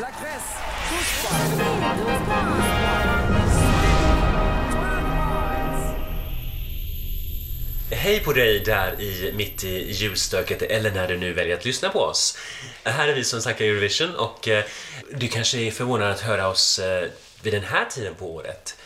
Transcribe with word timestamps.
La 0.00 0.10
Grèce. 0.10 0.54
Hej 7.90 8.20
på 8.20 8.32
dig 8.32 8.60
där 8.60 9.00
i, 9.00 9.32
mitt 9.32 9.64
i 9.64 9.92
julstöket 9.92 10.62
eller 10.62 10.90
när 10.90 11.08
du 11.08 11.16
nu 11.16 11.32
väljer 11.32 11.56
att 11.56 11.64
lyssna 11.64 11.88
på 11.88 12.00
oss. 12.00 12.38
Här 12.84 13.08
är 13.08 13.14
vi 13.14 13.24
som 13.24 13.42
snackar 13.42 13.64
Eurovision 13.64 14.14
och 14.14 14.48
eh, 14.48 14.64
du 15.10 15.28
kanske 15.28 15.58
är 15.58 15.70
förvånad 15.70 16.10
att 16.10 16.20
höra 16.20 16.48
oss 16.48 16.78
eh, 16.78 17.08
vid 17.42 17.52
den 17.52 17.64
här 17.64 17.84
tiden 17.84 18.14
på 18.14 18.34
året. 18.34 18.76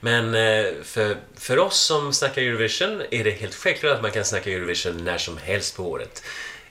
Men 0.00 0.34
eh, 0.34 0.64
för, 0.82 1.16
för 1.36 1.58
oss 1.58 1.78
som 1.78 2.12
snackar 2.12 2.42
Eurovision 2.42 3.02
är 3.10 3.24
det 3.24 3.30
helt 3.30 3.54
självklart 3.54 3.96
att 3.96 4.02
man 4.02 4.10
kan 4.10 4.24
snacka 4.24 4.50
Eurovision 4.50 5.04
när 5.04 5.18
som 5.18 5.38
helst 5.38 5.76
på 5.76 5.90
året. 5.90 6.22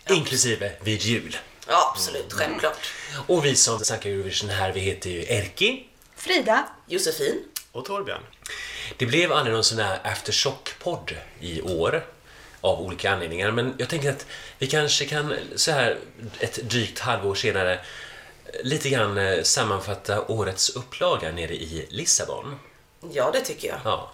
Inklusive 0.09 0.71
vid 0.83 1.01
jul. 1.01 1.37
Ja, 1.71 1.91
absolut. 1.95 2.33
Självklart. 2.33 2.87
Och 3.27 3.45
vi 3.45 3.55
som 3.55 3.79
snackar 3.79 4.09
Eurovision 4.09 4.49
här, 4.49 4.71
vi 4.71 4.79
heter 4.79 5.09
ju 5.09 5.25
Erki. 5.27 5.87
Frida. 6.15 6.67
Josefin. 6.87 7.43
Och 7.71 7.85
Torbjörn. 7.85 8.21
Det 8.97 9.05
blev 9.05 9.31
aldrig 9.31 9.53
någon 9.53 9.63
sån 9.63 9.79
här 9.79 9.99
aftershock-podd 10.03 11.15
i 11.39 11.61
år 11.61 12.05
av 12.61 12.81
olika 12.81 13.11
anledningar, 13.11 13.51
men 13.51 13.73
jag 13.77 13.89
tänker 13.89 14.09
att 14.09 14.25
vi 14.57 14.67
kanske 14.67 15.05
kan 15.05 15.33
så 15.55 15.71
här 15.71 15.97
ett 16.39 16.55
drygt 16.55 16.99
halvår 16.99 17.35
senare 17.35 17.79
lite 18.63 18.89
grann 18.89 19.17
eh, 19.17 19.43
sammanfatta 19.43 20.25
årets 20.27 20.69
upplaga 20.69 21.31
nere 21.31 21.53
i 21.53 21.87
Lissabon. 21.89 22.59
Ja, 23.11 23.31
det 23.31 23.41
tycker 23.41 23.67
jag. 23.67 23.79
Ja. 23.83 24.11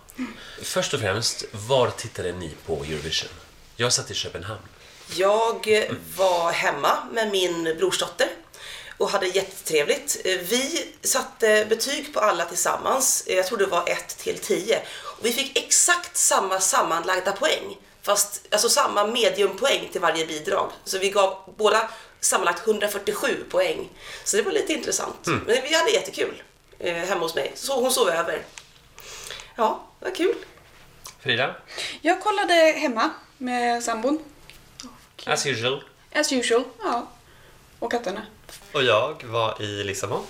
Först 0.61 0.93
och 0.93 0.99
främst, 0.99 1.45
var 1.51 1.89
tittade 1.89 2.31
ni 2.31 2.51
på 2.65 2.83
Eurovision? 2.83 3.29
Jag 3.75 3.93
satt 3.93 4.11
i 4.11 4.13
Köpenhamn. 4.13 4.61
Jag 5.15 5.67
var 6.17 6.51
hemma 6.51 6.97
med 7.11 7.31
min 7.31 7.63
brorsdotter 7.63 8.27
och 8.97 9.09
hade 9.09 9.27
jättetrevligt. 9.27 10.25
Vi 10.25 10.93
satte 11.01 11.65
betyg 11.69 12.13
på 12.13 12.19
alla 12.19 12.45
tillsammans. 12.45 13.23
Jag 13.27 13.47
tror 13.47 13.57
det 13.57 13.65
var 13.65 13.89
1 13.89 14.17
till 14.17 14.37
10. 14.39 14.81
Och 15.03 15.25
vi 15.25 15.31
fick 15.31 15.57
exakt 15.57 16.17
samma 16.17 16.59
sammanlagda 16.59 17.31
poäng. 17.31 17.77
Fast 18.01 18.41
alltså 18.51 18.69
samma 18.69 19.07
mediumpoäng 19.07 19.89
till 19.91 20.01
varje 20.01 20.25
bidrag. 20.25 20.71
Så 20.83 20.97
vi 20.97 21.09
gav 21.09 21.53
båda 21.57 21.89
sammanlagt 22.19 22.67
147 22.67 23.45
poäng. 23.49 23.89
Så 24.23 24.37
det 24.37 24.43
var 24.43 24.51
lite 24.51 24.73
intressant. 24.73 25.25
Men 25.25 25.45
vi 25.45 25.75
hade 25.75 25.91
jättekul 25.91 26.43
eh, 26.79 26.95
hemma 26.95 27.21
hos 27.21 27.35
mig. 27.35 27.51
Så 27.55 27.81
hon 27.81 27.91
sov 27.91 28.09
över. 28.09 28.45
Ja, 29.55 29.83
vad 29.99 30.15
kul. 30.15 30.35
Frida? 31.19 31.55
Jag 32.01 32.21
kollade 32.21 32.53
hemma 32.53 33.09
med 33.37 33.83
sambon. 33.83 34.19
As 35.25 35.45
usual. 35.45 35.83
As 36.15 36.31
usual. 36.31 36.63
Ja. 36.83 37.07
Och 37.79 37.91
katterna. 37.91 38.21
Och 38.71 38.83
jag 38.83 39.23
var 39.23 39.61
i 39.61 39.83
Lissabon. 39.83 40.23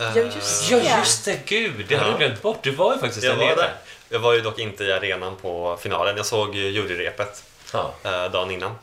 Eh, 0.00 0.04
Ja, 0.16 0.22
just 0.22 0.70
Ja, 0.70 0.98
just 0.98 1.24
det! 1.24 1.40
Gud, 1.46 1.84
det 1.88 1.96
hade 1.96 2.10
Ja. 2.10 2.16
glömt 2.16 2.42
bort. 2.42 2.58
Du 2.62 2.70
var 2.70 2.94
ju 2.94 2.98
faktiskt 3.00 3.24
Jag 3.24 3.38
där 3.38 3.46
var 3.48 3.56
där. 3.56 3.74
Jag 4.08 4.18
var 4.18 4.32
ju 4.32 4.40
dock 4.40 4.58
inte 4.58 4.84
i 4.84 4.92
arenan 4.92 5.36
på 5.36 5.76
finalen. 5.80 6.16
Jag 6.16 6.26
såg 6.26 6.54
ju 6.54 6.68
juryrepet 6.68 7.44
Ja. 7.72 7.94
eh, 8.02 8.24
dagen 8.30 8.50
innan. 8.50 8.74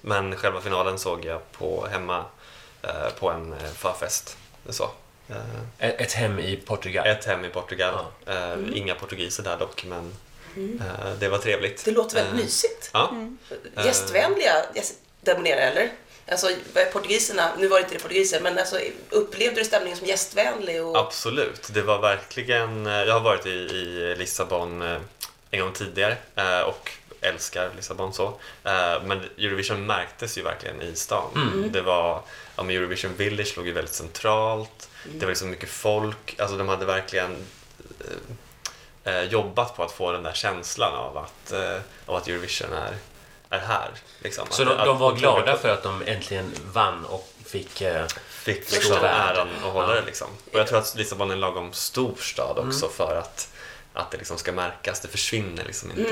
Men 0.00 0.36
själva 0.36 0.60
finalen 0.60 0.98
såg 0.98 1.24
jag 1.24 1.52
på 1.52 1.86
hemma 1.86 2.24
eh, 2.82 3.08
på 3.18 3.30
en 3.30 3.52
eh, 3.52 3.58
förfest. 3.76 4.36
Så. 4.68 4.90
Eh, 5.28 5.36
Ett 5.78 6.12
hem 6.12 6.38
i 6.38 6.56
Portugal. 6.56 7.06
ett 7.06 7.24
hem 7.24 7.44
i 7.44 7.48
Portugal. 7.48 8.04
Eh, 8.26 8.54
Inga 8.74 8.94
portugiser 8.94 9.42
där 9.42 9.56
dock, 9.58 9.84
men 9.84 10.12
eh, 10.56 11.12
det 11.20 11.28
var 11.28 11.38
trevligt. 11.38 11.84
Det 11.84 11.90
låter 11.90 12.14
väldigt 12.14 12.34
Eh, 12.34 12.44
mysigt. 12.44 12.90
Ja. 12.92 13.12
Gästvänliga 13.84 14.54
gäst- 14.74 14.94
demonerar 15.20 15.60
eller? 15.70 15.92
Alltså 16.30 16.48
portugiserna, 16.92 17.50
nu 17.58 17.68
var 17.68 17.76
det 17.78 17.82
inte 17.82 17.94
det 17.94 18.00
portugiser, 18.02 18.40
men 18.40 18.58
alltså, 18.58 18.80
upplevde 19.10 19.60
du 19.60 19.64
stämningen 19.64 19.98
som 19.98 20.06
gästvänlig? 20.06 20.82
Och... 20.84 20.96
Absolut, 20.98 21.68
det 21.72 21.82
var 21.82 21.98
verkligen... 21.98 22.86
eh, 22.86 22.92
Jag 22.92 23.12
har 23.14 23.20
varit 23.20 23.46
i, 23.46 23.50
i 23.50 24.14
Lissabon 24.18 24.82
eh, 24.82 24.98
en 25.50 25.60
gång 25.60 25.72
tidigare 25.72 26.16
eh, 26.36 26.60
och 26.60 26.90
älskar 27.20 27.70
Lissabon 27.76 28.12
så. 28.12 28.26
Eh, 28.64 29.02
Men 29.04 29.20
Eurovision 29.38 29.86
märktes 29.86 30.38
ju 30.38 30.42
verkligen 30.42 30.82
i 30.82 30.96
stan. 30.96 31.68
Det 31.72 31.80
var, 31.80 32.22
ja, 32.56 32.62
men 32.62 32.76
Eurovision 32.76 33.14
Village 33.16 33.56
låg 33.56 33.66
ju 33.66 33.72
väldigt 33.72 33.94
centralt. 33.94 34.88
Det 35.14 35.20
var 35.26 35.28
liksom 35.30 35.50
mycket 35.50 35.68
folk. 35.68 36.34
Alltså 36.38 36.56
de 36.56 36.68
hade 36.68 36.84
verkligen 36.86 37.30
eh, 38.00 38.06
eh, 38.06 38.34
jobbat 39.30 39.76
på 39.76 39.82
att 39.82 39.92
få 39.92 40.12
den 40.12 40.22
där 40.22 40.32
känslan 40.32 40.94
av 40.94 41.16
att, 41.18 41.52
eh, 41.52 41.80
av 42.06 42.14
att 42.14 42.28
Eurovision 42.28 42.72
är, 42.72 42.94
är 43.56 43.58
här. 43.60 43.90
Liksom. 44.22 44.46
Så 44.50 44.62
att, 44.62 44.68
de, 44.68 44.78
att 44.78 44.84
de 44.86 44.98
var 44.98 45.10
plocka 45.10 45.20
glada 45.20 45.56
för 45.58 45.68
att 45.68 45.82
de 45.82 46.02
äntligen 46.06 46.52
vann 46.72 47.04
och 47.04 47.28
fick... 47.46 47.80
Eh, 47.80 48.06
fick 48.30 48.64
Stor 48.64 48.76
liksom 48.76 48.96
äran 49.04 49.48
att 49.64 49.72
hålla 49.72 49.94
det. 49.94 50.02
Liksom. 50.06 50.28
Och 50.52 50.58
jag 50.58 50.66
tror 50.66 50.78
att 50.78 50.94
Lissabon 50.94 51.30
är 51.30 51.34
en 51.34 51.40
lagom 51.40 51.72
stor 51.72 52.14
stad 52.20 52.58
också 52.58 52.84
Mm. 52.86 52.96
för 52.96 53.16
att, 53.16 53.48
att 53.92 54.10
det 54.10 54.16
liksom 54.18 54.38
ska 54.38 54.52
märkas. 54.52 55.00
Det 55.00 55.08
försvinner 55.08 55.64
liksom 55.64 55.90
inte. 55.90 56.02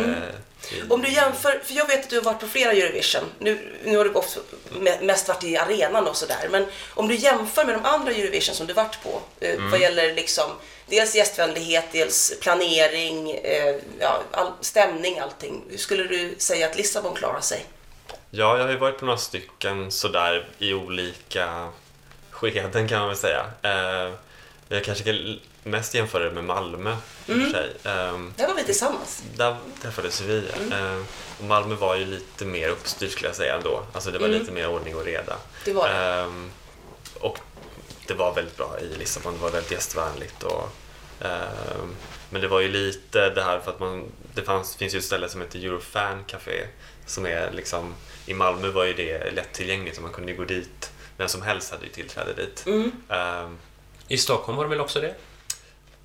i- 0.70 0.82
Om 0.90 1.02
du 1.02 1.08
jämför, 1.08 1.60
för 1.64 1.74
jag 1.74 1.86
vet 1.86 2.04
att 2.04 2.10
du 2.10 2.16
har 2.16 2.22
varit 2.24 2.40
på 2.40 2.46
flera 2.48 2.72
Eurovision, 2.72 3.24
nu, 3.38 3.74
nu 3.84 3.96
har 3.96 4.04
du 4.04 4.10
gått, 4.12 4.38
me- 4.72 5.02
mest 5.04 5.28
varit 5.28 5.44
i 5.44 5.56
arenan 5.56 6.06
och 6.06 6.16
sådär, 6.16 6.48
men 6.50 6.66
om 6.94 7.08
du 7.08 7.14
jämför 7.14 7.64
med 7.64 7.74
de 7.74 7.84
andra 7.84 8.12
Eurovision 8.12 8.54
som 8.54 8.66
du 8.66 8.72
varit 8.72 8.98
på, 9.02 9.22
eh, 9.40 9.54
Mm. 9.54 9.70
vad 9.70 9.80
gäller 9.80 10.14
liksom 10.14 10.50
dels 10.86 11.14
gästvänlighet, 11.14 11.84
dels 11.92 12.32
planering, 12.40 13.30
eh, 13.30 13.74
ja, 14.00 14.22
all, 14.30 14.52
stämning, 14.60 15.18
allting. 15.18 15.62
Hur 15.68 15.78
skulle 15.78 16.04
du 16.04 16.34
säga 16.38 16.66
att 16.66 16.76
Lissabon 16.76 17.14
klarar 17.14 17.40
sig? 17.40 17.66
Ja, 18.30 18.56
jag 18.58 18.64
har 18.64 18.70
ju 18.70 18.76
varit 18.78 18.98
på 18.98 19.04
några 19.04 19.18
stycken 19.18 19.90
sådär 19.92 20.48
i 20.58 20.74
olika 20.74 21.68
skeden 22.30 22.88
kan 22.88 22.98
man 22.98 23.08
väl 23.08 23.16
säga. 23.16 23.46
Eh, 23.62 24.12
jag 24.68 24.84
kanske 24.84 25.04
kan 25.04 25.38
mest 25.62 25.94
jämföra 25.94 26.24
det 26.24 26.30
med 26.30 26.44
Malmö 26.44 26.96
för 27.26 27.50
sig. 27.50 27.70
Eh, 27.84 28.18
Där 28.36 28.46
var 28.46 28.54
vi 28.54 28.64
tillsammans. 28.64 29.22
Där 29.36 29.56
träffades 29.82 30.20
vi. 30.20 30.38
Eh, 30.72 31.02
och 31.38 31.44
Malmö 31.44 31.74
var 31.74 31.96
ju 31.96 32.04
lite 32.04 32.44
mer 32.44 32.68
uppstyrt 32.68 33.12
skulle 33.12 33.28
jag 33.28 33.36
säga 33.36 33.56
ändå. 33.56 33.82
Alltså 33.92 34.10
det 34.10 34.18
var 34.18 34.28
lite 34.28 34.52
mer 34.52 34.68
ordning 34.68 34.96
och 34.96 35.04
reda. 35.04 35.36
Det 35.64 35.72
var 35.72 35.88
det. 35.88 35.94
Ehm, 35.94 36.50
och 37.20 37.38
det 38.08 38.14
var 38.14 38.34
väldigt 38.34 38.56
bra 38.56 38.78
i 38.80 38.98
Lissabon. 38.98 39.32
Det 39.34 39.38
var 39.42 39.50
väldigt 39.50 39.72
gästvänligt. 39.72 40.42
Och, 40.42 40.68
ehm, 41.20 41.94
men 42.30 42.40
det 42.42 42.48
var 42.48 42.60
ju 42.60 42.68
lite 42.68 43.30
det 43.30 43.42
här 43.42 43.60
för 43.60 43.70
att 43.70 43.80
man, 43.80 44.04
det 44.34 44.42
fanns, 44.42 44.76
finns 44.76 44.94
ju 44.94 44.98
ett 44.98 45.04
ställe 45.04 45.28
som 45.28 45.40
heter 45.40 45.58
Eurofan 45.64 46.24
Café 46.26 46.66
som 47.06 47.26
är 47.26 47.50
liksom, 47.52 47.94
i 48.26 48.34
Malmö 48.34 48.68
var 48.68 48.84
ju 48.84 48.92
det 48.94 49.30
lättillgängligt 49.30 49.96
och 49.96 50.02
man 50.02 50.12
kunde 50.12 50.32
gå 50.32 50.44
dit. 50.44 50.90
Vem 51.16 51.28
som 51.28 51.42
helst 51.42 51.70
hade 51.70 51.84
ju 51.84 51.90
tillträde 51.92 52.32
dit. 52.34 52.66
Mm. 52.66 52.92
Ehm, 53.08 53.58
I 54.08 54.18
Stockholm 54.18 54.56
var 54.56 54.64
det 54.64 54.70
väl 54.70 54.80
också 54.80 55.00
det? 55.00 55.14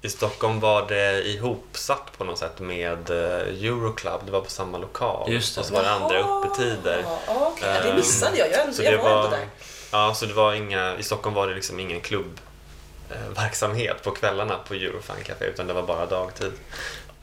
i 0.03 0.09
Stockholm 0.09 0.59
var 0.59 0.87
det 0.87 1.27
ihopsatt 1.27 2.17
på 2.17 2.23
något 2.23 2.37
sätt 2.39 2.59
med 2.59 3.09
eh, 3.09 3.65
Euroclub. 3.65 4.21
Det 4.25 4.31
var 4.31 4.41
på 4.41 4.49
samma 4.49 4.77
lokal. 4.77 5.31
Just 5.31 5.55
det. 5.55 5.61
Och 5.61 5.67
så 5.67 5.73
var 5.73 5.83
det 5.83 5.91
andra 5.91 6.17
öppettider. 6.17 7.05
Ja, 7.27 7.47
okej. 7.55 7.69
Ja, 7.75 7.81
det 7.83 7.89
Ehm, 7.89 7.95
missade 7.95 8.37
jag. 8.37 8.51
Jag, 8.51 8.75
Så 8.75 8.83
jag 8.83 8.93
det 8.93 8.97
var 8.97 9.23
var, 9.23 9.29
där 9.31 9.47
ja, 9.91 10.13
så 10.13 10.25
det 10.25 10.33
var 10.33 10.53
inga, 10.53 10.97
I 10.97 11.03
Stockholm 11.03 11.35
var 11.35 11.47
det 11.47 11.55
liksom 11.55 11.79
ingen 11.79 12.01
klubbverksamhet 12.01 13.95
eh, 13.95 14.03
på 14.03 14.11
kvällarna 14.11 14.57
på 14.67 14.73
Eurofan 14.73 15.23
Café 15.23 15.45
utan 15.45 15.67
det 15.67 15.73
var 15.73 15.83
bara 15.83 16.05
dagtid. 16.05 16.51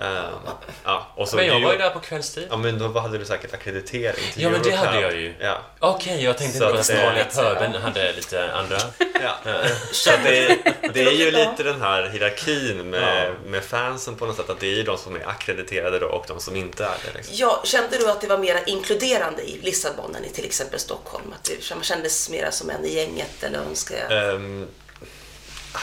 Ehm, 0.01 0.33
ja, 0.85 1.07
och 1.15 1.29
så 1.29 1.37
Men 1.37 1.47
jag 1.47 1.61
det 1.61 1.65
var 1.65 1.73
ju 1.73 1.79
där 1.79 1.91
på 1.91 2.01
kvällstid. 2.01 2.47
Ja, 2.51 2.57
men 2.57 2.79
då 2.79 2.99
hade 2.99 3.19
du 3.19 3.25
säkert 3.25 3.55
akkreditering 3.55 4.25
till 4.35 4.43
Ja, 4.43 4.51
men 4.51 4.63
det 4.63 4.71
hade 4.75 5.01
jag 5.01 5.13
ju. 5.17 5.35
Ja. 5.41 5.59
Okej, 5.79 6.25
jag 6.25 6.39
tänkte 6.39 6.59
Så 6.59 6.71
på 6.73 6.79
att 6.79 6.87
det- 6.87 7.05
vanliga 7.05 7.25
puben 7.25 7.83
hade 7.83 8.13
lite 8.13 8.53
andra. 8.53 8.77
Ja. 9.23 9.39
Så 9.93 10.11
det, 10.25 10.59
det 10.95 11.01
är 11.03 11.13
ju 11.13 11.31
lite 11.31 11.63
den 11.63 11.81
här 11.81 12.09
hierarkin 12.09 12.91
med, 12.91 13.29
Ja. 13.29 13.35
med 13.51 13.65
fansen 13.65 14.15
på 14.17 14.27
något 14.27 14.37
sätt. 14.37 14.51
Att 14.51 14.61
det 14.61 14.67
är 14.67 14.75
ju 14.77 14.83
de 14.83 14.99
som 14.99 15.17
är 15.17 15.29
akkrediterade 15.29 15.99
då 15.99 16.07
och 16.07 16.25
de 16.29 16.41
som 16.41 16.57
inte 16.57 16.85
är 16.85 16.97
det. 17.07 17.13
Liksom. 17.19 17.35
Ja, 17.37 17.61
kände 17.65 17.99
du 17.99 18.11
att 18.11 18.21
det 18.21 18.27
var 18.27 18.39
mer 18.39 18.63
inkluderande 18.67 19.43
i 19.43 19.61
Lissabon 19.63 20.15
än 20.15 20.25
i 20.25 20.29
till 20.29 20.45
exempel 20.45 20.79
Stockholm? 20.81 21.33
Att 21.39 21.45
det 21.45 21.75
man 21.75 21.83
kändes 21.85 22.31
mer 22.31 22.51
som 22.51 22.71
en 22.71 22.85
i 22.85 22.95
gänget 22.95 23.43
eller 23.43 23.59
önskar 23.59 23.97
jag? 24.11 24.35
Um, 24.35 24.67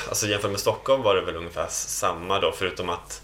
alltså 0.10 0.28
jämfört 0.28 0.52
med 0.52 0.60
Stockholm 0.60 1.02
var 1.04 1.16
det 1.16 1.22
väl 1.22 1.36
ungefär 1.36 1.68
samma 1.70 2.40
då 2.40 2.52
förutom 2.52 2.90
att 2.90 3.22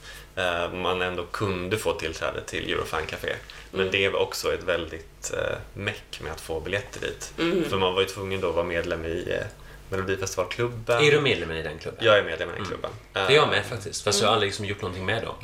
man 0.74 1.01
ändå 1.01 1.25
kunde 1.25 1.78
få 1.78 1.94
tillträde 1.94 2.42
till 2.42 2.74
Eurofan 2.74 3.06
Café. 3.06 3.36
Men 3.72 3.81
Mm. 3.81 3.92
det 3.92 4.10
var 4.10 4.19
också 4.19 4.54
ett 4.54 4.63
väldigt 4.63 5.31
uh, 5.33 5.39
meck 5.74 6.19
med 6.22 6.31
att 6.31 6.42
få 6.42 6.60
biljetter 6.60 7.00
dit. 7.01 7.33
Mm. 7.39 7.69
För 7.69 7.78
man 7.78 7.94
var 7.94 8.01
ju 8.01 8.07
tvungen 8.07 8.42
då 8.42 8.50
att 8.50 8.56
vara 8.56 8.66
medlem 8.66 9.06
i 9.06 9.38
uh, 9.39 9.45
Melodifestivalklubben. 9.89 11.04
Är 11.04 11.12
du 11.12 11.22
medlem 11.22 11.51
i 11.51 11.62
den 11.62 11.78
klubben? 11.80 12.06
Jag 12.06 12.18
är 12.18 12.24
medlem 12.24 12.50
i 12.50 12.54
den 12.56 12.66
klubben. 12.66 12.92
Det 13.13 13.19
är 13.19 13.31
jag 13.31 13.50
med 13.50 13.66
faktiskt, 13.66 14.04
fast 14.04 14.22
jag 14.22 14.28
har 14.28 14.33
aldrig 14.33 14.50
liksom 14.50 14.66
gjort 14.66 14.81
någonting 14.81 15.06
med 15.06 15.24
dem. 15.24 15.36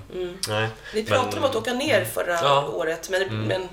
Nej. 0.50 0.68
Vi 0.94 1.06
pratade 1.06 1.30
men- 1.30 1.44
om 1.44 1.50
att 1.50 1.56
åka 1.56 1.74
ner 1.74 2.06
förra 2.06 2.34
Ja. 2.34 2.60
Mm. 2.62 2.74
året, 2.74 3.10
men, 3.10 3.48
men 3.48 3.70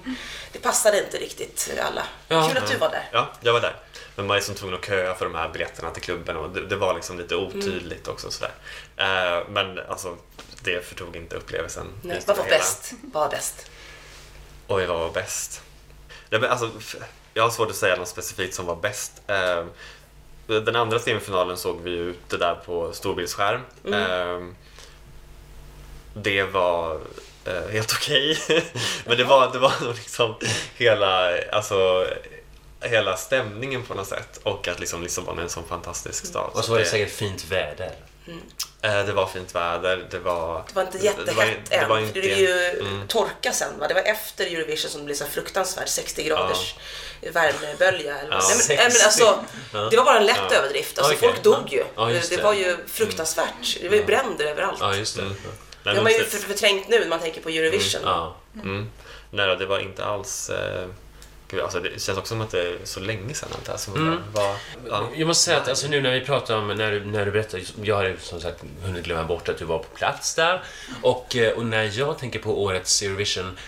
det 0.52 0.58
passade 0.58 0.98
inte 1.04 1.16
riktigt 1.18 1.72
alla. 1.92 2.02
Ja. 2.28 2.48
Kul 2.48 2.58
att 2.62 2.70
du 2.70 2.76
var 2.76 2.90
där. 2.90 3.08
Ja, 3.12 3.32
jag 3.40 3.52
var 3.52 3.60
där. 3.60 3.76
Men 4.16 4.26
man 4.26 4.36
är 4.36 4.40
som 4.40 4.54
tvungen 4.54 4.78
att 4.78 4.86
köa 4.86 5.14
för 5.14 5.24
de 5.24 5.34
här 5.34 5.48
biljetterna 5.48 5.90
till 5.90 6.02
klubben 6.02 6.36
och 6.36 6.50
det, 6.50 6.66
det 6.66 6.76
var 6.76 6.94
liksom 6.94 7.18
lite 7.18 7.34
Mm. 7.34 7.46
otydligt 7.46 8.08
också 8.08 8.30
sådär. 8.30 8.52
Eh, 8.96 9.48
men 9.48 9.78
alltså, 9.88 10.16
det 10.64 10.84
förtog 10.84 11.16
inte 11.16 11.36
upplevelsen. 11.36 11.86
Nej, 12.02 12.20
vad 12.26 12.36
var 12.36 12.44
bäst? 12.44 12.92
Vad 13.12 13.22
var 13.22 13.30
bäst? 13.30 13.70
Oj, 14.68 14.86
vad 14.86 14.98
var 14.98 15.10
bäst? 15.10 15.62
Nej, 16.30 16.40
men 16.40 16.50
alltså, 16.50 16.70
jag 17.34 17.42
har 17.42 17.50
svårt 17.50 17.70
att 17.70 17.76
säga 17.76 17.96
något 17.96 18.08
specifikt 18.08 18.54
som 18.54 18.66
var 18.66 18.76
bäst. 18.76 19.22
Eh, 19.26 19.64
den 20.46 20.76
andra 20.76 20.98
semifinalen 20.98 21.56
såg 21.56 21.80
vi 21.80 21.90
ju 21.90 22.14
det 22.28 22.36
där 22.36 22.54
på 22.54 22.92
storbildsskärm. 22.92 23.60
Ehm, 23.92 24.54
det 26.14 26.42
var 26.42 27.00
eh, 27.44 27.68
helt 27.72 27.92
okej. 27.92 28.38
Men 29.06 29.16
det 29.16 29.24
var, 29.24 29.52
det 29.52 29.58
var 29.58 29.72
liksom 29.94 30.34
hela, 30.76 31.38
alltså, 31.52 32.08
hela 32.80 33.16
stämningen 33.16 33.82
på 33.82 33.94
något 33.94 34.08
sätt. 34.08 34.40
Och 34.42 34.68
att 34.68 34.80
liksom 34.80 35.02
Lissabon 35.02 35.38
är 35.38 35.42
en 35.42 35.48
sån 35.48 35.64
fantastisk 35.64 36.26
stad. 36.26 36.50
Och 36.52 36.64
så 36.64 36.72
var 36.72 36.78
det 36.78 36.84
säkert 36.84 37.12
fint 37.12 37.44
väder. 37.44 37.92
Eh, 38.82 39.06
Det 39.06 39.12
var 39.12 39.26
fint 39.26 39.54
väder, 39.54 40.06
det 40.10 40.18
var... 40.18 40.64
Det 40.68 40.74
var 40.74 40.82
inte 40.82 40.98
det 40.98 41.04
jättehett 41.04 41.36
var- 41.36 41.44
än. 41.44 41.54
det 41.70 41.86
var 41.86 41.96
för 41.96 42.02
inte- 42.02 42.20
Det 42.20 42.20
blev 42.20 42.38
ju 42.38 42.80
Mm. 42.80 43.08
torka 43.08 43.52
sen. 43.52 43.78
Va? 43.78 43.88
Det 43.88 43.94
var 43.94 44.02
efter 44.02 44.46
Eurovision 44.46 44.90
som 44.90 45.00
det 45.00 45.04
blev 45.06 45.14
så 45.14 45.24
fruktansvärt 45.26 45.88
60 45.88 46.22
graders 46.22 46.74
värmebölja. 47.32 48.18
Eller. 48.18 48.32
Ja. 48.32 48.38
nej, 48.38 48.48
men, 48.48 48.56
60. 48.56 48.74
nej, 48.76 48.88
men 48.92 49.02
alltså, 49.04 49.44
Ja. 49.72 49.88
Det 49.90 49.96
var 49.96 50.04
bara 50.04 50.18
en 50.18 50.26
lätt 50.26 50.40
Ja. 50.50 50.56
överdrift. 50.56 50.98
Alltså, 50.98 51.14
Okej. 51.14 51.28
Folk 51.28 51.42
dog 51.42 51.72
ju. 51.72 51.84
Ja, 51.96 52.04
det. 52.04 52.30
det. 52.30 52.42
var 52.42 52.54
ju 52.54 52.76
fruktansvärt. 52.86 53.78
Det 53.80 53.88
var 53.88 53.96
ju 53.96 54.04
bränder 54.04 54.44
överallt. 54.44 54.78
Ja, 54.80 54.94
just 54.96 55.16
det. 55.16 55.22
Nej, 55.22 55.32
det 55.82 55.88
har 55.90 55.94
men 55.94 56.02
man 56.04 56.12
ju 56.12 56.24
förträngt 56.24 56.88
nu 56.88 57.00
när 57.00 57.06
man 57.08 57.20
tänker 57.20 57.40
på 57.40 57.48
Eurovision. 57.48 58.00
Ja. 58.04 58.36
Mm. 58.54 58.90
Nej, 59.30 59.56
det 59.56 59.66
var 59.66 59.78
inte 59.78 60.04
alls... 60.04 60.50
Eh, 60.50 60.88
gud, 61.54 61.62
alltså, 61.62 61.80
det 61.80 62.02
känns 62.02 62.18
också 62.18 62.28
som 62.34 62.40
att 62.40 62.50
det 62.50 62.60
är 62.60 62.78
så 62.84 63.00
länge 63.00 63.34
sedan 63.34 63.48
allt 63.54 63.64
det 63.64 63.70
här 63.72 63.78
som 63.78 63.94
Mm. 63.96 64.18
var... 64.32 64.56
Ja. 64.88 65.08
Jag 65.16 65.26
måste 65.26 65.44
säga 65.44 65.56
att 65.56 65.68
alltså, 65.68 65.88
nu 65.88 66.00
när 66.00 66.12
vi 66.12 66.20
pratar 66.20 66.56
om, 66.56 66.68
när 66.68 66.92
du, 66.92 67.04
när 67.04 67.24
du 67.24 67.30
berättar, 67.30 67.60
jag 67.82 67.96
har 67.96 68.16
som 68.20 68.40
sagt 68.40 68.64
hunnit 68.82 69.04
glömma 69.04 69.24
bort 69.24 69.48
att 69.48 69.58
du 69.58 69.64
var 69.64 69.78
på 69.78 69.96
plats 69.96 70.34
där. 70.34 70.62
Och, 71.02 71.36
eh, 71.36 71.52
och 71.52 71.66
när 71.66 71.98
jag 71.98 72.18
tänker 72.18 72.38
på 72.38 72.62
årets 72.62 73.02
Eurovision 73.02 73.58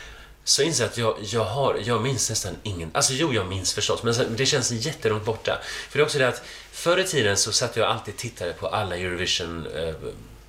så 0.44 0.62
inser 0.62 0.84
jag 0.84 0.90
att 0.90 0.98
jag, 0.98 1.16
jag, 1.20 1.44
har, 1.44 1.78
jag 1.84 2.02
minns 2.02 2.30
nästan 2.30 2.56
ingen... 2.62 2.90
Alltså 2.94 3.12
jo, 3.12 3.32
jag 3.32 3.46
minns 3.46 3.74
förstås, 3.74 4.02
men 4.02 4.36
det 4.36 4.46
känns 4.46 4.70
jättelångt 4.72 5.24
borta. 5.24 5.58
För 5.88 5.98
det 5.98 6.02
är 6.02 6.04
också 6.04 6.18
det 6.18 6.28
att 6.28 6.42
förr 6.72 6.98
i 6.98 7.04
tiden 7.04 7.36
så 7.36 7.52
satt 7.52 7.76
jag 7.76 7.88
alltid 7.88 8.14
och 8.14 8.20
tittade 8.20 8.52
på 8.52 8.66
alla 8.68 8.96
Eurovision 8.96 9.66
eh, 9.66 9.94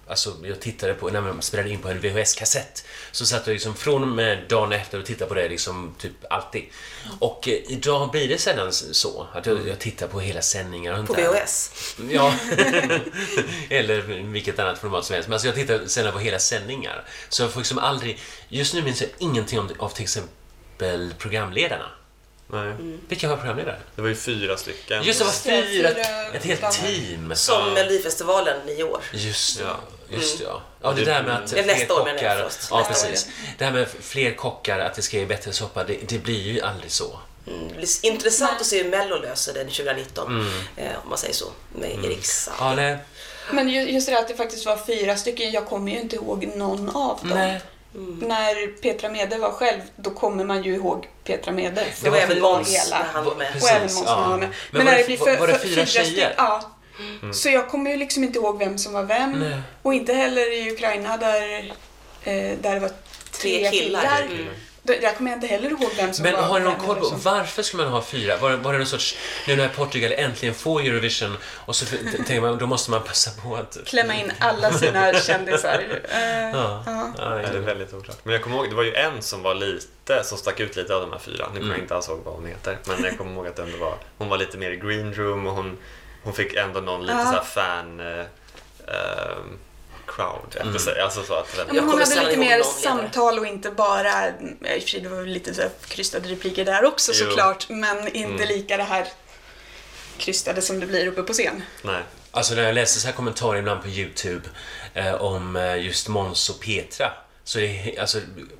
Alltså, 0.09 0.35
jag 0.43 0.59
tittade 0.59 0.93
på, 0.93 1.09
när 1.09 1.21
man 1.21 1.41
spelade 1.41 1.69
in 1.69 1.79
på 1.79 1.89
en 1.89 1.99
VHS-kassett, 1.99 2.85
så 3.11 3.25
satt 3.25 3.47
jag 3.47 3.53
liksom 3.53 3.75
från 3.75 4.01
och 4.01 4.07
med 4.07 4.43
dagen 4.49 4.71
efter 4.71 4.99
och 4.99 5.05
tittade 5.05 5.29
på 5.29 5.33
det 5.33 5.49
liksom 5.49 5.95
typ 5.97 6.11
alltid. 6.29 6.63
Och 7.19 7.47
eh, 7.47 7.53
idag 7.53 8.11
blir 8.11 8.27
det 8.27 8.37
sällan 8.37 8.71
så, 8.71 9.27
att 9.33 9.45
jag, 9.45 9.67
jag 9.67 9.79
tittar 9.79 10.07
på 10.07 10.19
hela 10.19 10.41
sändningar. 10.41 10.99
och 10.99 11.07
På 11.07 11.13
där. 11.13 11.33
VHS. 11.33 11.95
Ja, 12.11 12.33
eller 13.69 14.01
vilket 14.31 14.59
annat 14.59 14.79
format 14.79 15.05
som 15.05 15.13
helst. 15.13 15.29
Men 15.29 15.33
alltså 15.33 15.47
jag 15.47 15.55
tittar 15.55 15.85
sällan 15.85 16.13
på 16.13 16.19
hela 16.19 16.39
sändningar. 16.39 17.05
Så 17.29 17.43
jag 17.43 17.51
får 17.51 17.59
liksom 17.59 17.77
aldrig... 17.77 18.19
Just 18.49 18.73
nu 18.73 18.81
minns 18.81 19.01
jag 19.01 19.09
ingenting 19.17 19.59
om, 19.59 19.69
av 19.79 19.89
till 19.89 20.03
exempel 20.03 21.13
programledarna. 21.17 21.85
Nej. 22.49 22.73
Vilka 23.07 23.27
var 23.29 23.37
programledare? 23.37 23.77
Det 23.95 24.01
var 24.01 24.09
ju 24.09 24.15
fyra 24.15 24.57
stycken. 24.57 25.03
Just 25.03 25.19
det, 25.19 25.25
var 25.25 25.57
det, 25.61 25.67
fyra... 25.67 25.89
Ett 26.33 26.43
helt 26.45 26.71
team. 26.71 27.31
Som 27.35 27.73
Melodifestivalen 27.73 28.69
i 28.69 28.83
år. 28.83 29.01
Just 29.13 29.57
det, 29.57 29.63
Ja. 29.63 29.75
just 30.09 30.37
det, 30.37 30.43
ja. 30.43 30.61
Ja, 30.81 30.91
det 30.91 31.05
där 31.05 31.23
med 31.23 31.35
att 31.35 31.51
Det 31.51 31.59
är 31.59 31.63
fler 31.75 31.85
kockar... 31.85 32.13
först. 32.15 32.21
Ja, 32.23 32.43
Nästa 32.49 32.75
år, 32.75 32.83
precis. 32.83 33.27
Det 33.57 33.65
här 33.65 33.71
med 33.71 33.87
fler 34.01 34.33
kockar, 34.35 34.79
att 34.79 34.95
det 34.95 35.01
ska 35.01 35.17
ge 35.17 35.25
bättre 35.25 35.53
soppa, 35.53 35.83
det, 35.83 35.97
det 36.09 36.17
blir 36.19 36.41
ju 36.41 36.61
aldrig 36.61 36.91
så. 36.91 37.19
Mm, 37.47 37.67
Det 37.67 37.73
blir 37.75 37.87
intressant 38.05 38.61
att 38.61 38.65
se 38.67 38.83
hur 38.83 38.89
Mello 38.89 39.15
löser 39.21 39.53
den 39.53 39.67
2019. 39.69 40.47
Eh, 40.77 40.85
om 41.03 41.09
man 41.09 41.17
säger 41.17 41.33
så. 41.33 41.45
Med 41.75 42.05
Erik 42.05 42.25
Saade. 42.25 42.57
Ja, 42.59 42.75
nej. 42.75 42.97
Men 43.51 43.69
ju- 43.69 43.89
just 43.91 44.07
det 44.07 44.13
där 44.13 44.19
att 44.21 44.27
det 44.27 44.35
faktiskt 44.35 44.65
var 44.65 44.77
fyra 44.87 45.17
stycken, 45.17 45.51
jag 45.51 45.67
kommer 45.67 45.91
ju 45.91 45.99
inte 45.99 46.15
ihåg 46.15 46.51
någon 46.55 46.89
av 46.89 47.19
dem. 47.19 47.29
nej. 47.29 47.61
När 48.21 48.81
Petra 48.81 49.09
Mede 49.09 49.37
var 49.37 49.51
själv, 49.51 49.81
då 49.95 50.09
kommer 50.09 50.43
man 50.45 50.63
ju 50.63 50.73
ihåg 50.75 51.07
Petra 51.23 51.51
Mede. 51.51 51.85
Det 52.03 52.09
var 52.09 52.17
även 52.17 52.41
Måns 52.41 52.75
hela. 52.75 52.99
när 52.99 53.05
han 53.13 53.25
var 53.25 53.35
med. 53.35 53.47
Precis, 53.53 53.63
Och 53.63 53.69
även 53.75 53.81
Måns 53.81 54.03
ja. 54.05 54.15
var 54.29 54.37
med. 54.37 54.39
Men 54.39 54.49
Men, 54.71 54.85
var 54.85 54.91
när 54.91 54.97
det- 54.97 55.03
det 55.03 55.07
blir 55.07 55.17
var- 55.17 55.25
för, 55.25 55.37
var 55.37 55.47
det 55.47 55.53
för 55.59 55.67
fyra 55.67 55.85
tjejer? 55.85 56.33
Ja. 56.37 56.61
Så 57.33 57.49
jag 57.49 57.69
kommer 57.69 57.91
ju 57.91 57.97
liksom 57.97 58.23
inte 58.23 58.39
ihåg 58.39 58.59
vem 58.59 58.77
som 58.77 58.93
var 58.93 59.03
vem. 59.03 59.31
Nej. 59.31 59.61
Och 59.81 59.93
inte 59.93 60.13
heller 60.13 60.53
i 60.67 60.71
Ukraina 60.71 61.17
där, 61.17 61.59
eh, 62.23 62.33
där 62.61 62.73
det 62.73 62.79
var 62.79 62.89
tre, 62.89 62.95
Tre 63.31 63.71
killar. 63.71 64.01
killar. 64.01 64.21
Mm. 64.21 64.47
Där 64.87 65.13
kommer 65.17 65.31
jag 65.31 65.37
inte 65.37 65.47
heller 65.47 65.69
ihåg 65.69 65.89
vem 65.97 66.13
som 66.13 66.23
Men 66.23 66.33
var 66.33 66.41
har 66.41 66.59
ni 66.59 66.65
någon 66.65 66.75
koll 66.75 66.95
på 66.95 67.05
som- 67.05 67.19
varför 67.21 67.63
ska 67.63 67.77
man 67.77 67.87
ha 67.87 68.01
fyra? 68.01 68.37
Var, 68.37 68.51
var 68.51 68.71
det 68.73 68.77
någon 68.77 68.87
sorts, 68.87 69.17
nu 69.47 69.55
när 69.55 69.69
Portugal 69.69 70.11
äntligen 70.11 70.55
får 70.55 70.81
Eurovision 70.81 71.37
och 71.65 71.75
så 71.75 71.85
tänker 71.85 72.41
man, 72.41 72.57
då 72.57 72.65
måste 72.67 72.91
man 72.91 73.03
passa 73.03 73.31
på 73.41 73.55
att... 73.55 73.77
Klämma 73.85 74.13
in 74.15 74.31
alla 74.39 74.71
sina 74.71 75.13
kändisar. 75.19 75.83
Eh, 76.09 76.49
Ja. 76.53 76.83
ja. 76.87 77.13
Det 77.35 77.47
är 77.57 77.59
väldigt 77.59 77.93
oklart. 77.93 78.17
Men 78.23 78.33
jag 78.33 78.43
kommer 78.43 78.55
ihåg, 78.57 78.69
det 78.69 78.75
var 78.75 78.83
ju 78.83 78.93
en 78.95 79.21
som 79.21 79.43
var 79.43 79.55
lite, 79.55 80.23
som 80.23 80.37
stack 80.37 80.59
ut 80.59 80.75
lite 80.75 80.95
av 80.95 81.01
de 81.01 81.11
här 81.11 81.19
fyra. 81.19 81.35
Nu 81.37 81.43
kommer 81.45 81.57
Mm. 81.59 81.69
jag 81.71 81.79
inte 81.79 81.95
alls 81.95 82.07
ihåg 82.09 82.19
vad 82.25 82.33
hon 82.33 82.45
heter. 82.45 82.77
Men 82.87 83.03
jag 83.03 83.17
kommer 83.17 83.31
ihåg 83.33 83.47
att 83.47 83.55
det 83.55 83.61
ändå 83.63 83.77
var, 83.77 83.93
hon 84.17 84.29
var 84.29 84.37
lite 84.37 84.57
mer 84.57 84.71
i 84.71 84.77
green 84.77 85.13
room 85.13 85.47
och 85.47 85.53
hon, 85.53 85.77
hon 86.23 86.33
fick 86.33 86.53
ändå 86.55 86.79
någon 86.79 87.01
lite 87.01 87.13
Ja. 87.13 87.25
så 87.25 87.31
här 87.31 87.43
fan 87.43 87.99
eh, 87.99 88.25
ehm, 88.87 89.57
crowd 90.17 90.67
efter 90.67 90.79
sig. 90.79 91.01
Alltså 91.01 91.23
så 91.23 91.33
att 91.33 91.57
men 91.67 91.79
hon 91.89 91.99
hade 91.99 92.25
lite 92.25 92.37
mer 92.37 92.63
samtal 92.63 93.39
och 93.39 93.45
inte 93.47 93.71
bara, 93.71 94.27
i 94.29 94.33
och 94.77 94.81
för 94.81 94.89
sig 94.89 95.01
det 95.01 95.09
var 95.09 95.23
lite 95.25 95.53
så 95.53 95.61
krystade 95.87 96.29
repliker 96.29 96.65
där 96.65 96.85
också 96.85 97.11
Jo. 97.15 97.25
såklart, 97.25 97.69
men 97.69 98.07
inte 98.07 98.43
Mm. 98.43 98.47
lika 98.47 98.77
det 98.77 98.83
här 98.83 99.07
krystade 100.17 100.61
som 100.61 100.79
det 100.79 100.85
blir 100.85 101.07
uppe 101.07 101.23
på 101.23 101.33
scen. 101.33 101.63
nej. 101.81 102.01
Alltså 102.31 102.55
när 102.55 102.63
jag 102.63 102.75
läser 102.75 102.99
så 102.99 103.07
här 103.07 103.13
kommentarer 103.13 103.59
ibland 103.59 103.81
på 103.81 103.87
YouTube 103.87 104.47
eh, 104.93 105.13
om 105.13 105.55
eh, 105.55 105.75
just 105.85 106.07
Måns 106.07 106.49
och 106.49 106.59
Petra 106.59 107.11
så 107.43 107.59
det 107.59 107.65
är, 107.95 108.01
alltså, 108.01 108.19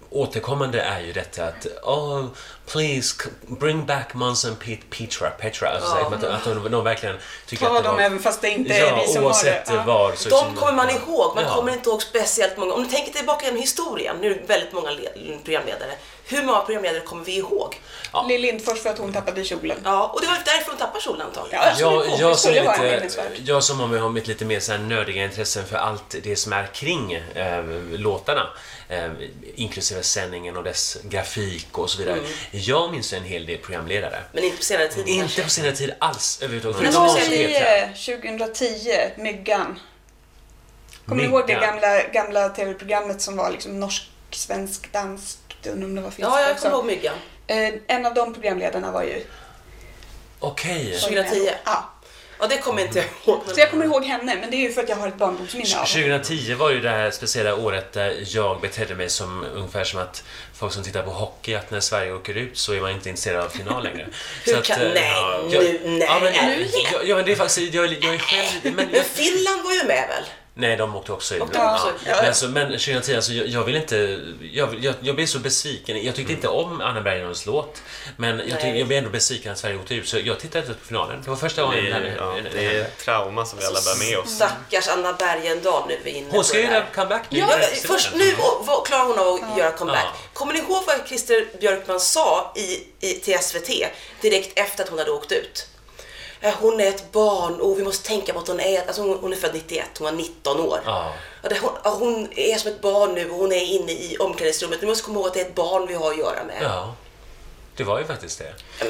återkommande 0.09 0.81
är 0.81 0.99
ju 1.01 1.13
detta 1.13 1.45
att 1.45 1.65
oh, 1.83 2.25
please 2.71 3.15
bring 3.47 3.85
back 3.85 4.13
Måns 4.13 4.45
and 4.45 4.59
Pet- 4.59 4.89
Petra, 4.89 5.29
Petra. 5.29 5.69
Alltså, 5.69 5.89
så 5.89 5.95
här, 5.95 6.05
att, 6.15 6.23
att 6.23 6.43
de, 6.43 6.71
de 6.71 6.83
verkligen 6.83 7.15
tycker 7.45 7.65
Ta 7.65 7.77
att 7.77 7.83
det 7.83 7.89
dem 7.89 7.95
var... 7.95 8.03
även 8.03 8.19
fast 8.19 8.41
det 8.41 8.49
inte 8.49 8.73
är 8.73 8.85
ja, 8.87 9.03
vi 9.07 9.13
som 9.13 9.23
har 9.23 9.43
det. 9.43 9.63
Ja. 9.67 9.83
var. 9.87 10.13
Så 10.15 10.29
De 10.29 10.55
kommer 10.55 10.73
man 10.73 10.89
ihåg, 10.89 11.35
man 11.35 11.43
Ja. 11.43 11.55
kommer 11.55 11.73
inte 11.73 11.89
ihåg 11.89 12.01
speciellt 12.01 12.57
många. 12.57 12.73
Om 12.73 12.83
du 12.83 12.89
tänker 12.89 13.13
tillbaka 13.13 13.45
genom 13.45 13.59
historien, 13.61 14.15
nu 14.21 14.31
är 14.31 14.35
det 14.35 14.47
väldigt 14.47 14.73
många 14.73 14.91
le- 14.91 15.37
programledare. 15.43 15.91
Hur 16.29 16.43
många 16.43 16.59
programledare 16.59 17.01
kommer 17.01 17.25
vi 17.25 17.37
ihåg? 17.37 17.81
Lill 18.27 18.41
Lindfors 18.41 18.79
för 18.79 18.89
att 18.89 18.97
hon 18.97 19.13
tappade 19.13 19.43
kjolen. 19.43 19.77
Ja, 19.83 20.11
och 20.13 20.21
det 20.21 20.27
var 20.27 20.37
därför 20.45 20.71
de 20.71 20.77
tappade 20.77 21.01
kjolen 21.01 21.21
antagligen. 21.21 21.61
Ja, 21.63 21.75
jag, 21.79 22.07
Jag, 22.07 22.19
jag, 22.19 22.37
som 22.39 22.53
lite, 22.53 23.19
jag 23.45 23.63
som 23.63 23.79
har, 23.79 23.97
har 23.97 24.09
mitt 24.09 24.27
lite 24.27 24.45
mer 24.45 24.59
så 24.59 24.71
här 24.71 24.79
nördiga 24.79 25.23
intressen 25.23 25.65
för 25.65 25.77
allt 25.77 26.15
det 26.23 26.35
som 26.35 26.53
är 26.53 26.65
kring 26.65 27.13
eh, 27.13 27.63
låtarna, 27.91 28.49
eh, 28.89 29.11
inklusive 29.55 30.03
sändningen 30.03 30.57
och 30.57 30.63
dess 30.63 30.97
grafik 31.03 31.77
och 31.77 31.89
så 31.89 31.97
vidare. 31.97 32.17
Mm. 32.17 32.29
Jag 32.51 32.91
minns 32.91 33.13
en 33.13 33.23
hel 33.23 33.45
del 33.45 33.57
programledare. 33.57 34.23
Men 34.31 34.43
inte 34.43 34.57
på 34.57 34.63
senare 34.63 34.87
tid 34.87 35.07
Inte 35.07 35.19
kanske. 35.19 35.43
på 35.43 35.49
senare 35.49 35.75
tid 35.75 35.93
alls 35.99 36.39
överhuvudtaget. 36.41 36.91
Petra. 36.93 37.07
2010, 37.07 37.93
2010, 38.05 39.21
Myggan. 39.21 39.79
Kommer 41.05 41.23
ni 41.23 41.29
ihåg 41.29 41.47
det 41.47 41.53
gamla, 41.53 42.03
gamla 42.03 42.49
tv-programmet 42.49 43.21
som 43.21 43.37
var 43.37 43.51
liksom 43.51 43.79
norsk, 43.79 44.09
svensk, 44.31 44.91
dansk? 44.91 45.39
Jag 45.63 45.73
undrar 45.73 45.87
om 45.87 45.95
det 45.95 46.01
var 46.01 46.09
finska 46.11 46.31
Ja, 46.31 46.41
jag 46.47 46.57
kommer 46.59 46.75
ihåg 46.75 46.85
Myggan. 46.85 47.15
Eh, 47.47 47.73
en 47.87 48.05
av 48.05 48.13
de 48.13 48.33
programledarna 48.33 48.91
var 48.91 49.03
ju... 49.03 49.23
Okej. 50.39 50.97
2010. 50.99 51.49
Ja. 51.65 51.93
Ja, 52.39 52.47
det 52.47 52.57
kommer 52.57 52.81
inte 52.81 52.99
jag 52.99 53.07
ihåg. 53.35 53.41
Så 53.47 53.59
jag 53.59 53.69
kommer 53.71 53.85
ihåg 53.85 54.05
henne, 54.05 54.35
men 54.41 54.49
det 54.51 54.57
är 54.57 54.59
ju 54.61 54.71
för 54.73 54.83
att 54.83 54.89
jag 54.89 54.95
har 54.95 55.07
ett 55.07 55.17
barndomsminne 55.17 55.65
av 55.79 55.87
henne. 55.87 56.19
2010 56.19 56.53
var 56.53 56.69
ju 56.69 56.79
det 56.81 56.89
här 56.89 57.11
speciella 57.11 57.55
året 57.55 57.93
där 57.93 58.23
jag 58.25 58.61
betedde 58.61 58.95
mig 58.95 59.09
som 59.09 59.45
ungefär 59.55 59.83
som 59.83 59.99
att 59.99 60.23
folk 60.53 60.73
som 60.73 60.83
tittar 60.83 61.03
på 61.03 61.09
hockey, 61.09 61.55
att 61.55 61.71
när 61.71 61.79
Sverige 61.79 62.13
åker 62.13 62.33
ut 62.33 62.57
så 62.57 62.73
är 62.73 62.81
man 62.81 62.91
inte 62.91 63.09
intresserad 63.09 63.45
av 63.45 63.49
final 63.49 63.83
längre. 63.83 64.07
Hur 64.45 64.53
Så 64.53 64.59
att, 64.59 64.65
kan- 64.65 64.81
eh, 64.81 64.87
nej, 64.93 65.11
ja, 65.15 65.41
nu- 65.49 65.55
jag- 65.55 65.91
nej. 65.91 65.99
Ja, 66.09 66.19
men, 66.23 66.33
Nu 66.33 66.67
ja, 66.93 66.99
ja, 67.03 67.15
men 67.15 67.25
det 67.25 67.31
är 67.31 67.35
faktiskt, 67.35 67.73
jag, 67.73 67.85
jag 68.03 68.13
är 68.13 68.17
själv... 68.19 68.47
Men, 68.63 68.75
Men 68.75 69.03
Finland 69.03 69.63
var 69.63 69.71
ju 69.73 69.83
med 69.83 70.07
väl? 70.09 70.23
Nej, 70.57 70.77
de 70.77 70.95
åkte 70.95 71.11
också. 71.11 71.39
Åkte 71.39 71.57
ut? 71.57 72.01
Ja. 72.05 72.15
Men, 72.21 72.35
så, 72.35 72.47
men 72.47 72.67
2010, 72.71 73.15
alltså, 73.15 73.31
jag, 73.33 73.47
jag 73.47 73.63
vill 73.63 73.75
inte... 73.75 74.19
Jag, 74.53 74.75
jag, 74.83 74.93
jag 75.01 75.15
blev 75.15 75.25
så 75.25 75.39
besviken. 75.39 76.03
Jag 76.05 76.15
tyckte 76.15 76.33
inte 76.33 76.47
om 76.47 76.81
Anna 76.81 77.01
Bergenholms 77.01 77.45
låt. 77.45 77.81
Men 78.17 78.41
jag, 78.49 78.61
tyck, 78.61 78.75
jag 78.75 78.87
blev 78.87 78.97
ändå 78.97 79.09
besviken 79.09 79.51
att 79.51 79.57
Sverige 79.57 79.75
åkte 79.75 79.95
ut, 79.95 80.07
så 80.07 80.17
jag 80.19 80.39
tittade 80.39 80.65
inte 80.67 80.79
på 80.79 80.85
finalen. 80.87 81.21
Det 81.23 81.29
var 81.29 81.37
första 81.37 81.61
gången... 81.61 81.83
Det 81.85 81.91
här- 81.91 82.15
ja, 82.17 82.31
här- 82.31 82.49
det 82.53 82.65
är 82.65 82.81
ett 82.81 82.97
trauma 82.97 83.45
som 83.45 83.59
vi 83.59 83.65
alla 83.65 83.79
bär 83.81 84.09
med 84.09 84.17
oss. 84.17 84.29
Stackars 84.35 84.87
Anna 84.87 85.13
Bergendahl 85.13 85.87
nu 85.87 85.93
är 85.93 85.99
vi 86.03 86.11
inne 86.11 86.27
Hon 86.31 86.43
ska 86.43 86.57
det 86.57 86.63
göra 86.63 86.85
comeback 86.95 87.23
nu. 87.29 87.39
Ja, 87.39 87.47
först 87.87 88.09
nu 88.13 88.35
klarar 88.85 89.05
hon 89.05 89.19
av 89.19 89.33
att 89.51 89.57
göra 89.57 89.71
comeback. 89.71 90.03
Ja. 90.03 90.29
Kommer 90.33 90.53
ni 90.53 90.59
ihåg 90.59 90.83
vad 90.87 91.07
Christer 91.07 91.45
Björkman 91.59 91.99
sa 91.99 92.53
i, 92.55 92.83
i, 93.07 93.13
till 93.13 93.39
SVT 93.39 93.69
direkt 94.21 94.59
efter 94.59 94.83
att 94.83 94.89
hon 94.89 94.99
hade 94.99 95.11
åkt 95.11 95.31
ut? 95.31 95.67
Eh, 96.41 96.53
Hon 96.59 96.79
är 96.81 96.87
ett 96.87 97.11
barn 97.11 97.61
och 97.61 97.79
vi 97.79 97.83
måste 97.83 98.07
tänka 98.07 98.33
på 98.33 98.39
att 98.39 98.47
hon 98.47 98.59
är, 98.59 98.87
alltså 98.87 99.01
hon, 99.01 99.17
hon 99.21 99.33
är 99.33 99.37
född 99.37 99.53
91, 99.53 99.85
hon 99.97 100.05
var 100.05 100.11
19 100.11 100.59
år. 100.59 100.79
Ja. 100.85 101.13
Ja, 101.43 101.49
det, 101.49 101.59
hon, 101.59 101.71
ja, 101.83 101.89
hon 101.89 102.27
är 102.35 102.57
som 102.57 102.71
ett 102.71 102.81
barn 102.81 103.13
nu 103.13 103.29
och 103.29 103.35
hon 103.37 103.51
är 103.51 103.61
inne 103.65 103.91
i 103.91 104.17
omklädningsrummet. 104.19 104.83
Vi 104.83 104.87
måste 104.87 105.03
komma 105.03 105.19
ihåg 105.19 105.27
att 105.27 105.33
det 105.33 105.41
är 105.41 105.45
ett 105.45 105.55
barn 105.55 105.87
vi 105.87 105.93
har 105.93 106.11
att 106.11 106.17
göra 106.17 106.43
med. 106.47 106.57
Ja, 106.63 106.95
det 107.77 107.83
var 107.83 107.99
ju 107.99 108.05
faktiskt 108.05 108.39
det. 108.39 108.53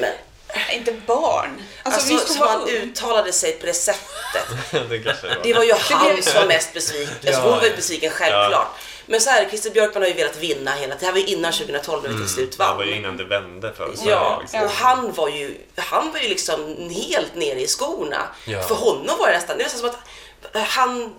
Nej, 0.54 0.76
Inte 0.76 0.92
barn. 1.06 1.62
Alltså, 1.82 2.00
alltså, 2.00 2.14
visst, 2.14 2.28
som 2.38 2.46
han 2.48 2.60
ung. 2.62 2.68
uttalade 2.68 3.32
sig 3.32 3.52
på 3.52 3.66
det 3.66 3.72
sättet. 3.72 4.46
det 4.70 4.78
det 4.98 5.04
var. 5.22 5.42
Det 5.42 5.54
var 5.54 5.64
ju 5.64 5.72
han 5.72 6.22
som 6.22 6.34
var 6.34 6.46
mest 6.46 6.72
besviken. 6.74 7.14
Alltså, 7.26 7.40
Ja. 7.42 7.50
hon 7.50 7.58
var 7.58 7.64
ju 7.64 7.76
besviken 7.76 8.10
självklart. 8.10 8.68
Men 9.08 9.20
så 9.20 9.30
här, 9.30 9.48
Christer 9.48 9.70
Björkman 9.70 10.02
har 10.02 10.08
ju 10.08 10.14
velat 10.14 10.36
vinna 10.36 10.70
hela 10.70 10.94
tiden. 10.94 10.96
Det 11.00 11.06
här 11.06 11.12
var 11.12 11.18
ju 11.20 11.26
innan 11.26 11.52
2012 11.52 12.02
när 12.02 12.10
vi 12.10 12.16
till 12.16 12.28
slut 12.28 12.50
Det 12.52 12.58
vann. 12.58 12.76
var 12.76 12.84
ju 12.84 12.94
innan 12.96 13.16
det 13.16 13.24
vände 13.24 13.72
för 13.72 13.96
Sverige. 13.96 14.10
Ja, 14.10 14.38
liksom. 14.40 14.60
och 14.62 14.70
han 14.70 15.12
var 15.12 15.28
ju, 15.28 15.54
han 15.76 16.12
var 16.12 16.20
ju 16.20 16.28
liksom 16.28 16.90
helt 16.90 17.34
nere 17.34 17.60
i 17.60 17.66
skorna. 17.66 18.22
Ja. 18.44 18.62
För 18.62 18.74
honom 18.74 19.18
var 19.18 19.26
det 19.28 19.34
nästan, 19.34 19.56
det 19.56 19.62
är 19.62 19.64
nästan 19.64 19.80
som 19.80 19.90
att 20.52 20.68
han 20.68 21.14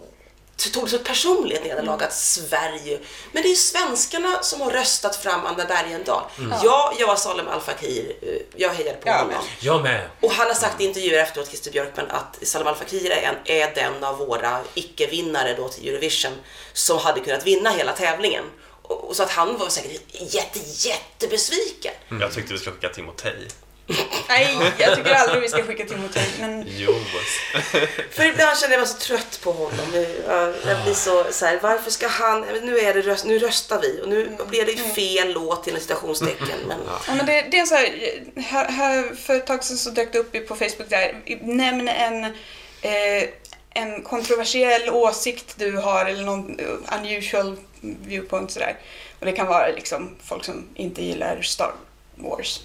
tog 0.59 0.83
det 0.85 0.89
som 0.89 0.99
ett 0.99 1.05
personligt 1.05 1.63
nederlag 1.63 2.03
att 2.03 2.13
Sverige... 2.13 2.99
Men 3.31 3.43
det 3.43 3.47
är 3.47 3.49
ju 3.49 3.55
svenskarna 3.55 4.41
som 4.43 4.61
har 4.61 4.71
röstat 4.71 5.15
fram 5.15 5.45
Anna 5.45 5.65
Bergendahl. 5.65 6.23
Ja, 6.63 6.93
jag 6.99 7.07
var 7.07 7.15
Salem 7.15 7.47
Al 7.47 7.61
Fakir, 7.61 8.15
jag 8.55 8.69
hejade 8.69 8.97
på 8.97 9.07
Ja, 9.09 9.13
honom. 9.13 9.29
men- 9.29 9.43
Jag 9.59 9.81
med. 9.83 10.09
Och 10.21 10.31
han 10.31 10.47
har 10.47 10.53
sagt 10.53 10.81
i 10.81 10.85
intervjuer 10.85 11.23
efteråt, 11.23 11.47
Christer 11.47 11.71
Björkman, 11.71 12.05
att 12.09 12.37
Salem 12.41 12.67
Al 12.67 12.75
Fakir 12.75 13.11
är, 13.11 13.21
en, 13.21 13.35
är 13.45 13.75
den 13.75 14.03
av 14.03 14.17
våra 14.17 14.59
icke-vinnare 14.73 15.53
då 15.57 15.69
till 15.69 15.87
Eurovision 15.89 16.31
som 16.73 16.97
hade 16.97 17.19
kunnat 17.19 17.47
vinna 17.47 17.69
hela 17.69 17.91
tävlingen. 17.93 18.43
Och, 18.81 19.03
och 19.09 19.15
så 19.15 19.23
att 19.23 19.31
han 19.31 19.57
var 19.57 19.69
säkert 19.69 20.01
jätte, 20.33 20.59
jättebesviken. 20.87 21.93
Jag 22.21 22.33
tyckte 22.33 22.53
vi 22.53 22.59
skulle 22.59 22.75
skicka 22.75 22.89
Timotej. 22.89 23.47
Nej, 24.29 24.57
jag 24.77 24.95
tycker 24.95 25.13
aldrig 25.13 25.41
vi 25.41 25.49
ska 25.49 25.63
skicka 25.63 25.85
Timotej. 25.85 26.29
Men 26.39 26.65
Jo. 26.67 26.93
För 28.11 28.25
ibland 28.25 28.57
känner 28.57 28.73
jag 28.73 28.79
mig 28.79 28.87
så 28.87 28.97
trött 28.97 29.39
på 29.43 29.51
honom. 29.51 30.05
Jag, 30.67 30.83
blir 30.83 30.93
så, 30.93 31.25
så 31.31 31.45
här, 31.45 31.59
varför 31.61 31.91
ska 31.91 32.07
han, 32.07 32.41
nu, 32.41 32.79
är 32.79 32.93
det 32.93 33.01
röst, 33.01 33.25
nu 33.25 33.39
röstar 33.39 33.81
vi 33.81 34.01
och 34.03 34.09
nu 34.09 34.37
blir 34.47 34.65
det 34.65 34.75
fel 34.77 35.33
låt 35.33 35.67
inom 35.67 35.81
citationstecken. 35.81 36.59
Men, 36.67 36.77
Ja, 37.07 37.13
men 37.15 37.25
det, 37.25 37.47
det 37.51 37.59
är 37.59 37.65
så 37.65 37.75
här, 37.75 38.23
här, 38.41 38.69
här, 38.69 39.15
för 39.15 39.35
ett 39.35 39.47
tag 39.47 39.63
sedan 39.63 39.77
så 39.77 39.89
dök 39.89 40.13
det 40.13 40.19
upp 40.19 40.47
på 40.47 40.55
Facebook 40.55 40.89
där, 40.89 41.21
nämn 41.41 41.87
en, 41.87 42.23
eh, 42.81 43.29
en 43.69 44.03
kontroversiell 44.03 44.89
åsikt 44.89 45.55
du 45.57 45.77
har 45.77 46.05
eller 46.05 46.23
någon 46.23 46.59
eh, 46.59 46.99
unusual 46.99 47.57
viewpoint 47.81 48.51
sådär. 48.51 48.77
Och 49.19 49.25
det 49.25 49.31
kan 49.31 49.47
vara 49.47 49.67
liksom 49.67 50.15
folk 50.23 50.45
som 50.45 50.67
inte 50.75 51.03
gillar 51.03 51.41
Star 51.41 51.71
Wars. 52.15 52.61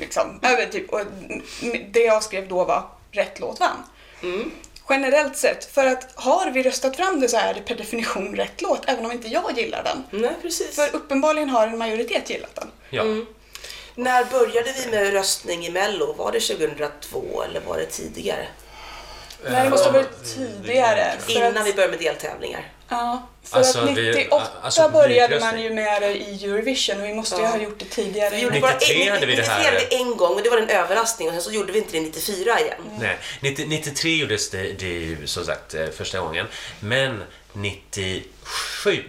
Liksom. 0.00 0.38
Men 0.42 0.70
typ, 0.70 0.90
och 0.90 1.00
det 1.90 2.00
jag 2.00 2.22
skrev 2.22 2.48
då 2.48 2.64
var 2.64 2.88
rätt 3.12 3.40
låt 3.40 3.60
vann. 3.60 3.82
mm. 4.22 4.50
Generellt 4.90 5.36
sett, 5.36 5.64
för 5.64 5.86
att 5.86 6.12
har 6.14 6.50
vi 6.50 6.62
röstat 6.62 6.96
fram 6.96 7.20
det 7.20 7.28
så 7.28 7.36
är 7.36 7.54
det 7.54 7.60
per 7.60 7.74
definition 7.74 8.36
rätt 8.36 8.62
låt, 8.62 8.88
även 8.88 9.04
om 9.04 9.12
inte 9.12 9.28
jag 9.28 9.58
gillar 9.58 9.82
den. 9.82 10.20
Nej, 10.20 10.34
precis. 10.42 10.76
För 10.76 10.96
uppenbarligen 10.96 11.48
har 11.48 11.66
en 11.66 11.78
majoritet 11.78 12.30
gillat 12.30 12.54
den. 12.54 12.70
Ja. 12.90 13.04
När 13.94 14.24
började 14.24 14.72
vi 14.72 14.90
med 14.90 15.12
röstning 15.12 15.66
i 15.66 15.70
Mello? 15.70 16.12
Var 16.12 16.32
det 16.32 16.40
2002 16.40 17.42
eller 17.42 17.60
var 17.60 17.78
det 17.78 17.86
tidigare? 17.86 18.46
Nej, 19.44 19.64
det 19.64 19.70
måste 19.70 19.88
ha 19.88 19.92
varit 19.92 20.34
tidigare. 20.34 21.14
För 21.18 21.32
Innan 21.32 21.56
att, 21.56 21.66
vi 21.66 21.72
började 21.72 21.90
med 21.90 22.00
deltävlingar. 22.00 22.72
Ja, 22.88 23.28
för 23.44 23.58
Alltså, 23.58 23.78
att 23.78 23.96
vi- 23.98 24.12
98 24.12 24.46
alltså 24.62 24.88
började 24.88 25.40
man 25.40 25.62
ju 25.62 25.70
med 25.70 26.02
det 26.02 26.14
i 26.16 26.44
Eurovision 26.44 27.00
och 27.00 27.06
vi 27.06 27.14
måste 27.14 27.36
ju 27.36 27.42
Ja. 27.42 27.48
ha 27.48 27.58
gjort 27.58 27.78
det 27.78 27.84
tidigare. 27.84 28.30
Vi 28.36 28.42
gjorde 28.42 28.60
bara 28.60 28.72
93 28.72 29.02
en, 29.06 29.12
hade 29.14 29.26
vi 29.26 29.34
det 29.34 29.42
93 29.42 29.54
här. 29.62 29.64
hade 29.72 29.86
vi 29.90 29.96
en 29.96 30.16
gång 30.16 30.34
och 30.34 30.42
det 30.42 30.50
var 30.50 30.56
en 30.58 30.68
överraskning 30.68 31.28
och 31.28 31.34
sen 31.34 31.42
så 31.42 31.50
gjorde 31.52 31.72
vi 31.72 31.78
inte 31.78 31.92
det 31.92 32.00
94 32.00 32.60
igen. 32.60 32.80
Nej, 33.00 33.18
90, 33.40 33.66
93 33.68 34.16
gjordes 34.16 34.50
det, 34.50 34.72
det 34.72 34.86
ju 34.86 35.26
som 35.26 35.44
sagt 35.44 35.74
eh, 35.74 35.86
första 35.88 36.20
gången. 36.20 36.46
Men 36.80 37.22
97 37.52 39.04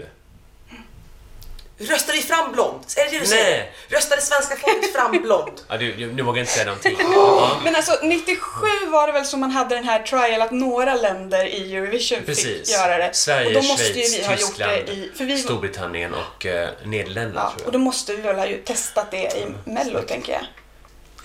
Röstade 1.79 2.17
vi 2.17 2.23
fram 2.23 2.51
blond? 2.51 2.79
Är 2.97 3.05
det 3.05 3.11
det 3.11 3.19
du 3.19 3.25
säger? 3.25 3.71
Röstade 3.87 4.21
svenska 4.21 4.55
folket 4.55 4.93
fram 4.93 5.11
blond? 5.11 5.61
Ja, 5.67 5.77
du, 5.77 5.93
du, 5.93 6.13
nu 6.13 6.23
vågar 6.23 6.37
jag 6.37 6.43
inte 6.43 6.51
säga 6.53 6.65
någonting. 6.65 6.97
Ja, 6.99 7.59
Men 7.63 7.75
alltså 7.75 7.99
97 8.03 8.67
var 8.87 9.07
det 9.07 9.13
väl 9.13 9.25
som 9.25 9.39
man 9.39 9.51
hade 9.51 9.75
den 9.75 9.83
här 9.83 9.99
trial 9.99 10.41
att 10.41 10.51
några 10.51 10.95
länder 10.95 11.45
i 11.45 11.75
Eurovision 11.75 12.19
precis. 12.25 12.45
fick 12.45 12.69
göra 12.69 12.97
det. 12.97 13.09
Sverige, 13.13 13.47
och 13.47 13.53
då 13.53 13.61
måste 13.61 13.83
Schweiz, 13.83 14.13
ju 14.13 14.17
vi 14.21 14.25
ha 14.25 14.35
Tyskland, 14.35 14.77
gjort 14.77 14.87
det 14.87 14.93
i... 14.93 15.11
För 15.15 15.25
vi, 15.25 15.37
Storbritannien 15.37 16.13
och 16.13 16.45
eh, 16.45 16.69
Nederländerna 16.83 17.41
ja, 17.41 17.49
tror 17.49 17.67
och 17.67 17.67
jag. 17.67 17.73
då 17.73 17.79
måste 17.79 18.15
vi 18.15 18.21
väl 18.21 18.35
ha 18.35 18.47
ju 18.47 18.57
testat 18.57 19.11
det 19.11 19.17
i 19.17 19.45
Mello 19.65 20.01
tänker 20.01 20.33
jag. 20.33 20.41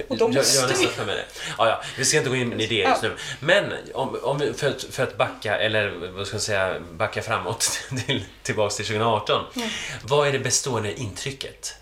Och 0.08 0.16
då 0.18 0.24
jag, 0.24 0.30
jag 0.30 0.36
måste 0.36 0.60
har 0.60 0.68
nästan 0.68 0.86
vi- 0.88 0.92
för 0.94 1.04
mig 1.06 1.16
det. 1.16 1.24
Ja, 1.58 1.68
ja, 1.68 1.82
vi 1.98 2.04
ska 2.04 2.16
inte 2.18 2.30
gå 2.30 2.36
in 2.36 2.60
i 2.60 2.66
det 2.66 2.74
just 2.74 3.02
nu. 3.02 3.16
Men 3.40 3.72
om, 3.94 4.18
om, 4.22 4.38
vi- 4.38 4.52
för, 4.52 4.68
att, 4.70 4.82
för 4.90 5.02
att 5.02 5.16
backa, 5.18 5.58
eller 5.58 6.10
vad 6.16 6.26
ska 6.26 6.34
jag 6.34 6.42
säga, 6.42 6.80
backa 6.92 7.22
framåt 7.22 7.80
till, 8.06 8.24
tillbaks 8.42 8.76
till 8.76 8.84
2018. 8.86 9.44
Mm. 9.56 9.68
Vad 10.04 10.28
är 10.28 10.32
det 10.32 10.38
bestående 10.38 11.00
intrycket? 11.00 11.74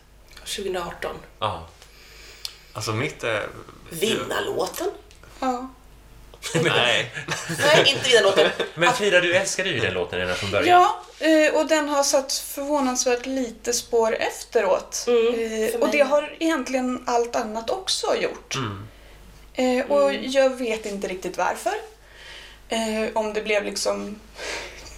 2018. 0.44 1.10
Ja. 1.38 1.68
Alltså 2.72 2.92
mitt 2.92 3.24
är... 3.24 3.46
Vinnarlåten? 3.90 4.90
Ja. 5.40 5.68
Nej. 6.54 7.10
Nej, 7.58 7.84
inte 7.86 8.08
vinnarlåten. 8.08 8.50
Men 8.74 8.92
Frida, 8.92 9.20
du 9.20 9.34
älskade 9.36 9.68
ju 9.68 9.80
den 9.80 9.94
låten 9.94 10.18
redan 10.18 10.36
från 10.36 10.50
början. 10.50 10.68
Ja, 11.20 11.26
eh, 11.26 11.54
och 11.54 11.66
den 11.66 11.88
har 11.88 12.02
satt 12.02 12.32
förvånansvärt 12.32 13.26
lite 13.26 13.72
spår 13.72 14.14
efteråt. 14.14 15.04
Mm, 15.08 15.34
Eh, 15.64 15.80
och 15.80 15.88
det 15.90 16.00
har 16.00 16.36
egentligen 16.40 17.02
allt 17.06 17.36
annat 17.36 17.70
också 17.70 18.16
gjort. 18.16 18.54
Mm. 18.54 18.88
Eh, 19.54 19.90
och 19.90 20.10
Mm. 20.10 20.30
jag 20.30 20.50
vet 20.56 20.86
inte 20.86 21.08
riktigt 21.08 21.38
varför. 21.38 21.74
Om 23.14 23.32
det 23.34 23.42
blev 23.42 23.64
liksom 23.64 24.20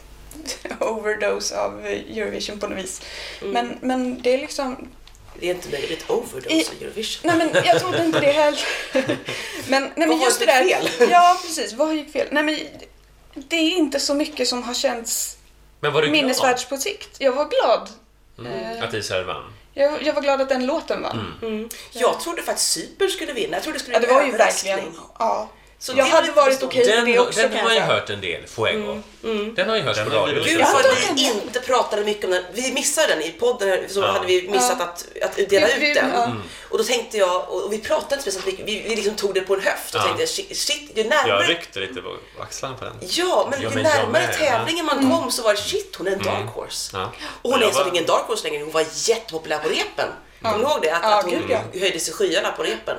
overdose 0.80 1.58
av 1.60 1.86
Eurovision 1.86 2.58
på 2.60 2.66
något 2.68 2.78
vis. 2.78 3.02
Mm. 3.42 3.52
Men, 3.52 3.78
men 3.80 4.22
det 4.22 4.34
är 4.34 4.38
liksom... 4.38 4.88
Det 5.40 5.50
är 5.50 5.54
inte 5.54 5.70
möjligt. 5.70 6.10
Overdose 6.10 6.70
av 6.70 6.82
Eurovision. 6.82 7.36
Nej 7.36 7.36
men 7.52 7.64
jag 7.64 7.80
trodde 7.80 8.04
inte 8.04 8.20
det 8.20 8.32
heller. 8.32 8.66
men, 9.68 9.82
nej, 9.82 9.92
men 9.96 10.08
Vad 10.08 10.20
just 10.20 10.40
det 10.40 10.62
gick 10.64 10.76
där... 10.76 10.88
fel? 10.88 11.10
Ja, 11.10 11.38
precis. 11.42 11.72
Vad 11.72 11.94
gick 11.94 12.12
fel? 12.12 12.28
Nej 12.30 12.42
men 12.42 12.58
det 13.34 13.56
är 13.56 13.70
inte 13.70 14.00
så 14.00 14.14
mycket 14.14 14.48
som 14.48 14.62
har 14.62 14.74
känts 14.74 15.36
Men 15.80 15.92
var 15.92 16.02
du 16.02 16.08
glad 16.08 16.22
minnesvärt 16.22 16.68
på 16.68 16.76
sikt. 16.76 17.16
Jag 17.18 17.32
var 17.32 17.48
glad. 17.48 17.88
Eh, 18.38 18.84
att 18.84 18.94
Israel 18.94 19.24
vann? 19.24 19.52
Jag, 19.74 20.02
jag 20.02 20.12
var 20.12 20.22
glad 20.22 20.40
att 20.40 20.48
den 20.48 20.66
låten 20.66 21.02
vann. 21.02 21.34
Mm. 21.42 21.68
Jag 21.92 22.20
trodde 22.20 22.42
faktiskt 22.42 22.72
Cypern 22.72 23.08
skulle 23.08 23.32
vinna. 23.32 23.56
Jag 23.56 23.62
trodde 23.62 23.78
det 23.78 23.82
skulle 23.82 23.96
Ja, 23.96 24.00
det 24.00 24.14
var 24.14 24.24
ju 24.24 24.30
verkligen... 24.30 24.80
Ja. 25.18 25.50
Så 25.84 25.92
jag 25.96 26.04
hade 26.04 26.32
varit 26.32 26.62
okej 26.62 26.86
med 26.86 26.96
Den, 26.96 27.04
det 27.04 27.18
också 27.18 27.40
den 27.40 27.52
har 27.52 27.58
jag 27.70 27.74
ju 27.74 27.80
hört 27.80 28.10
en 28.10 28.20
del, 28.20 28.46
Fuego. 28.46 29.02
Mm. 29.24 29.54
Den 29.54 29.68
har 29.68 29.76
ju 29.76 29.82
hörts 29.82 29.98
Den 29.98 30.10
på 30.10 30.16
radio. 30.16 30.42
Gud 30.44 30.60
vad 30.72 30.82
vi 31.16 31.24
inte 31.30 31.60
pratade 31.60 32.04
mycket 32.04 32.24
om 32.24 32.30
den. 32.30 32.44
Vi 32.52 32.72
missade 32.72 33.06
den 33.08 33.22
i 33.22 33.30
podden, 33.30 33.78
så 33.88 34.00
Ja. 34.00 34.06
hade 34.12 34.26
vi 34.26 34.48
missat 34.48 34.76
Ja. 34.78 34.84
att, 34.84 35.06
att 35.40 35.48
dela 35.50 35.68
ut 35.68 35.74
vi- 35.82 35.94
den. 35.94 36.10
ja. 36.14 36.24
Mm. 36.24 36.42
Och 36.70 36.78
då 36.78 36.84
tänkte 36.84 37.16
jag, 37.18 37.50
och 37.50 37.72
vi 37.72 37.78
pratade 37.78 38.14
inte 38.14 38.22
speciellt 38.22 38.46
mycket, 38.46 38.66
vi, 38.68 38.84
vi 38.88 38.96
liksom 38.96 39.14
tog 39.14 39.34
det 39.34 39.40
på 39.40 39.54
en 39.54 39.60
höft 39.60 39.94
och 39.94 40.00
Ja. 40.00 40.04
tänkte 40.04 40.26
shit, 40.26 40.56
shit 40.56 40.90
ju 40.94 41.04
närmare 41.04 41.28
Jag 41.28 41.48
ryckte 41.50 41.80
lite 41.80 42.00
på 42.02 42.16
axlarna 42.42 42.74
på 42.76 42.84
den. 42.84 42.94
Ja, 43.00 43.48
men 43.50 43.60
ju 43.62 43.68
men 43.70 43.82
närmare 43.82 44.08
med, 44.12 44.38
tävlingen 44.38 44.86
man 44.86 45.10
kom 45.10 45.30
så 45.30 45.42
var 45.42 45.54
det 45.54 45.60
shit, 45.60 45.94
hon 45.98 46.06
är 46.06 46.12
en 46.12 46.22
dark 46.22 46.48
horse. 46.54 46.90
Ja. 46.96 47.12
Och 47.42 47.50
hon 47.52 47.62
är 47.62 47.72
var- 47.72 47.88
ingen 47.88 48.06
dark 48.06 48.22
horse 48.26 48.48
längre, 48.48 48.62
hon 48.62 48.72
var 48.72 48.84
jättepopulär 48.94 49.58
på 49.58 49.68
repen. 49.68 50.08
Kommer 50.42 50.58
du 50.58 50.62
ihåg 50.64 50.78
det? 50.82 50.90
Att, 50.90 51.02
Ja, 51.02 51.18
att 51.18 51.24
hon 51.24 51.80
höjdes 51.80 52.08
i 52.08 52.12
skyarna 52.12 52.50
på 52.52 52.62
repen. 52.62 52.96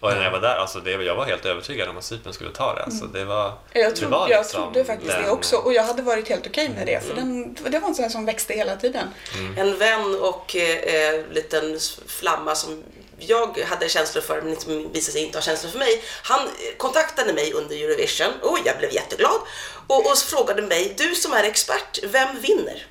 Och 0.00 0.10
när 0.10 0.24
jag 0.24 0.30
var 0.30 0.40
där, 0.40 0.56
alltså 0.56 0.80
det, 0.80 0.90
jag 0.90 1.14
var 1.14 1.24
helt 1.24 1.44
övertygad 1.46 1.88
om 1.88 1.98
att 1.98 2.04
Cypern 2.04 2.32
skulle 2.32 2.50
ta 2.50 2.74
det. 2.74 2.82
Alltså 2.82 3.04
det 3.04 3.24
var, 3.24 3.52
Jag, 3.72 3.90
det 3.92 3.96
trodde, 3.96 4.16
var 4.16 4.28
jag 4.28 4.38
liksom 4.40 4.62
trodde 4.62 4.84
faktiskt 4.84 5.12
det 5.12 5.22
den- 5.22 5.30
också 5.30 5.56
och 5.56 5.72
jag 5.72 5.82
hade 5.82 6.02
varit 6.02 6.28
helt 6.28 6.46
okej 6.46 6.68
med 6.68 6.86
det 6.86 7.04
för 7.06 7.14
den, 7.14 7.54
det 7.54 7.78
var 7.78 7.88
en 7.88 7.94
sån 7.94 8.02
här 8.02 8.10
som 8.10 8.24
växte 8.24 8.54
hela 8.54 8.76
tiden. 8.76 9.08
En 9.56 9.78
vän 9.78 10.14
och 10.20 10.56
eh, 10.56 10.78
eh, 10.94 11.24
liten 11.32 11.78
flamma 12.06 12.54
som 12.54 12.84
jag 13.18 13.58
hade 13.58 13.88
känslor 13.88 14.22
för 14.22 14.42
men 14.42 14.60
som 14.60 14.92
visade 14.92 15.12
sig 15.12 15.22
inte 15.24 15.38
ha 15.38 15.42
känslor 15.42 15.70
för 15.70 15.78
mig. 15.78 16.02
Han 16.22 16.48
kontaktade 16.76 17.32
mig 17.32 17.52
under 17.52 17.76
Eurovision 17.76 18.32
och 18.42 18.58
jag 18.64 18.78
blev 18.78 18.92
jätteglad 18.94 19.40
och, 19.86 20.10
och 20.10 20.18
frågade 20.18 20.62
mig, 20.62 20.94
du 20.98 21.14
som 21.14 21.32
är 21.32 21.44
expert, 21.44 21.98
vem 22.04 22.40
vinner? 22.40 22.86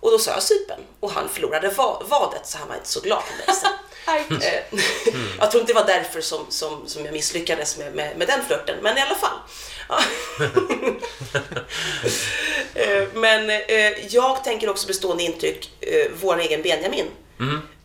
Och 0.00 0.10
då 0.10 0.18
sa 0.18 0.30
jag 0.30 0.42
Cypern 0.42 0.80
och 1.00 1.10
han 1.10 1.28
förlorade 1.28 1.68
va- 1.68 2.02
vadet 2.08 2.46
så 2.46 2.58
han 2.58 2.68
var 2.68 2.74
inte 2.74 2.88
så 2.88 3.00
glad 3.00 3.18
och 3.18 3.46
ledsen. 3.48 3.70
Eh, 4.06 4.80
Jag 5.38 5.50
tror 5.50 5.60
inte 5.60 5.72
det 5.72 5.80
var 5.80 5.86
därför 5.86 6.20
som, 6.20 6.46
som, 6.48 6.88
som 6.88 7.04
jag 7.04 7.12
misslyckades 7.12 7.78
med, 7.78 7.94
med, 7.94 8.16
med 8.18 8.28
den 8.28 8.44
flörten, 8.46 8.76
men 8.82 8.98
i 8.98 9.00
alla 9.00 9.14
fall. 9.14 9.38
Ja. 9.88 10.00
Eh, 12.74 13.08
men 13.14 13.50
eh, 13.50 14.06
jag 14.08 14.44
tänker 14.44 14.70
också 14.70 14.86
bestående 14.86 15.22
intryck, 15.22 15.70
eh, 15.80 16.06
vår 16.20 16.40
egen 16.40 16.62
Benjamin. 16.62 17.06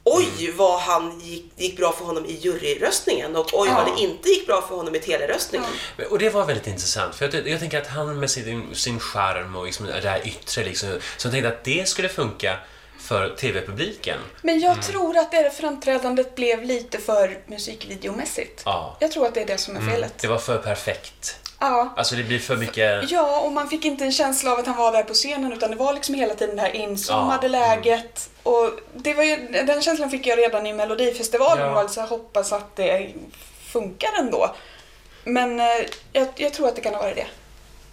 Oj 0.03 0.51
vad 0.55 0.79
han 0.79 1.19
gick, 1.19 1.45
gick 1.57 1.77
bra 1.77 1.91
för 1.91 2.05
honom 2.05 2.25
i 2.25 2.31
juryröstningen 2.33 3.35
och 3.35 3.49
oj 3.53 3.69
vad 3.69 3.87
Ja. 3.87 3.93
det 3.95 4.01
inte 4.01 4.29
gick 4.29 4.47
bra 4.47 4.61
för 4.67 4.75
honom 4.75 4.95
i 4.95 4.99
teleröstningen. 4.99 5.67
Och 6.09 6.19
det 6.19 6.29
var 6.29 6.45
väldigt 6.45 6.67
intressant, 6.67 7.15
för 7.15 7.29
jag, 7.33 7.47
jag 7.47 7.59
tänker 7.59 7.81
att 7.81 7.87
han 7.87 8.19
med 8.19 8.31
sin, 8.31 8.75
sin 8.75 8.99
charm 8.99 9.55
och 9.55 9.65
liksom 9.65 9.85
det 9.85 10.09
här 10.09 10.27
yttre, 10.27 10.63
liksom, 10.63 10.89
så 11.17 11.27
jag 11.27 11.33
tänkte 11.33 11.49
att 11.49 11.63
det 11.63 11.89
skulle 11.89 12.09
funka 12.09 12.57
för 13.09 13.29
TV-publiken. 13.29 14.17
Men 14.41 14.59
jag 14.59 14.83
tror 14.83 15.17
att 15.17 15.31
det 15.31 15.51
framträdandet 15.57 16.35
blev 16.35 16.63
lite 16.63 16.97
för 16.97 17.37
musikvideomässigt. 17.45 18.61
Ja. 18.65 18.97
Jag 18.99 19.11
tror 19.11 19.25
att 19.25 19.33
det 19.33 19.41
är 19.41 19.45
det 19.45 19.57
som 19.57 19.75
är 19.77 19.81
felet. 19.81 20.13
Det 20.19 20.27
var 20.27 20.37
för 20.37 20.57
perfekt. 20.57 21.39
Ja. 21.59 21.93
Alltså 21.97 22.15
det 22.15 22.23
blir 22.23 22.39
för 22.39 22.55
mycket... 22.57 23.11
Ja, 23.11 23.39
och 23.41 23.51
man 23.51 23.69
fick 23.69 23.85
inte 23.85 24.03
en 24.03 24.11
känsla 24.11 24.51
av 24.51 24.59
att 24.59 24.65
han 24.65 24.77
var 24.77 24.91
där 24.91 25.03
på 25.03 25.13
scenen 25.13 25.53
utan 25.53 25.71
det 25.71 25.75
var 25.77 25.93
liksom 25.93 26.15
hela 26.15 26.33
tiden 26.35 26.55
det 26.55 26.61
här 26.61 26.75
inzoomade 26.75 27.47
Ja, 27.47 27.51
läget. 27.51 28.29
Och 28.43 28.71
det 28.93 29.13
var 29.13 29.23
ju, 29.23 29.35
den 29.67 29.81
känslan 29.81 30.09
fick 30.09 30.27
jag 30.27 30.37
redan 30.39 30.67
i 30.67 30.73
Melodifestivalen 30.73 31.65
Ja. 31.65 31.71
och 31.71 31.79
alltså 31.79 32.01
hoppas 32.01 32.53
att 32.53 32.75
det 32.75 33.09
funkar 33.71 34.09
ändå. 34.19 34.55
Men 35.23 35.59
eh, 35.59 35.65
jag, 36.13 36.27
jag 36.35 36.53
tror 36.53 36.67
att 36.67 36.75
det 36.75 36.81
kan 36.81 36.93
ha 36.93 37.01
varit 37.01 37.15
det. 37.15 37.27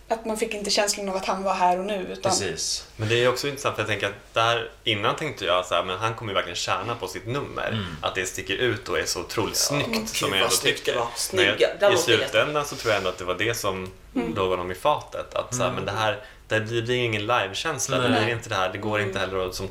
Att 0.09 0.25
man 0.25 0.37
fick 0.37 0.55
inte 0.55 0.71
känslan 0.71 1.09
av 1.09 1.17
att 1.17 1.25
han 1.25 1.43
var 1.43 1.55
här 1.55 1.79
och 1.79 1.85
nu. 1.85 2.07
Utan, 2.11 2.33
Precis. 2.33 2.87
Men 2.97 3.09
det 3.09 3.25
är 3.25 3.29
också 3.29 3.49
intressant 3.49 3.75
för 3.75 3.83
jag 3.83 3.89
tänker 3.89 4.07
att 4.07 4.35
där 4.35 4.71
innan 4.85 5.17
tänkte 5.17 5.45
jag 5.45 5.67
så 5.67 5.75
här, 5.75 5.85
men 5.85 5.99
han 5.99 6.15
kommer 6.15 6.33
ju 6.33 6.35
verkligen 6.35 6.57
tjäna 6.57 6.95
på 6.95 7.07
sitt 7.09 7.27
nummer. 7.27 7.87
Att 8.03 8.15
det 8.15 8.27
sticker 8.27 8.55
ut 8.55 8.89
och 8.89 8.99
är 8.99 9.05
så 9.05 9.21
otroligt 9.21 9.57
snyggt 9.57 9.89
gud, 9.93 10.09
som 10.09 10.29
jag 10.33 10.39
ändå 10.39 10.57
tycker. 10.57 10.93
det 10.93 10.99
var. 10.99 11.09
Snygga. 11.17 11.69
jag, 11.81 11.95
I 11.95 11.97
slutändan 11.97 12.65
så 12.65 12.77
tror 12.77 12.93
jag 12.93 12.99
ändå 12.99 13.11
att 13.11 13.19
det 13.19 13.25
var 13.25 13.35
det 13.35 13.55
som 13.55 13.93
låg 14.37 14.51
honom 14.51 14.71
i 14.71 14.75
fatet. 14.75 15.35
Att 15.35 15.55
så 15.55 15.63
här, 15.63 15.73
men 15.73 15.85
det 15.85 15.93
här, 15.93 16.19
det 16.49 16.61
blir 16.61 16.77
det 16.77 16.83
blir 16.83 16.97
ingen 16.97 17.27
livekänsla. 17.27 17.99
Det 17.99 18.09
blir 18.09 18.29
inte 18.29 18.49
det 18.49 18.55
här, 18.55 18.73
det 18.73 18.79
går 18.79 19.01
inte 19.01 19.19
heller 19.19 19.49
att 19.49 19.55
som 19.55 19.69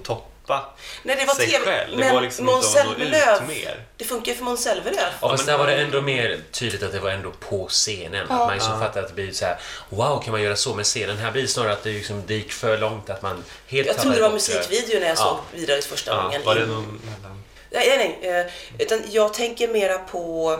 toppa 0.47 0.65
Nej, 1.03 1.15
det 1.15 1.25
var 1.25 1.33
sig 1.35 1.47
TV. 1.49 1.65
själv. 1.65 1.91
Det 1.91 1.97
Men 1.97 2.13
går 2.13 2.21
liksom 2.21 2.45
Måns 2.45 2.67
inte 2.67 2.79
att 2.81 2.85
nå 2.87 2.91
ut 2.93 2.97
Zelmerlöw, 2.99 3.47
mer. 3.47 3.85
det 3.97 4.05
funkar 4.05 4.31
ju 4.31 4.37
för 4.37 4.43
Måns 4.43 4.63
Zelmerlöw. 4.63 5.01
Ja, 5.21 5.29
fast 5.29 5.45
men- 5.45 5.53
där 5.53 5.57
var 5.63 5.67
det 5.71 5.75
ändå 5.81 6.01
mer 6.01 6.39
tydligt 6.51 6.83
att 6.83 6.91
det 6.91 6.99
var 6.99 7.09
ändå 7.09 7.31
på 7.31 7.67
scenen. 7.67 8.23
Att 8.23 8.29
man 8.29 8.53
liksom 8.53 8.79
fattar 8.79 9.01
att 9.01 9.07
det 9.07 9.13
blir 9.13 9.31
så 9.31 9.45
här, 9.45 9.57
wow, 9.89 10.21
kan 10.23 10.31
man 10.31 10.41
göra 10.41 10.55
så 10.55 10.73
med 10.73 10.85
scenen? 10.85 11.17
Här 11.17 11.31
blir 11.31 11.41
det 11.41 11.47
snarare 11.47 11.73
att 11.73 11.83
det, 11.83 11.89
liksom, 11.89 12.23
det 12.27 12.33
gick 12.33 12.51
för 12.51 12.77
långt 12.77 13.09
att 13.09 13.21
man 13.21 13.43
helt 13.67 13.87
Jag 13.87 13.97
trodde 13.97 14.15
det 14.15 14.21
var 14.21 14.31
musikvideo 14.31 14.99
när 14.99 15.07
jag 15.07 15.17
Ja. 15.17 15.39
såg 15.51 15.59
vidare 15.59 15.81
första 15.81 16.11
Ja, 16.11 16.21
gången. 16.21 16.41
var 16.45 16.55
det 16.55 16.65
någon 16.65 17.01
mellan... 17.15 17.43
Nej, 17.71 17.97
nej, 17.97 18.19
nej. 18.21 18.39
eh, 18.39 18.45
Utan 18.79 19.01
jag 19.11 19.33
tänker 19.33 19.67
mera 19.67 19.97
på... 19.97 20.51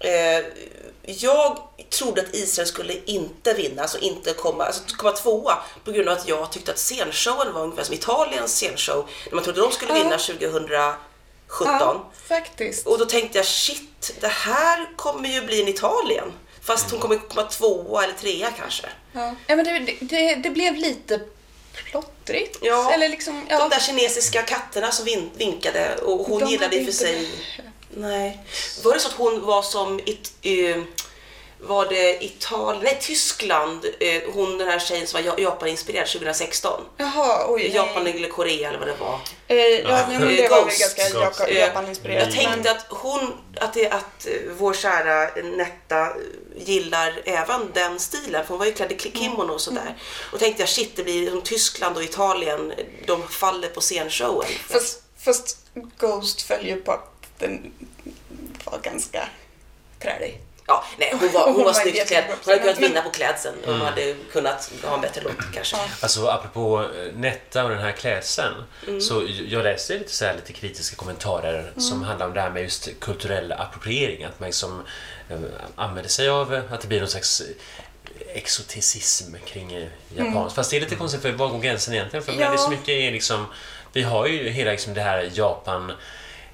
Eh, 0.00 0.10
jag 1.12 1.58
trodde 1.90 2.20
att 2.22 2.34
Israel 2.34 2.68
skulle 2.68 2.94
inte 3.04 3.54
vinna, 3.54 3.82
alltså 3.82 3.98
inte 3.98 4.32
komma, 4.32 4.64
alltså 4.64 4.82
komma 4.96 5.12
tvåa 5.12 5.58
på 5.84 5.90
grund 5.92 6.08
av 6.08 6.18
att 6.18 6.28
jag 6.28 6.52
tyckte 6.52 6.72
att 6.72 6.78
scenshowen 6.78 7.52
var 7.52 7.62
ungefär 7.62 7.84
som 7.84 7.94
Italiens 7.94 8.52
scenshow. 8.56 9.08
När 9.26 9.34
man 9.34 9.44
trodde 9.44 9.60
de 9.60 9.72
skulle 9.72 9.92
Ja. 9.98 10.02
vinna 10.02 10.18
2017. 10.18 10.96
Ja, 11.58 12.10
faktiskt. 12.28 12.86
Och 12.86 12.98
då 12.98 13.04
tänkte 13.04 13.38
jag 13.38 13.46
shit, 13.46 14.14
det 14.20 14.28
här 14.28 14.96
kommer 14.96 15.28
ju 15.28 15.42
bli 15.42 15.62
en 15.62 15.68
Italien. 15.68 16.32
Fast 16.62 16.90
hon 16.90 17.00
kommer 17.00 17.18
komma 17.28 17.42
tvåa 17.42 18.04
eller 18.04 18.14
trea 18.14 18.50
kanske. 18.58 18.86
Ja, 19.12 19.34
ja 19.46 19.56
men 19.56 19.64
det, 19.64 19.96
det, 20.00 20.34
det 20.34 20.50
blev 20.50 20.74
lite 20.74 21.20
plottrigt. 21.74 22.58
Ja. 22.62 22.92
Eller 22.92 23.08
liksom, 23.08 23.34
De 23.48 23.54
ja. 23.54 23.68
där 23.68 23.80
kinesiska 23.80 24.42
katterna 24.42 24.92
som 24.92 25.04
vin- 25.04 25.30
vinkade 25.36 25.96
och 25.96 26.26
hon 26.26 26.40
De 26.40 26.50
gillade 26.50 26.76
i 26.76 26.78
och 26.78 26.82
för 26.84 26.90
inte 26.90 26.92
sig... 26.92 27.28
Nej. 27.90 28.40
Var 28.88 28.94
det 28.94 29.00
så 29.00 29.08
att 29.08 29.14
hon 29.14 29.46
var 29.46 29.62
som... 29.62 30.00
It, 30.04 30.32
eh, 30.42 30.82
var 31.60 31.86
det 31.86 32.24
Italien? 32.24 32.84
Nej, 32.84 32.98
Tyskland. 33.02 33.86
Eh, 34.00 34.22
hon 34.34 34.58
den 34.58 34.68
här 34.68 34.78
tjejen 34.78 35.06
som 35.06 35.20
var 35.22 35.26
Ja- 35.28 35.38
Japan-inspirerad 35.38 36.06
2016. 36.06 36.80
Jaha, 36.96 37.44
oj. 37.48 37.62
nej. 37.62 37.74
Japan 37.74 38.06
eller 38.06 38.28
Korea 38.28 38.68
eller 38.68 38.78
vad 38.78 38.88
det 38.88 38.96
var. 39.00 39.20
Eh, 39.48 39.56
ja, 39.56 40.06
men 40.08 40.20
det 40.36 40.48
var 40.48 40.64
väl 40.64 40.74
ganska. 40.78 41.02
Japa- 41.08 41.48
Eh, 41.48 41.58
Japan-inspirerat. 41.58 42.34
Jag 42.36 42.44
tänkte 42.44 42.70
att 42.70 42.86
hon, 42.88 43.32
att, 43.60 43.74
det, 43.74 43.90
att 43.90 44.26
eh, 44.26 44.32
vår 44.58 44.74
kära 44.74 45.42
Netta 45.42 46.12
gillar 46.56 47.20
även 47.24 47.70
den 47.74 47.98
stilen, 48.00 48.42
för 48.44 48.48
hon 48.48 48.58
var 48.58 48.66
ju 48.66 48.72
klädd 48.72 48.92
i 48.92 48.94
Mm. 49.08 49.12
kimono 49.18 49.52
och 49.52 49.60
sådär. 49.60 49.96
Och 50.32 50.38
tänkte 50.38 50.62
jag 50.62 50.68
shit, 50.68 50.96
det 50.96 51.02
blir 51.04 51.30
som 51.30 51.42
Tyskland 51.42 51.96
och 51.96 52.02
Italien, 52.04 52.72
de 53.06 53.28
faller 53.28 53.68
på 53.68 53.80
scenshowen. 53.80 54.48
Fast, 54.70 55.02
fast 55.18 55.58
Ghost 55.98 56.42
följer 56.42 56.76
på 56.76 56.92
att 56.92 57.14
den 57.38 57.72
var 58.66 58.78
ganska 58.78 59.28
trälig. 60.02 60.40
Ja, 60.66 60.84
nej, 60.98 61.14
hon 61.20 61.32
var, 61.32 61.44
hon 61.44 61.54
Hon 61.54 61.64
var 61.64 61.72
snyggt 61.72 62.08
klädd. 62.08 62.24
Hon 62.28 62.52
hade 62.52 62.58
kunnat 62.58 62.78
vinna 62.78 63.02
på 63.02 63.10
klädseln. 63.10 63.56
Hon 63.66 63.80
hade 63.80 64.14
kunnat 64.32 64.70
ha 64.84 64.94
en 64.94 65.00
bättre 65.00 65.20
låt 65.24 65.54
kanske. 65.54 65.76
Alltså 66.00 66.26
apropå 66.26 66.80
eh, 66.82 67.12
Netta 67.14 67.64
och 67.64 67.70
den 67.70 67.78
här 67.78 67.92
klädseln. 67.92 68.54
Mm. 68.86 69.00
Så 69.00 69.26
jag 69.48 69.62
läste 69.64 69.98
lite, 69.98 70.12
så 70.12 70.24
här, 70.24 70.34
lite 70.34 70.52
kritiska 70.52 70.96
kommentarer 70.96 71.72
som 71.76 72.02
handlar 72.02 72.26
om 72.26 72.34
det 72.34 72.40
här 72.40 72.50
med 72.50 72.62
just 72.62 73.00
kulturell 73.00 73.52
appropriering. 73.52 74.24
Att 74.24 74.40
man 74.40 74.46
liksom 74.46 74.82
eh, 75.30 75.38
använder 75.76 76.10
sig 76.10 76.28
av 76.28 76.54
eh, 76.54 76.72
att 76.72 76.80
det 76.80 76.88
blir 76.88 77.00
någon 77.00 77.08
slags 77.08 77.42
exoticism 78.34 79.34
kring 79.46 79.88
japanskt. 80.16 80.56
Fast 80.56 80.70
det 80.70 80.76
är 80.76 80.80
lite 80.80 80.96
konstigt 80.96 81.22
för 81.22 81.32
var 81.32 81.48
går 81.48 81.58
gränsen 81.60 81.94
egentligen? 81.94 82.24
För 82.24 82.32
Ja. 82.32 82.38
det 82.38 82.54
är 82.54 82.56
så 82.56 82.70
mycket 82.70 82.88
är 82.88 83.10
liksom, 83.10 83.46
vi 83.92 84.02
har 84.02 84.26
ju 84.26 84.48
hela 84.48 84.70
liksom 84.70 84.94
det 84.94 85.00
här 85.02 85.30
Japan 85.34 85.92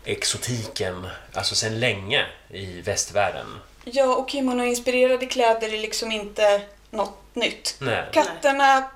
exotiken, 0.04 1.06
alltså 1.34 1.54
sedan 1.54 1.80
länge 1.80 2.26
i 2.50 2.80
västvärlden. 2.80 3.46
Ja, 3.84 4.14
och 4.16 4.28
kimono-inspirerade 4.30 5.26
kläder 5.26 5.74
är 5.74 5.78
liksom 5.78 6.12
inte 6.12 6.62
något 6.90 7.18
nytt. 7.34 7.76
Nej. 7.78 8.04
Katterna 8.12 8.90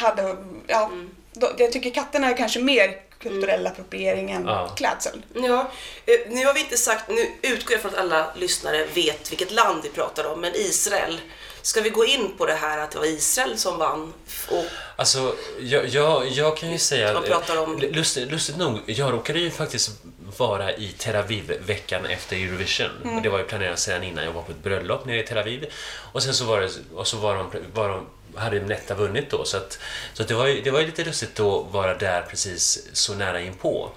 hade, 0.00 0.36
ja, 0.66 0.84
Mm. 0.86 1.10
då, 1.32 1.52
jag 1.58 1.72
tycker 1.72 1.90
katterna 1.90 2.30
är 2.30 2.36
kanske 2.36 2.60
mer 2.60 3.00
kulturell 3.18 3.66
appropriering 3.66 4.30
än 4.30 4.44
Ja. 4.46 4.68
klädsel. 4.76 5.22
Ja, 5.34 5.70
eh, 6.06 6.30
nu 6.30 6.46
har 6.46 6.54
vi 6.54 6.60
inte 6.60 6.76
sagt, 6.76 7.08
nu 7.08 7.26
utgår 7.42 7.72
jag 7.72 7.80
från 7.82 7.94
att 7.94 8.00
alla 8.00 8.26
lyssnare 8.36 8.86
vet 8.94 9.30
vilket 9.32 9.50
land 9.50 9.82
vi 9.82 9.88
pratar 9.88 10.24
om, 10.32 10.40
men 10.40 10.52
Israel. 10.54 11.20
Ska 11.64 11.80
vi 11.80 11.90
gå 11.90 12.04
in 12.04 12.34
på 12.38 12.46
det 12.46 12.54
här 12.54 12.78
att 12.78 12.90
det 12.90 12.98
var 12.98 13.06
Israel 13.06 13.58
som 13.58 13.78
vann? 13.78 14.12
Och, 14.50 14.64
Alltså, 14.96 15.36
jag, 15.60 15.86
jag, 15.86 16.28
jag 16.28 16.56
kan 16.56 16.70
ju 16.70 16.78
säga... 16.78 17.12
Man 17.12 17.22
pratar 17.22 17.62
om- 17.62 17.78
Lustigt, 17.78 18.30
lustigt 18.30 18.56
nog, 18.56 18.80
jag 18.86 19.12
råkade 19.12 19.38
ju 19.38 19.50
faktiskt 19.50 19.90
vara 20.36 20.72
i 20.72 20.94
Tel 20.98 21.16
Aviv 21.16 21.52
veckan 21.66 22.06
efter 22.06 22.36
Eurovision. 22.36 22.90
Mm. 23.04 23.22
Det 23.22 23.28
var 23.28 23.38
ju 23.38 23.44
planerat 23.44 23.78
sedan 23.78 24.02
innan. 24.02 24.24
Jag 24.24 24.32
var 24.32 24.42
på 24.42 24.52
ett 24.52 24.62
bröllop 24.62 25.04
nere 25.06 25.20
i 25.20 25.26
Tel 25.26 25.38
Aviv. 25.38 25.66
Och 26.12 26.22
sen 26.22 26.34
så 26.34 26.44
var 26.44 26.60
det, 26.60 26.70
och 26.94 27.06
så 27.06 27.16
var 27.16 27.34
de, 27.36 27.50
var 27.74 27.88
de 27.88 28.06
hade 28.36 28.60
Netta 28.60 28.94
vunnit 28.94 29.30
då. 29.30 29.44
Så, 29.44 29.56
att, 29.56 29.78
så 30.14 30.22
att 30.22 30.28
det, 30.28 30.34
var 30.34 30.46
ju, 30.46 30.60
det 30.62 30.70
var 30.70 30.80
ju 30.80 30.86
lite 30.86 31.04
lustigt 31.04 31.40
att 31.40 31.66
vara 31.70 31.94
där 31.94 32.22
precis 32.22 32.88
så 32.92 33.14
nära 33.14 33.40
inpå. 33.40 33.90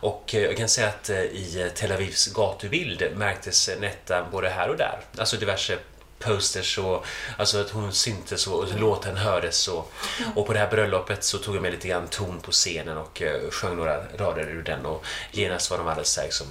Och 0.00 0.34
eh, 0.34 0.42
jag 0.42 0.56
kan 0.56 0.68
säga 0.68 0.88
att 0.88 1.10
eh, 1.10 1.20
i 1.22 1.70
Tel 1.74 1.92
Avivs 1.92 2.26
gatubild 2.26 3.02
märktes 3.16 3.70
Netta 3.80 4.26
både 4.32 4.48
här 4.48 4.68
och 4.68 4.76
där. 4.76 5.00
Alltså 5.18 5.36
diverse 5.36 5.78
posters 6.26 6.78
och 6.78 7.06
alltså 7.38 7.60
att 7.60 7.70
hon 7.70 7.92
syntes 7.92 8.46
och, 8.46 8.80
låten 8.80 9.16
hördes 9.16 9.68
och, 9.68 9.92
och 10.34 10.46
på 10.46 10.52
det 10.52 10.58
här 10.58 10.70
bröllopet 10.70 11.24
så 11.24 11.38
tog 11.38 11.54
jag 11.56 11.62
med 11.62 11.72
lite 11.72 11.88
grann 11.88 12.08
ton 12.08 12.40
på 12.40 12.50
scenen 12.52 12.96
och 12.96 13.22
eh, 13.22 13.50
sjöng 13.50 13.76
några 13.76 13.96
rader 14.16 14.42
ur 14.48 14.62
den 14.62 14.86
och 14.86 15.04
genast 15.32 15.70
var 15.70 15.78
de 15.78 15.88
alldeles 15.88 16.18
liksom 16.22 16.46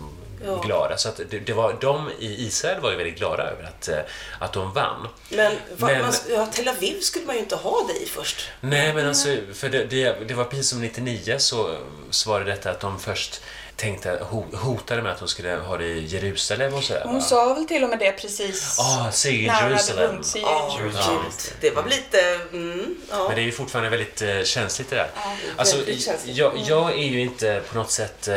Ja. 0.46 0.62
glada. 0.66 0.98
Så 0.98 1.10
att 1.10 1.20
det, 1.30 1.40
det 1.40 1.54
var, 1.54 1.78
de 1.82 2.10
i 2.20 2.46
Israel 2.48 2.82
var 2.82 2.92
ju 2.92 2.98
väldigt 2.98 3.18
glada 3.18 3.44
över 3.44 3.64
att, 3.64 3.88
eh, 3.88 4.00
att 4.40 4.54
de 4.54 4.74
vann. 4.74 5.08
men 5.30 5.52
va, 5.78 5.88
Men- 5.88 6.02
Man, 6.02 6.14
ja, 6.30 6.46
Tel 6.46 6.68
Aviv 6.68 7.00
skulle 7.02 7.26
man 7.26 7.36
ju 7.36 7.42
inte 7.42 7.56
ha 7.56 7.88
det 7.88 8.04
i 8.04 8.06
först. 8.06 8.50
Nej, 8.62 8.94
men 8.94 9.08
alltså, 9.08 9.38
för 9.54 9.70
det, 9.70 9.86
det, 9.86 10.28
det 10.28 10.34
var 10.34 10.44
precis 10.46 10.70
som 10.70 10.82
99 10.82 11.36
så, 11.40 11.78
så 12.10 12.30
var 12.30 12.40
det 12.40 12.46
detta 12.46 12.70
att 12.72 12.80
de 12.80 13.00
först 13.00 13.42
tänkte, 13.76 14.20
ho- 14.32 14.56
hotade 14.56 15.02
med 15.02 15.12
att 15.12 15.20
de 15.20 15.28
skulle 15.28 15.56
ha 15.56 15.78
det 15.78 15.86
i 15.86 16.06
Jerusalem 16.06 16.74
och 16.74 16.84
sådär. 16.84 17.02
Hon 17.06 17.14
va? 17.16 17.22
sa 17.22 17.54
väl 17.54 17.66
till 17.68 17.84
och 17.84 17.90
med 17.90 18.00
det 18.00 18.12
precis 18.12 18.80
Ah, 18.80 19.12
säg 19.12 19.48
när 19.48 19.54
hon 19.54 19.64
hade 19.64 19.70
Jerusalem. 19.76 20.12
vunnit. 20.12 20.32
Ja, 20.36 20.80
Ja. 20.80 21.22
gud. 21.24 21.32
Det 21.62 21.70
var 21.72 21.84
lite... 21.86 22.40
Mm, 22.54 22.96
ja. 23.12 23.28
Men 23.28 23.36
det 23.36 23.42
är 23.42 23.46
ju 23.46 23.52
fortfarande 23.52 23.90
väldigt 23.90 24.22
eh, 24.22 24.44
känsligt 24.44 24.90
det 24.90 24.96
där. 24.96 25.10
alltså, 25.56 25.78
väldigt 25.78 26.04
känsligt. 26.06 26.38
jag, 26.38 26.54
jag 26.68 26.92
är 26.94 27.04
ju 27.08 27.22
inte 27.22 27.62
på 27.72 27.78
något 27.78 27.92
sätt... 27.92 28.28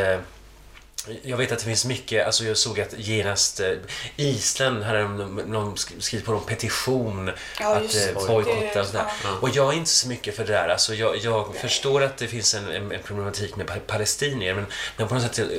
Jag 1.23 1.37
vet 1.37 1.51
att 1.51 1.59
det 1.59 1.65
finns 1.65 1.85
mycket, 1.85 2.25
alltså 2.25 2.43
jag 2.45 2.57
såg 2.57 2.79
att 2.79 2.93
genast 2.97 3.59
eh, 3.59 3.71
Island 4.15 4.83
hade 4.83 4.99
de, 5.01 5.35
de 5.51 5.75
sk- 5.75 5.99
skrivit 5.99 6.25
på 6.25 6.31
någon 6.31 6.45
petition 6.45 7.31
Ja, 7.59 7.75
att 7.75 7.95
eh, 7.95 8.01
det. 8.01 8.13
bojkotta 8.27 8.81
och 8.81 8.87
sådär. 8.87 9.05
Ja. 9.23 9.37
Och 9.41 9.49
jag 9.49 9.73
är 9.73 9.77
inte 9.77 9.89
så 9.89 10.07
mycket 10.07 10.35
för 10.35 10.45
det 10.45 10.53
där. 10.53 10.69
Alltså 10.69 10.95
jag, 10.95 11.17
jag 11.17 11.55
förstår 11.55 12.03
att 12.03 12.17
det 12.17 12.27
finns 12.27 12.53
en, 12.53 12.67
en, 12.71 12.91
en 12.91 13.03
problematik 13.03 13.55
med 13.55 13.67
pa- 13.67 13.79
palestinier 13.87 14.53
men, 14.53 14.65
men 14.97 15.07
på 15.07 15.13
något 15.15 15.23
sätt, 15.35 15.39
eh, 15.39 15.57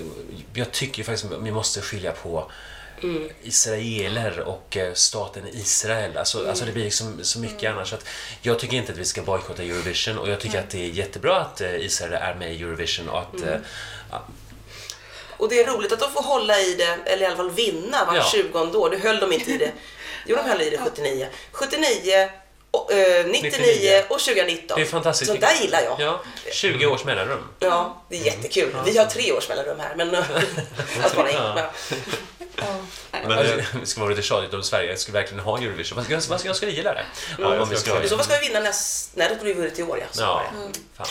jag 0.55 0.73
tycker 0.73 1.03
faktiskt 1.05 1.33
att 1.33 1.43
vi 1.43 1.51
måste 1.51 1.81
skilja 1.81 2.13
på 2.13 2.51
israeler 3.43 4.41
och 4.41 4.77
staten 4.95 5.43
Israel. 5.53 6.17
Alltså, 6.17 6.49
alltså 6.49 6.65
det 6.65 6.73
blir 6.73 6.85
liksom 6.85 7.19
så 7.23 7.39
mycket 7.39 7.71
annars. 7.71 7.93
Att 7.93 8.05
jag 8.43 8.59
tycker 8.59 8.77
inte 8.77 8.93
att 8.93 8.99
vi 8.99 9.05
ska 9.05 9.23
bojkotta 9.23 9.63
Eurovision 9.63 10.19
och 10.19 10.29
jag 10.29 10.41
tycker 10.41 10.59
att 10.59 10.71
det 10.71 10.85
är 10.85 10.89
jättebra 10.89 11.41
att 11.41 11.61
Israel 11.61 12.13
är 12.13 12.35
med 12.35 12.55
i 12.55 12.63
Eurovision 12.63 13.09
och 13.09 13.19
att 13.21 13.63
ja, 14.11 14.23
Och 15.38 15.48
det 15.48 15.62
är 15.62 15.66
roligt 15.66 15.92
att 15.92 16.01
de 16.01 16.12
får 16.12 16.22
hålla 16.22 16.61
i 16.61 16.74
det, 16.74 17.11
eller 17.11 17.22
i 17.22 17.27
alla 17.27 17.37
fall 17.37 17.51
vinna 17.51 18.05
vart 18.05 18.16
Ja. 18.16 18.24
20 18.33 18.59
år. 18.59 18.90
Nu 18.90 18.98
höll 18.98 19.20
de 19.20 19.33
inte 19.33 19.51
i 19.51 19.57
det. 19.57 19.72
Jo, 20.27 20.37
de 20.37 20.51
höll 20.51 20.62
i 20.62 20.70
det 20.70 20.79
79. 20.79 21.29
79, 21.53 22.31
och, 22.70 22.92
eh, 22.92 23.27
99, 23.27 23.51
99 23.59 24.03
och 24.09 24.20
2019. 24.20 24.77
det 24.77 24.83
är 24.83 24.87
fantastiskt. 24.87 25.31
Så 25.31 25.37
där 25.37 25.55
gillar 25.61 25.81
jag. 25.81 26.01
Ja, 26.01 26.20
20 26.53 26.87
års 26.87 27.05
mellanrum. 27.05 27.48
Ja, 27.59 28.03
det 28.09 28.16
är 28.16 28.24
jättekul. 28.24 28.77
Vi 28.85 28.98
har 28.98 29.07
tre 29.07 29.33
års 29.33 29.48
mellanrum 29.48 29.81
här, 29.81 29.94
men... 29.94 30.09
in. 31.29 31.35
Ja. 31.35 31.70
Ja. 32.57 32.64
Men 33.12 33.38
Alltså, 33.38 33.55
det, 33.81 33.87
ska 33.87 34.01
vara 34.01 34.11
lite 34.11 34.22
tjatigt 34.22 34.55
om 34.55 34.62
Sverige 34.62 34.96
skulle 34.96 35.18
verkligen 35.18 35.44
ha 35.44 35.59
Eurovision. 35.59 36.05
Jag, 36.09 36.24
fast 36.24 36.44
jag 36.44 36.57
skulle 36.57 36.72
gilla 36.72 36.94
det. 36.94 37.05
Ja, 37.38 37.55
jag 37.55 37.62
om 37.62 37.68
vi 37.68 37.77
ska 37.77 37.81
skulle 37.81 37.96
ha 37.96 38.05
I 38.05 38.09
så 38.09 38.16
fall 38.16 38.24
ska 38.24 38.38
vi 38.38 38.48
vinna 38.48 38.61
näst... 38.61 39.11
Nej, 39.14 39.29
då 39.29 39.35
skulle 39.35 39.55
vi 39.55 39.61
vunnit 39.61 39.79
i 39.79 39.83
år, 39.83 39.98
ja. 39.98 40.07
Så 40.11 40.22
Ja, 40.22 40.42
det. 40.53 40.79
fan. 40.96 41.07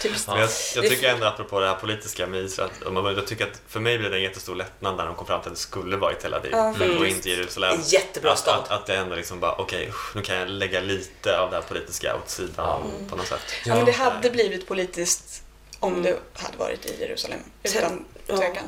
Typiskt. 0.00 0.28
Jag, 0.28 0.38
jag 0.74 0.90
tycker 0.90 1.08
ändå 1.08 1.26
apropå 1.26 1.60
det 1.60 1.66
här 1.66 1.74
politiska 1.74 2.26
med 2.26 2.44
Israel, 2.44 2.70
att 2.86 3.16
jag 3.16 3.26
tycker 3.26 3.44
att 3.44 3.60
för 3.68 3.80
mig 3.80 3.98
blev 3.98 4.10
det 4.10 4.16
en 4.16 4.22
jättestor 4.22 4.54
lättnad 4.54 4.96
när 4.96 5.06
de 5.06 5.14
kom 5.14 5.26
fram 5.26 5.40
till 5.42 5.48
att 5.50 5.56
det 5.56 5.60
skulle 5.60 5.96
vara 5.96 6.12
i 6.12 6.14
Tel 6.14 6.34
Aviv 6.34 6.52
Ja, 6.52 6.74
och 6.98 7.06
inte 7.06 7.30
Jerusalem. 7.30 7.74
En 7.74 7.82
jättebra 7.82 8.32
att, 8.32 8.38
stad. 8.38 8.58
Att, 8.64 8.70
att 8.70 8.86
det 8.86 8.96
ändå 8.96 9.16
liksom 9.16 9.40
bara, 9.40 9.54
okej, 9.54 9.88
usch, 9.88 10.16
nu 10.16 10.22
kan 10.22 10.36
jag 10.36 10.48
lägga 10.48 10.80
lite 10.80 11.38
av 11.38 11.50
det 11.50 11.56
här 11.56 11.62
politiska 11.62 12.16
åt 12.16 12.30
sidan 12.30 12.82
på 13.10 13.16
något 13.16 13.26
sätt. 13.26 13.40
Ja, 13.64 13.74
men 13.74 13.84
det 13.84 13.92
hade 13.92 14.30
blivit 14.30 14.66
politiskt 14.66 15.42
om 15.80 16.02
det 16.02 16.18
hade 16.34 16.56
varit 16.56 16.86
i 16.86 17.00
Jerusalem. 17.00 17.38
Utan 17.62 18.04
Ja. 18.26 18.36
tvekan. 18.36 18.64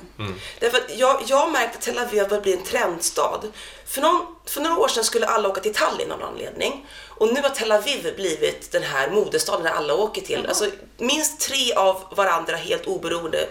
Därför 0.61 0.79
att 0.79 0.97
jag, 0.97 1.23
jag 1.27 1.37
har 1.37 1.51
märkt 1.51 1.77
att 1.77 1.83
Tel 1.83 1.99
Aviv 1.99 2.29
börjar 2.29 2.43
bli 2.43 2.53
en 2.53 2.65
trendstad. 2.65 3.41
För, 3.87 4.01
någon, 4.01 4.27
för 4.47 4.61
några 4.61 4.79
år 4.79 4.89
sedan 4.89 5.05
skulle 5.05 5.27
alla 5.27 5.49
åka 5.49 5.61
till 5.61 5.75
Tallinn 5.75 6.13
av 6.13 6.19
någon 6.19 6.29
anledning. 6.29 6.87
Och 7.17 7.35
nu 7.35 7.41
har 7.43 7.49
Tel 7.51 7.73
Aviv 7.73 8.13
blivit 8.17 8.73
den 8.73 8.83
här 8.83 9.11
modestaden 9.11 9.63
där 9.65 9.71
alla 9.71 9.95
åker 9.95 10.23
till. 10.23 10.47
Alltså, 10.47 10.67
minst 10.99 11.41
tre 11.41 11.73
av 11.75 12.03
varandra 12.17 12.57
helt 12.57 12.87
oberoende 12.87 13.49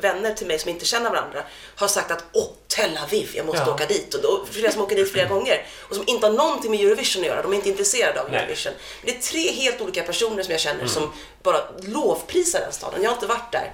vänner 0.00 0.34
till 0.34 0.46
mig 0.46 0.58
som 0.58 0.70
inte 0.70 0.84
känner 0.84 1.10
varandra 1.10 1.42
har 1.76 1.88
sagt 1.88 2.10
att 2.10 2.24
åh, 2.32 2.46
Tel 2.68 2.98
Aviv, 3.04 3.30
jag 3.34 3.46
måste 3.46 3.62
Ja. 3.66 3.74
åka 3.74 3.86
dit. 3.86 4.14
Och 4.14 4.22
då, 4.22 4.44
flera 4.50 4.72
som 4.72 4.82
åker 4.82 4.96
dit 4.96 5.12
flera 5.12 5.28
gånger 5.34 5.66
och 5.88 5.94
som 5.96 6.04
inte 6.06 6.26
har 6.26 6.32
någonting 6.32 6.70
med 6.70 6.80
Eurovision 6.80 7.22
att 7.22 7.28
göra. 7.28 7.42
De 7.42 7.52
är 7.52 7.56
inte 7.56 7.68
intresserade 7.68 8.20
av 8.22 8.30
Nej. 8.30 8.40
Eurovision. 8.40 8.72
Men 9.02 9.12
det 9.12 9.18
är 9.18 9.22
tre 9.22 9.52
helt 9.52 9.80
olika 9.80 10.02
personer 10.02 10.42
som 10.42 10.50
jag 10.52 10.60
känner 10.60 10.86
som 10.86 11.12
bara 11.42 11.60
lovprisar 11.82 12.60
den 12.60 12.72
staden. 12.72 13.02
Jag 13.02 13.10
har 13.10 13.14
inte 13.14 13.26
varit 13.26 13.52
där. 13.52 13.72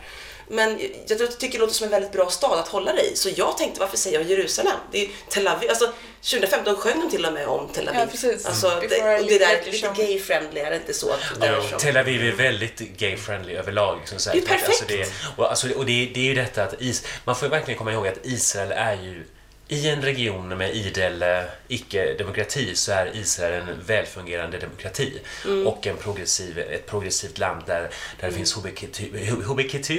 Men 0.53 0.81
jag 1.07 1.21
jag 1.21 1.39
tycker 1.39 1.59
det 1.59 1.63
låter 1.65 1.75
som 1.75 1.85
en 1.85 1.91
väldigt 1.91 2.13
bra 2.13 2.31
stad 2.31 2.59
att 2.59 2.69
hålla 2.69 2.93
dig 2.93 3.13
i. 3.13 3.17
Så 3.17 3.29
jag 3.37 3.59
tänkte, 3.59 3.81
varför 3.81 3.97
säger 3.97 4.19
jag 4.21 4.31
Jerusalem? 4.31 4.77
Det 4.93 5.03
är 5.05 5.09
Tel 5.29 5.49
Aviv. 5.49 5.71
Alltså, 5.71 5.93
2015 6.23 6.77
sjöng 6.77 7.01
de 7.01 7.11
till 7.11 7.27
och 7.27 7.33
med 7.33 7.47
om 7.47 7.69
Tel 7.69 7.89
Aviv. 7.89 8.01
Ja, 8.01 8.07
precis. 8.07 8.47
Alltså, 8.47 8.67
Mm. 8.71 8.81
det, 8.89 9.21
och 9.21 9.27
det 9.27 9.39
där 9.39 9.55
är 9.57 9.65
lite 9.65 9.89
gay-friendly, 10.03 10.61
är 10.61 10.71
det 10.71 10.77
inte 10.77 10.95
så? 10.95 11.11
Att 11.13 11.21
det 11.41 11.47
är 11.47 11.61
som- 11.61 11.79
Tel 11.79 11.97
Aviv 11.97 12.23
är 12.27 12.33
väldigt 12.33 12.79
gay-friendly 12.79 13.57
överlag. 13.57 13.99
Liksom, 13.99 14.19
så 14.19 14.31
här. 14.31 14.37
Det 14.37 14.43
är 14.45 14.49
perfekt. 14.49 14.69
Alltså, 14.69 14.85
det, 14.89 15.07
och, 15.37 15.51
alltså, 15.51 15.69
och 15.73 15.87
det, 15.87 16.11
det 16.15 16.21
är 16.21 16.25
ju 16.25 16.35
detta 16.35 16.63
att 16.65 16.83
is, 16.83 17.05
man 17.25 17.37
får 17.37 17.49
verkligen 17.49 17.79
komma 17.79 17.93
ihåg 17.93 18.09
att 18.09 18.19
Israel 18.27 18.73
är 18.73 18.95
ju 18.95 19.25
i 19.73 19.89
en 19.89 20.03
region 20.03 20.49
med 20.49 20.75
idel 20.77 21.23
eh, 21.23 21.43
icke-demokrati 21.69 22.75
så 22.75 22.93
är 22.93 23.17
Israel 23.17 23.63
en 23.69 23.69
välfungerande 23.87 24.59
demokrati 24.59 25.21
Mm. 25.45 25.67
och 25.67 25.87
en 25.87 25.97
progressiv, 25.97 26.59
ett 26.59 26.87
progressivt 26.87 27.39
land 27.39 27.63
där, 27.67 27.81
där 28.21 28.29
det 28.29 28.33
finns 28.33 28.55
HBQT, 28.55 29.01
HBQT, 29.47 29.91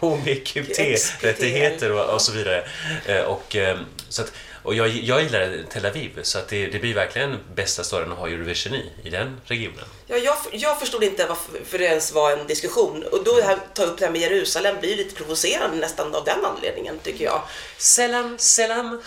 HBQT-rättigheter 0.00 1.92
och, 1.92 2.14
och 2.14 2.20
så 2.22 2.32
vidare. 2.32 2.64
Eh, 3.06 3.20
Och, 3.20 3.56
eh, 3.56 3.78
så 4.08 4.22
att, 4.22 4.32
och 4.62 4.74
jag, 4.74 4.88
jag 4.88 5.22
gillar 5.22 5.58
Tel 5.70 5.86
Aviv, 5.86 6.10
så 6.22 6.38
att 6.38 6.48
det, 6.48 6.66
det 6.66 6.78
blir 6.78 6.94
verkligen 6.94 7.38
bästa 7.54 7.84
staden 7.84 8.12
att 8.12 8.18
ha 8.18 8.28
Eurovision 8.28 8.74
i, 8.74 8.90
i 9.04 9.10
den 9.10 9.40
regionen. 9.44 9.84
Ja, 10.08 10.16
jag, 10.16 10.36
jag 10.52 10.80
förstod 10.80 11.04
inte 11.04 11.26
varför 11.26 11.52
för 11.70 11.78
det 11.78 11.84
ens 11.84 12.12
var 12.12 12.30
en 12.32 12.46
diskussion. 12.46 13.02
Och 13.12 13.24
då 13.24 13.40
här, 13.40 13.58
ta 13.74 13.82
upp 13.82 13.98
det 13.98 14.04
här 14.04 14.12
med 14.12 14.20
Jerusalem 14.20 14.76
blir 14.80 14.90
ju 14.90 14.96
lite 14.96 15.14
provocerande 15.14 15.76
nästan 15.76 16.14
av 16.14 16.24
den 16.24 16.44
anledningen, 16.44 16.98
tycker 17.04 17.24
jag. 17.24 17.42
Selam, 17.78 18.38
selam, 18.38 19.00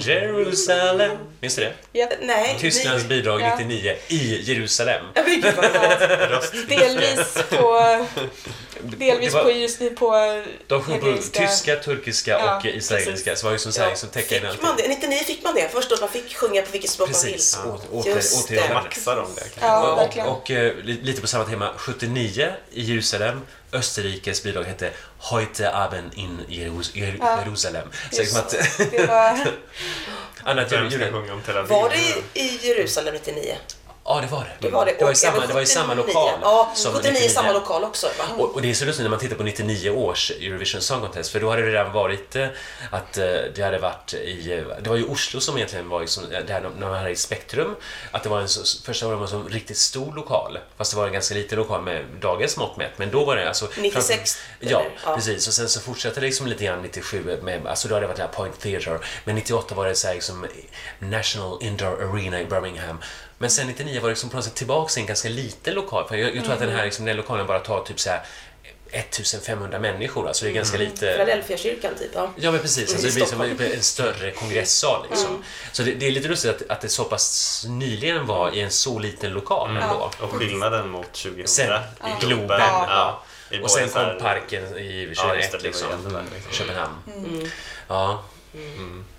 Jerusalem. 0.00 1.16
Minns 1.40 1.54
du 1.56 1.62
det? 1.62 1.72
Ja. 1.92 2.08
Nej, 2.20 2.56
Tysklands 2.60 3.02
ni- 3.02 3.08
bidrag 3.08 3.40
Ja. 3.40 3.56
99 3.58 3.96
i 4.08 4.42
Jerusalem. 4.52 5.04
Ja, 5.14 5.22
men 5.26 5.40
gud 5.40 5.54
vad 5.56 5.72
bra. 5.72 6.42
Delvis 6.68 7.34
på, 7.50 8.06
delvis 8.82 9.32
var- 9.32 9.42
på, 9.44 9.50
just, 9.50 9.78
på 9.96 10.42
De 10.66 10.82
sjöng 10.82 11.00
på 11.00 11.16
tyska, 11.32 11.76
turkiska 11.76 12.30
Ja, 12.30 12.56
och 12.56 12.66
israeliska. 12.66 13.12
precis. 13.30 13.40
Så 13.40 13.46
var 13.46 13.52
ju 13.52 13.58
som, 13.58 13.72
här, 13.78 13.88
Ja, 13.88 13.96
som 13.96 14.08
täcker 14.08 14.44
in 14.44 14.52
fick 14.52 14.62
man 14.62 14.76
det? 14.76 14.88
99 14.88 15.18
fick 15.18 15.42
man 15.44 15.54
det. 15.54 15.68
Först 15.72 15.90
då 15.90 15.96
man 16.00 16.08
fick 16.08 16.36
sjunga 16.36 16.62
på 16.62 16.72
vilket 16.72 16.90
språk 16.90 17.08
Precis, 17.08 17.58
man 17.64 17.74
åt, 17.74 17.82
vill. 17.90 17.98
åter, 18.00 18.14
Just 18.14 18.46
återigen. 18.50 18.68
det. 18.68 18.85
Maxar 18.86 19.16
de 19.16 19.34
det? 19.34 19.42
Ja, 19.60 19.90
och, 19.92 19.98
verkligen. 19.98 20.26
och, 20.28 20.36
och 20.42 20.50
eh, 20.50 20.74
li- 20.76 21.00
lite 21.02 21.20
på 21.20 21.26
samma 21.26 21.44
tema, 21.44 21.70
79 21.76 22.52
i 22.72 22.82
Jerusalem, 22.82 23.40
Österrikes 23.72 24.42
bidrag 24.42 24.64
hette 24.64 24.90
Heute 25.18 25.74
Abend 25.74 26.14
in 26.14 26.38
Jerus 26.48 26.94
Jer- 26.94 27.16
Ja. 27.20 27.38
Jerusalem. 27.44 27.88
Så 28.12 28.20
liksom 28.20 28.38
att, 28.40 28.50
Det 28.90 29.06
var, 29.06 29.38
annat 30.50 30.72
Vem 30.72 30.90
ska 30.90 30.98
sjunga 31.10 31.32
om 31.32 31.42
Tel 31.42 31.56
Aviv? 31.56 31.68
Var 31.70 31.88
det 31.90 31.96
i, 32.40 32.44
i 32.46 32.68
Jerusalem 32.68 33.14
99? 33.14 33.56
Ja, 34.08 34.20
det 34.20 34.26
var 34.26 34.40
det. 34.40 34.66
Det 34.66 34.72
var 34.72 34.86
det. 34.86 34.94
Det 34.98 35.04
var 35.04 35.12
i 35.12 35.14
samma, 35.14 35.46
det 35.46 35.54
var 35.54 35.60
i 35.60 35.66
samma 35.66 35.94
79. 35.94 36.06
lokal. 36.06 36.38
Ja, 36.42 36.70
som 36.74 36.92
79 36.92 37.10
i 37.10 37.12
99. 37.12 37.28
samma 37.28 37.52
lokal 37.52 37.84
också. 37.84 38.06
Och, 38.38 38.54
och 38.54 38.62
det 38.62 38.70
är 38.70 38.74
så 38.74 38.84
lustigt 38.84 39.02
när 39.02 39.10
man 39.10 39.18
tittar 39.18 39.36
på 39.36 39.42
99 39.42 39.90
års 39.90 40.30
Eurovision 40.30 40.80
Song 40.80 41.00
Contest 41.00 41.32
för 41.32 41.40
då 41.40 41.50
hade 41.50 41.62
det 41.62 41.68
redan 41.68 41.92
varit 41.92 42.36
eh, 42.36 42.46
att 42.90 43.18
eh, 43.18 43.24
det 43.54 43.62
hade 43.62 43.78
varit 43.78 44.14
i, 44.14 44.52
eh, 44.52 44.82
det 44.82 44.90
var 44.90 44.96
ju 44.96 45.04
Oslo 45.04 45.40
som 45.40 45.56
egentligen 45.56 45.88
var 45.88 46.00
liksom, 46.00 46.24
det 46.46 46.52
här, 46.52 46.60
när 46.60 46.86
man 46.86 46.98
hade 46.98 47.10
i 47.10 47.16
Spektrum, 47.16 47.76
att 48.10 48.22
det 48.22 48.28
var 48.28 48.40
en 48.40 48.48
första 48.84 49.06
gången 49.06 49.20
var 49.20 49.34
en 49.38 49.48
riktigt 49.48 49.78
stor 49.78 50.14
lokal, 50.14 50.58
fast 50.76 50.90
det 50.90 50.96
var 50.96 51.06
en 51.06 51.12
ganska 51.12 51.34
liten 51.34 51.58
lokal 51.58 51.82
med 51.82 52.04
dagens 52.20 52.56
mått 52.56 52.76
mätt, 52.76 52.92
men 52.96 53.10
då 53.10 53.24
var 53.24 53.36
det 53.36 53.48
alltså... 53.48 53.68
96, 53.76 54.38
Ja, 54.60 54.80
eller? 54.80 54.90
Ja. 55.04 55.14
precis. 55.14 55.48
Och 55.48 55.54
sen 55.54 55.68
så 55.68 55.80
fortsatte 55.80 56.20
det 56.20 56.26
liksom 56.26 56.46
lite 56.46 56.64
grann 56.64 56.82
97 56.82 57.38
med, 57.42 57.66
alltså 57.66 57.88
då 57.88 57.94
hade 57.94 58.04
det 58.04 58.08
varit 58.08 58.16
det 58.16 58.22
här 58.22 58.30
Point 58.30 58.60
Theatre, 58.60 58.98
men 59.24 59.34
98 59.34 59.74
var 59.74 59.86
det 59.86 59.94
så 59.94 60.06
här 60.06 60.14
liksom 60.14 60.46
National 60.98 61.58
Indoor 61.60 62.02
Arena 62.02 62.40
i 62.40 62.44
Birmingham. 62.44 62.98
Men 63.38 63.50
sen 63.50 63.66
99 63.66 64.00
var 64.00 64.08
det 64.08 64.12
liksom 64.12 64.30
på 64.30 64.36
något 64.36 64.44
sätt 64.44 64.54
tillbaka 64.54 64.92
i 64.96 65.00
en 65.00 65.06
ganska 65.06 65.28
liten 65.28 65.74
lokal. 65.74 66.08
För 66.08 66.16
jag, 66.16 66.36
jag 66.36 66.44
tror 66.44 66.54
att 66.54 66.60
den 66.60 66.70
här, 66.70 66.84
liksom, 66.84 67.04
den 67.04 67.16
lokalen 67.16 67.46
bara 67.46 67.58
tar 67.58 67.84
typ 67.84 68.00
så 68.00 68.10
här 68.10 68.22
1500 68.90 69.78
människor, 69.78 70.28
alltså 70.28 70.44
det 70.44 70.50
är 70.50 70.54
ganska 70.54 70.78
lite... 70.78 71.06
Philadelphia-kyrkan 71.12 71.94
typ. 71.98 72.10
Ja. 72.14 72.30
Ja 72.36 72.50
men 72.50 72.60
precis, 72.60 72.90
alltså 72.92 73.06
I 73.06 73.10
det 73.10 73.14
blir 73.14 73.24
som 73.26 73.40
en 73.74 73.82
större 73.82 74.30
kongressal 74.30 75.06
liksom. 75.10 75.44
Så 75.72 75.82
det, 75.82 75.92
det 75.92 76.06
är 76.06 76.10
lite 76.10 76.28
lustigt 76.28 76.50
att, 76.50 76.70
att 76.70 76.80
det 76.80 76.88
så 76.88 77.04
pass 77.04 77.64
nyligen 77.68 78.26
var 78.26 78.50
i 78.54 78.60
en 78.60 78.70
så 78.70 78.98
liten 78.98 79.32
lokal 79.32 79.76
ändå. 79.76 80.10
Och 80.20 80.32
skillnaden 80.32 80.88
mot 80.88 81.12
2000 81.12 81.46
Sen 81.46 81.66
i 81.72 81.76
Globen, 82.20 82.38
Globen. 82.46 82.60
ja. 82.60 83.22
I 83.50 83.62
Och 83.62 83.70
sen 83.70 83.88
här- 83.94 84.10
kom 84.12 84.22
parken 84.22 84.76
i 84.78 85.12
Ja, 85.16 85.22
21 85.22 85.36
just 85.36 85.52
det, 85.52 85.58
det 85.58 85.62
var 85.62 85.62
liksom, 85.62 85.88
jättevärdigt, 85.90 86.46
liksom. 86.46 86.66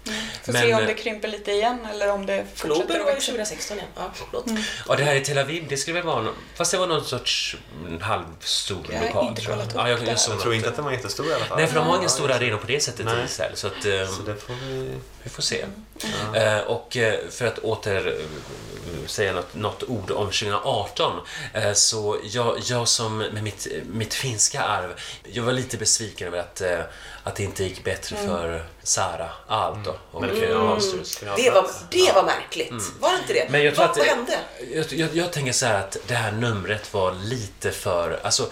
Mm. 0.08 0.20
Får 0.44 0.54
Men, 0.54 0.62
se 0.62 0.74
om 0.74 0.82
eh, 0.82 0.88
det 0.88 0.94
krymper 0.94 1.28
lite 1.28 1.52
igen 1.52 1.88
eller 1.92 2.12
om 2.12 2.26
det 2.26 2.46
fortsätter 2.56 3.00
att 3.00 3.08
växa. 3.08 3.32
2016 3.32 3.78
ja. 3.78 3.84
ja 3.96 4.12
förlåt. 4.14 4.46
ja, 4.88 4.96
det 4.96 5.04
här 5.04 5.16
i 5.16 5.22
Tel 5.22 5.38
Aviv, 5.38 5.66
det 5.70 5.78
skulle 5.78 5.94
väl 6.00 6.06
vara 6.08 6.22
någon, 6.22 6.36
fast 6.56 6.72
det 6.72 6.78
var 6.78 6.88
någon 6.88 7.06
sorts 7.06 7.58
mm, 7.86 8.02
halvstor 8.02 8.86
Jag 8.90 9.00
har 9.00 9.06
lokal 9.06 9.28
inte 9.28 9.42
tror 9.42 9.52
jag. 9.52 9.60
kollat 9.60 9.76
upp 9.76 9.82
Ja, 9.82 9.90
jag, 9.90 10.00
jag 10.00 10.18
Jag 10.30 10.40
tror 10.40 10.54
inte 10.54 10.70
att 10.70 10.76
den 10.76 10.86
var 10.86 10.92
jättestor 10.92 11.28
i 11.28 11.34
alla 11.34 11.46
fall. 11.46 11.58
Nej, 11.58 11.68
för 11.68 11.76
de 11.76 11.88
har 11.88 11.94
ingen 11.96 12.04
Ja, 12.04 12.10
stor 12.10 12.32
arena 12.32 12.58
på 12.58 12.68
det 12.68 12.80
sättet 12.84 13.06
Nej. 13.06 13.22
i 13.22 13.26
Israel. 13.26 13.52
Så 13.56 13.68
att, 13.68 13.86
eh, 13.86 14.08
Så 14.08 14.22
det 14.22 14.36
får 14.36 14.54
vi... 14.54 14.92
Vi 15.24 15.30
får 15.30 15.44
se. 15.44 15.66
Eh, 16.36 16.58
och 16.60 16.98
eh, 16.98 17.20
för 17.30 17.46
att 17.48 17.60
åter 17.60 18.08
eh, 18.08 19.08
säga 19.08 19.34
något, 19.34 19.56
något 19.56 19.84
ord 19.84 20.12
om 20.12 20.26
2018 20.26 21.20
eh, 21.54 21.74
så 21.74 22.18
jag, 22.24 22.60
jag 22.64 22.88
som 22.88 23.18
med 23.18 23.44
mitt, 23.44 23.68
mitt 23.86 24.14
finska 24.14 24.62
arv, 24.64 25.00
jag 25.24 25.44
var 25.44 25.52
lite 25.54 25.78
besviken 25.78 26.28
över 26.28 26.40
att, 26.40 26.62
eh, 26.62 26.80
att 27.24 27.36
det 27.36 27.44
inte 27.44 27.64
gick 27.64 27.84
bättre 27.84 28.16
för 28.16 28.66
Sara 28.84 29.30
Ahl 29.48 29.78
Kevin 30.14 30.36
final- 30.42 30.64
Masters. 30.64 31.18
Det 31.18 31.50
var, 31.50 31.68
det 31.92 32.12
var 32.16 32.24
märkligt. 32.24 32.74
Var 33.00 33.12
det 33.12 33.18
inte 33.18 33.34
det? 33.34 33.40
Mm. 33.40 33.52
Men 33.52 33.64
jag 33.64 33.76
tror 33.76 33.84
vad, 33.84 33.92
att 33.92 33.98
vad 33.98 34.08
hände? 34.08 34.38
Jag, 34.74 34.86
jag, 34.94 35.10
jag 35.16 35.34
tänker 35.34 35.52
så 35.52 35.66
här 35.66 35.80
att 35.80 35.98
det 36.08 36.14
här 36.14 36.32
numret 36.32 36.94
var 36.94 37.12
lite 37.24 37.72
för... 37.72 38.20
Alltså, 38.24 38.50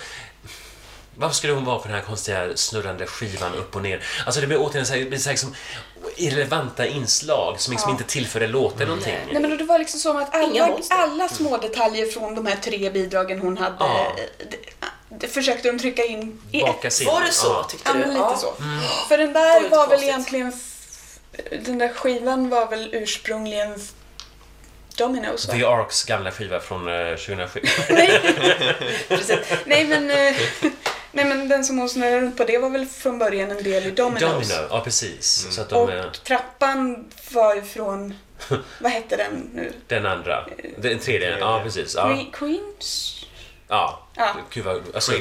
varför 1.18 1.36
skulle 1.36 1.54
hon 1.54 1.66
vara 1.66 1.80
på 1.80 1.88
den 1.88 1.96
här 1.98 2.04
konstiga 2.04 2.50
snurrande 2.56 3.06
skivan 3.06 3.54
upp 3.56 3.76
och 3.76 3.82
ner? 3.82 4.04
Alltså 4.26 4.42
det 4.42 4.48
blir 4.48 4.58
återigen 4.62 4.86
så 4.86 4.94
här, 4.94 5.00
det 5.00 5.06
blir 5.06 5.20
så 5.20 5.30
här 5.30 5.34
liksom 5.34 5.56
irrelevanta 6.18 6.86
inslag 6.86 7.60
som 7.60 7.72
liksom 7.72 7.90
Ja. 7.90 7.98
inte 7.98 8.04
tillförde 8.12 8.48
låten 8.48 8.88
någonting. 8.88 9.16
Nej 9.32 9.42
men 9.42 9.58
det 9.58 9.64
var 9.64 9.80
liksom 9.80 10.00
som 10.00 10.18
att 10.18 10.36
alla, 10.36 10.78
alla 10.90 11.28
små 11.30 11.58
detaljer 11.58 12.06
från 12.06 12.36
de 12.36 12.46
här 12.46 12.56
tre 12.56 12.90
bidragen 12.90 13.40
hon 13.40 13.58
hade 13.58 13.76
Ja. 13.80 14.16
det, 14.38 14.60
det 15.20 15.28
försökte 15.28 15.72
de 15.72 15.80
trycka 15.80 16.04
in 16.06 16.42
i 16.52 16.62
ett. 16.62 17.06
Var 17.06 17.22
det 17.26 17.32
så, 17.32 17.48
Ja. 17.48 17.64
tyckte 17.70 17.90
Ja, 17.90 17.94
du? 17.94 18.00
men 18.00 18.10
lite 18.10 18.20
Ja. 18.20 18.38
så. 18.38 18.54
Mm. 18.64 18.80
För 19.08 19.18
den 19.18 19.34
där 19.34 19.70
var 19.70 19.88
väl 19.88 20.04
egentligen 20.04 20.54
den 21.66 21.78
där 21.78 21.90
skivan 21.90 22.50
var 22.50 22.70
väl 22.70 22.90
ursprungligen 22.94 23.76
Dominos 24.98 25.48
va? 25.48 25.54
The 25.54 25.66
Arks 25.66 26.04
gamla 26.04 26.32
skiva 26.32 26.60
från 26.60 26.88
eh, 26.88 27.16
2007. 27.16 27.62
Nej. 27.90 28.20
Precis. 29.08 29.38
nej 29.66 29.86
men 29.86 30.12
eh, 30.12 30.36
Nej 31.12 31.26
men 31.26 31.48
den 31.50 31.66
som 31.66 31.78
hon 31.80 31.90
snurrade 31.90 32.22
runt 32.22 32.38
på 32.38 32.44
det 32.44 32.58
var 32.58 32.70
väl 32.70 32.86
från 32.86 33.20
början 33.20 33.52
en 33.52 33.64
del 33.64 33.86
i 33.86 33.92
Dominos. 33.92 34.22
Domino, 34.50 34.68
ja 34.70 34.82
precis. 34.84 35.48
Så 35.52 35.62
att 35.62 35.70
de, 35.70 35.76
Och 35.76 35.92
eh, 35.92 36.12
trappan 36.12 37.06
var 37.32 37.56
ju 37.56 37.62
från, 37.62 38.14
vad 38.80 38.92
hette 38.92 39.16
den 39.16 39.50
nu? 39.54 39.72
den 39.88 40.06
andra, 40.06 40.46
den 40.78 41.00
tredje, 41.00 41.38
ja 41.40 41.62
precis. 41.64 41.96
Ja, 41.96 42.06
Que- 42.08 42.32
Queens? 42.32 43.15
Ja. 43.68 44.02
Ja. 44.18 44.36
Gud 44.54 44.66
vad, 44.66 44.82
alltså, 44.96 45.14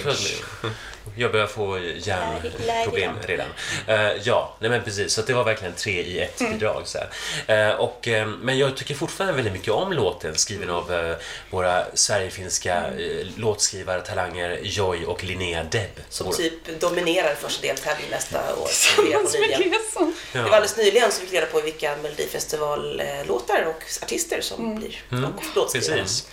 jag, 1.16 1.32
börjar 1.32 1.46
få 1.46 1.78
hjärnproblem 1.78 3.12
redan. 3.26 3.46
Eh, 3.86 4.12
ja, 4.24 4.56
nej 4.60 4.70
men 4.70 4.82
precis. 4.82 5.12
Så 5.12 5.20
att 5.20 5.26
det 5.26 5.34
var 5.34 5.44
verkligen 5.44 5.74
tre 5.74 6.02
i 6.02 6.20
ett 6.20 6.40
Mm. 6.40 6.52
bidrag. 6.52 6.82
Så 6.84 6.98
här. 7.46 7.70
Eh, 7.70 7.74
och, 7.74 8.08
eh, 8.08 8.26
men 8.26 8.58
jag 8.58 8.76
tycker 8.76 8.94
fortfarande 8.94 9.34
väldigt 9.36 9.52
mycket 9.52 9.72
om 9.72 9.92
låten 9.92 10.34
skriven 10.36 10.70
av 10.70 11.14
våra 11.50 11.84
Sverigefinska 11.94 12.74
Mm. 12.74 12.98
eh, 12.98 13.26
låtskrivartalanger 13.36 14.58
Joy 14.62 15.04
och 15.04 15.24
Linnea 15.24 15.64
Deb. 15.64 15.90
Som 16.08 16.26
Vår- 16.26 16.32
typ 16.34 16.80
dominerar 16.80 17.34
första 17.34 17.62
deltävlingen 17.66 18.10
nästa 18.10 18.38
år. 18.56 18.66
Tillsammans 19.02 19.32
med 19.32 19.40
nyligen. 19.40 19.72
Reson. 19.72 20.14
Det 20.32 20.38
var 20.38 20.44
alldeles 20.50 20.76
nyligen 20.76 21.12
som 21.12 21.20
vi 21.20 21.26
fick 21.26 21.34
reda 21.40 21.46
på 21.46 21.60
vilka 21.60 21.96
Melodifestivallåtar 21.96 23.62
och 23.68 23.82
artister 24.02 24.40
som 24.40 24.74
blir 24.76 25.02
Mm. 25.12 25.32
låtskrivare. 25.54 26.00
Precis. 26.02 26.28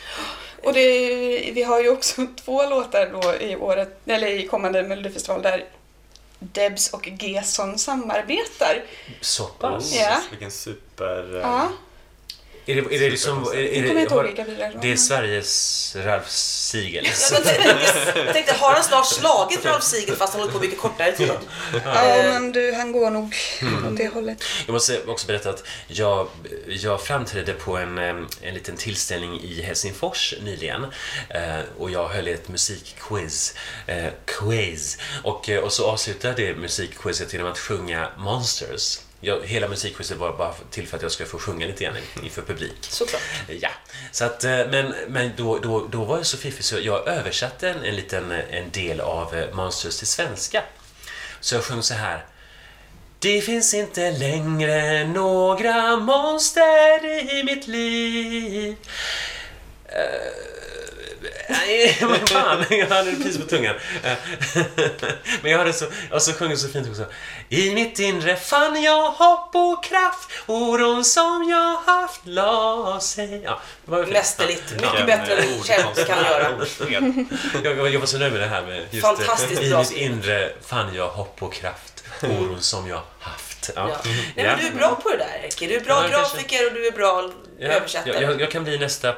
Och 0.63 0.74
det, 0.74 1.52
vi 1.54 1.63
har 1.63 1.82
ju 1.82 1.89
också 1.89 2.28
två 2.45 2.69
låtar 2.69 3.10
då 3.21 3.36
i 3.36 3.56
året, 3.56 3.97
eller 4.06 4.28
i 4.28 4.47
kommande 4.47 4.84
Melodifestival 4.84 5.41
där 5.41 5.65
Debs 6.39 6.93
och 6.93 7.08
Gesson 7.08 7.78
samarbetar. 7.78 8.84
Så 9.21 9.43
pass. 9.45 9.93
Ja. 9.95 10.21
Vilken 10.30 10.52
super... 10.52 11.36
eh, 11.36 11.41
Ja. 11.41 11.67
Är 12.65 12.76
det, 12.76 12.95
är 12.95 13.00
det 13.00 13.10
liksom... 13.10 13.43
Är, 13.43 13.56
är 13.56 13.62
Jag 13.62 13.88
kommer 13.88 13.93
det, 13.93 14.02
inte 14.02 14.13
ihåg 14.13 14.21
har, 14.21 14.24
vilka 14.24 14.43
bilar 14.43 14.74
det 14.82 14.91
är 14.91 14.95
Sveriges 14.95 15.95
Ralf 15.95 16.30
Siegel. 16.30 17.08
Jag 18.15 18.34
tänkte, 18.34 18.54
har 18.54 18.74
han 18.74 18.84
snart 18.84 19.08
slagit 19.08 19.65
Ralf 19.65 19.84
Siegel 19.84 20.15
fast 20.15 20.34
han 20.34 20.41
hållit 20.41 20.56
på 20.56 20.62
mycket 20.62 20.80
kortare 20.80 21.12
tid? 21.12 21.32
Ja, 21.86 22.24
men 22.24 22.52
du, 22.52 22.74
han 22.74 22.91
går 22.91 23.10
nog 23.10 23.36
åt 23.88 23.97
det 23.97 24.08
hållet. 24.08 24.43
Jag 24.65 24.74
måste 24.74 25.04
också 25.08 25.28
berätta 25.28 25.50
att 25.50 25.63
jag, 25.88 26.28
jag 26.67 27.02
framträdde 27.02 27.54
på 27.54 27.78
en, 27.78 27.97
en 27.97 28.54
liten 28.54 28.76
tillställning 28.76 29.41
i 29.41 29.62
Helsingfors 29.62 30.34
nyligen 30.41 30.84
eh, 31.30 31.60
och 31.78 31.91
jag 31.91 32.08
höll 32.08 32.28
ett 32.28 32.47
musikquiz. 32.47 33.56
Eh, 33.88 34.06
quiz. 34.26 34.97
Och, 35.24 35.50
eh, 35.50 35.63
och 35.63 35.74
så 35.74 35.88
avslutade 35.88 36.34
det 36.34 36.56
musikquizet 36.56 37.34
genom 37.34 37.52
att 37.52 37.60
sjunga 37.60 38.10
Monsters. 38.17 39.00
Jag, 39.21 39.45
hela 39.45 39.67
musikquizet 39.67 40.17
var 40.17 40.38
bara 40.38 40.53
till 40.71 40.88
för 40.88 40.97
att 40.97 41.03
jag 41.03 41.12
skulle 41.12 41.29
få 41.29 41.38
sjunga 41.38 41.67
lite 41.67 41.84
grann 41.84 41.95
inför 42.23 42.41
publik. 42.41 42.77
Såklart. 42.81 43.21
Ja, 43.47 43.69
så 44.12 44.25
att, 44.25 44.43
eh, 44.43 44.51
men, 44.51 44.95
men 45.07 45.31
då, 45.38 45.57
då, 45.57 45.88
då 45.88 46.03
var 46.03 46.17
jag 46.17 46.25
så 46.25 46.38
fiffig 46.38 46.65
så 46.65 46.75
jag 46.81 47.07
översatte 47.07 47.69
en, 47.69 47.84
en 47.84 47.95
liten 47.95 48.31
en 48.31 48.71
del 48.71 49.01
av 49.01 49.36
eh, 49.36 49.53
Monsters 49.53 49.97
till 49.97 50.07
svenska. 50.07 50.63
Så 51.39 51.55
jag 51.55 51.63
sjöng 51.63 51.84
så 51.84 51.93
här. 51.93 52.25
Det 53.19 53.41
finns 53.41 53.73
inte 53.73 54.12
längre 54.12 55.07
några 55.07 55.95
monster 55.95 57.05
i 57.36 57.43
mitt 57.43 57.67
liv. 57.67 58.75
Eh, 59.86 60.61
Nej, 61.49 61.97
men 62.01 62.27
fan, 62.27 62.65
jag 62.69 62.88
hade 62.88 63.12
det 63.12 63.17
precis 63.17 63.38
på 63.38 63.47
tungan. 63.47 63.75
Men 65.41 65.51
jag 65.51 65.57
hade 65.60 65.73
så, 65.73 65.86
och 66.12 66.21
så 66.21 66.34
sjöng 66.34 66.49
jag 66.49 66.60
så 66.60 66.67
fint 66.67 66.89
också. 66.89 67.05
I 67.49 67.71
mitt 67.75 67.99
inre 67.99 68.36
fann 68.36 68.84
jag 68.84 69.12
hopp 69.12 69.55
och 69.55 69.84
kraft, 69.84 70.29
oron 70.47 71.05
som 71.05 71.49
jag 71.49 71.75
haft 71.93 72.21
la 72.27 72.99
sig. 72.99 73.41
Ja, 73.45 73.62
det 73.86 73.91
var. 73.91 74.05
Mästerligt. 74.05 74.71
Mycket 74.71 74.89
Vilken, 74.91 75.05
bättre 75.05 75.34
än 75.36 75.63
Kempe 75.63 76.03
kan 76.03 76.25
göra. 76.25 76.47
Jag, 77.63 77.93
jag, 77.93 77.99
var 77.99 78.05
så 78.07 78.17
nöjd 78.17 78.31
med 78.34 78.41
det 78.41 78.47
här 78.47 78.62
med 78.62 78.86
just 78.91 79.07
Fantastiskt 79.07 79.62
eh, 79.62 79.67
I 79.67 79.69
bra 79.69 79.79
mitt 79.79 79.88
skrivet. 79.88 80.12
inre 80.12 80.51
fann 80.65 80.95
jag 80.95 81.07
hopp 81.10 81.43
och 81.43 81.53
kraft, 81.53 82.03
oron 82.23 82.62
som 82.62 82.88
jag 82.88 83.01
haft. 83.19 83.71
Ja. 83.75 83.89
Ja. 83.89 83.97
Nej, 84.36 84.45
men 84.45 84.60
du 84.60 84.67
är 84.67 84.71
bra 84.71 84.95
på 85.03 85.10
det 85.10 85.17
där, 85.17 85.41
Erkki. 85.45 85.67
Du 85.67 85.75
är 85.75 85.79
bra 85.79 86.03
Ja, 86.03 86.10
kanske. 86.19 86.36
grafiker 86.38 86.67
och 86.67 86.73
du 86.73 86.88
är 86.88 86.91
bra 86.91 87.29
Ja, 87.60 87.67
översättare. 87.67 88.21
jag, 88.23 88.41
jag 88.41 88.51
kan 88.51 88.63
bli 88.63 88.77
nästa... 88.77 89.15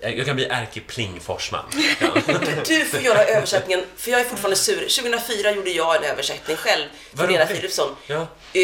Jag 0.00 0.26
kan 0.26 0.36
bli 0.36 0.44
Erkki 0.44 0.80
Pling 0.80 1.20
Forsman. 1.20 1.64
Ja. 2.00 2.08
Du 2.66 2.84
får 2.84 3.00
göra 3.00 3.24
översättningen, 3.24 3.84
för 3.96 4.10
jag 4.10 4.20
är 4.20 4.24
fortfarande 4.24 4.56
sur. 4.56 4.80
2004 4.80 5.50
gjorde 5.50 5.70
jag 5.70 5.96
en 5.96 6.04
översättning 6.10 6.56
själv 6.56 6.84
för 7.10 7.18
Vad 7.18 7.32
Lena. 7.32 7.46
Philipsson. 7.46 7.96
Ja. 8.06 8.26
Eh, 8.52 8.62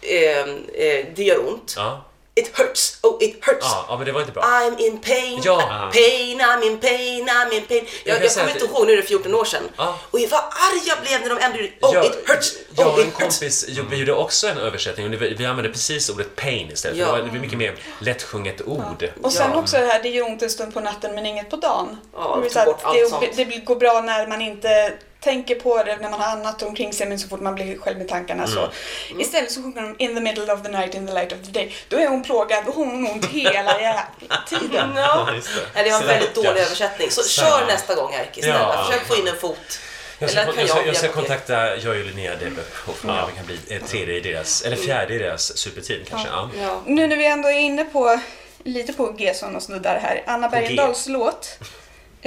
eh, 0.00 0.38
eh, 0.38 1.06
det 1.16 1.22
gör 1.22 1.48
ont. 1.48 1.74
Ja. 1.76 2.07
It 2.38 2.50
hurts, 2.58 2.98
oh 3.02 3.22
it 3.22 3.44
hurts. 3.46 3.66
Ja, 3.70 3.84
ja, 3.88 3.96
men 3.96 4.06
det 4.06 4.12
var 4.12 4.20
inte 4.20 4.32
bra. 4.32 4.42
I'm 4.42 4.78
in 4.80 4.98
pain, 5.00 5.40
Ja. 5.44 5.90
pain, 5.92 6.40
I'm 6.40 6.62
in 6.66 6.78
pain, 6.80 7.28
I'm 7.28 7.52
in 7.54 7.62
pain. 7.66 7.86
Jag, 8.04 8.24
jag, 8.24 8.30
säga 8.30 8.44
kommer 8.46 8.60
inte 8.60 8.74
ihåg, 8.74 8.86
nu 8.86 8.92
är 8.92 8.96
det 8.96 9.02
14 9.02 9.34
år 9.34 9.44
sedan. 9.44 9.62
Ja. 9.76 9.98
Och 10.10 10.18
vad 10.30 10.40
arg 10.40 10.82
jag 10.86 10.98
blev 11.02 11.20
när 11.20 11.28
de 11.28 11.38
ändrade 11.44 11.68
Oh 11.80 11.94
jag, 11.94 12.06
it 12.06 12.12
hurts, 12.28 12.54
jag 12.76 12.86
oh 12.86 12.92
och 12.92 12.98
en 12.98 13.04
hurts. 13.04 13.18
kompis 13.18 13.68
vi 13.90 13.96
gjorde 13.96 14.12
också 14.12 14.48
en 14.48 14.58
översättning 14.58 15.06
och 15.14 15.22
vi 15.22 15.46
använde 15.46 15.70
precis 15.72 16.10
ordet 16.10 16.36
pain 16.36 16.70
istället. 16.72 16.98
Ja. 16.98 17.06
För 17.06 17.16
det, 17.22 17.30
var, 17.30 17.38
mycket 17.38 17.58
mer 17.58 17.74
lättsjunget 18.00 18.62
ord. 18.66 19.10
Och 19.22 19.32
sen 19.32 19.50
Ja. 19.52 19.58
också 19.58 19.76
det 19.76 19.86
här, 19.86 20.02
det 20.02 20.08
gör 20.08 20.26
ont 20.26 20.42
en 20.42 20.50
stund 20.50 20.74
på 20.74 20.80
natten 20.80 21.14
men 21.14 21.26
inget 21.26 21.50
på 21.50 21.56
dagen. 21.56 21.96
Ja, 22.14 22.38
det, 22.42 22.46
är 22.46 22.50
ta 22.50 22.54
så 22.54 22.58
att 22.58 22.66
bort 22.66 22.80
allt 22.84 23.36
det, 23.36 23.44
det 23.44 23.56
går 23.64 23.76
bra 23.76 24.00
när 24.00 24.26
man 24.26 24.42
inte 24.42 24.92
tänker 25.20 25.54
på 25.54 25.82
det, 25.82 25.96
när 25.96 26.10
man 26.10 26.20
har 26.20 26.32
annat 26.32 26.62
omkring 26.62 26.92
sig 26.92 27.06
men 27.08 27.18
så 27.18 27.28
fort 27.28 27.40
man 27.40 27.54
blir 27.54 27.78
själv 27.78 27.98
med 27.98 28.08
tankarna 28.08 28.46
så. 28.46 28.58
Mm. 28.58 29.20
Istället 29.20 29.50
så 29.50 29.62
sjunger 29.62 29.82
de 29.82 29.94
In 29.98 30.14
the 30.14 30.20
middle 30.20 30.52
of 30.52 30.62
the 30.62 30.68
night, 30.68 30.94
in 30.94 31.06
the 31.06 31.12
light 31.12 31.32
of 31.32 31.38
the 31.44 31.50
day. 31.50 31.74
Då 31.88 31.96
är 31.96 32.08
hon 32.08 32.22
plågad 32.22 32.68
och 32.68 32.74
hon 32.74 33.06
har 33.06 33.12
ont 33.12 33.24
hela 33.24 33.80
jävla 33.80 34.06
tiden. 34.48 34.92
Ja. 34.96 35.28
det. 35.32 35.42
Nej, 35.74 35.84
det 35.84 35.90
var 35.90 36.00
en 36.00 36.06
väldigt 36.06 36.34
dålig 36.34 36.60
översättning. 36.60 37.10
Så 37.10 37.28
kör 37.28 37.66
nästa 37.66 37.94
gång 37.94 38.14
Erkki, 38.14 38.42
snälla. 38.42 38.58
Ja. 38.58 38.84
Försök 38.84 39.06
få 39.06 39.16
in 39.16 39.28
en 39.28 39.36
fot. 39.36 39.80
Jag 40.18 40.30
ska, 40.30 40.40
Eller 40.40 40.52
kan 40.52 40.60
jag, 40.60 40.70
ska, 40.70 40.78
jag 40.78 40.88
jag 40.88 40.96
ska 40.96 41.08
kontakta 41.08 41.76
Joy 41.76 42.00
och 42.00 42.06
Linnea 42.06 42.36
Debe 42.36 42.62
och 42.86 42.96
fråga 42.96 43.22
om 43.22 43.30
vi 43.30 43.36
kan 43.36 43.46
bli 43.46 43.80
tredje 43.80 44.14
i 44.14 44.20
deras, 44.20 44.62
eller 44.62 44.76
fjärde 44.76 45.14
i 45.14 45.18
deras 45.18 45.56
superteam 45.56 46.00
kanske. 46.08 46.28
Ja. 46.28 46.50
Ja. 46.60 46.82
Nu 46.86 47.06
när 47.06 47.16
vi 47.16 47.26
ändå 47.26 47.48
är 47.48 47.58
inne 47.58 47.84
på 47.84 48.20
lite 48.64 48.92
på 48.92 49.14
Gesson 49.18 49.56
och 49.56 49.62
snuddar 49.62 49.98
här. 49.98 50.22
Anna. 50.26 50.48
Bergendahls 50.48 51.06
låt 51.08 51.58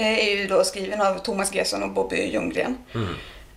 är 0.04 0.36
ju 0.38 0.48
då 0.48 0.64
skriven 0.64 1.02
av 1.02 1.20
Thomas 1.20 1.54
Gesson 1.54 1.84
och 1.84 1.90
Bobby 1.90 2.26
Ljunggren. 2.34 2.78
Mm. 2.94 3.16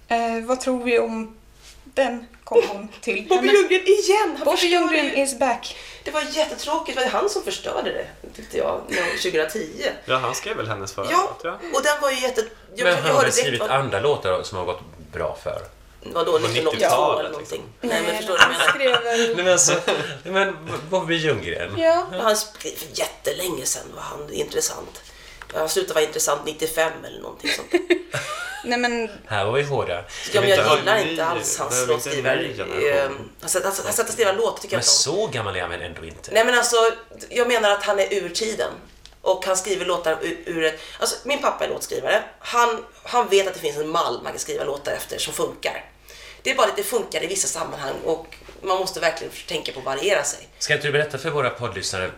Eh, 0.08 0.46
vad 0.48 0.60
tror 0.60 0.84
vi 0.84 0.98
om 0.98 1.36
den 1.84 2.26
kombon 2.44 2.88
till? 3.00 3.26
Bobby 3.28 3.48
Ljunggren 3.48 3.80
igen! 3.86 4.34
Han 4.36 4.44
Bobby 4.44 4.66
Ljunggren 4.66 5.04
ju. 5.04 5.22
is 5.22 5.38
back. 5.38 5.76
Det 6.04 6.10
var 6.10 6.22
jättetråkigt. 6.32 6.98
Det 6.98 7.04
var 7.04 7.10
han 7.10 7.28
som 7.30 7.42
förstörde 7.42 7.92
det, 7.92 8.06
tyckte 8.36 8.58
jag, 8.58 8.80
någon- 8.88 9.18
2010. 9.22 9.66
Ja, 10.04 10.16
han 10.16 10.34
skrev 10.34 10.56
väl 10.56 10.68
hennes 10.68 10.92
förra 10.92 11.06
Ja, 11.10 11.36
jag. 11.42 11.54
och 11.54 11.82
den 11.82 12.00
var 12.02 12.10
ju 12.10 12.20
jätte... 12.20 12.44
Jag, 12.76 12.84
Men 12.84 12.92
jag 12.94 13.02
han 13.02 13.14
har 13.16 13.30
skrivit 13.30 13.60
vad, 13.60 13.70
andra 13.70 14.00
låtar 14.00 14.42
som 14.42 14.58
har 14.58 14.64
gått 14.64 14.80
bra 15.12 15.36
för? 15.42 15.62
vadå, 16.12 16.32
På 16.32 16.38
1982 16.38 16.86
90-talet, 16.86 17.20
eller 17.20 17.30
någonting. 17.30 17.62
liksom. 17.80 17.88
Nej, 17.88 18.02
men 18.06 18.16
förstår 18.16 18.34
du 18.34 18.38
vad 18.38 18.52
jag 18.52 18.58
han 18.58 18.78
menar? 18.78 18.98
skrev. 19.02 19.34
Nej 19.36 19.44
men 19.44 19.52
alltså, 19.52 19.74
men 20.24 20.56
Bobby 20.90 21.14
Ljunggren. 21.14 21.74
Ja. 21.78 22.06
Han 22.22 22.36
skrev 22.36 22.70
för 22.76 22.88
jättelänge 23.00 23.64
sedan 23.66 23.82
var 23.94 24.02
han 24.02 24.32
intressant. 24.32 25.02
Han 25.54 25.68
slutade 25.68 25.94
vara 25.94 26.04
intressant 26.04 26.40
95 26.44 26.92
eller 27.04 27.20
någonting 27.20 27.50
sånt. 27.52 27.68
Nej 28.64 28.78
men 28.78 29.10
Här 29.26 29.44
var 29.44 29.52
vi 29.52 29.62
hårda. 29.62 30.04
Ja, 30.32 30.40
men 30.40 30.50
jag 30.50 30.78
gillar 30.78 31.04
ny- 31.04 31.10
inte 31.10 31.24
alls 31.26 31.58
hans 31.58 31.86
låtskrivare. 31.88 32.36
ny 32.42 32.56
generation. 32.56 32.88
Eh, 32.90 33.10
Han 33.40 33.92
satt 33.92 34.06
och 34.08 34.12
skrev 34.14 34.36
låt 34.36 34.62
tycker 34.62 34.76
jag 34.76 34.78
Men 34.78 34.84
inte 34.84 35.10
om. 35.10 35.16
så 35.16 35.26
gammal 35.26 35.56
är 35.56 35.60
han 35.60 35.70
väl 35.70 35.82
ändå 35.82 36.04
inte? 36.04 36.30
Nej 36.32 36.44
men 36.44 36.54
alltså, 36.54 36.76
jag 37.28 37.48
menar 37.48 37.70
att 37.70 37.82
han 37.82 38.00
är 38.00 38.14
ur 38.14 38.28
tiden. 38.28 38.70
Och 39.20 39.46
han 39.46 39.56
skriver 39.56 39.86
låtar 39.86 40.18
ur, 40.22 40.42
ur 40.46 40.64
ett... 40.64 40.80
Alltså 40.98 41.16
min 41.24 41.42
pappa 41.42 41.64
är 41.64 41.68
låtskrivare. 41.68 42.22
Han, 42.38 42.84
han 43.02 43.28
vet 43.28 43.46
att 43.48 43.54
det 43.54 43.60
finns 43.60 43.76
en 43.76 43.88
mall 43.88 44.20
man 44.22 44.32
kan 44.32 44.38
skriva 44.38 44.64
låtar 44.64 44.92
efter 44.92 45.18
som 45.18 45.32
funkar. 45.34 45.84
Det 46.42 46.50
är 46.50 46.54
bara 46.54 46.66
att 46.66 46.76
det 46.76 46.82
funkar 46.82 47.24
i 47.24 47.26
vissa 47.26 47.48
sammanhang 47.48 47.94
och 48.04 48.26
man 48.64 48.78
måste 48.78 49.00
verkligen 49.00 49.32
tänka 49.48 49.72
på 49.72 49.78
att 49.78 49.84
variera 49.84 50.24
sig. 50.24 50.48
Ska 50.58 50.74
inte 50.74 50.86
du 50.88 50.92
berätta 50.92 51.18
för 51.18 51.30
våra 51.30 51.50
poddlyssnare 51.50 52.04
eh, 52.04 52.10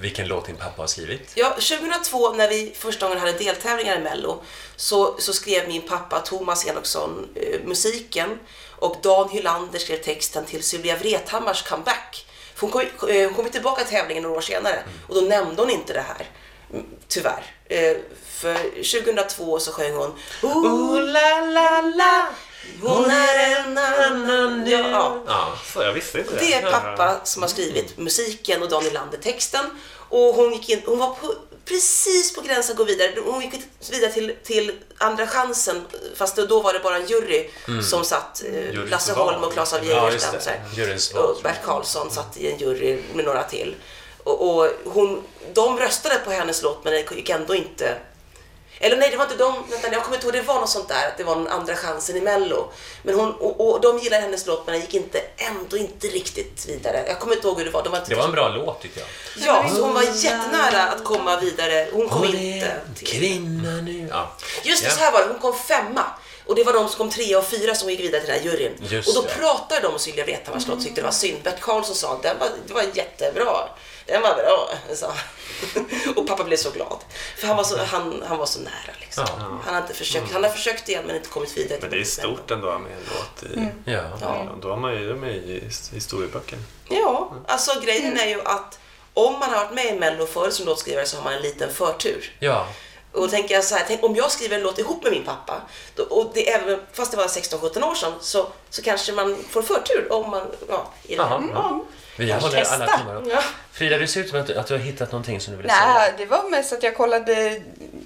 vilken 0.00 0.28
låt 0.28 0.46
din 0.46 0.56
pappa 0.56 0.82
har 0.82 0.86
skrivit? 0.86 1.32
Ja, 1.34 1.50
2002 1.50 2.32
när 2.32 2.48
vi 2.48 2.72
första 2.78 3.06
gången 3.06 3.20
hade 3.20 3.32
deltävlingar 3.32 3.96
i 3.96 4.00
Mello 4.00 4.42
så, 4.76 5.20
så 5.20 5.32
skrev 5.32 5.68
min 5.68 5.82
pappa 5.82 6.20
Thomas 6.20 6.66
Enoksson 6.66 7.28
eh, 7.34 7.60
musiken 7.64 8.38
och 8.76 8.96
Dan 9.02 9.28
Hylander 9.28 9.78
skrev 9.78 9.96
texten 9.96 10.44
till 10.44 10.62
Sylvia 10.62 10.96
Vrethammars 10.96 11.62
comeback. 11.62 12.26
För 12.54 12.60
hon 12.60 12.70
kom, 12.70 13.08
eh, 13.08 13.24
hon 13.24 13.34
kom 13.34 13.50
tillbaka 13.50 13.84
till 13.84 13.94
tävlingen 13.96 14.22
några 14.22 14.36
år 14.36 14.40
senare 14.40 14.82
och 15.08 15.14
då 15.14 15.20
nämnde 15.20 15.62
hon 15.62 15.70
inte 15.70 15.92
det 15.92 16.04
här. 16.08 16.26
Mm, 16.72 16.86
Tyvärr. 17.08 17.44
Eh, 17.68 17.96
för 18.24 18.54
2002 18.54 19.58
så 19.58 19.72
sjöng 19.72 19.94
hon 19.94 20.14
Ooh 20.42 21.02
la 21.02 21.40
la 21.40 21.80
la 21.80 22.28
hon 22.82 23.10
är 23.10 23.56
en 23.60 23.78
annan 23.78 24.64
nu. 24.64 24.70
Ja, 24.70 25.22
Ja. 25.26 25.52
Så 25.74 25.82
jag 25.82 25.92
visste 25.92 26.18
inte 26.18 26.34
det 26.38 26.52
är 26.54 26.70
pappa 26.70 27.20
som 27.24 27.42
har 27.42 27.48
skrivit 27.48 27.98
musiken 27.98 28.62
och 28.62 28.68
Daniel 28.68 28.94
Lander 28.94 29.18
texten. 29.18 29.64
Och 30.10 30.34
hon, 30.34 30.52
gick 30.52 30.68
in, 30.68 30.82
hon 30.86 30.98
var 30.98 31.14
på, 31.14 31.34
precis 31.64 32.34
på 32.34 32.40
gränsen 32.40 32.72
att 32.72 32.78
gå 32.78 32.84
vidare. 32.84 33.12
Hon 33.24 33.40
gick 33.42 33.52
vidare 33.90 34.12
till, 34.12 34.34
till 34.44 34.72
Andra 34.98 35.26
chansen, 35.26 35.84
fast 36.16 36.36
då, 36.36 36.60
var 36.60 36.72
det 36.72 36.78
bara 36.80 36.96
en 36.96 37.06
jury 37.06 37.50
som 37.90 38.04
satt. 38.04 38.42
Eh, 38.46 38.54
Juryns 38.54 38.90
Lasse. 38.90 39.12
Holm 39.12 39.44
och 39.44 39.52
Claes 39.52 39.72
av 39.72 39.84
Ja, 39.86 40.04
Geijerstam. 40.06 40.34
det. 40.44 41.14
val, 41.14 41.24
och. 41.24 41.42
Bert 41.42 41.62
Karlsson 41.64 42.10
satt 42.10 42.36
i 42.36 42.52
en 42.52 42.58
jury 42.58 43.02
med 43.14 43.24
några 43.24 43.42
till. 43.42 43.74
Och, 44.24 44.56
och 44.58 44.70
hon, 44.84 45.22
de 45.54 45.78
röstade 45.78 46.18
på 46.24 46.30
hennes 46.30 46.62
låt 46.62 46.84
men 46.84 46.92
det 46.92 47.16
gick 47.16 47.28
ändå 47.28 47.54
inte 47.54 47.94
eller 48.80 48.96
nej, 48.96 49.10
det 49.10 49.16
var 49.16 49.24
inte 49.24 49.36
de. 49.36 49.54
Vänta, 49.70 49.88
jag 49.92 50.02
kommer 50.04 50.16
inte 50.16 50.26
ihåg. 50.26 50.34
Det 50.34 50.42
var 50.42 50.60
något 50.60 50.68
sånt 50.70 50.88
där. 50.88 51.06
Att 51.08 51.16
det 51.18 51.24
var 51.24 51.36
en 51.36 51.48
andra 51.48 51.76
chansen 51.76 52.16
i 52.16 52.20
Mello. 52.20 52.72
Men 53.02 53.14
hon, 53.14 53.32
och, 53.34 53.68
och 53.70 53.80
de 53.80 53.98
gillade 53.98 54.22
hennes 54.22 54.46
låt 54.46 54.66
men 54.66 54.72
den 54.72 54.80
gick 54.80 54.94
inte, 54.94 55.20
ändå 55.36 55.76
inte 55.76 56.06
riktigt 56.06 56.66
vidare. 56.68 57.04
Jag 57.08 57.20
kommer 57.20 57.34
inte 57.34 57.46
ihåg 57.48 57.58
hur 57.58 57.64
det 57.64 57.70
var. 57.70 57.82
De 57.82 57.88
var 57.88 57.98
inte 57.98 58.10
Det 58.10 58.16
var 58.16 58.24
en 58.24 58.32
bra 58.32 58.48
låt 58.48 58.82
tyckte 58.82 59.00
jag. 59.00 59.08
Ja, 59.46 59.70
så 59.74 59.82
hon 59.82 59.94
var 59.94 60.02
jättenära 60.02 60.82
att 60.82 61.04
komma 61.04 61.40
vidare. 61.40 61.86
Hon 61.92 62.08
kom 62.08 62.18
Hon 62.18 62.34
inte 62.34 62.80
till... 62.96 63.06
kvinna 63.06 63.70
nu. 63.70 64.08
Ja. 64.10 64.30
Just 64.62 64.82
det, 64.82 64.88
Ja. 64.88 64.94
så 64.94 65.00
här 65.00 65.12
var 65.12 65.20
det. 65.20 65.26
Hon 65.28 65.38
kom 65.38 65.54
femma. 65.58 66.04
Och 66.46 66.54
det 66.54 66.64
var 66.64 66.72
de 66.72 66.88
som 66.88 66.96
kom 66.98 67.10
trea 67.10 67.38
och 67.38 67.46
fyra 67.46 67.74
som 67.74 67.90
gick 67.90 68.00
vidare 68.00 68.20
till 68.20 68.30
den 68.32 68.40
här 68.40 68.44
juryn. 68.50 68.72
Just 68.88 69.08
och 69.08 69.14
då 69.14 69.22
det. 69.22 69.34
pratade 69.34 69.80
de 69.80 69.86
om 69.92 69.98
Sylvia 69.98 70.24
Vrethammars 70.24 70.66
låt 70.66 70.80
tyckte 70.84 71.00
det 71.00 71.04
var 71.04 71.12
synd. 71.12 71.38
Bert 71.42 71.60
Karlsson 71.60 71.94
sa 71.94 72.12
att 72.12 72.22
det 72.66 72.72
var 72.74 72.84
jättebra. 72.94 73.68
Den 74.08 74.22
var 74.22 74.34
bra, 74.34 74.70
sa. 74.94 75.14
Och 76.16 76.26
pappa 76.26 76.44
blev 76.44 76.56
så 76.56 76.70
glad. 76.70 76.98
För 77.36 77.46
han 77.46 77.56
var 77.56 77.64
så, 77.64 77.78
han, 77.78 78.24
han 78.28 78.38
var 78.38 78.46
så 78.46 78.60
nära 78.60 78.94
liksom. 79.00 79.24
Ja. 79.28 79.60
Han, 79.64 79.74
har 79.74 79.82
inte 79.82 79.94
försökt, 79.94 80.32
han 80.32 80.44
har 80.44 80.50
försökt 80.50 80.88
igen 80.88 81.04
men 81.06 81.16
inte 81.16 81.28
kommit 81.28 81.56
vidare. 81.56 81.78
Men 81.80 81.90
det 81.90 82.00
är 82.00 82.04
stort 82.04 82.50
ändå 82.50 82.78
med 82.78 82.92
en 82.92 82.98
låt 83.08 83.52
i... 83.52 83.68
Ja. 83.92 84.02
Ja. 84.20 84.46
Då 84.62 84.70
har 84.70 84.76
man 84.76 84.92
ju, 84.92 85.00
ju 85.00 85.26
i 85.26 85.70
historieböckerna. 85.92 86.62
Ja, 86.88 87.32
alltså 87.46 87.80
grejen 87.80 88.18
är 88.18 88.26
ju 88.26 88.40
att 88.42 88.78
om 89.14 89.32
man 89.32 89.50
har 89.50 89.64
varit 89.64 89.74
med 89.74 89.86
i 89.86 89.98
Mello 89.98 90.26
förut 90.26 90.54
som 90.54 90.66
låtskrivare 90.66 91.06
så 91.06 91.16
har 91.16 91.24
man 91.24 91.32
en 91.32 91.42
liten 91.42 91.72
förtur. 91.72 92.36
ja. 92.38 92.66
Och 93.12 93.20
då 93.20 93.28
tänker 93.28 93.54
jag 93.54 93.64
så 93.64 93.74
här, 93.74 93.84
tänk, 93.88 94.04
om 94.04 94.16
jag 94.16 94.30
skriver 94.30 94.56
en 94.56 94.62
låt 94.62 94.78
ihop 94.78 95.02
med 95.02 95.12
min 95.12 95.24
pappa, 95.24 95.62
då, 95.94 96.02
och 96.02 96.30
det, 96.34 96.50
även, 96.50 96.80
fast 96.92 97.10
det 97.10 97.16
var 97.16 97.26
16-17 97.26 97.90
år 97.90 97.94
sedan, 97.94 98.12
så, 98.20 98.46
så 98.70 98.82
kanske 98.82 99.12
man 99.12 99.36
får 99.50 99.62
förtur 99.62 100.12
om 100.12 100.30
man, 100.30 100.46
ja, 100.68 100.92
i 101.02 101.16
det 101.16 101.22
här. 101.22 101.30
Jaha. 101.30 101.50
Ja. 101.54 101.84
Vi 102.18 102.32
håller 102.32 102.64
alla 102.64 103.14
upp. 103.18 103.26
Ja. 103.32 103.42
Frida, 103.72 103.98
det 103.98 104.06
ser 104.06 104.20
ut 104.20 104.28
som 104.30 104.40
att 104.40 104.46
du, 104.46 104.54
att 104.54 104.66
du 104.66 104.74
har 104.74 104.80
hittat 104.80 105.12
någonting 105.12 105.40
som 105.40 105.52
du 105.52 105.62
vill 105.62 105.70
säga. 105.70 105.94
Nej, 105.94 106.14
det 106.18 106.26
var 106.26 106.50
mest 106.50 106.72
att 106.72 106.82
jag 106.82 106.96
kollade, 106.96 107.60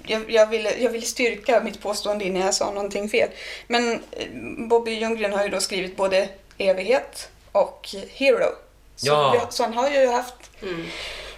jag, 0.05 0.31
jag, 0.31 0.47
ville, 0.47 0.75
jag 0.77 0.89
ville 0.89 1.05
styrka 1.05 1.61
mitt 1.63 1.81
påstående 1.81 2.25
innan 2.25 2.41
jag 2.41 2.53
sa 2.53 2.71
någonting 2.71 3.09
fel. 3.09 3.29
Men 3.67 3.93
eh, 4.11 4.27
Bobby 4.67 4.91
Ljunggren 4.91 5.33
har 5.33 5.43
ju 5.43 5.49
då 5.49 5.59
skrivit 5.59 5.95
både 5.97 6.29
Evighet 6.57 7.29
och 7.51 7.89
Hero. 8.11 8.45
Så, 8.95 9.07
Ja. 9.07 9.31
vi, 9.49 9.55
så 9.55 9.63
han 9.63 9.73
har 9.73 9.89
ju 9.89 10.07
haft 10.07 10.33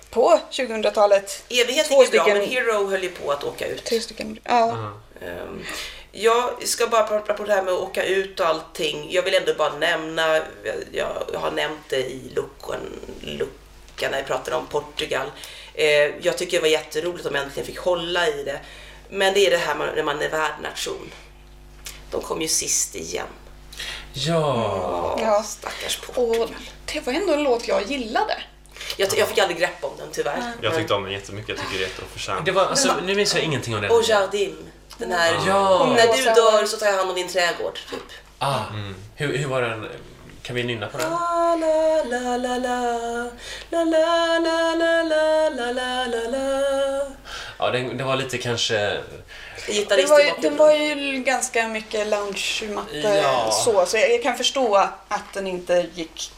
på 0.09 0.39
2000-talet 0.51 1.43
Evighet 1.49 1.91
gick 1.91 2.13
ju 2.13 2.19
bra, 2.19 2.27
men 2.27 2.47
Hero 2.49 2.89
höll 2.89 3.03
ju 3.03 3.09
på 3.09 3.31
att 3.31 3.43
åka 3.43 3.67
ut. 3.67 3.83
tre 3.83 3.99
stycken. 3.99 4.39
Ja. 4.43 4.91
Ehm, 5.21 5.63
Jag 6.17 6.67
ska 6.67 6.87
bara 6.87 7.03
prata 7.07 7.33
på 7.33 7.43
det 7.43 7.53
här 7.53 7.63
med 7.63 7.73
att 7.73 7.79
åka 7.79 8.05
ut 8.05 8.39
och 8.39 8.45
allting. 8.47 9.07
Jag 9.11 9.23
vill 9.23 9.33
ändå 9.33 9.53
bara 9.53 9.77
nämna, 9.77 10.35
jag 10.91 11.07
jag 11.33 11.39
har 11.39 11.51
nämnt 11.51 11.79
det 11.89 11.97
i 12.11 12.31
luckan, 12.35 12.79
luckan 13.21 14.11
när 14.11 14.17
vi 14.21 14.23
pratade 14.27 14.55
om 14.55 14.67
Portugal. 14.67 15.27
Eh, 15.73 15.87
Jag 16.21 16.37
tycker 16.37 16.57
det 16.57 16.61
var 16.61 16.67
jätteroligt 16.67 17.25
att 17.25 17.33
de 17.33 17.39
äntligen 17.39 17.65
fick 17.67 17.77
hålla 17.79 18.27
i 18.27 18.43
det. 18.43 18.59
Men 19.09 19.33
det 19.33 19.47
är 19.47 19.51
det 19.51 19.57
här 19.57 19.75
när 19.95 20.03
man 20.03 20.21
är 20.21 20.29
värdnation. 20.29 21.11
De 22.11 22.21
kom 22.21 22.41
ju 22.41 22.47
sist 22.47 22.95
igen. 22.95 23.27
Ja. 24.13 25.17
Ja. 25.21 25.43
Stackars 25.43 25.99
Och 26.07 26.15
Portugal. 26.15 26.49
det 26.93 26.99
var 27.05 27.13
ändå 27.13 27.33
en 27.33 27.43
låt 27.43 27.67
jag 27.67 27.83
gillade. 27.91 28.37
Jag, 28.97 29.09
jag 29.17 29.27
fick 29.27 29.37
aldrig 29.37 29.57
grepp 29.59 29.83
om 29.83 29.91
den 29.97 30.07
tyvärr. 30.11 30.53
Jag 30.61 30.75
tyckte 30.75 30.93
om 30.93 31.03
den 31.03 31.11
jättemycket, 31.11 31.49
jag 31.49 31.57
tycker 31.57 31.71
det 31.79 31.83
är 31.85 31.87
jätteoförtjänt. 31.87 32.45
Det 32.45 32.51
var, 32.51 32.65
alltså, 32.65 32.93
nu 33.05 33.15
minns 33.15 33.35
jag 33.35 33.43
ingenting 33.43 33.75
om 33.75 33.81
den. 33.81 33.91
Och 33.91 34.03
Jardin. 34.03 34.71
Den 34.97 35.11
här, 35.11 35.33
Ja. 35.47 35.93
när 35.95 36.17
du 36.17 36.23
dör 36.23 36.65
så 36.65 36.77
tar 36.77 36.85
jag 36.85 36.97
hand 36.97 37.09
om 37.09 37.15
din 37.15 37.27
trädgård. 37.29 37.79
Typ. 37.89 37.99
Ah, 38.39 38.59
hur, 39.15 39.37
hur 39.37 39.47
var 39.47 39.61
den? 39.61 39.89
Kan 40.41 40.55
vi 40.55 40.63
nynna 40.63 40.87
på 40.87 40.97
den? 40.97 41.09
La, 41.11 41.55
la, 41.55 42.03
la, 42.03 42.37
la, 42.37 42.57
la. 42.57 43.29
La, 43.69 43.83
la, 43.83 44.39
la, 44.39 44.75
la, 44.75 45.03
la, 45.03 45.49
la, 45.49 45.71
la, 45.71 46.05
la, 46.05 46.29
la. 46.29 47.01
Ja, 47.59 47.71
den, 47.71 47.97
det 47.97 48.03
var 48.03 48.15
lite 48.15 48.37
kanske... 48.37 48.77
Det 49.67 49.71
Gitarrist 49.73 50.09
var, 50.09 50.19
ju, 50.19 50.31
den 50.41 50.57
var 50.57 50.71
ju 50.71 51.17
ganska 51.23 51.67
mycket 51.67 52.07
loungematte 52.07 52.97
Ja. 53.23 53.51
så, 53.51 53.85
så 53.85 53.97
jag, 53.97 54.11
jag 54.11 54.23
kan 54.23 54.37
förstå 54.37 54.75
att 55.07 55.33
den 55.33 55.47
inte 55.47 55.85
gick 55.93 56.31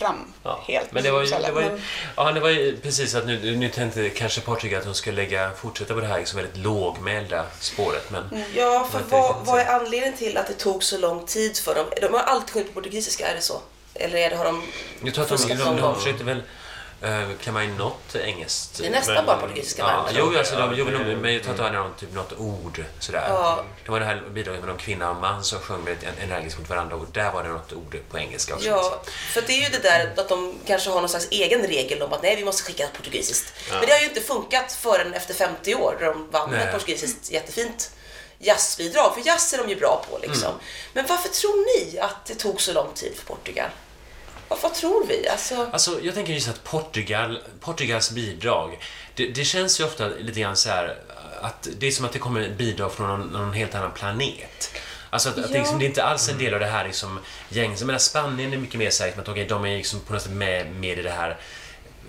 fram 0.00 0.32
Ja, 0.42 0.60
helt. 0.68 0.92
men 0.92 1.02
det 1.02 1.10
var 1.10 1.20
ju, 1.22 1.26
det 1.30 1.52
var 1.52 1.62
ju, 1.62 1.68
men- 1.68 1.80
ja, 2.16 2.32
det 2.32 2.40
var 2.40 2.48
ju 2.48 2.76
precis 2.76 3.14
att 3.14 3.26
nu, 3.26 3.56
nu 3.56 3.68
tänkte 3.68 4.08
kanske 4.10 4.40
Portugal 4.40 4.78
att 4.78 4.84
de 4.86 4.94
skulle 4.94 5.16
lägga, 5.16 5.50
fortsätta 5.52 5.94
på 5.94 6.00
det 6.00 6.06
här 6.06 6.18
liksom 6.18 6.36
väldigt 6.40 6.56
lågmälda 6.56 7.46
spåret. 7.60 8.10
Men 8.10 8.24
Mm. 8.32 8.44
Ja, 8.56 8.88
för 8.92 9.00
vad, 9.08 9.36
vad 9.46 9.60
är 9.60 9.66
anledningen 9.66 10.16
till 10.16 10.36
att 10.36 10.46
det 10.46 10.54
tog 10.54 10.84
så 10.84 10.98
lång 10.98 11.26
tid 11.26 11.56
för 11.58 11.74
dem? 11.74 11.86
De 12.00 12.14
har 12.14 12.20
alltid 12.20 12.50
sjungit 12.50 12.68
på 12.68 12.80
portugisiska, 12.80 13.26
är 13.28 13.34
det 13.34 13.40
så? 13.40 13.60
Eller 13.94 14.16
är 14.18 14.30
det, 14.30 14.36
har 14.36 14.44
de 14.44 14.62
jag 15.04 15.14
tror 15.14 15.24
att 15.24 15.30
de, 15.48 15.48
de, 15.48 15.54
de, 15.64 15.80
gång? 15.80 15.94
försökte 15.94 16.24
väl 16.24 16.42
klämma 17.40 17.64
in 17.64 17.76
något 17.76 18.14
engelskt. 18.16 18.78
Det 18.78 18.86
är 18.86 18.90
nästan 18.90 19.14
Men- 19.14 19.26
bara 19.26 19.36
portugisiska 19.40 19.82
Ja, 19.82 20.02
verk. 20.02 20.14
jo, 20.18 20.38
alltså, 20.38 20.56
de, 20.56 20.74
jo, 20.76 20.84
men, 20.84 21.34
Ja, 21.34 21.40
de, 21.56 21.62
var 21.62 21.70
någon, 21.70 21.94
typ, 21.94 22.14
något 22.14 22.32
ord 22.38 22.84
sådär. 22.98 23.26
Ja. 23.28 23.64
Det 23.84 23.90
var 23.90 24.00
det 24.00 24.06
här 24.06 24.22
bidraget 24.30 24.60
med 24.60 24.68
någon 24.68 24.78
kvinna 24.78 25.10
och 25.10 25.16
man 25.16 25.44
som 25.44 25.58
sjöng 25.58 25.84
väldigt 25.84 26.08
energiskt 26.22 26.58
mot 26.58 26.68
varandra 26.68 26.96
och 26.96 27.06
där 27.12 27.32
var 27.32 27.42
det 27.42 27.48
något 27.48 27.72
ord 27.72 27.96
på 28.10 28.18
engelska 28.18 28.54
också. 28.54 28.66
Ja, 28.68 29.02
för 29.32 29.42
det 29.42 29.52
är 29.52 29.62
ju 29.62 29.68
det 29.68 29.82
där 29.82 30.12
att 30.16 30.28
de 30.28 30.54
kanske 30.66 30.90
har 30.90 31.00
någon 31.00 31.08
slags 31.08 31.28
egen 31.30 31.62
regel 31.62 32.02
om 32.02 32.12
att 32.12 32.22
nej, 32.22 32.36
vi 32.36 32.44
måste 32.44 32.62
skicka 32.62 32.88
portugisiskt. 32.96 33.52
Men 33.70 33.80
det 33.86 33.92
har 33.92 34.00
ju 34.00 34.06
inte 34.08 34.20
funkat 34.20 34.72
förrän 34.72 35.14
efter 35.14 35.34
50 35.34 35.74
år 35.74 35.96
då 36.00 36.06
de 36.06 36.30
vann 36.30 36.50
Nej. 36.50 36.62
ett 36.62 36.72
portugisiskt 36.72 37.30
jättefint 37.30 37.90
jazzbidrag. 38.38 39.14
För 39.14 39.26
jazz 39.26 39.52
är 39.54 39.58
de 39.58 39.68
ju 39.68 39.76
bra 39.76 40.04
på 40.10 40.18
liksom. 40.18 40.48
Mm. 40.48 40.60
Men 40.92 41.06
varför 41.06 41.28
tror 41.28 41.90
ni 41.92 41.98
att 41.98 42.26
det 42.26 42.34
tog 42.34 42.60
så 42.60 42.72
lång 42.72 42.92
tid 42.94 43.12
för 43.16 43.26
Portugal? 43.26 43.68
Vad, 44.50 44.60
vad 44.62 44.74
tror 44.74 45.06
vi? 45.06 45.28
Alltså, 45.28 45.68
Alltså, 45.72 46.00
jag 46.02 46.14
tänker 46.14 46.32
just 46.32 46.48
att 46.48 46.64
Portugal, 46.64 47.38
Portugals 47.60 48.10
bidrag, 48.10 48.78
det, 49.14 49.26
det 49.26 49.44
känns 49.44 49.80
ju 49.80 49.84
ofta 49.84 50.08
lite 50.08 50.40
grann 50.40 50.56
så 50.56 50.68
här 50.68 50.98
att 51.42 51.68
det 51.78 51.86
är 51.86 51.90
som 51.90 52.04
att 52.04 52.12
det 52.12 52.18
kommer 52.18 52.48
bidrag 52.48 52.92
från 52.92 53.08
någon, 53.08 53.28
någon 53.28 53.52
helt 53.52 53.74
annan 53.74 53.92
planet. 53.92 54.70
Alltså 55.10 55.28
att, 55.28 55.38
att 55.38 55.48
det, 55.48 55.54
Ja. 55.54 55.58
liksom, 55.58 55.78
det 55.78 55.84
är 55.84 55.86
inte 55.88 56.04
alls 56.04 56.28
en 56.28 56.38
del 56.38 56.54
av 56.54 56.60
det 56.60 56.66
här 56.66 56.84
liksom, 56.86 57.18
gängs... 57.48 57.80
Jag 57.80 57.86
menar, 57.86 57.98
Spanien 57.98 58.52
är 58.52 58.56
mycket 58.58 58.78
mer 58.78 58.90
säkert 58.90 59.18
att 59.18 59.28
okej, 59.28 59.46
de 59.46 59.64
är 59.64 59.76
liksom 59.76 60.00
på 60.00 60.12
något 60.12 60.22
sätt 60.22 60.32
med, 60.32 60.66
med 60.72 60.98
i 60.98 61.02
det 61.02 61.10
här 61.10 61.38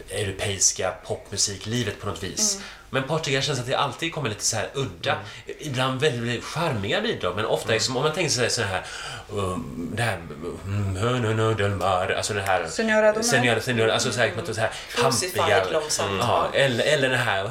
europeiska 0.10 0.94
popmusiklivet 1.06 2.00
på 2.00 2.08
något 2.08 2.24
vis. 2.24 2.60
Men 2.94 3.04
Portugal 3.04 3.42
känns 3.42 3.60
att 3.60 3.66
det 3.66 3.76
alltid 3.76 4.14
kommer 4.14 4.30
lite 4.30 4.44
så 4.44 4.56
här 4.56 4.70
udda, 4.74 5.18
ibland 5.60 6.02
väldigt 6.02 6.44
charmiga 6.44 7.02
bidrag, 7.02 7.36
men 7.36 7.46
ofta 7.46 7.72
liksom, 7.72 7.98
om 7.98 8.04
man 8.04 8.14
tänker 8.14 8.32
sig 8.32 8.50
så 8.50 8.62
här, 8.62 8.84
um, 9.30 9.92
det 9.96 10.04
här, 10.04 10.18
um, 10.66 10.94
no, 10.94 11.20
no, 11.20 11.34
no, 11.34 11.54
del 11.54 11.70
mar, 11.70 12.14
alltså 12.18 12.34
det 12.34 12.42
här, 12.42 12.68
Senora 12.70 13.02
del 13.02 13.16
Mar. 13.16 13.24
Senora, 13.24 13.62
senora, 13.62 13.94
alltså 13.94 14.12
så 14.12 14.20
här, 14.20 14.34
så 14.54 14.62
här 14.62 14.72
pampiga, 15.02 15.64
långsamt. 15.72 16.18
ja, 16.20 16.48
eller, 16.54 16.84
eller 16.84 17.10
den 17.10 17.20
här, 17.20 17.44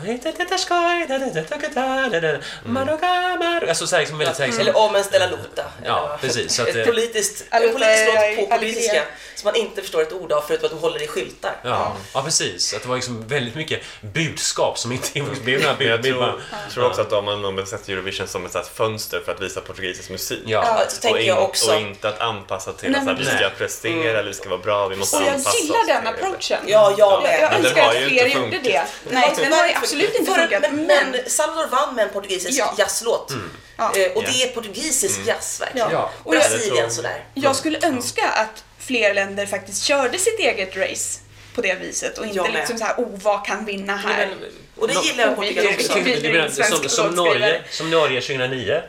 alltså 3.68 3.87
så 3.87 3.96
här, 3.96 4.00
liksom 4.00 4.18
väldigt 4.18 4.37
så 4.37 4.42
här, 4.42 4.48
liksom, 4.48 4.62
Eller 4.62 4.76
om 4.76 4.96
en 4.96 5.05
Stella 5.05 5.26
Luta. 5.26 5.64
Ja, 5.85 6.18
precis, 6.20 6.55
så 6.55 6.62
att 6.62 6.68
ett 6.68 6.87
politiskt, 6.87 7.44
en 7.50 7.72
politisk 7.72 8.07
låt 8.07 8.48
på 8.48 8.55
alegria. 8.55 9.03
som 9.35 9.44
man 9.44 9.57
inte 9.57 9.83
förstår 9.83 10.03
ett 10.03 10.12
ord 10.12 10.33
av 10.33 10.44
förutom 10.46 10.66
att 10.66 10.72
de 10.72 10.79
håller 10.79 11.03
i 11.03 11.07
skyltar. 11.07 11.57
Ja, 11.62 11.96
ja, 12.14 12.22
precis. 12.22 12.74
Att 12.74 12.83
det 12.83 12.88
var 12.88 12.96
liksom 12.96 13.26
väldigt 13.29 13.55
mycket 13.55 13.81
budskap 14.00 14.79
som 14.79 14.92
inte 14.92 15.18
Men 15.45 15.87
jag 15.88 16.03
tror, 16.03 16.40
tror 16.75 16.87
också 16.87 17.01
att 17.01 17.11
de 17.11 17.27
har 17.27 17.64
sett 17.66 17.88
Eurovision 17.88 18.27
som 18.29 18.47
ett 18.47 18.69
fönster 18.75 19.21
för 19.25 19.33
att 19.33 19.40
visa 19.40 19.61
portugisisk 19.61 20.11
musik. 20.11 20.43
Ja. 20.47 20.64
Ja, 20.66 20.85
så 20.88 21.01
tänker 21.01 21.21
och, 21.21 21.27
jag 21.27 21.43
också. 21.43 21.75
och 21.75 21.81
inte 21.81 22.09
att 22.09 22.21
anpassa 22.21 22.73
till 22.73 22.97
att 22.97 23.21
vi 23.21 23.25
ska 23.25 23.51
prestera 23.59 24.19
eller 24.19 24.29
vi 24.29 24.35
ska 24.35 24.49
vara 24.49 24.61
bra, 24.61 24.88
vi 24.88 24.97
måste 24.97 25.16
Och 25.16 25.23
jag 25.23 25.29
anpassa 25.29 25.51
oss. 25.51 25.62
gillar 25.62 25.87
den 25.87 25.97
till 25.97 26.05
det. 26.05 26.27
approachen. 26.27 26.59
Ja, 26.66 26.95
jag 26.99 27.12
Jag, 27.12 27.23
med. 27.23 27.40
jag 27.43 27.51
den 27.51 27.64
önskar 27.64 27.83
har 27.83 27.88
att 27.90 27.97
fler 27.97 28.27
inte 28.27 28.38
gjorde 28.38 28.51
funkat. 28.51 28.62
det. 28.64 28.85
Nej, 29.11 29.33
den 29.37 29.53
har 29.53 29.71
absolut 29.75 30.14
inte 30.14 30.33
funkat. 30.33 30.62
Men, 30.73 31.16
Salvador 31.27 31.66
vann 31.71 31.95
med 31.95 32.05
en 32.07 32.12
portugisisk 32.12 32.59
Ja. 32.59 32.75
jazzlåt. 32.79 33.33
Ja. 33.77 33.85
Eh, 33.97 34.12
och 34.12 34.23
det 34.23 34.31
Ja. 34.31 34.47
är 34.47 34.49
portugisisk 34.55 35.21
jazzverk. 35.27 35.71
Ja. 35.75 35.88
Ja. 35.93 36.11
Och 36.25 36.35
jag- 36.35 36.40
Brasilien 36.43 36.77
Jag 36.77 36.93
sådär. 36.93 37.25
jag 37.35 37.57
skulle 37.57 37.79
önska 37.87 38.29
att 38.29 38.64
fler 38.79 39.14
länder 39.14 39.47
faktiskt 39.47 39.85
körde 39.85 40.19
sitt 40.19 40.38
eget 40.38 40.77
race 40.77 41.21
på 41.55 41.61
det 41.63 41.75
viset 41.75 42.19
och 42.19 42.27
inte 42.27 42.51
liksom 42.53 42.79
så 42.79 42.85
här, 42.85 42.95
oh, 42.95 43.09
vad 43.23 43.47
kan 43.47 43.65
vinna 43.65 43.97
här? 43.97 44.29
Och 44.77 44.89
det 44.89 44.95
gillar 45.05 45.25
jag 45.25 45.37
Portugal 45.37 45.67
också. 45.67 45.95
vilken- 45.99 46.23
Du 46.23 46.33
menar, 46.33 46.49
som, 46.49 46.89
som. 46.89 47.11
Norge, 47.15 47.63
som 47.71 47.91
Norge 47.91 48.21
2009? 48.21 48.83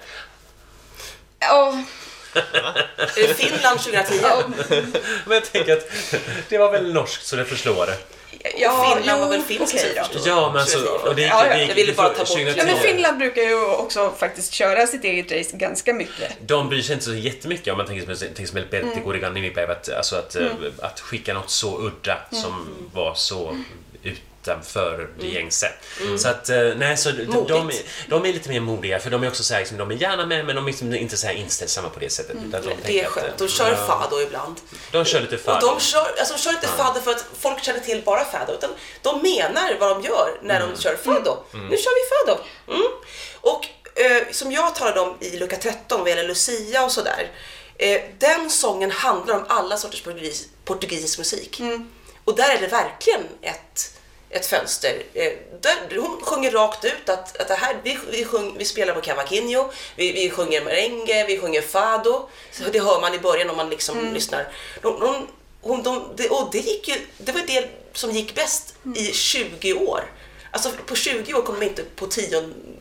Ja, 1.39 1.84
Eh, 3.17 3.28
Finland 3.36 3.80
2010. 3.80 4.19
ja, 4.24 4.43
Men 5.26 5.34
jag 5.34 5.52
tänker 5.52 5.74
att 5.74 5.91
det 6.50 6.58
var 6.58 6.71
väl 6.71 6.93
norskt 6.93 7.26
så 7.26 7.36
det 7.36 7.45
förslår. 7.45 7.89
Ja, 8.58 8.96
Finland 8.98 9.22
var 9.22 9.30
väl 9.30 9.39
jo, 9.50 9.56
finskt 9.58 9.76
okej 9.78 9.94
då. 9.96 10.04
förstås. 10.04 10.28
Ja, 10.28 10.50
men 10.52 10.62
alltså... 10.62 10.78
2010. 10.78 11.08
Och 11.10 11.15
det 11.15 11.22
gick, 11.22 11.32
Ja, 11.32 11.46
ja, 11.48 11.54
det 11.54 11.60
gick, 11.62 11.70
jag 11.70 11.76
ville 11.76 11.94
bara 11.94 12.10
ta 12.10 12.17
bort- 12.17 12.28
2010. 12.28 12.58
Ja, 12.58 12.65
men 12.65 12.78
Finland 12.78 13.17
brukar 13.17 13.41
ju 13.41 13.65
också 13.65 14.13
faktiskt 14.17 14.54
köra 14.54 14.88
sitt 14.88 15.04
eget 15.04 15.32
race 15.32 15.58
ganska 15.58 15.94
mycket. 15.94 16.34
De 16.48 16.70
bryr 16.70 16.82
sig 16.82 16.94
inte 16.94 17.06
så 17.06 17.13
jättemycket 17.13 17.72
om 17.72 17.78
man 17.78 17.88
tänker 17.88 18.15
som, 18.15 18.28
tänker 18.28 18.46
som 18.46 18.58
El 18.58 18.65
Berti 18.67 18.88
Mm. 18.88 19.70
Att, 19.72 19.89
alltså 19.98 20.15
att, 20.15 20.36
eh, 20.36 20.48
att 20.82 21.00
skicka 21.00 21.34
något 21.34 21.50
så 21.50 21.78
udda 21.80 22.17
Mm. 22.32 22.44
som 22.44 22.67
var 22.94 23.13
så 23.15 23.58
utanför 24.41 25.10
det 25.19 25.27
gängse. 25.27 25.71
Så 26.17 26.27
att, 26.27 26.49
eh, 26.49 26.58
nej, 26.77 26.97
så 26.97 27.12
de, 27.12 27.23
de, 27.47 27.71
de 28.08 28.25
är 28.25 28.34
lite 28.34 28.49
mer 28.49 28.60
modiga, 28.60 28.99
för 28.99 29.10
de 29.10 29.23
är 29.23 29.27
också 29.27 29.43
så 29.43 29.54
här, 29.54 29.62
liksom, 29.62 29.77
de 29.77 29.91
är 29.91 29.95
gärna 29.95 30.25
med, 30.25 30.45
men 30.45 30.56
de 30.56 30.65
är 30.65 30.71
liksom 30.71 30.93
inte 30.95 31.17
så 31.17 31.27
här 31.27 31.34
inställsamma 31.34 31.89
på 31.89 31.99
det 31.99 32.10
sättet. 32.10 32.36
Utan 32.47 32.62
de 32.62 32.71
Mm. 32.71 32.77
Det 32.86 32.99
är 33.01 33.06
skönt. 33.06 33.27
eh, 33.27 33.34
De 33.38 33.47
kör 33.47 33.75
fado 33.75 34.21
ibland. 34.21 34.56
De 34.91 35.06
kör 35.06 35.21
lite 35.21 35.36
Och 35.36 35.41
för. 35.41 35.62
de 35.62 35.80
kör, 35.80 36.15
alltså 36.19 36.34
de 36.34 36.39
kör 36.39 36.51
inte 36.51 36.67
fado 36.67 37.01
för 37.01 37.12
att 37.12 37.25
folk 37.39 37.63
känner 37.63 37.80
till 37.80 38.01
bara 38.06 38.25
fado, 38.25 38.54
utan 38.54 38.69
de 39.01 39.21
menar 39.21 39.77
vad 39.80 39.89
de 39.89 40.08
gör 40.08 40.39
när 40.41 40.60
de 40.60 40.82
kör 40.82 40.95
fado. 40.95 41.38
Nu 41.51 41.77
kör 41.77 41.91
vi 41.95 42.32
fado. 42.32 42.41
Mm. 42.67 42.88
Och 43.41 43.67
eh, 43.95 44.32
som 44.32 44.51
jag 44.51 44.75
talade 44.75 44.99
om 44.99 45.17
i 45.19 45.38
lucka 45.38 45.56
13 45.58 45.99
vad 45.99 46.10
gäller 46.10 46.23
Lucia 46.27 46.84
och 46.86 46.91
sådär, 46.91 47.32
eh, 47.77 48.01
den 48.19 48.49
sången 48.49 48.91
handlar 48.91 49.36
om 49.36 49.45
alla 49.49 49.77
sorters 49.77 50.01
portugis, 50.01 50.47
portugisisk 50.65 51.17
musik. 51.17 51.62
Och 52.25 52.36
där 52.36 52.56
är 52.56 52.62
det 52.62 52.67
verkligen 52.67 53.21
ett 53.41 53.93
ett 54.32 54.46
fönster. 54.46 55.04
Eh, 55.13 55.32
där, 55.62 55.98
hon 55.98 56.22
sjunger 56.22 56.52
rakt 56.52 56.86
ut 56.86 57.10
att, 57.10 57.38
att 57.38 57.48
det 57.48 57.54
här, 57.54 57.76
vi, 57.84 58.00
vi, 58.12 58.26
sjung, 58.26 58.56
vi 58.58 58.65
spelar 58.65 58.94
på 58.94 59.02
cavaquinho, 59.02 59.72
vi, 59.96 60.12
vi 60.12 60.30
sjunger 60.30 60.65
merengue, 60.65 61.26
vi 61.28 61.39
sjunger 61.39 61.62
fado. 61.62 62.30
Så 62.52 62.63
det 62.72 62.80
hör 62.80 63.02
man 63.02 63.13
i 63.13 63.20
början 63.20 63.50
om 63.50 63.58
man 63.58 63.70
liksom 63.70 64.13
lyssnar. 64.13 64.48
De, 64.82 65.00
de, 65.00 65.28
hon, 65.62 65.84
de, 65.84 66.13
det, 66.15 66.30
och 66.30 66.50
det, 66.52 66.58
gick 66.58 66.88
ju, 66.88 66.96
det 67.17 67.32
var 67.32 67.41
det 67.48 67.70
som 67.94 68.12
gick 68.12 68.36
bäst 68.36 68.76
i 68.96 69.06
20 69.06 69.74
år. 69.74 70.04
Alltså 70.52 70.72
på 70.86 70.96
20 70.96 71.34
år 71.34 71.41
kom 71.41 71.60
de 71.60 71.65
inte 71.65 71.84
på, 71.96 72.08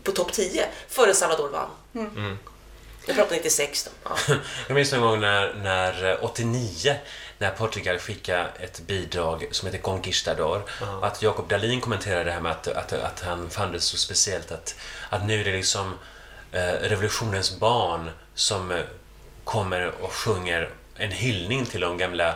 på 0.02 0.12
topp 0.12 0.32
10 0.32 0.66
förrän 0.88 1.14
Salvador 1.14 1.48
vann. 1.48 2.38
Jag 3.06 3.16
pratar 3.16 3.36
96 3.36 3.84
då. 3.84 3.90
Ja. 4.04 4.34
Jag 4.66 4.74
minns 4.74 4.92
en 4.92 5.00
gång 5.00 5.20
när, 5.20 5.54
när 5.54 6.10
eh, 6.10 6.24
89 6.24 6.94
när 7.40 7.50
Portugal 7.50 7.98
skickade 7.98 8.48
ett 8.58 8.80
bidrag 8.86 9.48
som 9.50 9.66
heter 9.66 9.78
Conquistador. 9.78 10.62
Att 11.02 11.22
Jakob 11.22 11.48
Dalin 11.48 11.80
kommenterade 11.80 12.24
det 12.24 12.32
här 12.32 12.40
med 12.40 12.52
att, 12.52 12.68
att, 12.68 12.92
att 12.92 13.20
han 13.20 13.50
fann 13.50 13.72
det 13.72 13.80
så 13.80 13.96
speciellt 13.96 14.52
att, 14.52 14.74
att 15.10 15.26
nu 15.26 15.40
är 15.40 15.44
det 15.44 15.52
liksom 15.52 15.94
eh, 16.52 16.60
revolutionens 16.60 17.58
barn 17.58 18.10
som 18.34 18.70
eh, 18.70 18.80
kommer 19.44 19.92
och 20.02 20.12
sjunger 20.12 20.70
en 20.96 21.10
hyllning 21.10 21.66
till 21.66 21.80
de 21.80 21.98
gamla 21.98 22.34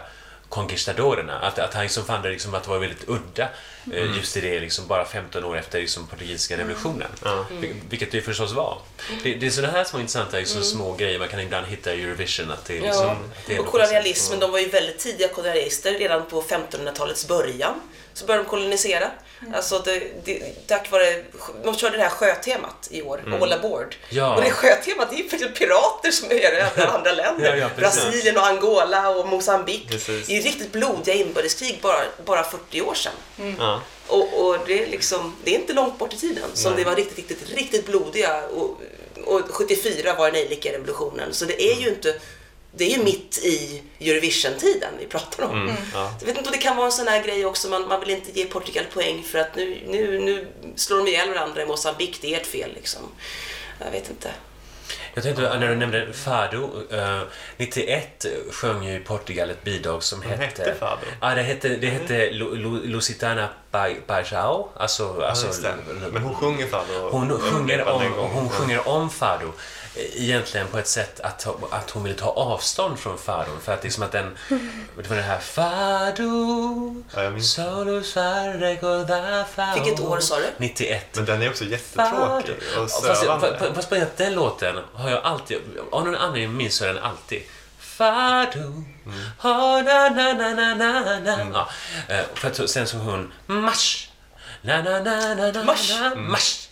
conquistadorerna. 0.55 1.39
Att, 1.39 1.59
att 1.59 1.75
han 1.75 1.83
liksom 1.83 2.05
fann 2.05 2.23
det 2.23 2.29
liksom 2.31 2.55
att 2.55 2.63
det 2.65 2.71
var 2.71 2.79
väldigt 2.79 3.09
udda 3.09 3.49
eh, 3.93 4.17
just 4.17 4.37
i 4.37 4.41
det, 4.41 4.61
liksom 4.61 4.87
bara 4.87 5.05
15 5.05 5.45
år 5.45 5.59
efter 5.59 5.81
liksom, 5.81 6.07
portugisiska 6.07 6.57
revolutionen. 6.59 7.09
Ja. 7.25 7.47
Vil- 7.61 7.75
Vilket 7.89 8.13
det 8.13 8.21
förstås 8.21 8.53
var. 8.53 8.79
Det, 9.23 9.35
det 9.35 9.47
är 9.47 9.51
sådana 9.51 9.73
här 9.73 9.85
små 9.85 10.01
intressanta 10.01 10.37
liksom, 10.37 10.63
små 10.63 10.93
grejer 10.95 11.19
man 11.19 11.29
kan 11.29 11.41
ibland 11.41 11.67
hitta 11.67 11.95
i 11.95 12.03
Eurovision. 12.05 12.51
Att 12.51 12.65
det 12.65 12.81
liksom, 12.81 13.07
Ja, 13.07 13.17
det 13.47 13.59
och 13.59 13.67
kolonialismen, 13.67 14.41
de 14.41 14.51
var 14.53 14.59
ju 14.59 14.69
väldigt 14.69 14.99
tidiga 14.99 15.29
kolonialister 15.29 15.93
redan 15.93 16.27
på 16.27 16.43
1500-talets 16.43 17.29
början. 17.29 17.81
Så 18.15 18.27
började 18.27 18.45
de 18.45 18.51
kolonisera. 18.51 19.11
Alltså 19.55 19.78
det, 19.78 20.03
det, 20.24 20.66
tack 20.66 20.90
vare, 20.90 21.22
de 21.64 21.76
körde 21.76 21.97
det 21.97 22.03
här 22.03 22.11
sjötemat 22.11 22.88
i 22.90 23.03
år, 23.03 23.38
All 23.42 23.53
aboard. 23.53 23.97
Ja. 24.11 24.36
Och 24.36 24.42
det 24.42 24.51
sjötemat, 24.51 25.11
det 25.11 25.16
är 25.16 25.22
ju 25.22 25.28
faktiskt 25.28 25.55
pirater 25.55 26.11
som 26.11 26.28
det 26.28 26.34
i 26.34 26.82
andra 26.82 27.12
länder. 27.22 27.57
Ja, 27.57 27.57
ja. 27.57 27.68
Brasilien 27.76 28.36
och 28.36 28.47
Angola 28.47 29.09
och 29.09 29.28
Mosambik. 29.28 29.88
Det 30.07 30.36
är 30.36 30.42
riktigt 30.42 30.72
blodiga 30.72 31.14
inbördeskrig 31.14 31.78
bara, 31.82 32.01
bara 32.24 32.42
40 32.42 32.82
år 32.82 32.95
sedan. 32.95 33.55
Ja. 33.59 33.80
Och, 34.07 34.47
och 34.47 34.59
det, 34.66 34.82
är 34.82 34.86
liksom, 34.86 35.36
det 35.45 35.55
är 35.55 35.59
inte 35.61 35.72
långt 35.72 35.99
bort 35.99 36.12
i 36.12 36.16
tiden 36.16 36.45
som 36.55 36.72
Nej. 36.72 36.84
det 36.84 36.90
var 36.90 36.97
riktigt, 36.97 37.30
riktigt, 37.30 37.51
riktigt 37.51 37.86
blodiga. 37.86 38.47
Och, 38.47 38.80
och 39.24 39.40
74 39.51 40.14
var 40.14 40.32
nejlika-revolutionen. 40.32 41.32
Så 41.32 41.45
det 41.45 41.62
är 41.62 41.80
ju 41.80 41.88
inte... 41.88 42.14
Det 42.77 42.85
är 42.85 42.99
ju 42.99 43.05
mitt 43.05 43.39
i 43.39 43.83
Eurovision-tiden 44.01 44.93
vi 44.99 45.07
pratar 45.07 45.45
om. 45.45 45.62
Mm. 45.62 45.75
Ja. 45.95 46.14
Jag 46.20 46.27
vet 46.27 46.37
inte 46.37 46.49
om 46.49 46.53
det 46.53 46.62
kan 46.62 46.77
vara 46.77 46.87
en 46.87 46.93
sån 46.93 47.09
här 47.09 47.22
grej 47.25 47.47
också, 47.47 47.68
man, 47.68 47.89
man 47.89 48.01
vill 48.01 48.11
inte 48.11 48.31
ge 48.39 48.45
Portugal 48.47 48.85
poäng 48.95 49.22
för 49.22 49.39
att 49.39 49.57
nu, 49.57 49.79
nu, 49.87 50.18
nu 50.18 50.47
slår 50.77 50.97
de 50.99 51.09
ihjäl 51.09 51.29
varandra 51.29 51.62
i 51.62 51.66
Mosambik, 51.66 52.18
det 52.22 52.35
är 52.35 52.41
ert 52.41 52.47
fel 52.47 52.70
liksom. 52.75 53.01
Jag 53.85 53.91
vet 53.91 54.11
inte. 54.11 54.31
Jag 55.14 55.25
tänkte 55.25 55.59
när 55.59 55.68
du 55.68 55.77
nämnde 55.77 56.12
Fado. 56.12 56.70
eh, 56.91 57.20
91 57.57 58.27
sjöng 58.51 58.85
ju 58.89 59.01
Portugal 59.01 59.51
ett 59.51 59.64
bidrag 59.64 60.03
som 60.03 60.20
Vad 60.20 60.29
hette... 60.29 60.43
hette 60.62 60.75
Fado? 60.81 61.01
Ja, 61.20 61.35
det 61.35 61.43
hette, 61.43 61.68
det 61.68 61.87
hette 61.87 62.31
Lu- 62.31 62.87
Lusitana 62.87 63.49
Paixão. 64.07 64.68
Alltså, 64.77 65.16
Ja, 65.20 65.27
alltså. 65.27 65.68
Men 66.12 66.22
hon 66.22 66.35
sjunger 66.35 66.66
Fado. 66.66 67.09
hon 67.11 67.39
sjunger 67.41 67.89
om, 67.89 68.03
hon 68.33 68.49
sjunger 68.49 68.89
om 68.89 69.11
Fado 69.11 69.53
egentligen 69.97 70.66
på 70.68 70.78
ett 70.78 70.88
sätt 70.88 71.20
att, 71.20 71.47
att 71.70 71.90
hon 71.90 72.03
vill 72.03 72.16
ta 72.16 72.30
avstånd 72.30 72.99
från 72.99 73.18
Fado 73.18 73.51
för 73.64 73.74
att 73.74 73.84
liksom 73.84 74.03
att 74.03 74.12
den 74.12 74.38
det 74.97 75.09
var 75.09 75.16
det 75.16 75.22
här 75.22 75.38
Fado 75.38 77.03
Ja, 77.14 77.30
Fado 79.57 79.84
Vilket 79.84 80.01
år 80.01 80.20
sa 80.20 80.36
du? 80.36 80.47
91 80.57 81.16
Men 81.16 81.24
den 81.24 81.42
är 81.42 81.51
också 81.51 81.64
jättetråkig 81.64 82.55
och 82.78 82.90
Fast, 82.90 83.07
fast, 83.07 83.20
sövande. 83.20 83.72
fast 83.74 83.88
på 83.88 83.95
att 83.95 84.16
den 84.16 84.34
låten 84.34 84.76
har 84.92 85.11
jag 85.11 85.24
alltid, 85.24 85.59
av 85.92 86.05
någon 86.05 86.16
anledning 86.16 86.57
minns 86.57 86.80
jag 86.80 86.95
den 86.95 87.05
alltid. 87.05 87.42
Fado, 87.78 88.84
ha 89.38 89.82
na 89.82 90.09
na 90.09 90.32
na 90.32 90.55
na 90.55 90.74
na 90.74 91.45
na. 91.45 91.66
Ja, 92.09 92.14
eh, 92.14 92.24
för 92.34 92.49
att 92.49 92.70
sen 92.70 92.86
så 92.86 92.97
hon 92.97 93.32
marsch. 93.47 94.09
Na 94.62 94.82
na 94.82 95.01
na 95.01 95.34
na 95.34 95.51
na 95.53 95.64
Marsch. 95.64 95.90
na 95.90 96.14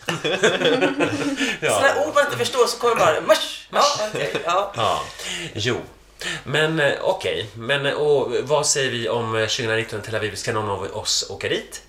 marsch. 0.07 1.61
Sådana 1.61 2.05
ord 2.07 2.15
man 2.15 2.25
inte 2.25 2.37
förstår 2.39 2.67
så 2.67 2.79
kommer 2.79 2.95
bara 2.97 3.21
marsch. 3.21 3.67
Ja, 3.71 3.83
okej, 4.15 4.33
ja. 4.45 4.73
Ja, 4.77 5.03
jo. 5.55 5.81
Men 6.45 6.81
eh, 6.81 6.93
okej, 7.01 7.47
men 7.55 7.87
eh, 7.87 7.93
och 7.93 8.33
vad 8.43 8.67
säger 8.67 8.91
vi 8.91 9.09
om 9.09 9.35
eh, 9.37 9.41
2019 9.47 9.99
i 10.01 10.03
Tel 10.03 10.15
Aviv? 10.15 10.35
Ska 10.35 10.53
någon 10.53 10.71
av 10.71 10.97
oss 10.97 11.27
åka 11.31 11.49
dit? 11.49 11.83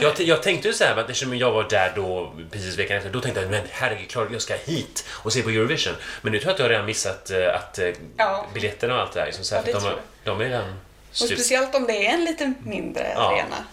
Jag, 0.00 0.20
jag 0.20 0.42
tänkte 0.42 0.68
ju 0.68 0.74
så 0.74 0.84
här, 0.84 0.92
att 0.96 1.10
eftersom 1.10 1.38
jag 1.38 1.50
var 1.52 1.66
där 1.70 1.92
då 1.96 2.32
precis 2.50 2.78
veckan 2.78 2.96
efter, 2.96 3.10
då 3.10 3.20
tänkte 3.20 3.40
jag 3.40 3.50
men 3.50 3.62
herregud, 3.70 4.10
klart 4.10 4.28
jag 4.32 4.42
ska 4.42 4.54
hit 4.54 5.04
och 5.10 5.32
se 5.32 5.42
på 5.42 5.48
Eurovision. 5.50 5.94
Men 6.22 6.32
nu 6.32 6.38
tror 6.38 6.48
jag 6.48 6.52
att 6.54 6.58
jag 6.58 6.64
har 6.64 6.70
redan 6.70 6.86
missat 6.86 7.30
eh, 7.30 7.54
att 7.54 7.78
eh, 7.78 7.88
Ja. 8.16 8.46
biljetterna 8.54 8.94
och 8.94 9.00
allt 9.00 9.12
det 9.12 9.20
där. 9.20 9.26
Liksom, 9.26 9.44
så 9.44 9.54
här, 9.54 9.62
Ja, 9.66 9.72
det 9.72 9.76
att 9.78 9.82
de, 9.84 9.88
tror 9.90 10.00
de 10.24 10.40
är 10.40 10.44
redan 10.44 10.80
Och 11.20 11.26
slut. 11.26 11.38
speciellt 11.38 11.74
om 11.74 11.86
det 11.86 12.06
är 12.06 12.10
en 12.14 12.24
lite 12.24 12.52
mindre 12.64 13.12
Ja. 13.14 13.32
arena. 13.32 13.64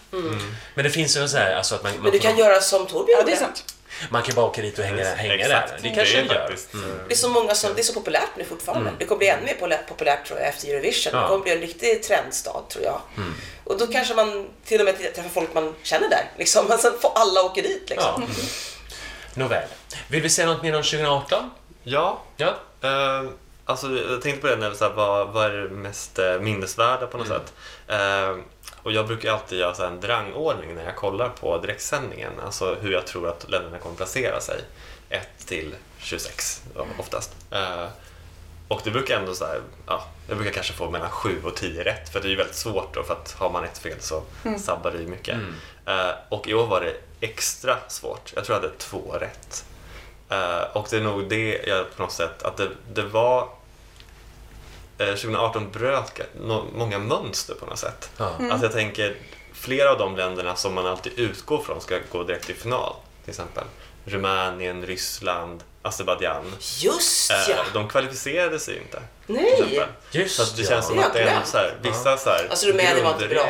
Men 0.74 0.84
det 0.84 0.90
finns 0.90 1.16
ju 1.16 1.28
så 1.28 1.36
här, 1.36 1.54
alltså 1.54 1.74
att 1.74 1.82
man, 1.82 1.92
man, 1.92 2.02
Men 2.02 2.12
du 2.12 2.18
kan 2.18 2.38
göra 2.38 2.60
som 2.60 2.86
Torbjörn 2.86 3.18
Ja, 3.20 3.26
det 3.26 3.32
är 3.32 3.36
sant. 3.36 3.64
man 4.10 4.22
kan 4.22 4.34
bara 4.34 4.46
åka 4.46 4.62
dit 4.62 4.78
och 4.78 4.84
hänga, 4.84 5.04
hänga 5.14 5.34
Exakt. 5.34 5.68
där. 5.68 5.78
Det 5.82 5.94
kanske 5.94 6.14
är 6.18 6.18
jag 6.24 6.26
gör. 6.34 6.46
faktiskt, 6.48 6.74
eh, 6.74 6.80
Det 7.08 7.14
är 7.14 7.16
så 7.18 7.28
många 7.28 7.54
som, 7.54 7.74
det 7.74 7.80
är 7.80 7.84
så 7.84 7.92
populärt 7.92 8.36
nu 8.36 8.44
fortfarande. 8.44 8.90
Det 8.98 9.04
kommer 9.04 9.18
bli 9.18 9.28
ännu 9.28 9.42
mer 9.44 9.54
populä- 9.60 9.88
populärt 9.88 10.26
tror 10.26 10.38
jag 10.38 10.48
efter 10.48 10.68
Eurovision. 10.68 11.12
Ja. 11.14 11.20
Det 11.22 11.28
kommer 11.28 11.42
bli 11.42 11.52
en 11.52 11.60
riktig 11.60 12.02
trendstad 12.02 12.62
tror 12.68 12.84
jag. 12.84 13.00
Och 13.64 13.78
då 13.78 13.86
kanske 13.86 14.14
man 14.14 14.48
till 14.64 14.80
och 14.80 14.84
med 14.84 15.14
träffar 15.14 15.30
folk 15.30 15.54
man 15.54 15.74
känner 15.82 16.08
där. 16.08 16.24
Liksom. 16.38 16.66
Men 16.66 16.78
sen 16.78 16.92
får 17.00 17.12
alla 17.14 17.42
åka 17.42 17.62
dit 17.62 17.90
liksom. 17.90 18.22
Ja. 18.28 18.44
Nåväl. 19.34 19.68
Vill 20.08 20.22
vi 20.22 20.30
säga 20.30 20.46
något 20.46 20.62
mer 20.62 20.76
om 20.76 20.82
2018? 20.82 21.50
Ja, 21.82 22.22
Ja. 22.36 22.46
Eh, 22.82 23.30
alltså, 23.66 23.90
jag 24.10 24.22
tänkte 24.22 24.40
på 24.40 24.46
det, 24.46 24.56
när, 24.56 24.74
så 24.74 24.84
här, 24.84 24.92
vad, 24.92 25.28
vad 25.28 25.46
är 25.46 25.50
det 25.50 25.68
mest 25.68 26.18
eh, 26.18 26.40
minnesvärda 26.40 27.06
på 27.06 27.18
något 27.18 27.28
sätt? 27.28 27.54
Eh, 27.88 28.36
och 28.82 28.92
jag 28.92 29.06
brukar 29.06 29.32
alltid 29.32 29.58
göra 29.58 29.74
så 29.74 29.84
en 29.84 30.00
drangordning 30.00 30.74
när 30.74 30.84
jag 30.84 30.96
kollar 30.96 31.28
på 31.28 31.58
direktsändningen, 31.58 32.32
alltså 32.44 32.76
hur 32.80 32.92
jag 32.92 33.06
tror 33.06 33.28
att 33.28 33.50
länderna 33.50 33.78
kommer 33.78 33.96
placera 33.96 34.40
sig. 34.40 34.60
1 35.08 35.28
till 35.46 35.74
26 35.98 36.62
ja, 36.74 36.86
oftast. 36.98 37.36
Eh, 37.50 37.86
och 38.68 38.80
det 38.84 38.90
brukar 38.90 39.18
ändå 39.18 39.34
så 39.34 39.44
här, 39.44 39.60
ja, 39.86 40.04
jag 40.28 40.36
brukar 40.36 40.52
kanske 40.52 40.72
få 40.72 40.90
mellan 40.90 41.10
7 41.10 41.42
och 41.44 41.56
10 41.56 41.84
rätt 41.84 42.08
för 42.08 42.20
det 42.20 42.26
är 42.26 42.30
ju 42.30 42.36
väldigt 42.36 42.56
svårt 42.56 42.94
då 42.94 43.02
för 43.02 43.12
att 43.12 43.32
har 43.32 43.50
man 43.50 43.64
ett 43.64 43.78
fel 43.78 44.00
så 44.00 44.22
sabbar 44.58 44.90
det 44.90 44.98
ju 44.98 45.06
mycket. 45.06 45.38
Eh, 45.86 46.10
och 46.28 46.48
i 46.48 46.54
år 46.54 46.66
var 46.66 46.80
det 46.80 46.94
extra 47.20 47.76
svårt. 47.88 48.32
Jag 48.34 48.44
tror 48.44 48.56
jag 48.56 48.62
hade 48.62 48.74
två 48.78 49.16
rätt. 49.20 49.64
Eh, 50.28 50.76
och 50.76 50.86
det 50.90 50.96
är 50.96 51.00
nog 51.00 51.28
det 51.28 51.62
jag 51.66 51.96
på 51.96 52.02
något 52.02 52.12
sätt, 52.12 52.42
att 52.42 52.56
det, 52.56 52.68
det 52.94 53.02
var 53.02 53.48
2018 54.98 55.70
bröt 55.70 56.12
ga- 56.18 56.46
nå- 56.46 56.64
många 56.74 56.98
mönster 56.98 57.54
på 57.54 57.66
något 57.66 57.78
sätt. 57.78 58.10
Ja. 58.16 58.32
Alltså 58.50 58.66
jag 58.66 58.72
tänker, 58.72 59.16
flera 59.54 59.90
av 59.92 59.98
de 59.98 60.16
länderna 60.16 60.56
som 60.56 60.74
man 60.74 60.86
alltid 60.86 61.18
utgår 61.18 61.58
från 61.62 61.80
ska 61.80 61.98
gå 62.12 62.22
direkt 62.22 62.46
till 62.46 62.54
final, 62.56 62.94
till 63.24 63.30
exempel 63.30 63.64
Rumänien, 64.04 64.86
Ryssland, 64.86 65.62
Azerbajdzjan. 65.82 66.54
Just 66.78 67.30
Eh, 67.30 67.36
ja! 67.48 67.56
de 67.72 67.88
kvalificerade 67.88 68.58
sig 68.58 68.76
inte. 68.78 69.02
Nej! 69.26 69.86
Just 70.10 70.36
Så 70.36 70.42
att 70.42 70.56
det 70.56 70.62
ja. 70.62 70.68
känns 70.68 70.86
som 70.86 70.98
att 70.98 71.12
det 71.12 71.20
är 71.22 71.42
så 71.44 71.56
här, 71.56 71.74
vissa 71.82 72.16
så 72.16 72.30
här, 72.30 72.46
Alltså, 72.50 72.66
Rumänien 72.66 73.04
var 73.04 73.12
inte 73.12 73.28
bra. 73.28 73.46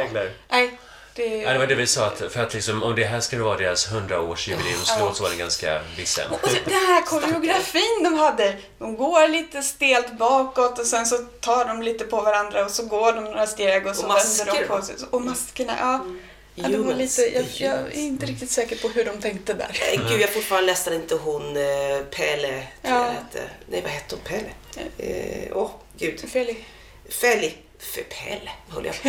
Nej, 0.51 0.78
det... 1.17 1.43
Ja, 1.43 1.53
det 1.53 1.59
var 1.59 1.67
det 1.67 1.75
vi 1.75 1.87
sa, 1.87 2.07
att 2.07 2.33
för 2.33 2.43
att 2.43 2.55
liksom, 2.55 2.83
om 2.83 2.95
det 2.95 3.05
här 3.05 3.21
skulle 3.21 3.43
vara 3.43 3.59
deras 3.59 3.89
100-årsjubileumslåt 3.89 5.14
så 5.14 5.23
var 5.23 5.31
den 5.31 5.39
ganska 5.39 5.81
vissen. 5.97 6.31
Och 6.31 6.49
så 6.49 6.57
den 6.64 6.75
här 6.75 7.03
koreografin 7.03 8.03
de 8.05 8.14
hade. 8.14 8.57
De 8.79 8.97
går 8.97 9.29
lite 9.29 9.62
stelt 9.62 10.19
bakåt 10.19 10.79
och 10.79 10.87
sen 10.87 11.07
så 11.07 11.17
tar 11.41 11.64
de 11.64 11.83
lite 11.83 12.05
på 12.05 12.21
varandra 12.21 12.64
och 12.64 12.71
så 12.71 12.87
går 12.87 13.12
de 13.12 13.25
några 13.25 13.47
steg 13.47 13.87
och 13.87 13.97
så 13.97 14.07
Och 14.07 14.17
vänder 14.17 14.61
de 14.61 14.69
på 14.69 14.83
sig. 14.83 14.95
Och 15.11 15.23
maskerna, 15.23 15.73
ja. 15.81 16.05
ja 16.55 16.69
det 16.69 16.79
var 16.79 16.95
lite, 16.95 17.23
jag, 17.23 17.45
jag 17.57 17.79
är 17.79 17.99
inte 17.99 18.27
riktigt 18.27 18.51
säker 18.51 18.77
på 18.77 18.89
hur 18.89 19.05
de 19.05 19.21
tänkte 19.21 19.55
där. 19.55 19.81
Eh, 19.93 20.09
Gud, 20.11 20.21
jag 20.21 20.31
fortfarande 20.31 20.73
nästan 20.73 20.95
inte 20.95 21.14
hon 21.14 21.57
eh, 21.57 21.62
Pelle. 22.11 22.62
tror 22.83 22.97
Ja. 22.97 23.12
Nej, 23.69 23.83
vad 23.83 23.91
hette 23.91 24.14
hon? 24.14 24.25
Pelle? 24.25 24.51
Åh, 25.53 25.62
oh, 25.62 25.71
gud. 25.99 26.21
Feli. 26.31 26.57
Feli. 27.09 27.55
För 27.95 28.03
Pelle, 28.03 28.51
höll 28.68 28.84
jag 28.87 29.03
på. 29.03 29.09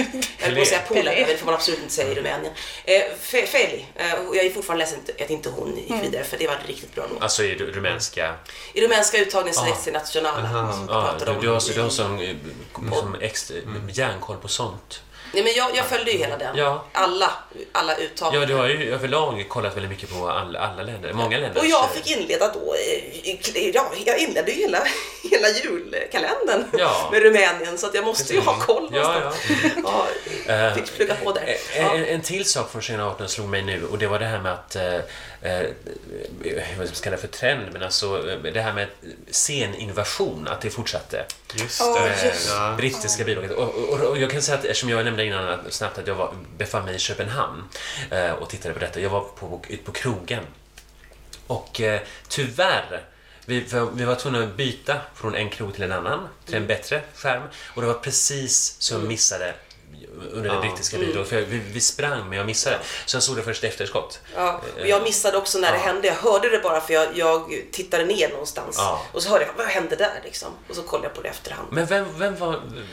Att 0.60 0.68
säga 0.68 0.80
det 1.28 1.38
får 1.38 1.46
man 1.46 1.56
absolut 1.56 1.80
inte 1.80 1.94
säga 1.94 2.12
i 2.12 2.16
Rumänien. 2.16 2.54
Eh, 2.86 3.02
Fe- 3.22 3.46
Feli. 3.46 3.86
Eh, 3.96 4.14
och 4.14 4.36
jag 4.36 4.46
är 4.46 4.50
fortfarande 4.50 4.86
ledsen 4.86 5.00
att 5.24 5.30
inte 5.30 5.50
hon 5.50 5.78
gick 5.78 6.04
vidare, 6.04 6.24
för 6.24 6.38
det 6.38 6.48
var 6.48 6.58
riktigt 6.68 6.96
bra 6.96 7.08
nog. 7.08 7.24
Alltså 7.24 7.44
i 7.44 7.56
ru- 7.56 7.72
rumänska... 7.72 8.36
I 8.74 8.82
rumänska 8.82 9.18
uttagningen 9.18 9.54
Selection 9.54 9.94
Nationala. 9.94 10.42
pratade 10.88 11.26
du, 11.26 11.32
om 11.38 11.42
du 11.42 11.48
har, 11.50 11.60
du 11.76 11.82
har 11.82 11.88
i- 11.88 11.92
som, 11.92 13.16
eh, 13.16 13.22
extra, 13.22 13.58
järnkoll 13.94 14.38
på 14.38 14.48
sånt. 14.48 15.02
Nej, 15.34 15.44
men 15.44 15.54
jag, 15.56 15.76
jag 15.76 15.86
följde 15.86 16.12
ju 16.12 16.18
hela 16.18 16.38
den. 16.38 16.56
Ja. 16.58 16.86
Alla, 16.94 17.32
alla 17.72 17.92
Ja, 17.94 17.98
uttagningar. 18.06 18.46
du 18.46 18.54
har 18.56 18.68
ju 18.68 18.94
överlag 18.94 19.46
kollat 19.50 19.76
väldigt 19.76 19.92
mycket 19.92 20.10
på 20.14 20.30
alla, 20.30 20.60
alla 20.60 20.84
länder, 20.84 21.14
många 21.14 21.38
länder. 21.38 21.60
Och 21.62 21.66
jag 21.68 21.90
fick 21.92 22.18
inleda 22.18 22.52
då, 22.54 22.74
eh, 22.74 23.70
ja, 23.74 23.92
jag 24.06 24.20
inledde 24.20 24.52
ju 24.52 24.62
hela, 24.62 24.84
hela 25.32 25.50
julkalendern 25.50 26.66
Ja. 26.78 27.10
med 27.12 27.22
Rumänien 27.22 27.78
så 27.78 27.88
att 27.88 27.94
jag 27.94 28.06
måste 28.06 28.34
ju 28.34 28.40
ha 28.40 28.54
koll 28.60 28.90
Ja, 28.94 29.22
ja. 29.24 29.34
Ja, 29.84 30.08
Eh, 30.54 30.74
fick 30.74 30.96
plugga 30.96 31.16
på 31.24 31.32
där. 31.32 31.56
En, 31.76 31.86
Ja. 31.86 31.94
en, 31.96 32.06
en 32.06 32.22
till 32.22 32.46
sak 32.46 32.72
från 32.72 32.82
2018 32.82 33.30
slog 33.30 33.48
mig 33.50 33.62
nu 33.64 33.86
och 33.92 33.98
det 33.98 34.08
var 34.08 34.20
det 34.20 34.26
här 34.26 34.40
med 34.40 34.54
att, 34.54 34.76
eh, 34.76 34.96
eh, 34.96 35.02
vad 36.78 36.88
ska 36.88 36.96
jag 36.96 37.04
kalla 37.04 37.16
det 37.16 37.22
för 37.22 37.28
trend, 37.28 37.74
men 37.74 37.84
alltså 37.84 38.30
eh, 38.30 38.54
det 38.54 38.62
här 38.62 38.74
med 38.74 38.88
sceninvasion, 39.32 40.48
att 40.48 40.62
det 40.62 40.70
fortsatte. 40.70 41.26
Just 41.54 41.80
det. 41.80 42.26
just 42.26 42.50
Ja. 42.50 42.74
brittiska 42.78 43.24
bidraget. 43.24 43.52
Och, 43.52 43.76
och, 43.76 44.00
och 44.00 44.18
jag 44.18 44.32
kan 44.32 44.42
säga 44.42 44.58
att 44.58 44.66
eftersom 44.66 44.90
jag 44.90 45.06
nämnde 45.06 45.26
innan 45.26 45.50
att, 45.50 45.74
snabbt 45.74 45.98
att 45.98 46.08
jag 46.08 46.16
var, 46.16 46.34
befann 46.58 46.86
mig 46.86 46.96
i 46.96 47.00
Köpenhamn 47.00 47.64
eh, 48.12 48.32
och 48.32 48.50
tittade 48.50 48.74
på 48.74 48.80
detta. 48.80 49.00
Jag 49.00 49.10
var 49.10 49.22
på, 49.22 49.62
ute 49.68 49.84
på 49.84 49.92
krogen. 49.92 50.44
Och 51.48 51.82
eh, 51.82 52.02
tyvärr, 52.28 53.04
vi, 53.46 53.66
vi 53.94 54.06
var 54.06 54.16
tvungna 54.16 54.44
att 54.44 54.56
byta 54.58 55.02
från 55.16 55.36
en 55.36 55.50
krog 55.50 55.74
till 55.74 55.84
en 55.84 55.92
annan, 55.92 56.28
till 56.46 56.56
en 56.56 56.68
bättre 56.68 57.02
skärm. 57.16 57.44
Och 57.76 57.82
det 57.82 57.88
var 57.88 57.94
precis 57.94 58.76
så 58.80 58.94
jag 58.94 59.04
missade 59.04 59.54
under 60.34 60.50
det 60.50 60.56
Ja. 60.56 60.62
brittiska 60.62 60.98
bidraget. 60.98 61.30
För 61.30 61.42
vi, 61.42 61.58
vi 61.74 61.82
sprang, 61.82 62.30
men 62.30 62.38
jag 62.38 62.46
missade. 62.46 62.80
Så 63.06 63.16
jag 63.16 63.24
såg 63.24 63.36
det 63.36 63.44
först 63.44 63.64
efterskott. 63.64 64.20
Ja, 64.36 64.62
och 64.82 64.88
jag 64.88 65.04
missade 65.04 65.38
också 65.38 65.58
när 65.60 65.72
det 65.72 65.78
hände. 65.78 66.08
Jag 66.08 66.16
hörde 66.16 66.50
det 66.50 66.60
bara 66.60 66.82
för 66.82 66.94
jag, 66.94 67.08
jag 67.18 67.54
tittade 67.72 68.06
ner 68.06 68.30
någonstans. 68.30 68.76
Ja. 68.80 69.02
Och 69.14 69.24
så 69.24 69.30
hörde 69.30 69.46
jag, 69.46 69.54
vad 69.58 69.68
hände 69.68 69.96
där 69.96 70.22
liksom? 70.24 70.50
Och 70.70 70.76
så 70.76 70.82
kollade 70.84 71.08
jag 71.08 71.16
på 71.16 71.22
det 71.22 71.28
i 71.28 71.32
efterhand. 71.32 71.68
Men 71.72 71.86
vem, 71.86 72.06
vem 72.20 72.36
var, 72.38 72.48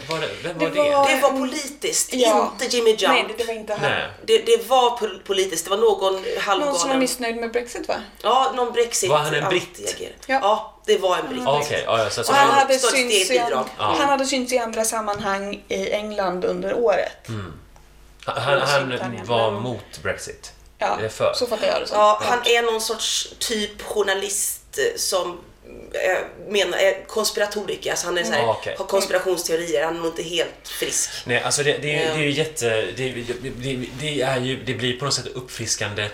var 0.09 0.21
det? 0.21 0.29
Vem 0.43 0.59
var 0.59 0.67
Det 0.67 0.75
det? 0.75 0.91
var- 0.91 1.09
Det 1.09 1.21
var 1.23 1.31
politiskt, 1.31 2.09
Ja. 2.15 2.53
inte 2.63 2.77
Jimmy 2.77 2.91
Jump. 2.91 3.03
Nej, 3.15 3.35
det, 3.39 3.45
var 3.45 3.55
inte 3.55 3.73
han. 3.75 3.91
Nej. 3.91 4.09
Det, 4.25 4.39
det 4.39 4.69
var 4.69 4.97
pol- 4.99 5.23
politiskt, 5.27 5.65
det 5.65 5.71
var 5.71 5.77
någon 5.79 6.15
halvgalen... 6.15 6.67
Någon 6.67 6.79
som 6.79 6.89
var 6.91 6.97
missnöjd 6.97 7.37
med 7.37 7.53
Brexit 7.53 7.89
va? 7.89 7.95
Ja, 8.23 8.53
någon 8.57 8.73
brexit 8.73 9.11
Var 9.11 9.19
han 9.19 9.35
en 9.35 9.49
britt? 9.49 9.95
Ja. 10.27 10.39
Ja. 10.43 10.75
det 10.87 10.99
var 10.99 11.17
en 11.19 11.29
britt. 11.29 11.47
Ah, 11.47 11.59
Okej, 11.61 11.83
ja, 11.87 12.11
så, 12.11 12.25
så, 12.25 12.33
han 12.33 12.49
han 12.49 12.59
hade, 12.59 12.79
synts 12.79 13.31
i, 13.31 13.39
han 13.79 14.09
hade 14.09 14.27
synts 14.27 14.53
i 14.53 14.59
andra 14.59 14.85
sammanhang 14.85 15.63
i 15.69 15.91
England 15.91 16.45
under 16.45 16.75
året. 16.75 17.09
Mm. 17.29 17.53
han, 18.25 18.61
han 18.61 19.21
var 19.27 19.51
Men- 19.51 19.63
mot 19.63 20.03
Brexit? 20.03 20.53
Ja, 20.79 20.97
Eller 20.99 21.09
för? 21.09 21.33
så 21.35 21.47
fattar 21.47 21.67
jag 21.67 21.81
det 21.81 21.87
som. 21.87 21.99
Ja, 21.99 22.21
han 22.23 22.39
är 22.45 22.63
någon 22.63 22.81
sorts 22.81 23.35
typ 23.39 23.83
journalist 23.83 24.79
eh, 24.79 24.97
som 24.97 25.41
eh, 25.93 26.19
menar, 26.49 26.79
är 26.79 27.05
konspiratoriker. 27.07 27.91
Alltså 27.91 28.07
han 28.07 28.19
är 28.19 28.25
så 28.25 28.33
här, 28.33 28.43
Mm. 28.43 28.55
Har 28.79 28.87
konspirationsteorier. 28.87 29.85
Han 29.85 29.95
är 29.97 29.99
nog 30.01 30.07
inte 30.09 30.23
helt 30.23 30.69
frisk. 30.69 31.11
Nej, 31.25 31.43
alltså 31.43 31.63
det, 31.63 31.79
det, 31.79 31.97
är, 31.99 32.09
Ja. 32.09 32.15
det 32.15 32.21
är 32.21 32.25
ju 32.25 32.31
jätte... 32.31 32.69
Det, 32.97 33.11
det, 33.13 33.87
det, 34.01 34.21
är 34.23 34.41
ju, 34.41 34.65
det 34.65 34.75
blir 34.75 34.99
på 34.99 35.05
något 35.05 35.15
sätt 35.15 35.27
uppfriskande 35.27 36.03
eh, 36.03 36.09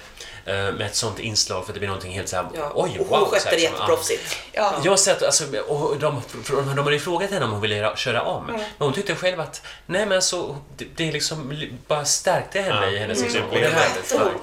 med 0.45 0.81
ett 0.83 0.95
sånt 0.97 1.19
inslag 1.19 1.67
för 1.67 1.73
det 1.73 1.79
blir 1.79 1.89
någonting 1.89 2.13
helt 2.13 2.29
såhär, 2.29 2.47
Ja. 2.55 2.73
oj, 2.75 2.97
och 3.01 3.07
wow. 3.07 3.19
hon 3.19 3.29
skötte 3.31 3.51
det 3.51 3.57
jätteproffsigt. 3.63 4.37
Ja. 4.53 4.75
Jag 4.85 4.93
har 4.93 4.97
sett, 4.97 5.23
alltså, 5.23 5.45
och 5.69 5.97
de, 5.99 6.23
de 6.49 6.79
hade 6.79 6.93
ju 6.93 6.99
frågat 7.01 7.31
henne 7.31 7.45
om 7.45 7.51
hon 7.53 7.61
ville 7.61 7.75
göra- 7.77 7.97
köra 7.97 8.23
om. 8.23 8.49
Mm. 8.49 8.61
Men 8.61 8.67
hon 8.79 8.93
tyckte 8.93 9.15
själv 9.15 9.41
att, 9.41 9.63
nej 9.87 10.07
men 10.07 10.23
så, 10.23 10.57
det, 10.77 10.87
det 10.97 11.13
liksom 11.13 11.69
bara 11.87 12.05
stärkte 12.05 12.61
henne 12.61 12.85
Ja. 12.85 12.91
i 12.91 12.99
hennes 12.99 13.21
Mm. 13.21 13.33
Det 13.33 13.41
och 13.41 13.51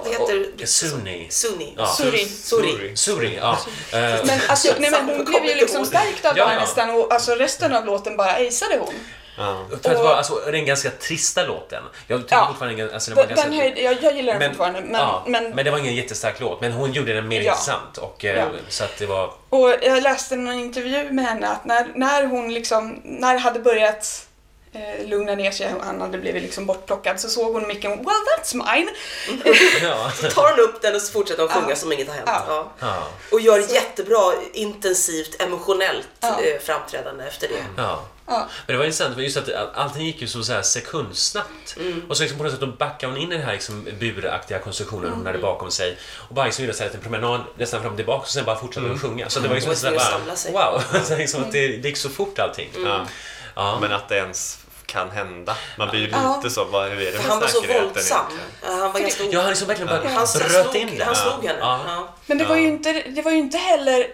det 0.04 0.10
heter... 0.10 0.66
Suni. 0.66 1.26
Suni. 1.30 1.74
Ja. 1.76 1.86
Suri. 1.86 2.24
Suri. 2.28 2.96
Suri, 2.96 3.36
ja. 3.40 3.58
Eh, 3.92 3.98
Men, 3.98 4.40
alltså, 4.48 4.68
nej, 4.78 4.90
men 4.90 5.06
hon 5.08 5.24
blev 5.24 5.44
ju 5.44 5.54
liksom 5.54 5.86
stärkt 5.86 6.24
av 6.24 6.34
det 6.34 6.40
Ja, 6.40 6.46
här 6.46 6.54
ja. 6.54 6.60
nästan 6.60 6.90
och 6.90 7.12
alltså, 7.12 7.34
resten 7.34 7.74
av 7.74 7.86
låten 7.86 8.16
bara 8.16 8.30
aceade 8.32 8.78
hon. 8.80 8.94
Ja. 9.38 9.64
För 9.82 9.90
att 9.90 9.96
Och- 9.98 10.04
vara 10.04 10.16
alltså, 10.16 10.34
den 10.46 10.64
ganska 10.66 10.90
trista 10.90 11.42
låten. 11.46 11.82
Jag 12.06 12.20
tycker 12.22 12.36
Ja. 12.36 12.46
fortfarande 12.48 12.94
alltså, 12.94 13.10
den 13.10 13.16
var 13.16 13.22
Den, 13.26 13.36
ganska... 13.36 13.50
den 13.50 13.58
höjde, 13.60 13.80
jag, 13.80 13.96
jag 14.02 14.16
gillar 14.16 14.38
den 14.38 14.50
fortfarande 14.50 14.80
men, 14.80 15.00
ja, 15.00 15.24
men, 15.26 15.50
men 15.50 15.64
det 15.64 15.70
var 15.70 15.78
ingen 15.78 15.94
jättestark 15.94 16.40
låt. 16.40 16.60
Men 16.60 16.72
hon 16.72 16.92
gjorde 16.92 17.12
den 17.12 17.28
mer 17.28 17.40
Ja. 17.40 17.50
intressant. 17.52 17.98
Och, 17.98 18.24
eh, 18.24 18.36
Ja. 18.38 18.46
Så 18.68 18.84
att 18.84 18.96
det 18.98 19.06
var... 19.06 19.32
Och 19.48 19.74
jag 19.82 20.02
läste 20.02 20.36
någon 20.36 20.54
intervju 20.54 21.10
med 21.10 21.24
henne 21.24 21.48
att 21.48 21.64
när, 21.64 21.86
när 21.94 22.26
hon 22.26 22.54
liksom, 22.54 23.00
när 23.04 23.32
det 23.34 23.40
hade 23.40 23.60
börjat 23.60 24.26
eh, 24.72 25.06
lugna 25.08 25.34
ner 25.34 25.50
sig, 25.50 25.74
han 25.82 26.00
hade 26.00 26.18
blivit 26.18 26.42
liksom 26.42 26.66
bortplockad, 26.66 27.20
så 27.20 27.28
såg 27.28 27.52
hon 27.52 27.66
micken 27.68 27.90
Well 27.90 28.06
that's 28.38 28.54
mine! 28.74 28.90
Ja. 29.82 30.10
Tar 30.34 30.50
hon 30.50 30.60
upp 30.68 30.82
den 30.82 30.94
och 30.94 31.02
så 31.02 31.12
fortsätter 31.12 31.42
hon 31.42 31.50
sjunga 31.50 31.70
Ja. 31.70 31.76
som 31.76 31.92
inget 31.92 32.08
har 32.08 32.14
hänt. 32.14 32.28
Ja. 32.32 32.42
Ja. 32.48 32.68
ja. 32.80 33.02
Och 33.32 33.40
gör 33.40 33.58
jättebra, 33.74 34.32
intensivt, 34.52 35.42
emotionellt 35.42 36.08
Ja. 36.20 36.28
eh, 36.40 36.60
framträdande 36.60 37.24
efter 37.24 37.48
det. 37.48 37.82
Ja. 38.28 38.48
Men 38.66 38.74
det 38.74 38.78
var 38.78 38.84
intressant, 38.84 39.14
för 39.14 39.22
just 39.22 39.36
att 39.36 39.52
all- 39.54 39.70
allting 39.74 40.06
gick 40.06 40.20
ju 40.22 40.26
så, 40.28 40.42
så 40.44 40.52
här 40.52 40.62
sekundsnabbt. 40.62 41.76
Mm. 41.76 42.02
Och 42.08 42.16
så 42.16 42.22
liksom 42.22 42.38
på 42.38 42.44
något 42.44 42.52
sätt 42.52 42.60
då 42.60 42.66
backade 42.66 43.12
hon 43.12 43.22
in 43.22 43.32
i 43.32 43.36
den 43.36 43.44
här 43.44 43.52
liksom 43.52 43.88
buraktiga 44.00 44.58
konstruktionen 44.58 45.12
hon 45.12 45.26
hade 45.26 45.38
bakom 45.38 45.70
sig. 45.70 45.98
Och 46.28 46.34
bara 46.34 46.46
liksom 46.46 46.64
gjorde 46.64 46.76
så 46.76 46.82
här 46.84 46.90
en 46.94 47.00
promenad 47.00 47.40
nästan 47.58 47.80
fram 47.82 47.90
och 47.90 47.96
tillbaka 47.96 48.22
och 48.22 48.28
sen 48.28 48.44
bara 48.44 48.56
fortsatte 48.56 48.86
hon 48.88 48.98
sjunga. 48.98 49.28
Så 49.28 49.40
det 49.40 49.48
var 49.48 49.54
liksom 49.54 49.74
så 49.76 49.86
här 49.86 49.92
tvungen 49.94 50.06
att 50.06 50.12
bara, 50.26 50.36
samla 50.36 50.36
sig. 50.36 50.52
wow! 50.92 51.02
Så 51.04 51.16
liksom 51.16 51.42
att 51.42 51.52
det, 51.52 51.68
det 51.68 51.88
gick 51.88 51.96
så 51.96 52.08
fort 52.08 52.38
allting. 52.38 52.70
Ja. 52.84 53.06
Ja. 53.54 53.78
Men 53.80 53.92
att 53.92 54.08
det 54.08 54.16
ens 54.16 54.58
kan 54.86 55.10
hända. 55.10 55.56
Man 55.78 55.88
blir 55.90 56.00
ju 56.00 56.08
Ja. 56.08 56.36
lite 56.36 56.54
så, 56.54 56.64
vad, 56.64 56.88
hur 56.90 57.00
är 57.02 57.04
det 57.04 57.12
För 57.12 57.18
med 57.22 57.30
han 57.30 57.40
var 57.40 57.48
så 57.48 57.60
våldsam. 57.60 58.24
Han 58.62 58.92
var 58.92 59.00
ganska 59.00 59.24
Ja, 59.24 59.40
han 59.40 59.48
liksom 59.50 59.68
verkligen 59.68 59.88
bara 59.88 60.08
Han, 60.08 60.26
bröt 60.38 60.50
slog, 60.50 60.76
in 60.76 60.98
det. 60.98 61.04
han 61.04 61.16
slog 61.16 61.44
henne. 61.44 61.58
Ja. 61.60 61.80
Ja. 61.86 62.14
Men 62.26 62.38
det 62.38 62.44
var, 62.44 62.56
ju 62.56 62.66
inte, 62.66 62.92
det 62.92 63.22
var 63.22 63.30
ju 63.30 63.38
inte 63.38 63.58
heller, 63.58 64.06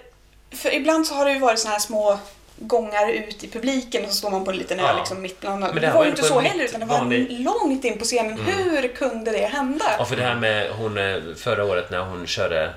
för 0.56 0.74
ibland 0.74 1.06
så 1.06 1.14
har 1.14 1.24
det 1.24 1.32
ju 1.32 1.38
varit 1.38 1.58
såna 1.58 1.72
här 1.72 1.80
små 1.80 2.18
gångar 2.58 3.10
ut 3.12 3.44
i 3.44 3.48
publiken 3.48 4.04
och 4.04 4.10
så 4.10 4.16
står 4.16 4.30
man 4.30 4.44
på 4.44 4.50
en 4.50 4.56
liten 4.56 4.80
ö 4.80 4.82
Ja. 4.82 4.96
liksom 4.98 5.22
mitt 5.22 5.40
bland 5.40 5.60
Men 5.60 5.74
det, 5.74 5.80
det 5.80 5.92
var 5.92 6.04
ju 6.04 6.10
inte 6.10 6.22
så 6.22 6.40
heller 6.40 6.64
utan 6.64 6.80
det 6.80 6.86
var 6.86 6.98
vanlig- 6.98 7.40
långt 7.44 7.84
in 7.84 7.98
på 7.98 8.04
scenen. 8.04 8.38
Hur 8.38 8.88
kunde 8.88 9.30
det 9.30 9.46
hända? 9.46 9.84
Ja, 9.98 10.04
för 10.04 10.16
det 10.16 10.22
här 10.22 10.34
med 10.34 10.70
hon 10.70 10.98
eh, 10.98 11.16
förra 11.36 11.64
året 11.64 11.90
när 11.90 11.98
hon 12.00 12.26
körde... 12.26 12.70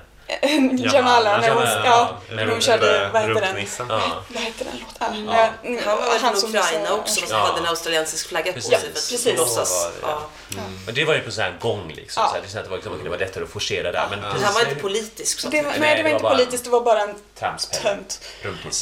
Jamala, 0.94 1.38
när 1.38 1.50
hon, 1.50 1.64
ja, 1.64 2.18
när 2.32 2.48
hon 2.48 2.62
körde, 2.62 3.10
vad 3.14 3.22
heter 3.22 3.42
den? 3.42 3.68
Vad 4.28 4.44
heter 4.44 4.66
den 4.66 4.80
låten? 4.80 5.28
Han 5.86 5.98
var 5.98 6.10
väl 6.10 6.20
från 6.20 6.50
Ukraina 6.56 6.94
också 6.94 7.20
som 7.20 7.38
Ja. 7.38 7.46
hade 7.46 7.60
en 7.60 7.66
australiensisk 7.66 8.28
flagga 8.30 8.54
på 8.54 8.62
sig. 8.62 8.80
För 8.80 8.88
att 8.88 8.94
precis. 8.94 9.38
låtsas. 9.38 9.84
Var 10.02 10.10
det, 10.12 10.18
Ja. 10.56 10.64
Och 10.88 10.94
det 10.94 11.06
var 11.06 11.14
ju 11.14 11.22
på 11.22 11.32
sån 11.32 11.44
här 11.44 11.58
gång 11.62 11.94
liksom. 11.96 12.24
Ja. 12.24 12.42
Så 12.48 12.56
här, 12.58 12.64
det 12.64 12.70
var, 12.70 12.78
liksom, 12.78 13.04
det 13.04 13.10
var 13.10 13.18
lättare 13.18 13.44
att 13.44 13.50
forcera 13.50 13.92
där. 13.92 14.08
Men 14.10 14.20
Men 14.20 14.44
han 14.44 14.54
var 14.54 14.62
inte 14.62 14.76
politisk. 14.76 15.40
Så 15.40 15.48
Det 15.50 15.62
var, 15.62 15.74
nej, 15.80 15.96
det 15.98 16.04
var 16.04 16.10
inte 16.10 16.24
politiskt, 16.24 16.64
det 16.64 16.70
var 16.70 16.82
bara 16.82 17.02
en 17.02 17.16
tönt. 17.40 17.82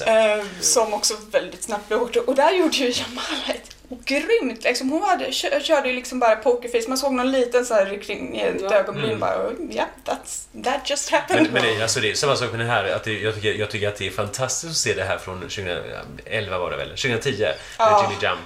Eh, 0.08 0.46
som 0.62 0.94
också 0.94 1.14
väldigt 1.32 1.64
snabbt 1.64 1.88
blev 1.88 2.00
hårt. 2.00 2.16
Och 2.16 2.36
där 2.36 2.52
gjorde 2.52 2.78
ju 2.78 2.90
Jamala 2.90 3.44
ett 3.48 3.75
grymt, 4.06 4.64
liksom, 4.64 4.90
hon 4.90 5.02
hade, 5.04 5.32
kö, 5.32 5.60
körde 5.62 5.88
ju 5.90 5.96
liksom 5.96 6.20
bara 6.20 6.36
pokerface, 6.36 6.90
man 6.90 6.98
såg 6.98 7.14
någon 7.14 7.32
liten 7.32 7.66
så 7.66 7.74
här 7.74 7.86
ryckning 7.86 8.36
i 8.40 8.42
ett 8.42 8.62
Ja. 8.62 8.74
ögonbryn 8.74 9.06
Mm. 9.06 9.20
bara, 9.20 9.36
ja, 9.72 9.86
that's, 10.06 10.64
that 10.64 10.90
just 10.90 11.10
happened. 11.10 11.44
Men, 11.44 11.54
men 11.64 11.76
det, 11.78 11.84
alltså 11.84 12.00
det 12.00 12.12
är 12.12 12.16
samma 12.16 12.36
sak 12.36 12.52
med 12.52 12.60
det 12.60 12.66
här, 12.66 12.84
att 12.86 13.04
det, 13.04 13.20
jag, 13.20 13.36
tycker, 13.36 13.54
jag 13.54 13.70
tycker 13.72 13.88
att 13.88 13.96
det 13.96 14.08
är 14.08 14.12
fantastiskt 14.12 14.72
att 14.72 14.78
se 14.78 14.94
det 14.94 15.04
här 15.04 15.18
från 15.18 15.40
2011 15.40 16.58
var 16.58 16.72
det 16.72 16.78
väl, 16.78 16.90
2010, 16.90 17.32
med 17.42 17.56
Ja. 17.80 18.02
Jimmy 18.04 18.22
Jump. 18.30 18.40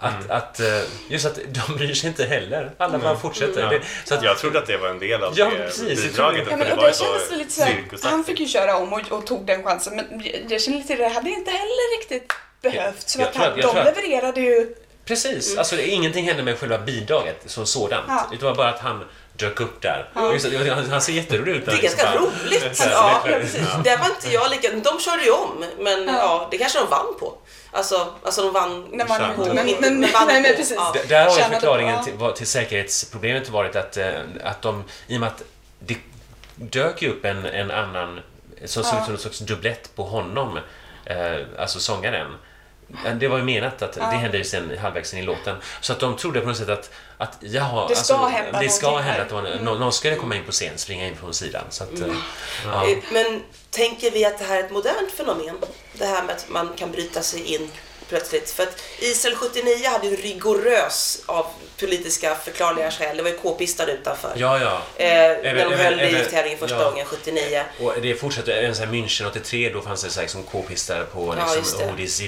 Att, 0.00 0.30
att, 0.30 0.60
eh, 0.60 0.66
just 1.08 1.26
att 1.26 1.38
de 1.46 1.76
bryr 1.76 1.94
sig 1.94 2.08
inte 2.08 2.24
heller. 2.24 2.70
Alla 2.78 2.98
bara 2.98 3.16
fortsätter. 3.16 3.60
Ja. 3.62 3.68
Det, 3.68 3.80
så 4.04 4.14
att, 4.14 4.22
Jag 4.22 4.38
trodde 4.38 4.58
att 4.58 4.66
det 4.66 4.76
var 4.76 4.88
en 4.88 4.98
del 4.98 5.22
av 5.24 5.32
Ja, 5.36 5.44
det 5.44 5.56
precis. 5.56 6.02
bidraget. 6.02 6.46
Ja, 6.50 6.56
men, 6.56 6.66
det 6.66 6.74
och 6.74 6.82
det 6.82 6.92
så 6.92 7.04
kändes 7.04 7.30
lite 7.30 7.52
såhär, 7.52 7.70
cirkusaktigt. 7.70 8.04
han 8.04 8.24
fick 8.24 8.40
ju 8.40 8.46
köra 8.48 8.76
om 8.76 8.92
och, 8.92 9.12
och 9.12 9.26
tog 9.26 9.46
den 9.46 9.62
chansen 9.64 9.96
men 9.96 10.22
jag- 10.24 10.42
jag 10.48 10.60
känner 10.60 10.78
lite 10.78 10.94
det 10.94 11.08
hade 11.08 11.30
inte 11.30 11.50
heller 11.50 11.98
riktigt 12.00 12.32
behövts. 12.62 13.12
För 13.14 13.20
Jag 13.20 13.28
att 13.28 13.36
att- 13.36 13.42
han, 13.42 13.58
jag 13.58 13.74
de 13.74 13.78
att- 13.80 13.84
levererade 13.96 14.40
ju, 14.40 14.74
Precis, 15.04 15.58
alltså 15.58 15.76
det, 15.76 15.86
ingenting 15.88 16.24
hände 16.24 16.42
med 16.42 16.58
själva 16.58 16.78
bidraget 16.78 17.42
som 17.46 17.66
sådant. 17.66 18.04
Ja. 18.08 18.26
Det 18.40 18.44
var 18.44 18.54
bara 18.54 18.68
att 18.68 18.80
han 18.80 19.04
dök 19.36 19.60
upp 19.60 19.82
där. 19.82 20.10
Det, 20.14 20.70
han, 20.74 20.90
han 20.90 21.02
ser 21.02 21.12
jätterolig 21.12 21.52
ut. 21.56 21.66
Det 21.66 21.72
är 21.72 21.76
liksom 21.76 21.98
ganska 21.98 22.18
bara- 22.18 22.30
roligt. 22.46 22.76
Så 22.76 22.88
Ja, 22.90 23.22
det 23.26 23.32
är- 23.34 23.40
precis. 23.40 23.60
Det 23.84 23.96
var 23.96 24.06
inte 24.06 24.28
jag 24.30 24.50
lika... 24.50 24.68
De 24.70 25.00
körde 25.00 25.24
ju 25.24 25.30
om, 25.30 25.64
men 25.78 26.06
Ja. 26.06 26.14
ja. 26.18 26.48
det 26.50 26.58
kanske 26.58 26.78
de 26.78 26.86
vann 26.90 27.14
på. 27.20 27.38
Alltså, 27.72 28.14
alltså 28.24 28.42
de 28.42 28.52
vann 28.52 28.88
när 28.92 29.08
man, 29.08 29.18
Kärnan. 29.18 29.54
men, 29.54 30.00
men, 30.00 30.12
vann 30.12 30.26
nej, 30.26 30.42
men 30.42 30.50
på. 30.52 30.56
precis. 30.56 30.76
Ja. 30.76 30.94
Där 31.08 31.24
har 31.24 31.30
ju 31.30 31.36
Tjänade 31.36 31.54
förklaringen 31.54 31.98
på- 32.18 32.28
till, 32.30 32.36
till 32.38 32.46
säkerhetsproblemet 32.46 33.48
varit 33.48 33.76
att, 33.76 33.96
eh, 33.96 34.12
att 34.44 34.62
de, 34.62 34.84
i 35.06 35.16
och 35.16 35.20
med 35.20 35.26
att 35.28 35.42
det 35.78 35.96
dök 36.54 37.02
ju 37.02 37.08
upp 37.10 37.24
en, 37.24 37.46
en 37.46 37.70
annan, 37.70 38.20
som 38.64 38.84
såg 38.84 38.98
ut 38.98 39.04
som 39.04 39.14
en 39.14 39.20
sorts 39.20 39.38
dubblett 39.38 39.90
på 39.96 40.02
honom, 40.02 40.58
eh, 41.04 41.36
alltså 41.58 41.80
sångaren. 41.80 42.34
Det 43.20 43.28
var 43.28 43.38
ju 43.38 43.44
menat 43.44 43.82
att 43.82 43.92
det 43.92 44.00
hände 44.02 44.38
ju 44.38 44.44
sen 44.44 44.78
halvvägs 44.78 45.14
in 45.14 45.18
i 45.20 45.22
låten. 45.22 45.56
Så 45.80 45.92
att 45.92 46.00
de 46.00 46.16
trodde 46.16 46.40
på 46.40 46.46
något 46.48 46.56
sätt 46.56 46.68
att, 46.68 46.90
att 47.18 47.36
jaha, 47.40 47.88
Det 47.88 47.96
ska 47.96 48.14
alltså, 48.14 48.36
hända 48.36 48.60
det 48.60 48.68
ska 48.68 48.96
hända 48.98 49.22
att 49.22 49.46
en- 49.46 49.64
nå- 49.64 49.74
någon 49.74 49.92
skulle 49.92 50.16
komma 50.16 50.36
in 50.36 50.44
på 50.44 50.52
scen, 50.52 50.78
springa 50.78 51.06
in 51.08 51.16
från 51.16 51.34
sidan. 51.34 51.64
Så 51.70 51.84
att, 51.84 52.00
eh, 52.00 52.06
ja. 52.64 52.88
Eh, 52.90 52.96
Men 53.12 53.42
tänker 53.70 54.10
vi 54.10 54.24
att 54.24 54.38
det 54.38 54.44
här 54.44 54.56
är 54.56 54.64
ett 54.64 54.70
modernt 54.70 55.10
fenomen? 55.16 55.56
Det 55.92 56.06
här 56.06 56.22
med 56.24 56.34
att 56.36 56.48
man 56.48 56.68
kan 56.76 56.90
bryta 56.92 57.22
sig 57.22 57.54
in 57.54 57.70
plötsligt. 58.08 58.50
För 58.50 58.62
att 58.62 58.80
Israel 58.98 59.36
79 59.36 59.88
hade 59.88 60.06
ju 60.06 60.16
rigorös 60.16 61.22
av 61.26 61.46
politiska 61.80 62.34
förklarliga 62.34 62.90
skäl. 62.90 63.16
Det 63.16 63.22
var 63.22 63.30
ju 63.30 63.36
k-pistade 63.38 63.92
utanför. 63.92 64.32
ja, 64.36 64.58
ja. 64.60 64.82
Eh, 65.04 65.08
när 65.08 65.54
de 65.70 65.74
höll 65.76 66.00
i 66.00 66.02
även- 66.02 66.30
tävlingen 66.30 66.58
första 66.58 66.78
ja. 66.82 66.90
gången 66.90 67.06
79. 67.06 67.64
Och 67.80 67.92
det 68.02 68.14
fortsatte 68.14 68.54
även 68.54 68.74
så 68.76 68.82
här 68.84 68.92
München 68.92 69.26
83, 69.26 69.70
då 69.70 69.80
fanns 69.80 70.02
det 70.04 70.10
så 70.10 70.14
här 70.20 70.22
liksom 70.24 70.42
k-pistar 70.42 71.04
på 71.04 71.34
Ja, 71.38 71.54
just 71.56 71.78
liksom. 71.78 71.94
Odis 71.94 72.22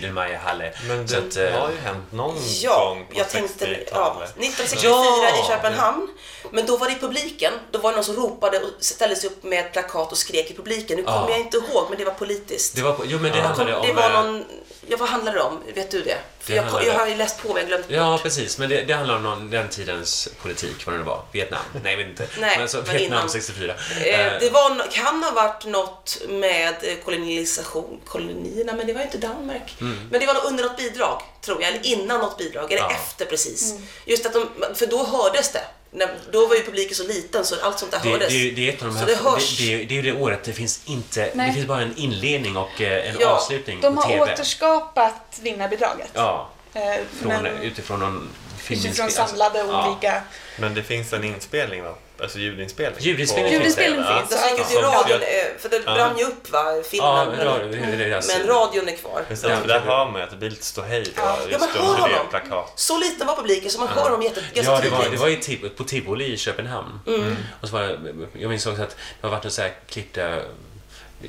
Halle. 0.45 0.73
Men 0.89 1.09
Så 1.09 1.15
det 1.21 1.47
att, 1.49 1.55
eh, 1.55 1.61
har 1.61 1.71
ju 1.71 1.77
hänt 1.77 2.13
någon 2.13 2.37
Ja, 2.63 2.85
gång 2.89 3.07
på 3.07 3.19
jag 3.19 3.29
tänkte... 3.29 3.65
Ja, 3.71 3.77
60-talet. 3.77 4.31
1964 4.31 4.91
Ja! 4.91 5.45
i 5.45 5.49
Köpenhamn. 5.49 6.09
Men 6.51 6.67
då 6.67 6.77
var 6.77 6.87
det 6.87 6.93
i 6.93 6.99
publiken. 6.99 7.53
Då 7.71 7.79
var 7.79 7.91
det 7.91 7.97
någon 7.97 8.05
som 8.05 8.17
ropade 8.17 8.59
och 8.59 8.65
ställde 8.81 9.17
sig 9.17 9.31
upp 9.31 9.43
med 9.43 9.67
ett 9.67 9.73
plakat 9.73 10.13
och 10.13 10.19
skrek 10.19 10.51
i 10.51 10.55
publiken. 10.55 10.97
Nu 10.97 11.03
kommer 11.03 11.19
Ja. 11.19 11.31
jag 11.31 11.41
inte 11.41 11.57
ihåg, 11.57 11.87
men 11.89 11.99
det 11.99 12.05
var 12.05 12.13
politiskt. 12.13 12.77
det 12.77 12.83
var, 12.83 12.97
jo 13.05 13.19
men 13.19 13.33
det 13.33 13.39
Ja. 13.39 13.45
handlade 13.45 13.75
om... 13.77 13.87
det 13.87 13.93
var 13.93 14.11
eh, 14.11 14.23
någon... 14.25 14.45
Ja, 14.87 14.97
vad 15.01 15.09
handlar 15.09 15.33
det 15.33 15.41
om? 15.41 15.63
Vet 15.75 15.91
du 15.91 16.03
det? 16.03 16.19
För 16.41 16.53
Det 16.53 16.57
jag, 16.57 16.85
jag 16.87 16.95
har 16.99 17.07
ju 17.07 17.17
läst 17.17 17.43
på, 17.43 17.49
men 17.49 17.57
jag 17.57 17.67
glömt 17.69 17.85
Ja, 17.89 18.21
precis. 18.23 18.59
Men 18.59 18.69
det, 18.69 18.83
det 18.83 18.93
handlar 18.93 19.17
om 19.17 19.23
någon, 19.23 19.51
den 19.51 19.69
tidens 19.69 20.29
politik, 20.43 20.87
vad 20.87 20.95
det 20.95 20.99
nu 20.99 21.05
var. 21.05 21.23
Vietnam? 21.33 21.61
Nej, 21.83 21.93
jag 21.93 21.99
vet 21.99 22.07
inte. 22.07 22.27
Nej, 22.41 22.51
men 22.51 22.63
alltså, 22.63 22.77
men 22.77 22.97
Vietnam 22.97 23.19
innan. 23.19 23.31
64. 23.31 23.75
Eh, 23.75 24.21
Eh, 24.27 24.41
det 24.41 24.51
var, 24.51 24.91
kan 24.91 25.23
ha 25.23 25.31
varit 25.31 25.65
något 25.67 26.19
med 26.29 26.75
eh, 26.83 26.95
kolonisation, 27.05 28.01
kolonierna, 28.07 28.73
men 28.73 28.87
det 28.87 28.93
var 28.93 29.01
ju 29.01 29.07
inte 29.07 29.19
Danmark. 29.19 29.75
Mm. 29.81 30.09
Men 30.11 30.21
det 30.21 30.27
var 30.27 30.35
nog 30.35 30.45
under 30.45 30.65
något 30.65 30.77
bidrag, 30.77 31.23
tror 31.41 31.63
jag, 31.63 31.71
eller 31.71 31.87
innan 31.87 32.21
något 32.21 32.39
bidrag, 32.39 32.73
eller 32.73 32.83
Ja. 32.83 32.91
efter 32.91 33.25
precis. 33.25 33.75
Just 34.05 34.27
att 34.27 34.33
de, 34.33 34.49
för 34.75 34.87
då 34.87 35.05
hördes 35.05 35.53
det. 35.53 35.65
När, 35.93 36.09
då 36.33 36.47
var 36.47 36.57
ju 36.57 36.63
publiken 36.63 36.95
så 36.97 37.07
liten 37.07 37.45
så 37.45 37.55
allt 37.63 37.79
sånt 37.79 37.93
där 37.93 38.01
det, 38.03 38.09
hördes. 38.11 38.29
det, 38.29 38.51
det 38.51 38.69
är 38.69 38.73
ett 38.75 38.83
av 38.83 38.89
de 38.89 38.95
Så 38.95 38.99
här... 39.01 39.07
det 39.07 39.15
hörs. 39.31 39.59
Det, 39.59 39.65
det, 39.85 39.99
är 39.99 40.03
ju 40.03 40.13
det 40.13 40.13
året 40.13 40.45
det 40.45 40.53
finns 40.53 40.81
inte... 40.85 41.31
Nej. 41.35 41.47
Det 41.49 41.55
finns 41.55 41.67
bara 41.67 41.81
en 41.83 41.97
inledning 41.97 42.57
och 42.57 42.81
eh, 42.81 43.09
en 43.11 43.17
Ja, 43.21 43.29
avslutning 43.29 43.81
De 43.81 43.97
har 43.97 44.09
TV. 44.09 44.21
återskapat 44.23 45.39
vinnarbidraget. 45.43 46.11
Ja, 46.15 46.51
Eh, 46.75 46.83
från, 47.21 47.29
men, 47.29 47.47
utifrån 47.47 48.01
någon 48.01 48.29
filminspel- 48.59 48.89
Utifrån 48.89 49.11
samlade 49.11 49.59
ja. 49.59 49.89
olika... 49.91 50.23
Men 50.59 50.75
det 50.75 50.83
finns 50.83 51.13
en 51.13 51.25
inspelning 51.25 51.83
va? 51.83 51.95
Alltså 52.23 52.39
ljudinspelning. 52.39 53.01
Ljudinspelning 53.03 53.53
på- 53.59 53.63
finns 53.63 53.77
det. 53.77 53.83
Ljudinspelning 53.85 54.01
Ja. 54.01 54.19
finns. 54.29 54.43
Den 54.43 54.51
gick 54.57 54.61
ut 54.67 54.71
i 54.73 54.75
Ja. 54.75 54.81
radion, 54.81 55.21
för 55.59 55.69
det 55.69 55.83
Ja. 55.87 55.95
brann 55.95 56.19
ju 56.19 56.25
upp 56.25 56.51
va, 56.51 56.77
Ja, 56.77 56.83
filmen. 56.83 57.29
men, 57.29 57.47
radio, 57.47 57.69
det 57.69 58.23
men 58.39 58.47
radion 58.47 58.89
är 58.89 58.97
kvar. 58.97 59.23
Det, 59.29 59.43
Ja. 59.49 59.57
för 59.57 59.69
där 59.69 59.81
hör 59.81 60.05
man 60.07 60.15
ju 60.21 60.23
att 60.27 60.39
Bildt 60.39 60.65
står 60.65 60.83
hej 60.83 61.03
då. 61.05 61.11
Ja. 61.17 61.37
Ja, 61.43 61.49
Just 61.49 61.61
man 61.61 61.69
hör 61.69 61.81
under 61.91 62.09
det 62.09 62.15
honom. 62.15 62.31
plakat. 62.31 62.73
Så 62.77 62.99
liten 62.99 63.27
var 63.27 63.37
publiken 63.37 63.71
så 63.71 63.79
man 63.81 63.89
hör 63.89 64.11
dem 64.11 64.23
jätte, 64.23 64.41
ganska 64.55 64.73
Ja, 64.73 64.81
det 64.81 64.89
var, 64.91 65.05
det 65.11 65.17
var 65.17 65.29
på 65.77 65.85
Tivoli 65.85 66.33
i 66.33 66.37
Köpenhamn. 66.37 67.01
Mm. 67.07 67.37
Och 67.61 67.69
så 67.69 67.75
var 67.75 67.83
det, 67.83 67.99
jag 68.41 68.49
minns 68.51 68.67
också 68.67 68.83
att 68.83 68.97
det 69.21 69.27
har 69.27 69.31
varit 69.31 69.45
en 69.45 69.51
så 69.51 69.63
här 69.63 69.73
klipp 69.89 70.15
där 70.15 70.45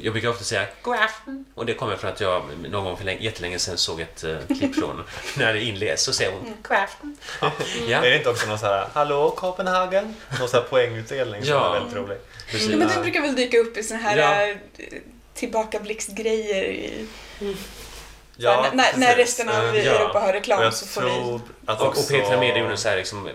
jag 0.01 0.13
brukar 0.13 0.29
ofta 0.29 0.43
säga 0.43 0.65
God 0.81 0.95
afton 0.95 1.45
och 1.55 1.65
det 1.65 1.73
kommer 1.73 1.95
från 1.95 2.11
att 2.11 2.19
jag 2.21 2.43
någon 2.69 2.83
gång 2.83 2.97
för 2.97 3.05
länge, 3.05 3.21
jättelänge 3.23 3.59
sedan 3.59 3.77
såg 3.77 4.01
ett 4.01 4.23
uh, 4.23 4.37
klipp 4.57 4.75
från 4.75 5.03
när 5.37 5.53
det 5.53 5.61
inleds 5.63 6.03
så 6.03 6.13
säger 6.13 6.31
hon 6.31 6.53
God 6.61 6.77
afton. 6.77 7.17
Ja, 7.87 7.97
Är 8.05 8.09
det 8.09 8.17
inte 8.17 8.29
också 8.29 8.47
någon 8.47 8.59
så 8.59 8.65
här 8.65 8.87
Hallå 8.93 9.29
Copenhagen? 9.31 10.15
Någon 10.39 10.49
så 10.49 10.57
här 10.57 10.63
poängutdelning 10.63 11.43
som 11.43 11.53
Ja. 11.53 11.75
är 11.75 11.79
väldigt 11.79 11.97
rolig. 11.97 12.17
precis. 12.51 12.69
Ja, 12.69 12.77
men 12.77 12.87
det 12.87 13.01
brukar 13.01 13.21
väl 13.21 13.35
dyka 13.35 13.57
upp 13.57 13.77
i 13.77 13.83
såna 13.83 13.99
här 13.99 14.17
Ja. 14.17 14.47
eh, 14.47 14.55
tillbakablicksgrejer. 15.33 16.63
I, 16.63 17.07
Ja, 18.37 18.65
när, 18.73 18.97
när 18.97 19.15
resten 19.15 19.49
av 19.49 19.55
ja. 19.77 19.91
Europa 19.91 20.19
har 20.19 20.33
reklam 20.33 20.61
jag 20.63 20.73
så 20.73 20.85
får 20.85 21.01
vi... 21.01 21.39
att 21.65 21.81
Och, 21.81 21.87
också... 21.87 22.01
och 22.01 22.09
Petra 22.09 22.39
Mede 22.39 22.59
gjorde 22.59 22.71
en 22.71 22.77
så 22.77 22.89
här 22.89 22.97
liksom 22.97 23.29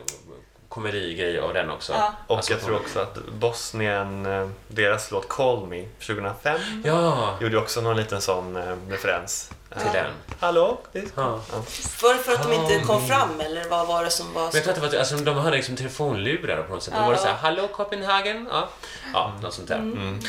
komedigrej 0.80 1.38
av 1.40 1.54
den 1.54 1.70
också. 1.70 1.92
Ja. 1.92 2.12
Och 2.26 2.36
Alltså, 2.36 2.52
jag 2.52 2.60
tror 2.62 2.76
också 2.76 2.98
att 3.00 3.14
Bosnien, 3.26 4.26
eh, 4.26 4.48
deras 4.68 5.10
låt 5.10 5.28
Call 5.28 5.66
Me 5.66 5.84
2005 6.06 6.60
Ja, 6.84 7.36
gjorde 7.40 7.58
också 7.58 7.80
någon 7.80 7.96
liten 7.96 8.20
sån 8.20 8.56
eh, 8.56 8.76
referens. 8.88 9.50
till 9.82 9.92
den. 9.92 10.12
Hallå? 10.40 10.78
Ja. 10.92 11.40
Var 12.02 12.14
det 12.14 12.20
för 12.20 12.32
att 12.32 12.42
de 12.42 12.52
inte 12.52 12.80
kom 12.86 13.06
fram 13.06 13.40
eller 13.40 13.68
vad 13.68 13.86
var 13.86 14.04
det 14.04 14.10
som 14.10 14.32
var 14.34 14.42
Men 14.42 14.50
jag 14.54 14.62
tror 14.64 14.70
att 14.74 14.80
det 14.80 14.86
var, 14.88 14.98
alltså, 14.98 15.16
de 15.16 15.36
hade 15.36 15.56
liksom 15.56 15.76
telefonlurar 15.76 16.62
på 16.62 16.74
något 16.74 16.82
sätt. 16.82 16.94
Då 16.94 17.00
Ja. 17.00 17.06
var 17.06 17.12
det 17.12 17.18
så 17.18 17.26
här, 17.26 17.34
Hallå 17.34 17.68
Copenhagen? 17.68 18.48
Ja, 18.52 18.68
ja 19.12 19.32
något 19.42 19.54
sånt 19.54 19.68
där. 19.68 19.74
Mm. 19.76 20.20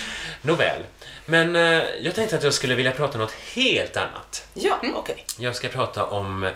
Nåväl. 0.42 0.82
Men 1.26 1.56
eh, 1.56 1.84
jag 2.02 2.16
tänkte 2.16 2.36
att 2.36 2.44
jag 2.44 2.54
skulle 2.54 2.76
vilja 2.76 2.92
prata 2.92 3.14
om 3.14 3.20
något 3.20 3.32
helt 3.56 3.98
annat. 3.98 4.44
Ja, 4.54 4.78
Mm. 4.84 4.96
okej. 4.96 5.26
Jag 5.38 5.56
ska 5.56 5.68
prata 5.68 6.06
om 6.06 6.50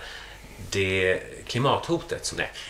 det 0.69 1.19
klimathotet 1.47 2.25
som 2.25 2.37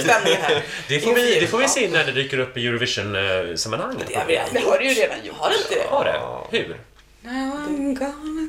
stämningen 0.00 0.40
här. 0.42 0.62
det, 0.88 1.00
får 1.00 1.14
vi, 1.14 1.40
det 1.40 1.46
får 1.46 1.58
vi 1.58 1.68
se 1.68 1.88
när 1.88 2.04
det 2.04 2.12
dyker 2.12 2.38
upp 2.38 2.56
i 2.56 2.66
Eurovision-sammanhang. 2.66 3.96
Det 4.08 4.16
har 4.16 4.26
Det 4.52 4.60
har 4.60 4.80
ju 4.80 4.88
redan 4.88 5.24
gjort. 5.24 5.36
Har 5.36 5.50
du 5.50 5.56
inte 5.56 5.74
det? 5.74 5.86
Har 5.90 6.04
det? 6.04 6.58
Hur? 6.58 6.76
Now 7.22 7.32
I'm 7.32 7.94
gonna 7.94 8.48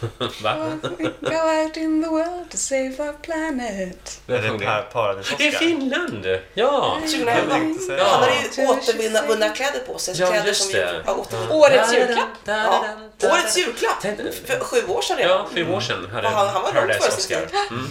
Va? 0.42 0.78
go 1.20 1.62
out 1.64 1.76
in 1.76 2.02
the 2.02 2.08
world 2.10 2.50
to 2.50 2.56
save 2.56 2.94
our 2.98 3.12
planet. 3.22 4.20
Är 4.26 4.32
det 4.42 4.58
Per 4.58 4.82
Paradis 4.82 5.32
Det 5.38 5.48
är 5.48 5.52
Finland! 5.52 6.26
Ja! 6.54 6.98
2011. 7.00 7.54
tänkte 7.54 7.84
säga. 7.84 8.04
Han 8.04 8.20
hade 8.20 8.32
ju 8.56 8.66
återvunna 8.68 9.26
vunna 9.26 9.48
kläder 9.48 9.80
på 9.80 9.98
sig. 9.98 10.14
Ja, 10.18 10.26
kläder 10.30 10.46
just 10.46 10.62
som 10.62 10.72
det. 10.72 10.78
ju- 10.78 11.02
Ja, 11.06 11.14
återvunna. 11.14 11.54
Årets 11.54 11.92
julklapp. 11.92 12.28
Ja. 12.44 12.84
Årets 13.22 13.58
julklapp! 13.58 14.02
För 14.46 14.60
sju 14.60 14.86
år 14.88 15.02
sedan 15.02 15.16
redan. 15.16 15.30
Ja, 15.36 15.46
sju 15.54 15.72
år 15.72 15.80
sedan 15.80 16.08
hade 16.12 16.28
Han- 16.28 16.48
han 16.48 16.62
var 16.62 16.98
Oscar. 17.08 17.48
Mm. 17.70 17.86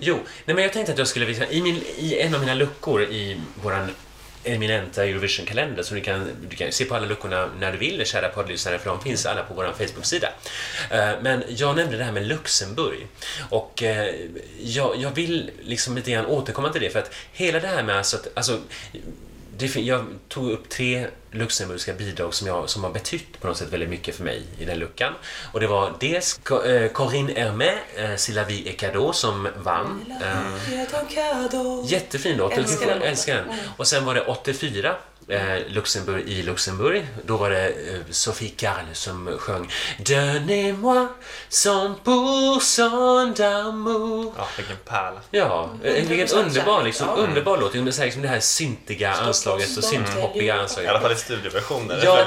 Jo, 0.00 0.14
nej, 0.44 0.54
men 0.54 0.64
jag 0.64 0.72
tänkte 0.72 0.92
att 0.92 0.98
jag 0.98 1.08
skulle 1.08 1.26
visa, 1.26 1.46
i, 1.46 1.62
min, 1.62 1.82
i 1.96 2.18
en 2.20 2.34
av 2.34 2.40
mina 2.40 2.54
luckor 2.54 3.02
i 3.02 3.40
våran 3.62 3.90
eminenta 4.44 5.04
Eurovision-kalender 5.04 5.82
som 5.82 5.96
du 5.96 6.02
kan, 6.02 6.30
du 6.50 6.56
kan 6.56 6.72
se 6.72 6.84
på 6.84 6.94
alla 6.94 7.06
luckorna 7.06 7.50
när 7.60 7.72
du 7.72 7.78
vill, 7.78 8.06
kära 8.06 8.28
poddlyssnare, 8.28 8.78
för 8.78 8.90
de 8.90 9.02
finns 9.02 9.26
alla 9.26 9.42
på 9.42 9.54
vår 9.54 9.72
Facebook-sida. 9.78 10.28
Eh, 10.90 11.10
men 11.22 11.42
jag 11.48 11.76
nämnde 11.76 11.96
det 11.96 12.04
här 12.04 12.12
med 12.12 12.26
Luxemburg 12.26 13.06
och 13.50 13.82
eh, 13.82 14.14
jag, 14.60 14.96
jag 14.96 15.10
vill 15.10 15.50
liksom 15.62 15.96
lite 15.96 16.10
grann 16.10 16.26
återkomma 16.26 16.68
till 16.68 16.80
det 16.80 16.90
för 16.90 16.98
att 16.98 17.14
hela 17.32 17.60
det 17.60 17.68
här 17.68 17.82
med 17.82 17.96
alltså, 17.96 18.16
att, 18.16 18.28
alltså 18.34 18.60
det, 19.60 19.76
jag 19.76 20.04
tog 20.28 20.50
upp 20.50 20.68
tre 20.68 21.06
luxemburgska 21.30 21.92
bidrag 21.92 22.34
som, 22.34 22.46
jag, 22.46 22.68
som 22.68 22.84
har 22.84 22.90
betytt 22.90 23.40
på 23.40 23.46
något 23.46 23.56
sätt 23.56 23.72
väldigt 23.72 23.88
mycket 23.88 24.14
för 24.14 24.24
mig 24.24 24.42
i 24.58 24.64
den 24.64 24.78
luckan. 24.78 25.12
Och 25.52 25.60
det 25.60 25.66
var 25.66 25.92
dels 26.00 26.40
eh, 26.66 26.90
Corinne 26.92 27.32
Hermé, 27.32 27.70
eh, 27.96 28.10
C'est 28.10 28.34
la 28.34 28.44
vie 28.44 28.68
est 28.68 28.80
cadeau, 28.80 29.12
som 29.12 29.48
vann. 29.62 30.12
Eh, 30.20 31.14
cadeau. 31.14 31.84
Jättefin 31.86 32.36
låt, 32.36 32.52
Älskar. 32.52 32.88
Älskar 32.88 33.36
den. 33.36 33.46
Och 33.76 33.86
sen 33.86 34.04
var 34.04 34.14
det 34.14 34.26
84, 34.26 34.96
eh, 35.30 35.58
Luxemburg 35.68 36.28
i 36.28 36.42
Luxemburg. 36.42 37.06
Då 37.24 37.36
var 37.36 37.50
det 37.50 37.68
eh, 37.68 38.00
Sophie 38.10 38.50
Carl 38.56 38.84
som 38.92 39.38
sjöng 39.38 39.72
Donnez-moi 39.98 41.08
100% 41.50 43.34
d'amour. 43.34 44.32
Ja, 44.36 44.48
vilken 44.56 44.76
pärla. 44.76 45.20
Ja, 45.30 45.70
eh, 45.84 45.92
vilken 45.92 46.26
100% 46.26 46.34
underbar, 46.34 46.82
liksom, 46.82 47.06
ja. 47.08 47.14
underbar 47.14 47.58
låt. 47.58 47.72
Det 47.72 47.78
är 47.78 48.04
liksom 48.04 48.22
det 48.22 48.28
här 48.28 48.40
syntiga 48.40 49.12
anslaget 49.12 49.76
och 49.76 49.84
synthoppiga 49.84 50.56
I 50.56 50.58
anslaget. 50.58 50.90
alla 50.90 51.00
fall 51.00 51.12
i 51.12 51.16
studioversionen. 51.16 52.00
Ja, 52.02 52.26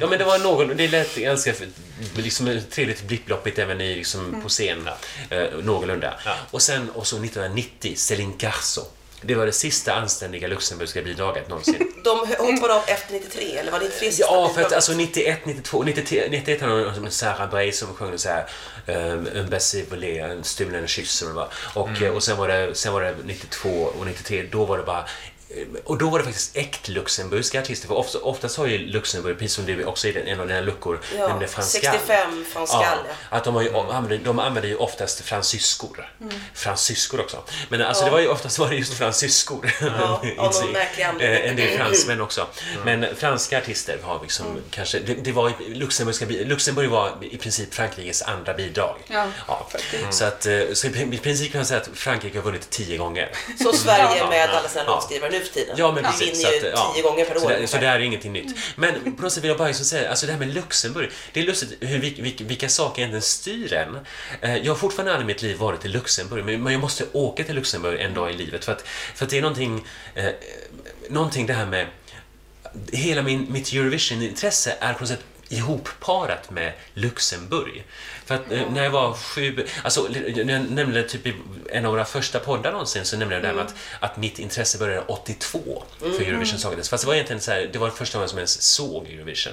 ja, 0.00 0.06
men 0.06 0.18
det 0.18 0.24
var 0.24 0.38
någon, 0.38 0.76
det 0.76 0.88
lät 0.88 1.16
ganska 1.16 1.52
liksom, 2.16 2.60
trevligt 2.70 3.02
blipploppigt 3.02 3.58
även 3.58 3.80
i, 3.80 3.94
liksom, 3.94 4.40
på 4.42 4.48
scen, 4.48 4.88
eh, 5.30 5.46
någorlunda. 5.62 6.14
Ja. 6.24 6.34
Och 6.50 6.62
sen 6.62 6.90
och 6.90 7.06
så 7.06 7.16
1990, 7.16 7.94
Céline 7.96 8.38
Carso. 8.38 8.80
Det 9.22 9.34
var 9.34 9.46
det 9.46 9.52
sista 9.52 9.94
anständiga 9.94 10.48
luxemburgska 10.48 11.02
bidraget 11.02 11.48
någonsin. 11.48 11.92
De 12.04 12.18
hoppade 12.38 12.74
av 12.74 12.82
efter 12.86 13.12
93, 13.14 13.56
eller 13.56 13.72
var 13.72 13.78
det 13.78 13.84
93 13.84 14.10
sista 14.10 14.24
Ja, 14.32 14.50
för 14.54 14.62
att 14.62 14.72
alltså 14.72 14.92
91, 14.92 15.38
92, 15.46 15.82
93, 15.82 16.28
91 16.30 16.60
hade 16.60 16.84
de 16.84 16.94
som 16.94 17.10
Sarah 17.10 17.50
Bray 17.50 17.72
som 17.72 17.94
sjöng 17.94 18.18
så 18.18 18.28
här 18.28 18.44
um, 18.86 19.26
Un 19.34 19.50
baiser 19.50 19.84
volé, 19.90 20.18
en 20.18 20.44
stulen 20.44 20.86
kyss 20.86 21.22
eller 21.22 21.32
vad 21.32 21.48
och, 21.74 21.88
Mm. 21.88 22.02
eh, 22.04 22.10
och 22.10 22.22
sen 22.22 22.36
var, 22.36 22.48
det, 22.48 22.74
sen 22.74 22.92
var 22.92 23.00
det 23.02 23.14
92 23.24 23.68
och 23.68 24.06
93, 24.06 24.42
då 24.52 24.64
var 24.64 24.78
det 24.78 24.84
bara 24.84 25.04
och 25.84 25.98
då 25.98 26.08
var 26.10 26.18
det 26.18 26.24
faktiskt 26.24 26.56
äkt 26.56 26.88
luxemburgska 26.88 27.60
artister, 27.60 27.88
för 27.88 27.94
ofta, 27.94 28.18
oftast 28.18 28.56
har 28.58 28.66
ju 28.66 28.78
Luxemburg, 28.78 29.38
precis 29.38 29.54
som 29.54 29.66
det 29.66 29.72
är 29.72 29.88
också 29.88 30.08
i 30.08 30.12
den, 30.12 30.26
en 30.26 30.40
av 30.40 30.48
dina 30.48 30.60
luckor, 30.60 31.00
Ja, 31.18 31.28
nämligen 31.28 31.52
franska. 31.52 31.92
65 31.92 32.44
franskal, 32.52 32.80
Ja, 32.82 32.96
ja. 33.30 33.36
att 33.36 33.44
de, 33.44 33.54
har 33.54 33.62
ju, 33.62 33.68
Mm. 33.68 33.86
använder, 33.90 34.18
de 34.24 34.38
använder 34.38 34.68
ju 34.68 34.76
oftast 34.76 35.20
fransyskor. 35.20 36.12
Mm. 36.20 36.34
Fransyskor 36.54 37.20
också. 37.20 37.42
Men 37.68 37.82
alltså 37.82 38.02
Ja. 38.02 38.06
det 38.06 38.12
var 38.12 38.20
ju 38.20 38.28
oftast 38.28 38.58
var 38.58 38.68
det 38.68 38.76
just 38.76 38.94
fransyskor. 38.94 39.72
Ja, 39.80 39.86
av 39.88 40.24
någon 40.36 40.46
Inte- 40.68 40.72
märklig 40.72 41.04
anledning. 41.04 41.42
eh, 41.44 41.50
En 41.50 41.56
del 41.56 41.78
fransmän 41.78 42.20
också. 42.20 42.46
Mm. 42.84 43.00
Men 43.00 43.16
franska 43.16 43.58
artister 43.58 43.98
har 44.02 44.20
liksom 44.22 44.46
Mm. 44.46 44.62
kanske... 44.70 44.98
Det, 44.98 45.14
det 45.14 45.32
var 45.32 45.52
Luxemburgska, 45.68 46.26
Luxemburg 46.28 46.90
var 46.90 47.12
i 47.20 47.36
princip 47.36 47.74
Frankrikes 47.74 48.22
andra 48.22 48.54
bidrag. 48.54 48.96
Ja, 49.08 49.26
Mm. 50.00 50.12
Så, 50.12 50.24
att, 50.24 50.46
eh, 50.46 50.60
så 50.72 50.86
i 50.86 51.18
princip 51.22 51.52
kan 51.52 51.58
man 51.58 51.66
säga 51.66 51.80
att 51.80 51.88
Frankrike 51.94 52.38
har 52.38 52.42
vunnit 52.42 52.70
tio 52.70 52.96
gånger. 52.96 53.30
Så 53.62 53.72
Sverige 53.72 54.18
Ja, 54.18 54.28
med 54.30 54.48
ja, 54.50 54.58
alla 54.58 54.68
sina 54.68 54.84
ja. 54.84 54.90
låtskrivare 54.94 55.39
nu 55.40 55.46
för 55.46 55.54
tiden. 55.54 55.74
Ja, 55.78 55.92
men 55.92 56.04
Vi 56.04 56.10
precis. 56.10 56.44
vinner 56.44 56.52
ju 56.52 56.58
att, 56.58 56.78
ja. 56.78 56.92
tio 56.94 57.02
gånger 57.02 57.24
per 57.24 57.36
år. 57.36 57.40
Så, 57.40 57.48
det, 57.48 57.66
så 57.66 57.76
det 57.76 57.86
här 57.86 57.96
är 57.96 58.00
ingenting 58.00 58.32
nytt. 58.32 58.56
Men 58.76 59.16
på 59.16 59.22
något 59.22 59.32
sätt 59.32 59.44
vill 59.44 59.48
jag 59.48 59.58
bara 59.58 59.68
liksom 59.68 59.86
säga, 59.86 60.10
alltså 60.10 60.26
det 60.26 60.32
här 60.32 60.38
med 60.38 60.54
Luxemburg, 60.54 61.10
det 61.32 61.40
är 61.40 61.44
lustigt 61.44 61.76
hur, 61.80 61.98
vilka, 61.98 62.44
vilka, 62.44 62.68
saker 62.68 63.02
egentligen 63.02 63.22
styr 63.22 63.72
en. 63.72 63.98
Eh, 64.40 64.56
Jag 64.56 64.72
har 64.72 64.78
fortfarande 64.78 65.12
aldrig 65.12 65.30
i 65.30 65.32
mitt 65.34 65.42
liv 65.42 65.56
varit 65.56 65.84
i 65.84 65.88
Luxemburg, 65.88 66.44
men 66.44 66.62
men 66.62 66.72
jag 66.72 66.80
måste 66.80 67.04
åka 67.12 67.44
till 67.44 67.54
Luxemburg 67.54 68.00
en 68.00 68.14
dag 68.14 68.30
i 68.30 68.32
livet 68.32 68.64
för 68.64 68.72
att, 68.72 68.82
för 69.14 69.24
att 69.24 69.30
det 69.30 69.38
är 69.38 69.42
någonting, 69.42 69.86
eh, 70.14 70.26
någonting 71.08 71.46
det 71.46 71.52
här 71.52 71.66
med 71.66 71.86
hela 72.92 73.22
min, 73.22 73.52
mitt 73.52 73.72
Eurovision-intresse 73.72 74.74
är 74.80 74.94
på 74.94 75.00
något 75.00 75.08
sätt 75.08 75.24
ihopparat 75.50 76.50
med 76.50 76.72
Luxemburg. 76.94 77.84
För 78.24 78.34
att 78.34 78.52
eh, 78.52 78.70
när 78.72 78.84
jag 78.84 78.90
var 78.90 79.14
sju, 79.14 79.66
alltså 79.82 80.08
jag 80.34 80.46
nämnde 80.70 81.02
typ 81.02 81.26
i 81.26 81.34
en 81.70 81.86
av 81.86 81.92
våra 81.92 82.04
första 82.04 82.38
poddar 82.38 82.72
någonsin 82.72 83.04
så 83.04 83.16
nämnde 83.16 83.34
jag 83.34 83.42
det 83.42 83.48
här 83.48 83.54
med 83.54 83.64
att, 83.64 83.74
att 84.00 84.16
mitt 84.16 84.38
intresse 84.38 84.78
började 84.78 85.04
82 85.06 85.82
för 85.98 86.22
Eurovision 86.22 86.58
Song 86.58 86.70
Contest. 86.70 86.90
Fast 86.90 87.04
det 87.04 87.06
var 87.06 87.14
egentligen 87.14 87.40
så 87.40 87.50
här, 87.50 87.70
det 87.72 87.78
var 87.78 87.90
första 87.90 88.18
gången 88.18 88.28
som 88.28 88.38
jag 88.38 88.42
ens 88.42 88.62
såg 88.62 89.06
Eurovision. 89.06 89.52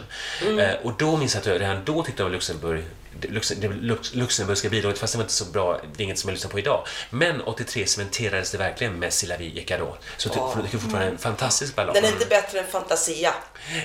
Eh, 0.60 0.74
och 0.84 0.94
då 0.98 1.18
minns 1.18 1.34
jag 1.34 1.42
att 1.42 1.48
jag 1.48 1.62
redan 1.62 1.82
då 1.86 2.04
tyckte 2.04 2.24
om 2.24 2.32
Luxemburg 2.32 2.84
Lux, 3.22 3.50
det 3.50 3.68
Lux, 3.68 4.14
luxemburgska 4.14 4.70
bidraget, 4.70 4.98
fast 5.00 5.14
det 5.14 5.18
var 5.18 5.24
inte 5.24 5.34
så 5.34 5.46
bra, 5.46 5.82
det 5.96 6.02
är 6.02 6.06
inget 6.06 6.20
som 6.20 6.30
jag 6.30 6.34
lyssnar 6.34 6.52
på 6.52 6.60
idag. 6.60 6.88
Men 7.10 7.42
83 7.42 7.86
cementerades 7.88 8.52
det 8.52 8.58
verkligen 8.58 9.00
med 9.00 9.10
C'est 9.10 9.28
la 9.28 9.38
vie 9.38 9.62
cadeau. 9.64 9.96
Så 10.18 10.30
Ja. 10.36 10.56
det 10.62 10.68
är 10.78 10.80
fortfarande 10.80 11.12
en 11.12 11.18
fantastisk 11.18 11.76
ballad. 11.76 11.96
Den 11.96 12.06
är 12.06 12.12
inte 12.12 12.26
bättre 12.26 12.60
än 12.60 12.66
Fantasia. 12.68 13.34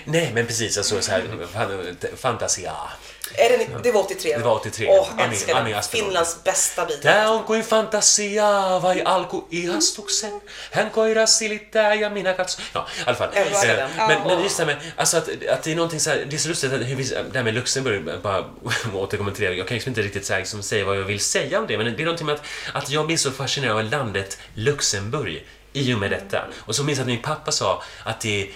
Nej, 0.05 0.31
men 0.35 0.47
precis. 0.47 0.79
Alltså, 0.79 1.01
så 1.03 1.11
här, 1.11 1.25
fan- 1.53 1.97
Fantasia. 2.17 2.73
Är 3.35 3.49
det, 3.49 3.67
det 3.83 3.93
var 3.93 4.01
83? 4.01 4.37
Det 4.37 4.45
var 4.45 4.55
83. 4.55 4.87
Åh, 4.91 5.09
älskar 5.19 5.55
Annie 5.55 5.73
den. 5.73 5.83
Finlands 5.83 6.45
bästa 6.45 6.85
bidrag. 6.85 7.03
Tää 7.03 7.31
on 7.31 7.45
kuin 7.45 7.63
fantasia 7.65 8.79
vai 8.83 9.03
alku 9.05 9.45
ihastuksen. 9.51 10.41
Hän 10.71 10.91
koira 10.91 11.27
silittää 11.27 11.95
ja 11.95 12.11
minä 12.11 12.33
katson. 12.35 12.65
Ja, 12.75 12.87
i 12.99 13.03
alla 13.07 13.17
fall. 13.17 13.29
Älskar 13.35 13.69
Eh, 13.69 13.77
den. 13.77 13.91
Men, 14.09 14.27
men 14.27 14.43
just 14.43 14.57
det 14.57 14.65
här 14.65 14.75
med, 14.75 14.93
alltså 14.97 15.17
att, 15.17 15.29
att 15.53 15.63
det 15.63 15.73
är 15.73 15.77
någonting 15.77 16.01
så 16.01 16.11
här, 16.11 16.27
det 16.31 16.37
är 16.37 16.39
så 16.39 16.49
lustigt 16.49 16.73
att 16.73 16.81
hur 16.81 16.97
vi, 16.97 17.05
det 17.05 17.39
här 17.39 17.43
med 17.43 17.55
Luxemburg, 17.55 18.21
bara 18.23 18.45
återkommer 18.95 19.33
till 19.33 19.45
det, 19.45 19.55
jag 19.55 19.69
kan 19.69 19.75
liksom 19.75 19.91
inte 19.91 20.03
riktigt 20.03 20.31
liksom 20.31 20.63
säga 20.63 20.85
vad 20.85 20.97
jag 20.97 21.05
vill 21.05 21.21
säga 21.21 21.59
om 21.59 21.67
det, 21.67 21.79
men 21.79 21.87
det 21.97 22.03
är 22.03 22.05
någonting 22.05 22.27
med 22.27 22.35
att, 22.35 22.43
att 22.73 22.91
jag 22.91 23.07
blir 23.07 23.17
så 23.17 23.31
fascinerad 23.31 23.77
av 23.77 23.85
landet 23.85 24.39
Luxemburg 24.55 25.47
i 25.73 25.95
och 25.95 25.99
med 25.99 26.11
detta. 26.11 26.45
Och 26.59 26.75
så 26.75 26.85
minns 26.85 26.99
jag 26.99 27.05
att 27.05 27.09
min 27.09 27.23
pappa 27.23 27.53
sa 27.53 27.83
att 28.05 28.21
det, 28.21 28.51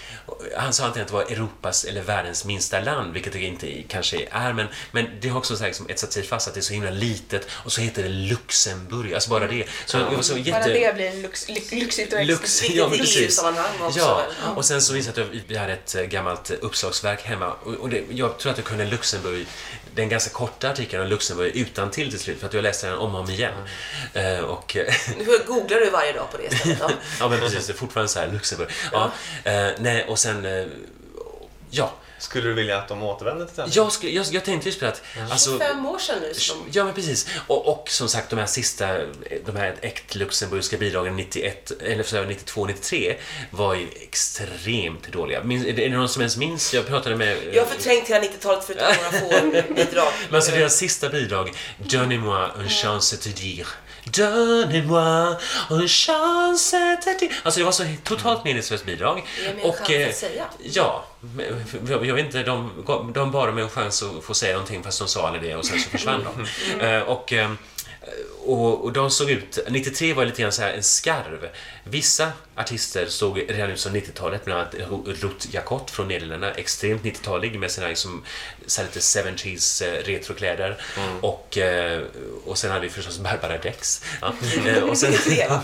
han 0.57 0.73
sa 0.73 0.85
antingen 0.85 1.05
att 1.05 1.12
det 1.12 1.14
var 1.14 1.33
Europas 1.33 1.85
eller 1.85 2.03
världens 2.03 2.45
minsta 2.45 2.81
land, 2.81 3.12
vilket 3.12 3.33
det 3.33 3.41
inte 3.41 3.83
kanske 3.89 4.29
är, 4.31 4.53
men, 4.53 4.67
men 4.91 5.07
det 5.21 5.29
har 5.29 5.39
också 5.39 5.57
så 5.57 5.62
här, 5.62 5.69
liksom 5.69 5.87
etsat 5.89 6.12
sig 6.12 6.23
fast 6.23 6.49
att 6.49 6.55
det 6.55 6.61
är 6.61 6.62
så 6.62 6.73
himla 6.73 6.91
litet 6.91 7.47
och 7.51 7.73
så 7.73 7.81
heter 7.81 8.03
det 8.03 8.09
Luxemburg, 8.09 9.14
alltså 9.14 9.31
bara 9.31 9.47
det. 9.47 9.67
Så 9.87 9.97
jag 9.97 10.11
var 10.11 10.23
så 10.23 10.39
jätte... 10.39 10.51
Bara 10.51 10.67
det 10.67 10.95
blir 10.95 11.23
lux, 11.23 11.49
lyx, 11.49 11.73
lyxigt 11.73 12.12
och 12.12 12.25
Lux, 12.25 12.71
ja, 12.71 12.91
precis. 12.91 13.17
EU-sammanhang 13.17 13.81
också 13.81 13.99
Ja, 13.99 14.27
och 14.57 14.64
sen 14.64 14.83
så 14.83 14.93
minns 14.93 15.07
jag 15.07 15.21
att 15.21 15.31
vi 15.49 15.57
hade 15.57 15.73
ett 15.73 15.95
eh, 15.95 16.03
gammalt 16.03 16.51
uppslagsverk 16.51 17.23
hemma 17.23 17.53
och, 17.53 17.75
och 17.75 17.89
det, 17.89 18.05
jag 18.11 18.39
tror 18.39 18.53
att 18.53 18.59
jag 18.59 18.67
kunde 18.67 18.85
Luxemburg, 18.85 19.47
den 19.97 20.09
ganska 20.09 20.31
korta 20.31 20.71
artikeln 20.71 21.03
om 21.03 21.09
Luxemburg 21.09 21.57
utan 21.57 21.91
till 21.91 22.11
till 22.11 22.21
slut 22.21 22.41
för 22.41 22.47
att 22.47 22.55
jag 22.55 22.63
läste 22.63 22.87
den 22.87 22.99
om 22.99 23.15
och 23.15 23.21
om 23.21 23.31
igen. 23.31 23.53
Eh, 24.13 24.39
och, 24.39 24.77
eh, 24.77 24.95
Nu 25.19 25.25
googlar 25.47 25.81
du 25.81 25.91
varje 25.91 26.13
dag 26.13 26.31
på 26.33 26.37
det 26.37 26.57
stället. 26.57 26.79
Ja. 26.81 26.91
ja 27.21 27.29
men 27.29 27.41
precis, 27.41 27.67
det 27.67 27.73
är 27.73 27.77
fortfarande 27.77 28.09
så 28.09 28.19
här 28.19 28.29
Luxemburg. 28.29 28.69
Ja, 28.93 29.11
eh, 29.45 29.69
nej, 29.79 30.05
och 30.05 30.19
sen, 30.19 30.45
eh, 30.45 30.67
ja. 31.71 31.93
Skulle 32.19 32.49
du 32.49 32.55
vilja 32.55 32.79
att 32.79 32.89
de 32.89 33.03
återvänder 33.03 33.47
till 33.47 33.57
det? 33.57 33.67
Jag, 33.73 33.93
skulle, 33.93 34.12
jag, 34.12 34.27
jag 34.31 34.45
tänkte 34.45 34.69
just 34.69 34.81
på 34.81 34.85
det 34.85 34.93
att, 34.93 35.03
alltså, 35.31 35.59
Fem 35.59 35.87
år 35.87 35.99
sedan 35.99 36.19
nu. 36.21 36.35
Som 36.35 36.57
Ja, 36.73 36.85
men 36.85 36.95
precis. 36.95 37.29
Och, 37.47 37.69
och 37.69 37.91
som 37.91 38.09
sagt, 38.09 38.31
de 38.31 38.39
här 38.39 38.47
sista, 38.47 38.99
de 39.47 39.57
här 39.57 39.77
äkt 39.81 40.14
luxemburgska 40.14 40.77
bidragen 40.77 41.17
91, 41.17 41.73
eller 41.83 42.03
så 42.03 42.17
här, 42.17 42.27
92, 42.27 42.67
93 42.67 43.17
var 43.51 43.75
ju 43.75 43.89
extremt 44.01 45.12
dåliga. 45.12 45.45
Minns, 45.45 45.67
är 45.67 45.73
det 45.73 45.89
någon 45.89 46.09
som 46.09 46.23
ens 46.23 46.37
minns? 46.37 46.75
Jag 46.75 46.87
pratade 46.87 47.17
med... 47.17 47.39
jag 47.53 47.62
har 47.62 47.71
förträngt 47.71 48.09
hela 48.09 48.25
90-talet 48.25 48.64
förutom 48.67 48.87
några 48.97 49.11
få 49.11 49.75
bidrag. 49.75 50.12
Men 50.29 50.37
alltså 50.37 50.51
deras 50.51 50.77
sista 50.77 51.09
bidrag, 51.09 51.53
Donnez-moi 51.79 52.51
une 52.59 52.69
chance 52.69 53.17
te 53.17 53.31
dire. 53.31 53.67
Donnez-moi 54.07 55.37
une 55.71 55.89
chance. 55.89 56.77
Alltså 57.43 57.61
det 57.61 57.65
var 57.65 57.73
så 57.73 57.85
totalt 58.05 58.45
meningslöst 58.45 58.85
bidrag. 58.87 59.25
Ge 59.43 59.55
mig 59.55 59.65
en 59.65 59.73
chans 59.73 59.91
eh, 59.91 60.09
att 60.09 60.15
säga. 60.15 60.45
Ja, 60.63 61.05
jag, 61.89 62.07
jag 62.07 62.15
vet 62.15 62.27
inte, 62.27 62.43
de, 62.43 62.71
de 63.15 63.31
bad 63.31 63.55
mig 63.55 63.65
en 63.65 63.71
chans 63.71 64.03
att 64.03 64.25
få 64.25 64.35
säga 64.35 64.53
någonting 64.53 64.83
fast 64.83 64.99
de 64.99 65.09
sa 65.09 65.27
aldrig 65.27 65.43
det 65.43 65.57
och 65.57 65.65
sen 65.65 65.81
så 65.81 65.91
försvann 65.91 66.27
de. 66.79 66.87
Eh, 66.87 67.01
och, 67.01 67.33
eh, 67.33 67.51
och, 68.47 68.85
och 68.85 68.93
de 68.93 69.11
såg 69.11 69.31
ut, 69.31 69.59
93 69.69 70.13
var 70.13 70.25
lite 70.25 70.43
grann 70.43 70.53
så 70.53 70.63
här 70.63 70.73
en 70.73 70.83
skarv. 70.83 71.49
Vissa 71.85 72.33
artister 72.57 73.07
såg 73.07 73.39
redan 73.49 73.71
ut 73.71 73.81
som 73.81 73.97
90-talet, 73.97 74.45
bland 74.45 74.61
annat 74.61 74.75
Ruth 75.07 75.47
Jacot 75.51 75.91
från 75.91 76.09
Nederländerna, 76.09 76.55
extremt 76.55 77.03
90-talig 77.03 77.59
med 77.59 77.71
sina 77.71 77.89
liksom, 77.89 78.25
så 78.67 78.81
här 78.81 78.89
lite 78.89 79.01
70s 79.01 79.85
eh, 79.85 80.05
retrokläder. 80.05 80.77
Och, 81.21 81.59
eh, 81.59 82.03
och 82.45 82.59
sen 82.59 82.71
hade 82.71 82.83
vi 82.83 82.89
förstås 82.91 83.19
Barbara 83.19 83.59
Dex. 83.59 84.05
Ja. 84.21 84.35
Eh, 84.67 84.83
och 84.83 84.99
sen, 84.99 85.11
93, 85.27 85.47
va? 85.49 85.63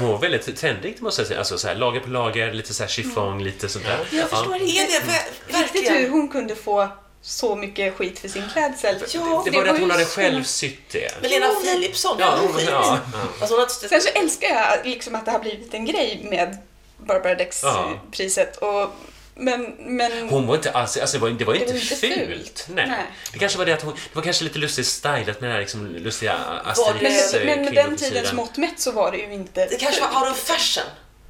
hon 0.00 0.08
var 0.08 0.18
väldigt 0.18 0.56
trendig 0.56 1.02
måste 1.02 1.20
jag 1.20 1.26
säga. 1.28 1.38
Alltså, 1.38 1.58
så 1.58 1.68
här, 1.68 1.74
lager 1.74 2.00
på 2.00 2.10
lager, 2.10 2.52
lite 2.52 2.74
så 2.74 2.82
här 2.82 2.90
chiffong, 2.90 3.42
lite 3.42 3.68
sånt 3.68 3.84
där. 3.84 3.98
Jag 4.10 4.30
förstår 4.30 4.56
inte 4.56 5.00
det 5.48 5.62
riktigt 5.62 5.90
hur 5.90 6.10
hon 6.10 6.28
kunde 6.28 6.54
få 6.54 6.88
så 7.28 7.56
mycket 7.56 7.96
skit 7.96 8.18
för 8.18 8.28
sin 8.28 8.42
klädsel. 8.52 8.96
Ja, 9.14 9.42
Det 9.44 9.50
var 9.50 9.64
det 9.64 9.70
att 9.70 9.80
hon 9.80 9.90
hade 9.90 10.04
själv 10.04 10.44
sytt 10.44 10.80
det. 10.90 11.20
Men 11.20 11.30
Lena 11.30 11.46
Philipsson, 11.48 12.16
Ja, 12.20 12.26
ja, 12.26 12.38
hon 12.42 12.52
skit. 12.52 12.68
ja. 12.70 12.98
Alltså 13.40 13.56
hon 13.56 13.68
Sen 13.68 14.00
så 14.00 14.08
älskar 14.08 14.48
jag 14.48 14.86
liksom 14.86 15.14
att 15.14 15.24
det 15.24 15.30
har 15.30 15.38
blivit 15.38 15.74
en 15.74 15.84
grej 15.86 16.20
med 16.30 16.56
Barbara 16.98 17.30
Ja. 17.30 17.34
Dex-priset. 17.38 18.56
Och, 18.56 18.90
men, 19.34 19.74
men 19.78 20.28
Hon 20.28 20.46
var 20.46 20.54
inte 20.54 20.70
alls, 20.70 20.96
alltså 20.96 21.16
det 21.18 21.22
var, 21.22 21.30
det 21.30 21.44
var 21.44 21.54
Det 21.54 21.60
inte 21.60 21.72
var 21.72 21.80
inte 21.80 21.96
fult. 21.96 22.14
fult. 22.14 22.66
Nej. 22.68 22.86
Nej. 22.88 23.04
Det 23.32 23.38
kanske 23.38 23.58
var 23.58 23.66
det 23.66 23.72
att 23.72 23.82
hon, 23.82 23.92
det 23.94 24.14
var 24.16 24.22
kanske 24.22 24.44
lite 24.44 24.58
lustigt 24.58 24.86
stylat 24.86 25.26
med 25.26 25.36
den 25.42 25.50
här 25.52 25.58
liksom 25.60 25.86
lustiga 25.86 26.38
men, 26.38 26.72
Asterix 26.72 27.34
eh, 27.34 27.46
men 27.46 27.64
med 27.64 27.74
den 27.74 27.96
tidens 27.96 28.32
mått 28.32 28.56
mätt 28.56 28.80
så 28.80 28.90
var 28.92 29.10
det 29.12 29.18
ju 29.18 29.32
inte 29.32 29.66
Det 29.66 29.76
kanske 29.76 30.00
var 30.00 30.20
out 30.22 30.30
of 30.32 30.38
fashion. 30.38 30.84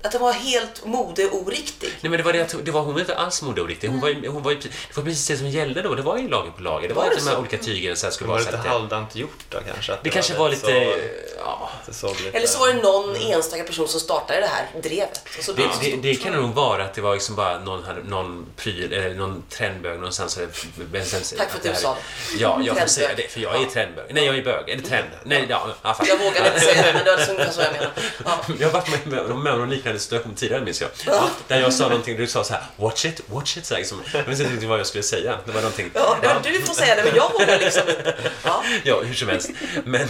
Att 0.07 0.13
den 0.13 0.21
var 0.21 0.33
helt 0.33 0.85
modeoriktig. 0.85 1.89
Nej 2.01 2.11
men 2.11 2.17
det 2.19 2.23
var 2.23 2.33
det 2.33 2.41
att 2.41 2.55
det 2.65 2.71
var, 2.71 2.81
hon 2.83 2.93
var 2.95 3.01
inte 3.01 3.17
alls 3.17 3.43
modeoriktig. 3.43 3.89
Hon 3.89 4.01
var, 4.01 4.09
ju- 4.09 4.29
hon 4.29 4.43
var 4.43 4.51
ju, 4.51 4.57
det 4.59 4.97
var 4.97 5.03
precis 5.05 5.27
det 5.29 5.37
som 5.37 5.49
gällde 5.49 5.83
då. 5.83 5.95
Det 5.95 6.03
var 6.03 6.19
ju 6.19 6.29
lager 6.29 6.51
på 6.51 6.63
lager. 6.63 6.89
Det 6.89 6.95
var, 6.95 7.03
Var 7.03 7.11
inte 7.11 7.25
det 7.25 7.31
de 7.31 7.31
här 7.31 7.41
olika 7.41 7.59
tygen 7.59 7.97
så 7.97 8.07
här 8.07 8.11
skulle 8.13 8.29
Var 8.29 8.35
vara 8.35 8.45
det 8.45 8.51
så 8.51 8.57
lite 8.57 8.69
det, 8.69 8.73
halvdant 8.73 9.17
gjort 9.17 9.39
då 9.51 9.59
kanske? 9.73 9.93
Att 9.93 10.03
det 10.05 10.11
kanske 10.11 10.35
var 10.35 10.49
lite... 10.51 10.63
Så, 10.67 10.97
Ja, 11.39 11.71
det 11.87 12.09
lite... 12.25 12.37
Eller 12.39 12.47
så 12.47 12.59
var 12.59 12.69
det 12.69 12.75
någon 12.83 13.17
enstaka 13.17 13.65
person 13.65 13.89
som 13.89 14.01
startade 14.01 14.41
det 14.41 14.47
här 14.47 14.67
drevet. 14.83 15.21
Och 15.39 15.45
så 15.45 15.53
det, 15.53 15.63
det 15.81 15.91
det, 15.91 15.97
det 15.97 16.15
kan 16.15 16.33
det 16.33 16.39
nog 16.41 16.55
vara 16.55 16.85
att 16.85 16.95
det 16.95 17.01
var 17.01 17.15
liksom 17.15 17.35
bara 17.37 17.59
någon, 17.59 17.85
någon 18.09 18.47
pryl 18.57 18.93
eller 18.93 19.15
någon 19.15 19.43
trendbög 19.51 19.97
någonstans. 19.97 20.37
Eller, 20.39 20.49
men 20.93 21.05
sen- 21.05 21.39
Tack 21.39 21.51
för 21.51 21.57
att 21.57 21.63
du 21.63 21.69
det 21.69 21.75
här- 21.75 21.83
sa 21.83 21.97
Ja, 22.39 22.61
jag 22.65 22.79
får 22.81 22.87
säga 22.87 23.09
det 23.17 23.29
för 23.33 23.41
jag 23.41 23.63
är 23.63 23.67
trendbög. 23.67 24.05
Nej, 24.11 24.25
jag 24.27 24.39
är 24.39 24.43
bög. 24.45 24.69
Är 24.69 24.77
det 24.77 24.83
trend? 24.83 25.09
Nej, 25.25 25.47
ja, 25.49 25.69
ja. 25.83 25.97
Jag 26.09 26.19
vågade 26.19 26.47
inte 26.49 26.61
säga 26.61 26.83
det, 26.83 26.93
men 26.93 27.05
det 27.05 27.11
var 27.17 27.53
så 27.53 27.61
jag 27.61 27.73
menade. 27.73 27.91
Ja. 28.25 28.39
Jag 28.61 28.67
har 28.69 28.73
varit 28.73 28.89
med, 28.89 29.07
med, 29.07 29.37
med 29.37 29.53
om 29.53 29.59
någon 29.59 29.71
liknande 29.71 29.96
situation 29.99 30.35
tidigare 30.35 30.65
minns 30.65 30.81
jag. 30.81 30.91
Ja, 31.07 31.31
där 31.49 31.61
jag 31.61 31.73
sa 31.73 31.89
någonting, 31.89 32.17
du 32.17 32.27
sa 32.27 32.45
så 32.45 32.53
här 32.53 32.63
watch 32.77 33.05
it, 33.05 33.21
watch 33.27 33.57
it. 33.57 33.67
Så 33.67 33.75
här, 33.75 33.81
liksom. 33.81 34.03
Jag 34.13 34.25
visste 34.25 34.43
inte 34.43 34.55
riktigt 34.55 34.69
vad 34.69 34.79
jag 34.79 34.87
skulle 34.87 35.03
säga. 35.03 35.39
Det 35.47 35.53
var 35.53 35.61
någonting. 35.61 35.91
Ja, 35.95 36.17
men 36.23 36.43
du 36.43 36.61
får 36.61 36.75
säga 36.75 36.95
det, 36.95 37.05
men 37.05 37.15
jag 37.17 37.33
vågar 37.33 37.59
liksom 37.59 37.83
inte. 37.89 38.15
Ja. 38.45 38.65
Ja, 38.85 39.03
hur 39.03 39.15
som 39.15 39.29
helst. 39.29 39.51
Men, 39.85 40.09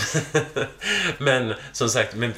men 1.19 1.55
som 1.73 1.89
sagt, 1.89 2.15
men, 2.15 2.35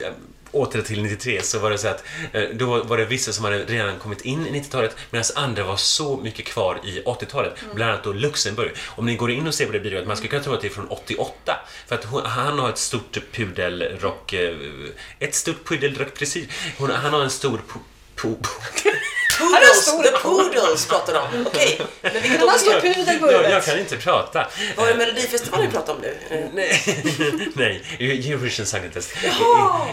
åter 0.51 0.82
till 0.82 1.03
93 1.03 1.42
så 1.42 1.59
var 1.59 1.70
det 1.70 1.78
så 1.78 1.88
att 1.88 2.05
eh, 2.32 2.42
då 2.55 2.82
var 2.82 2.99
det 2.99 3.05
vissa 3.05 3.32
som 3.32 3.44
hade 3.44 3.64
redan 3.64 3.99
kommit 3.99 4.20
in 4.20 4.46
i 4.46 4.61
90-talet 4.61 4.96
medan 5.11 5.24
andra 5.34 5.64
var 5.64 5.76
så 5.76 6.16
mycket 6.16 6.44
kvar 6.46 6.80
i 6.84 7.03
80-talet. 7.05 7.53
Bland 7.74 7.90
annat 7.92 8.05
då 8.05 8.12
Luxemburg. 8.12 8.70
Om 8.86 9.07
ni 9.07 9.16
går 9.16 9.30
in 9.30 9.46
och 9.46 9.55
ser 9.55 9.66
på 9.66 9.72
det 9.72 9.80
bidraget, 9.80 10.07
man 10.07 10.16
skulle 10.16 10.30
kunna 10.30 10.42
tro 10.42 10.53
att 10.55 10.61
det 10.61 10.66
är 10.68 10.72
från 10.72 10.88
88. 10.88 11.57
För 11.86 11.94
att 11.94 12.05
hon, 12.05 12.22
han 12.26 12.59
har 12.59 12.68
ett 12.68 12.78
stort 12.78 13.18
pudelrock... 13.32 14.32
eh, 14.32 14.57
Ett 15.18 15.34
stort 15.34 15.64
pudelrockfrisyr. 15.68 16.46
Hon- 16.78 16.90
Han 16.90 17.12
har 17.12 17.22
en 17.22 17.30
stor... 17.30 17.61
Po, 18.22 18.34
po, 18.34 18.48
Poodles, 19.38 19.84
the 20.02 20.18
poodles 20.22 20.86
pratar 20.86 21.12
de 21.12 21.18
om. 21.18 21.46
Okej, 21.46 21.80
men 22.02 22.12
vilket 22.12 22.42
år? 22.42 22.80
pudel 22.80 23.18
på 23.18 23.32
jag, 23.32 23.64
kan 23.64 23.78
inte 23.78 23.96
prata. 23.96 24.46
Var 24.76 24.86
det 24.86 24.94
Melodifestivalen 24.94 25.66
vi 25.66 25.72
pratar 25.72 25.92
om 25.92 26.00
nu? 26.00 26.16
Eh, 26.30 26.44
Nej, 26.54 26.82
nej. 27.54 27.82
Eurovision 27.98 28.66
Song 28.66 28.80
Contest 28.80 29.12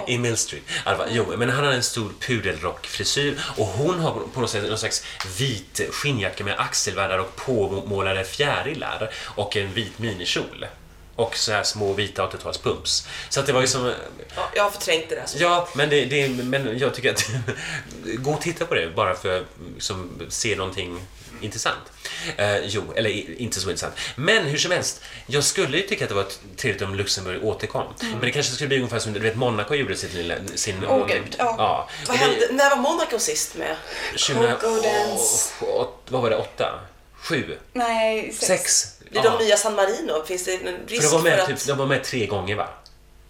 i, 0.07 0.13
i 0.13 0.17
Mill 0.17 0.37
Street. 0.37 0.63
Alva, 0.83 1.05
jo, 1.09 1.25
men 1.37 1.49
han 1.49 1.65
har 1.65 1.71
en 1.71 1.83
stor 1.83 2.11
pudelrockfrisyr 2.19 3.39
och 3.57 3.65
hon 3.65 3.99
har 3.99 4.19
på 4.33 4.41
något 4.41 4.49
sätt 4.49 4.63
någon 4.63 4.77
slags 4.77 5.03
vit 5.37 5.81
skinnjacka 5.91 6.43
med 6.43 6.55
axelvaddar 6.57 7.17
och 7.17 7.35
påmålade 7.35 8.23
fjärilar 8.23 9.11
och 9.35 9.57
en 9.57 9.73
vit 9.73 9.99
minikjol. 9.99 10.65
Och 11.15 11.37
så 11.37 11.51
här 11.51 11.63
små 11.63 11.93
vita 11.93 12.27
80-talspumps. 12.27 13.07
Så 13.29 13.39
att 13.39 13.45
det 13.45 13.53
var 13.53 13.61
ju 13.61 13.67
som... 13.67 13.93
Ja, 14.35 14.49
jag 14.55 14.63
har 14.63 14.71
förträngt 14.71 15.09
det 15.09 15.15
där. 15.15 15.25
Så. 15.25 15.37
Ja, 15.43 15.67
men, 15.75 15.89
det, 15.89 16.05
det, 16.05 16.29
men 16.29 16.77
jag 16.77 16.93
tycker 16.93 17.11
att... 17.11 17.29
gå 18.17 18.31
och 18.31 18.41
titta 18.41 18.65
på 18.65 18.75
det 18.75 18.95
bara 18.95 19.15
för 19.15 19.37
att 19.39 19.45
liksom, 19.75 20.21
se 20.29 20.55
någonting 20.55 20.99
intressant. 21.41 21.91
Eh, 22.37 22.57
jo, 22.57 22.83
eller 22.95 23.39
inte 23.41 23.59
så 23.59 23.69
intressant. 23.69 23.93
Men 24.15 24.45
hur 24.45 24.57
som 24.57 24.71
helst, 24.71 25.01
jag 25.27 25.43
skulle 25.43 25.77
ju 25.77 25.87
tycka 25.87 26.05
att 26.05 26.09
det 26.09 26.15
var 26.15 26.25
trevligt 26.57 26.81
om 26.81 26.95
Luxemburg 26.95 27.43
återkom. 27.43 27.83
Men 28.01 28.19
det 28.21 28.31
kanske 28.31 28.51
skulle 28.53 28.67
bli 28.67 28.77
ungefär 28.77 28.99
som 28.99 29.13
du 29.13 29.19
vet, 29.19 29.35
Monaco 29.35 29.73
gjorde 29.73 29.95
sitt 29.95 30.13
lilla, 30.13 30.35
sin... 30.55 30.85
Åh, 30.85 31.07
gud, 31.07 31.35
ja. 31.37 31.55
ja. 31.57 31.89
Vad 32.07 32.17
hände? 32.17 32.47
När 32.51 32.69
var 32.69 32.77
Monaco 32.77 33.19
sist 33.19 33.55
med? 33.55 33.75
2000 34.11 34.55
Coco 34.55 34.81
Dance. 34.81 35.53
Åh, 35.61 35.81
åt- 35.81 36.07
vad 36.07 36.21
var 36.21 36.29
det? 36.29 36.35
Åtta? 36.35 36.79
Sju? 37.17 37.57
Nej, 37.73 38.33
sex. 38.33 38.47
Sex? 38.47 38.94
Blir 39.09 39.21
Ja. 39.25 39.29
de 39.37 39.43
nya 39.45 39.57
San 39.57 39.75
Marino? 39.75 40.25
Finns 40.25 40.45
det 40.45 40.53
en 40.53 40.59
För 40.59 40.87
risk 40.87 41.01
de 41.03 41.07
var, 41.11 41.19
för 41.19 41.29
med, 41.29 41.39
att... 41.39 41.47
typ, 41.47 41.65
de 41.67 41.77
var 41.77 41.85
med 41.85 42.03
tre 42.03 42.25
gånger, 42.25 42.55
va? 42.55 42.67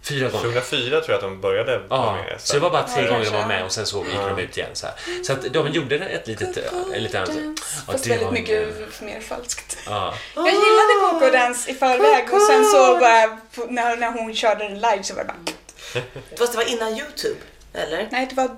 Fyra 0.02 0.28
gånger. 0.28 0.42
2004 0.44 0.90
tror 1.00 1.04
jag 1.10 1.14
att 1.14 1.20
de 1.20 1.40
började 1.40 1.78
vara 1.78 2.00
Ja, 2.00 2.12
med. 2.12 2.40
så 2.40 2.54
det 2.54 2.60
var 2.60 2.70
bara 2.70 2.88
tre 2.88 3.02
Ja, 3.04 3.10
gånger 3.10 3.24
de 3.24 3.30
var 3.30 3.46
med 3.46 3.64
och 3.64 3.72
sen 3.72 3.86
så 3.86 3.98
gick 4.04 4.14
de 4.36 4.38
ut 4.38 4.56
igen. 4.56 4.70
Så, 4.72 4.86
här. 4.86 4.94
så 5.24 5.32
att 5.32 5.52
de 5.52 5.68
gjorde 5.72 5.96
ett 5.96 6.26
litet... 6.26 6.56
En 6.94 7.02
liten, 7.02 7.54
ja, 7.86 7.92
Fast 7.92 8.04
det 8.04 8.10
väldigt 8.10 8.26
var 8.26 8.32
mycket 8.32 8.62
en- 9.00 9.06
mer 9.06 9.20
falskt. 9.20 9.78
Ja. 9.86 10.14
Jag 10.34 10.44
gillade 10.46 10.92
Coco 11.10 11.30
Dance 11.30 11.70
i 11.70 11.74
förväg 11.74 12.34
och 12.34 12.40
sen 12.42 12.64
så 12.64 12.98
bara, 13.00 13.38
när, 13.68 13.96
när 13.96 14.10
hon 14.12 14.34
körde 14.34 14.64
den 14.64 14.74
live 14.74 15.02
så 15.02 15.14
var 15.14 15.24
det 15.24 15.28
bara... 15.28 16.02
Fast 16.38 16.52
det 16.52 16.58
var 16.58 16.68
innan 16.72 16.98
Youtube, 16.98 17.40
eller? 17.74 18.08
Nej, 18.12 18.26
det 18.30 18.36
var, 18.36 18.50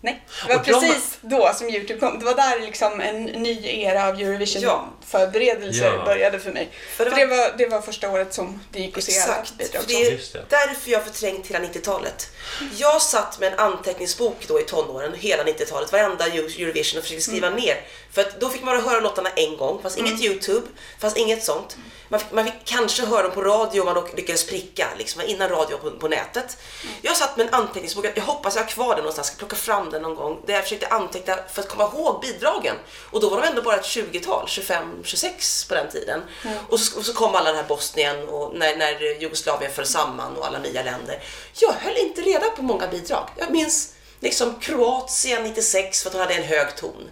nej, 0.00 0.22
det 0.46 0.52
var 0.54 0.60
Och 0.60 0.66
de- 0.66 0.72
precis 0.72 1.18
då 1.20 1.50
som 1.54 1.68
Youtube 1.68 2.00
kom. 2.00 2.18
Det 2.18 2.24
var 2.24 2.34
där 2.34 2.60
liksom 2.60 3.00
en 3.00 3.24
ny 3.24 3.66
era 3.82 4.08
av 4.08 4.20
Ja. 4.20 4.88
Eurovision-förberedelser 5.12 5.84
Ja. 5.98 6.04
började 6.04 6.38
för 6.40 6.52
mig. 6.52 6.70
För 6.96 7.04
För 7.04 7.10
det 7.10 7.16
det 7.16 7.26
var- 7.26 7.36
var, 7.36 7.54
det 7.58 7.66
var 7.66 7.80
första 7.80 8.10
året 8.10 8.34
som 8.34 8.60
det 8.72 8.78
gick 8.78 8.98
att 8.98 9.04
se 9.04 9.20
alla 9.20 9.44
bidrag. 9.58 9.82
det 9.88 10.06
är 10.06 10.10
det. 10.10 10.44
därför 10.48 10.90
jag 10.90 10.98
har 10.98 11.04
förträngt 11.04 11.46
hela 11.46 11.58
90-talet. 11.58 12.30
Jag 12.76 13.02
satt 13.02 13.40
med 13.40 13.52
en 13.52 13.58
anteckningsbok 13.58 14.44
då 14.48 14.60
i 14.60 14.62
tonåren, 14.62 15.14
hela 15.14 15.44
90-talet, 15.44 15.92
varenda 15.92 16.24
Euro- 16.26 16.60
Eurovision 16.62 16.98
och 16.98 17.04
försökte 17.04 17.24
skriva 17.24 17.46
Mm. 17.46 17.60
ner. 17.60 17.80
För 18.12 18.20
att 18.22 18.40
då 18.40 18.48
fick 18.48 18.62
man 18.62 18.76
bara 18.78 18.90
höra 18.90 19.00
låtarna 19.00 19.30
en 19.30 19.56
gång, 19.56 19.82
fast 19.82 19.98
inget 19.98 20.20
Youtube, 20.20 20.66
fast 20.98 21.16
inget 21.16 21.44
sånt. 21.44 21.76
Man 22.08 22.20
fick, 22.20 22.32
man 22.32 22.44
fick 22.44 22.54
kanske 22.64 23.06
höra 23.06 23.22
dem 23.22 23.32
på 23.32 23.42
radio 23.42 23.80
om 23.80 23.86
man 23.86 24.08
lyckades 24.16 24.46
pricka, 24.46 24.88
liksom 24.98 25.22
innan 25.22 25.48
radio 25.48 25.76
på, 25.76 25.90
på 25.90 26.08
nätet. 26.08 26.56
Mm. 26.84 26.94
Jag 27.02 27.16
satt 27.16 27.36
med 27.36 27.46
en 27.46 27.54
anteckningsbok, 27.54 28.06
jag 28.14 28.22
hoppas 28.22 28.54
jag 28.56 28.62
har 28.62 28.68
kvar 28.68 28.88
den 28.88 28.96
någonstans, 28.98 29.26
ska 29.28 29.36
plocka 29.36 29.56
fram 29.56 29.90
den 29.90 30.02
någon 30.02 30.14
gång, 30.14 30.42
där 30.46 30.54
jag 30.54 30.62
försökte 30.62 30.86
anteckna 30.86 31.38
för 31.52 31.62
att 31.62 31.68
komma 31.68 31.84
ihåg 31.84 32.20
bidragen. 32.22 32.76
Och 33.10 33.20
då 33.20 33.28
var 33.28 33.40
de 33.40 33.46
ändå 33.48 33.62
bara 33.62 33.76
ett 33.76 33.84
20-tal, 33.84 34.48
25, 34.48 34.95
26 35.04 35.64
på 35.64 35.74
den 35.74 35.88
tiden. 35.90 36.22
Och, 36.68 36.80
så, 36.80 36.98
och 36.98 37.04
så 37.04 37.12
kom 37.12 37.34
alla 37.34 37.48
den 37.52 37.56
här 37.56 37.68
Bosnien 37.68 38.28
och 38.28 38.54
när, 38.54 38.76
när 38.76 39.20
Jugoslavien 39.20 39.72
föll 39.72 39.86
samman 39.86 40.36
och 40.36 40.46
alla 40.46 40.58
nya 40.58 40.82
länder. 40.82 41.22
Jag 41.60 41.72
höll 41.72 41.96
inte 41.96 42.20
reda 42.20 42.50
på 42.50 42.62
många 42.62 42.86
bidrag. 42.86 43.28
Jag 43.36 43.50
minns 43.50 43.92
liksom 44.20 44.54
Kroatien 44.60 45.42
96 45.42 46.02
för 46.02 46.08
att 46.10 46.14
hon 46.14 46.22
hade 46.22 46.34
en 46.34 46.42
hög 46.42 46.76
ton. 46.76 47.10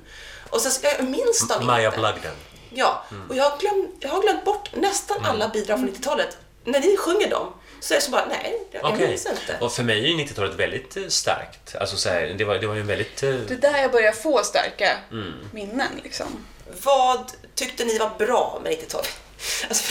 Och 0.50 0.60
sen, 0.60 0.72
jag 0.98 1.04
minns 1.04 1.48
dem 1.48 1.66
Maja 1.66 1.86
inte. 1.86 1.98
Blagden. 1.98 2.34
Ja, 2.70 3.04
och 3.28 3.36
jag 3.36 3.50
har, 3.50 3.58
glömt, 3.58 3.96
jag 4.00 4.10
har 4.10 4.22
glömt 4.22 4.44
bort 4.44 4.70
nästan 4.76 5.16
Mm. 5.18 5.30
alla 5.30 5.48
bidrag 5.48 5.78
från 5.78 5.88
90-talet. 5.90 6.36
När 6.64 6.80
ni 6.80 6.96
sjunger 6.96 7.30
dem 7.30 7.52
så 7.80 7.94
är 7.94 7.98
det 7.98 8.04
så 8.04 8.10
bara, 8.10 8.26
nej, 8.26 8.60
jag 8.70 8.84
Okej. 8.84 9.08
minns 9.08 9.26
inte. 9.26 9.58
Och 9.60 9.72
för 9.72 9.82
mig 9.82 9.98
är 10.04 10.08
ju 10.08 10.16
90-talet 10.24 10.54
väldigt 10.54 10.96
eh, 10.96 11.02
starkt. 11.08 11.74
Alltså 11.80 11.96
så 11.96 12.08
här, 12.08 12.34
det, 12.38 12.44
var, 12.44 12.54
det 12.58 12.66
var 12.66 12.74
ju 12.74 12.80
en 12.80 12.86
väldigt... 12.86 13.22
eh, 13.22 13.30
Det 13.34 13.54
är 13.54 13.58
där 13.72 13.78
jag 13.82 13.92
börjar 13.92 14.12
få 14.12 14.42
starka 14.44 14.96
Mm. 15.10 15.32
minnen 15.52 16.00
liksom. 16.04 16.44
Vad 16.82 17.32
tyckte 17.54 17.84
ni 17.84 17.98
var 17.98 18.10
bra 18.18 18.60
med 18.64 18.72
90-talet? 18.72 19.08
Alltså, 19.68 19.82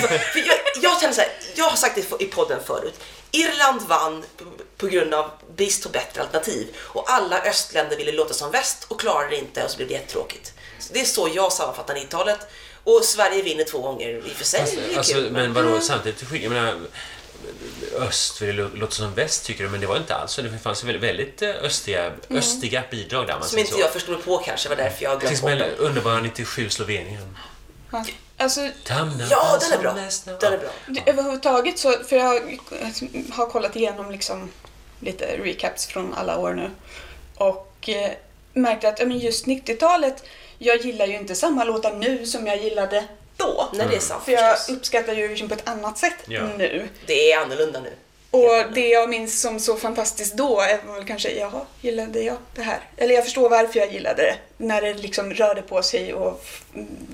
för, 0.00 0.18
för 0.18 0.38
jag, 0.38 0.56
jag 0.82 1.00
känner 1.00 1.14
så 1.14 1.20
här, 1.20 1.30
jag 1.54 1.64
har 1.64 1.76
sagt 1.76 1.94
det 2.18 2.24
i 2.24 2.26
podden 2.26 2.60
förut. 2.66 3.00
Irland 3.30 3.82
vann 3.82 4.24
på, 4.76 4.86
grund 4.86 5.14
av 5.14 5.30
brist 5.56 5.82
på 5.82 5.88
bättre 5.88 6.22
alternativ 6.22 6.66
och 6.78 7.10
alla 7.12 7.40
östländer 7.42 7.96
ville 7.96 8.12
låta 8.12 8.34
som 8.34 8.50
väst 8.50 8.84
och 8.88 9.00
klarade 9.00 9.30
det 9.30 9.36
inte 9.36 9.64
och 9.64 9.70
så 9.70 9.76
blev 9.76 9.88
det 9.88 9.94
jättetråkigt. 9.94 10.52
Så 10.78 10.92
det 10.92 11.00
är 11.00 11.04
så 11.04 11.28
jag 11.34 11.52
sammanfattar 11.52 11.94
90-talet. 11.94 12.38
Och 12.84 13.04
Sverige 13.04 13.42
vinner 13.42 13.64
två 13.64 13.78
gånger 13.78 14.08
i 14.08 14.20
och 14.32 14.36
för 14.36 14.44
sig. 14.44 14.60
Alltså, 14.60 14.98
alltså, 14.98 15.16
men 15.30 15.52
vadå, 15.52 15.80
samtidigt, 15.80 16.24
jag 16.42 16.52
menar, 16.52 16.78
öst 17.98 18.42
ville 18.42 18.62
lå- 18.62 18.76
låta 18.76 18.92
som 18.92 19.14
väst 19.14 19.44
tycker 19.46 19.64
du, 19.64 19.70
men 19.70 19.80
det 19.80 19.86
var 19.86 19.96
inte 19.96 20.14
alls 20.14 20.32
så. 20.32 20.42
Det 20.42 20.58
fanns 20.58 20.84
väldigt, 20.84 21.02
väldigt 21.02 21.42
eh, 21.42 21.50
östiga, 21.50 22.12
östiga 22.30 22.82
bidrag 22.90 23.26
där. 23.26 23.34
Man 23.34 23.48
Som 23.48 23.58
inte 23.58 23.72
så. 23.72 23.80
jag 23.80 23.92
förstod 23.92 24.24
på 24.24 24.38
kanske, 24.38 24.68
var 24.68 24.76
därför 24.76 25.04
jag 25.04 25.20
glömt 25.20 25.40
bort 25.40 25.50
den. 25.50 25.70
underbara 25.78 26.20
97 26.20 26.70
Slovenien. 26.70 27.36
Ja. 27.92 28.04
Alltså, 28.36 28.68
Tamna 28.84 29.24
Ja, 29.30 29.58
den 29.60 29.72
är 29.78 29.82
bra. 29.82 29.94
nästan- 29.94 30.34
Den 30.40 30.52
är 30.52 30.58
bra. 30.58 30.68
det- 30.86 31.10
överhuvudtaget 31.10 31.78
så, 31.78 31.92
för 32.08 32.16
jag 32.16 32.58
har 33.30 33.46
kollat 33.46 33.76
igenom 33.76 34.10
liksom 34.10 34.50
lite 35.00 35.36
recaps 35.36 35.86
från 35.86 36.14
alla 36.14 36.38
år 36.38 36.52
nu. 36.54 36.70
Och 37.34 37.88
eh, 37.88 38.10
märkte 38.52 38.88
att 38.88 38.98
ja, 39.00 39.06
men 39.06 39.18
just 39.18 39.46
90-talet, 39.46 40.24
jag 40.58 40.76
gillar 40.84 41.06
ju 41.06 41.16
inte 41.16 41.34
samma 41.34 41.64
låtar 41.64 41.94
nu 41.94 42.26
som 42.26 42.46
jag 42.46 42.62
gillade 42.62 43.04
då. 43.36 43.68
Nej, 43.72 43.86
det 43.90 43.96
är 43.96 44.00
sant 44.00 44.24
För 44.24 44.32
jag 44.32 44.58
förstås. 44.58 44.76
uppskattar 44.76 45.12
Eurovision 45.12 45.48
på 45.48 45.54
ett 45.54 45.68
annat 45.68 45.98
sätt 45.98 46.14
Ja. 46.26 46.42
nu. 46.58 46.88
Det 47.06 47.32
är 47.32 47.38
annorlunda 47.38 47.80
nu. 47.80 47.90
Och 48.30 48.72
det 48.74 48.88
jag 48.88 49.08
minns 49.08 49.40
som 49.40 49.60
så 49.60 49.76
fantastiskt 49.76 50.36
då 50.36 50.60
är 50.60 50.94
väl 50.94 51.04
kanske, 51.06 51.30
jaha, 51.30 51.60
gillade 51.80 52.20
jag 52.20 52.36
det 52.54 52.62
här? 52.62 52.80
Eller 52.96 53.14
jag 53.14 53.24
förstår 53.24 53.48
varför 53.48 53.78
jag 53.78 53.92
gillade 53.92 54.22
det. 54.22 54.34
När 54.56 54.82
det 54.82 54.94
liksom 54.94 55.34
rörde 55.34 55.62
på 55.62 55.82
sig 55.82 56.14
och 56.14 56.44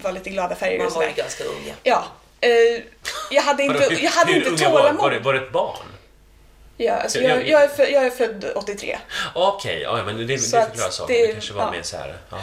var 0.02 0.12
lite 0.12 0.30
glada 0.30 0.54
färger 0.54 0.78
Man 0.78 0.92
var 0.92 1.02
ju 1.02 1.12
ganska 1.12 1.44
ung, 1.44 1.64
ja. 1.66 1.74
Ja. 1.82 2.04
Eh, 2.48 2.82
jag 3.30 3.42
hade 3.42 3.62
inte, 3.62 3.84
hur- 3.88 4.04
jag 4.04 4.10
hade 4.10 4.32
hur 4.32 4.38
inte 4.38 4.50
unga 4.64 4.70
var, 4.74 4.80
tålamod. 4.80 5.02
var, 5.02 5.10
det, 5.10 5.18
var 5.18 5.32
det 5.34 5.40
ett 5.40 5.52
barn? 5.52 5.76
Ja, 6.76 6.92
alltså 6.94 7.18
Jag- 7.20 7.30
jag, 7.30 7.48
jag, 7.48 7.62
är 7.62 7.68
född, 7.68 7.90
jag 7.90 8.06
är 8.06 8.10
född 8.10 8.44
83. 8.54 8.98
Okej, 9.34 9.80
ja, 9.82 10.02
men 10.06 10.16
det, 10.16 10.24
det 10.24 10.38
förklarar 10.38 10.90
saken. 10.90 11.16
det- 11.16 11.26
Det, 11.26 11.32
kanske 11.32 11.52
var 11.54 11.62
ja. 11.62 11.70
mer 11.70 11.82
så 11.82 11.96
här. 11.96 12.16
Ja. 12.30 12.38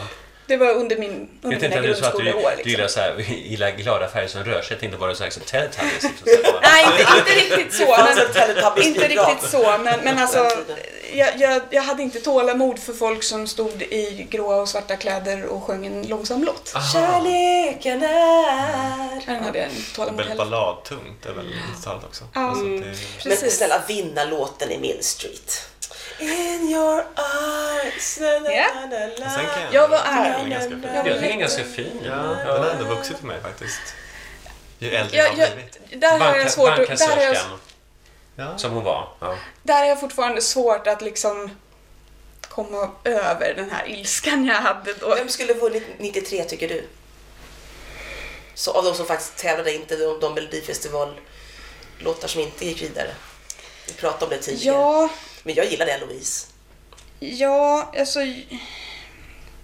Det 0.46 0.56
var 0.56 0.70
under, 0.70 0.96
min, 0.96 1.28
Jag 1.40 1.48
under 1.54 1.60
tänkte 1.60 1.80
mina 1.80 1.92
att 1.92 1.96
du 1.98 2.02
sa 2.02 2.08
att 2.08 2.16
du, 2.16 2.22
grundskoleår. 2.22 2.50
du 2.50 2.56
Liksom. 2.56 2.70
gillar, 2.70 2.88
så 2.88 3.00
här, 3.00 3.14
gillar 3.44 3.70
glada 3.70 4.08
färger 4.08 4.28
som 4.28 4.44
rör 4.44 4.62
sig. 4.62 4.72
Jag 4.72 4.80
tänkte 4.80 4.98
bara 4.98 5.14
så 5.14 5.24
här, 5.24 5.30
så 5.30 5.40
Teletubbies. 5.40 6.02
Liksom, 6.02 6.52
Nej, 6.62 6.84
inte, 6.84 7.18
inte 7.18 7.30
riktigt 7.56 7.74
så. 7.74 7.96
Men, 8.76 8.82
inte 8.82 9.08
riktigt 9.08 9.50
så, 9.50 9.78
men, 9.84 10.00
men 10.04 10.18
alltså 10.18 10.50
jag, 11.14 11.36
jag, 11.36 11.62
jag 11.70 11.82
hade 11.82 12.02
inte 12.02 12.20
tålamod 12.20 12.78
för 12.78 12.92
folk 12.92 13.22
som 13.22 13.46
stod 13.46 13.82
i 13.82 14.26
gråa 14.30 14.56
och 14.56 14.68
svarta 14.68 14.96
kläder 14.96 15.44
och 15.44 15.62
sjöng 15.64 15.86
en 15.86 16.02
långsam 16.02 16.44
låt. 16.44 16.72
Aha. 16.76 16.92
Kärleken 16.92 18.02
är... 18.02 19.26
Den 19.26 19.44
hade 19.44 19.58
jag 19.58 19.68
inte 19.68 19.94
tålamod 19.94 20.16
Väldigt 20.18 20.38
balladtungt, 20.38 21.22
det 21.22 21.28
är 21.28 21.32
väl 21.32 21.46
90-talet 21.46 22.04
också. 22.04 22.24
Alltså, 22.32 22.64
Mm. 22.64 22.80
det, 23.24 23.42
Men 23.42 23.50
snälla, 23.50 23.82
vinna 23.88 24.24
låten 24.24 24.70
i 24.70 24.78
Mill 24.78 24.98
Street. 25.00 25.68
In 26.18 26.68
your 26.70 27.04
eyes. 27.16 28.18
La, 28.20 28.26
Ja. 28.52 28.66
la, 28.74 28.86
la, 28.98 29.06
la. 29.06 29.30
sen 29.30 29.46
kan 29.46 29.62
jag, 29.62 29.74
Jag 29.74 29.88
var 29.88 29.98
tycker 29.98 30.10
arg. 30.12 30.30
den 30.30 30.44
är 30.44 30.50
ganska 30.50 30.70
fin. 30.70 30.82
Jag 30.94 31.04
tycker 31.04 31.20
den 31.20 31.24
är 31.24 31.36
ganska 31.40 31.64
fin. 31.64 32.00
Ja, 32.04 32.10
den 32.12 32.62
har 32.62 32.70
ändå 32.70 32.84
vuxit 32.84 33.16
för 33.18 33.26
mig 33.26 33.40
faktiskt. 33.42 33.80
Ju 34.78 34.90
äldre 34.90 35.16
Jag, 35.16 35.26
jag 35.38 35.46
har 35.48 35.54
blivit. 35.54 36.00
där 36.00 36.18
har 36.18 36.36
jag 36.36 36.50
svårt 36.50 36.70
att, 36.78 36.98
där 36.98 37.16
har 37.16 37.22
jag, 37.22 37.36
Ja. 38.36 38.58
som 38.58 38.72
hon 38.72 38.84
var. 38.84 39.08
Ja. 39.20 39.38
där 39.62 39.78
har 39.78 39.84
jag 39.84 40.00
fortfarande 40.00 40.42
svårt 40.42 40.86
att 40.86 41.02
liksom 41.02 41.50
komma 42.48 42.90
över 43.04 43.54
den 43.56 43.70
här 43.70 43.88
ilskan 43.88 44.46
jag 44.46 44.54
hade 44.54 44.92
då. 44.94 45.14
Vem 45.14 45.28
skulle 45.28 45.54
vunnit 45.54 45.82
93 45.98 46.44
tycker 46.44 46.68
du? 46.68 46.88
Så 48.54 48.72
av 48.72 48.84
de 48.84 48.94
som 48.94 49.06
faktiskt 49.06 49.36
tävlade, 49.36 49.74
inte 49.74 49.96
de, 49.96 50.20
de 50.20 50.34
Melodifestival-låtar 50.34 52.28
som 52.28 52.40
inte 52.40 52.66
gick 52.66 52.82
vidare. 52.82 53.10
Vi 53.86 53.92
pratade 53.92 54.24
om 54.24 54.30
det 54.30 54.38
tidigare. 54.38 54.76
Ja, 54.76 55.08
Men 55.46 55.54
jag 55.54 55.66
gillade 55.66 55.92
Eloise. 55.92 56.46
ja, 57.18 57.92
alltså... 57.98 58.18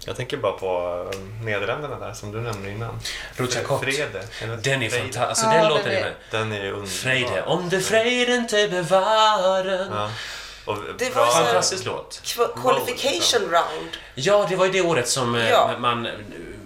Jag 0.05 0.15
tänker 0.15 0.37
bara 0.37 0.51
på 0.51 0.67
eh, 1.13 1.19
Nederländerna 1.45 1.99
där 1.99 2.13
som 2.13 2.31
du 2.31 2.41
nämnde 2.41 2.69
innan. 2.71 2.99
Rutja 3.35 3.63
Kott. 3.63 3.81
Frede. 3.83 4.27
Den 4.63 4.83
är 4.83 4.89
Frede. 4.89 5.03
fantastisk. 5.03 5.19
Alltså, 5.19 5.45
Ja, 5.45 5.51
den 5.61 5.69
låten 5.69 5.91
är... 5.91 6.13
Den 6.31 6.51
är 6.51 6.65
underbar. 6.65 6.85
Frejde. 6.87 7.41
Om 7.43 7.69
du 7.69 7.81
frejden 7.81 8.47
te 8.47 8.67
bevaren. 8.67 9.91
Ja. 9.93 10.09
Och 10.65 10.77
Det 10.97 11.13
bra- 11.13 11.25
var 11.25 11.31
Fantastisk 11.31 11.85
låt. 11.85 12.21
Qu- 12.23 12.61
Qualification 12.61 13.41
round. 13.41 13.89
Ja, 14.15 14.45
det 14.49 14.55
var 14.55 14.65
ju 14.65 14.71
det 14.71 14.81
året 14.81 15.07
som 15.07 15.35
eh, 15.35 15.49
Ja. 15.49 15.71
man... 15.79 16.07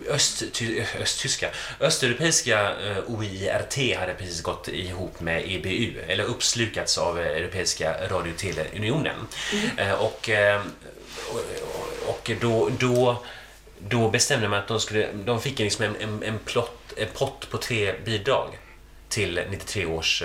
Öst, 0.10 0.43
ty, 0.53 0.84
östtyska, 1.01 1.49
östeuropeiska 1.80 2.60
eh, 2.60 2.97
OIRT 3.08 3.97
hade 3.99 4.14
precis 4.18 4.41
gått 4.41 4.68
ihop 4.68 5.20
med 5.20 5.51
EBU, 5.51 5.99
eller 6.08 6.24
uppslukats 6.24 6.97
av 6.97 7.20
eh, 7.20 7.26
Europeiska 7.26 8.08
radio 8.10 8.32
och 8.32 8.38
teleunionen. 8.38 9.28
Eh, 9.78 9.91
och 9.91 10.30
och, 11.34 12.10
och 12.10 12.32
då, 12.41 12.70
då, 12.80 13.24
då 13.80 14.10
bestämde 14.10 14.47
man 14.47 14.60
att 14.60 14.68
de, 14.68 14.80
skulle, 14.80 15.08
de 15.14 15.41
fick 15.41 15.60
liksom 15.60 15.86
en, 15.86 15.95
en, 15.95 16.24
en, 16.24 16.39
plott, 16.39 16.93
en 16.97 17.08
pott 17.14 17.49
på 17.49 17.58
tre 17.58 17.93
bidrag 18.05 18.60
till 19.10 19.41
93 19.49 19.86
års 19.86 20.24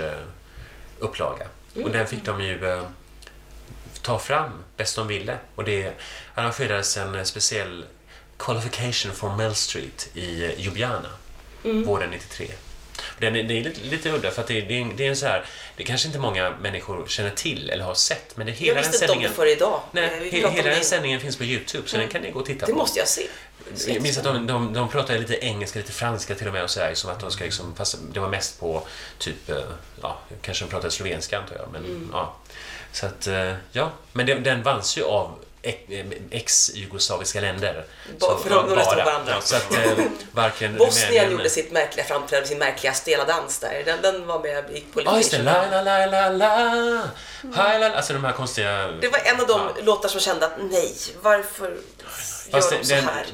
upplaga. 0.99 1.45
Och 1.83 1.91
den 1.91 2.07
fick 2.07 2.25
de 2.25 2.41
ju 2.41 2.83
ta 4.01 4.19
fram 4.19 4.51
bäst 4.77 4.95
de 4.95 5.07
ville. 5.07 5.37
Och 5.55 5.63
det 5.63 5.93
arrangerades 6.35 6.97
en 6.97 7.25
speciell 7.25 7.85
qualification 8.45 9.11
for 9.13 9.35
Mel 9.35 9.55
Street 9.55 10.09
i 10.13 10.43
eh, 10.45 10.59
Ljubljana 10.59 11.09
våren 11.85 12.09
93. 12.09 12.47
Den 13.19 13.35
är, 13.35 13.43
det 13.43 13.53
är 13.59 13.63
lite, 13.63 13.81
lite 13.81 14.09
udda 14.11 14.31
för 14.31 14.41
att 14.41 14.47
det, 14.47 14.61
det, 14.61 14.81
är, 14.81 14.93
det 14.97 15.05
är 15.05 15.09
en 15.09 15.15
så 15.15 15.25
här, 15.25 15.45
det 15.77 15.83
kanske 15.83 16.07
inte 16.07 16.19
många 16.19 16.49
människor 16.61 17.07
känner 17.07 17.29
till 17.29 17.69
eller 17.69 17.83
har 17.83 17.93
sett, 17.93 18.37
men 18.37 18.45
det, 18.47 18.51
hela 18.53 18.81
den 18.81 18.91
det 18.91 18.97
sändningen, 18.97 19.33
för 19.33 19.51
idag. 19.51 19.81
nej, 19.91 20.29
he, 20.31 20.37
hela 20.37 20.51
det 20.51 20.61
den 20.75 20.83
sändningen 20.83 21.19
finns 21.19 21.35
på 21.37 21.43
Youtube, 21.43 21.87
så 21.89 21.97
den 21.97 22.09
kan 22.09 22.21
ni 22.21 22.31
gå 22.31 22.39
och 22.39 22.45
titta 22.45 22.65
Det 22.65 22.71
på. 22.71 22.77
måste 22.77 22.99
jag 22.99 23.07
se. 23.07 23.27
Jag 23.87 24.01
minns 24.01 24.17
att 24.17 24.23
de, 24.23 24.47
de, 24.47 24.73
de 24.73 24.89
pratade 24.89 25.19
lite 25.19 25.35
engelska, 25.45 25.79
lite 25.79 25.91
franska 25.91 26.35
till 26.35 26.47
och 26.47 26.53
med 26.53 26.63
och 26.63 26.69
sådär, 26.69 26.93
som 26.93 27.11
att 27.11 27.19
de 27.19 27.31
ska 27.31 27.43
liksom, 27.43 27.75
fast 27.75 27.97
det 28.13 28.19
var 28.19 28.29
mest 28.29 28.59
på 28.59 28.87
typ, 29.17 29.49
eh, 29.49 29.57
ja, 30.01 30.19
kanske 30.41 30.65
de 30.65 30.69
pratade 30.69 30.91
slovenska 30.91 31.39
antar 31.39 31.55
jag, 31.55 31.67
men 31.71 31.85
Mm. 31.85 32.09
ja. 32.13 32.35
Så 32.91 33.05
att, 33.05 33.27
eh, 33.27 33.53
ja, 33.71 33.91
men 34.11 34.25
den, 34.25 34.43
den 34.43 34.63
vanns 34.63 34.97
ju 34.97 35.03
av 35.03 35.39
ex-jugoslaviska 36.31 37.41
länder. 37.41 37.85
Ba- 38.19 38.25
Så, 38.25 38.37
för 38.37 38.49
de- 38.49 38.69
varandra. 38.69 39.41
Så 39.41 39.55
att 39.55 39.73
eh, 39.73 39.91
varken 40.31 40.77
Bosnien 40.77 41.31
gjorde 41.31 41.49
sitt 41.49 41.71
märkliga 41.71 42.05
framträdande, 42.05 42.47
sin 42.49 42.57
märkliga 42.59 42.93
stela 42.93 43.25
dans 43.25 43.59
där. 43.59 43.81
Den, 43.85 44.01
den 44.01 44.27
var 44.27 44.39
med 44.39 44.65
i 44.73 44.83
Ja, 45.05 45.17
just 45.17 45.31
det. 45.31 45.43
La, 45.43 45.65
la, 45.71 45.81
la, 45.81 46.05
la, 46.05 46.29
la. 46.29 47.07
La. 47.55 47.89
Alltså 47.95 48.13
de 48.13 48.23
här 48.23 48.31
konstiga... 48.31 48.87
Det 48.87 49.07
var 49.09 49.19
en 49.25 49.39
av 49.41 49.47
de 49.47 49.61
Ja. 49.77 49.83
låtar 49.83 50.09
som 50.09 50.19
kände 50.21 50.45
att 50.45 50.53
nej, 50.71 50.93
varför 51.21 51.77
Fast 52.51 52.71
gör 52.71 52.79
de 52.79 52.85
så 52.85 52.95
den- 52.95 53.03
här? 53.05 53.25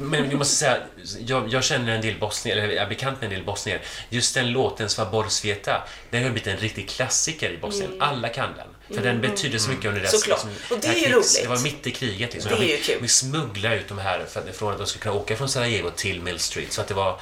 Men 0.00 0.28
vi 0.28 0.36
måste 0.36 0.54
säga, 0.56 0.76
jag, 1.18 1.48
jag 1.48 1.64
känner 1.64 1.92
en 1.94 2.00
del 2.00 2.18
bosnier, 2.18 2.56
eller 2.56 2.74
jag 2.74 2.84
är 2.84 2.88
bekant 2.88 3.20
med 3.20 3.28
en 3.28 3.34
del 3.34 3.44
bosnier. 3.44 3.80
Just 4.08 4.34
den 4.34 4.50
låten, 4.52 4.88
Svabor 4.88 5.26
Sveta, 5.28 5.82
den 6.10 6.22
har 6.22 6.30
blivit 6.30 6.46
en 6.46 6.56
riktig 6.56 6.88
klassiker 6.88 7.50
i 7.50 7.56
Bosnien. 7.58 7.96
Alla 8.02 8.28
kan 8.28 8.56
den. 8.56 8.66
För 8.94 9.02
den 9.02 9.20
betyder 9.20 9.58
så 9.58 9.70
mycket 9.70 9.84
under 9.84 10.00
deras... 10.00 10.26
Mm. 10.26 10.38
Såklart. 10.38 10.70
Och 10.70 10.78
det 10.80 10.88
är 10.88 11.08
ju 11.08 11.12
roligt. 11.12 11.40
Det 11.42 11.48
var 11.48 11.60
mitt 11.60 11.86
i 11.86 11.90
kriget. 11.90 12.34
Liksom. 12.34 12.52
Det 12.58 12.64
är 12.64 12.76
ju 12.76 12.82
kul. 12.82 12.98
vi 13.02 13.08
smugglade 13.08 13.76
ut 13.76 13.88
de 13.88 13.98
här 13.98 14.26
för 14.30 14.40
att, 14.40 14.56
från 14.56 14.72
att 14.72 14.78
de 14.78 14.86
skulle 14.86 15.02
kunna 15.02 15.14
åka 15.14 15.36
från 15.36 15.48
Sarajevo 15.48 15.90
till 15.90 16.22
Mill 16.22 16.38
Street. 16.38 16.72
Så 16.72 16.80
att 16.80 16.88
det 16.88 16.94
var... 16.94 17.20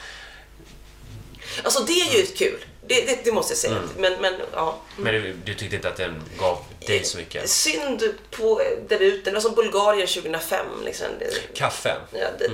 Alltså 1.62 1.84
det 1.84 1.92
är 1.92 2.18
ju 2.18 2.26
kul. 2.26 2.64
Det, 2.86 3.06
det, 3.06 3.24
det 3.24 3.32
måste 3.32 3.52
jag 3.52 3.58
säga. 3.58 3.76
Mm. 3.76 3.88
Men, 3.98 4.20
men 4.20 4.40
ja. 4.52 4.78
Men 4.96 5.14
du, 5.14 5.36
du 5.44 5.54
tyckte 5.54 5.76
inte 5.76 5.88
att 5.88 5.96
den 5.96 6.22
gav 6.38 6.64
dig 6.86 7.04
så 7.04 7.18
mycket? 7.18 7.50
Synd 7.50 8.02
på 8.30 8.62
debuten. 8.88 9.24
Det 9.24 9.30
var 9.30 9.40
som 9.40 9.54
Bulgarien 9.54 10.06
2005. 10.06 10.66
Liksom. 10.84 11.06
Det, 11.18 11.54
Kaffe? 11.58 11.94
ja, 12.12 12.26
det, 12.38 12.50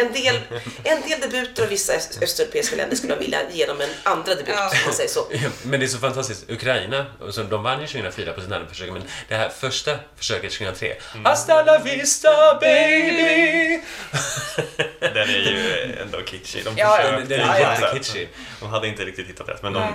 en, 0.00 0.12
del, 0.12 0.40
en 0.84 1.02
del 1.08 1.20
debuter 1.20 1.62
av 1.62 1.68
vissa 1.68 1.92
öst- 1.92 2.22
östeuropeiska 2.22 2.76
länder 2.76 2.96
skulle 2.96 3.12
jag 3.12 3.20
vilja 3.20 3.38
ge 3.50 3.66
dem 3.66 3.80
en 3.80 3.88
andra 4.02 4.34
debut, 4.34 4.54
Ja. 4.56 4.68
om 4.68 4.76
man 4.84 4.94
säger 4.94 5.08
så. 5.10 5.26
Men 5.62 5.80
det 5.80 5.86
är 5.86 5.88
så 5.88 5.98
fantastiskt. 5.98 6.50
Ukraina, 6.50 7.06
de 7.50 7.62
vann 7.62 7.80
ju 7.80 7.86
2004 7.86 8.32
på 8.32 8.40
andra 8.40 8.66
försök, 8.68 8.90
men 8.92 9.02
det 9.28 9.34
här 9.34 9.48
första 9.48 9.98
försöket 10.16 10.52
2003. 10.52 10.96
Hasta 11.24 11.62
la 11.64 11.78
vista 11.78 12.58
baby! 12.60 13.80
Den 15.00 15.16
är 15.30 15.50
ju 15.50 15.96
ändå 16.02 16.18
kitschig. 16.22 16.64
De 16.64 16.74
Ja, 16.76 16.96
försökte 16.96 17.36
Den, 17.36 17.48
är 17.48 17.58
jättekitschig. 17.60 18.28
De 18.60 18.68
hade 18.68 18.88
inte 18.88 19.04
riktigt 19.04 19.28
hittat 19.28 19.48
rätt, 19.48 19.62
men 19.62 19.72
de, 19.72 19.80
Nej. 19.80 19.92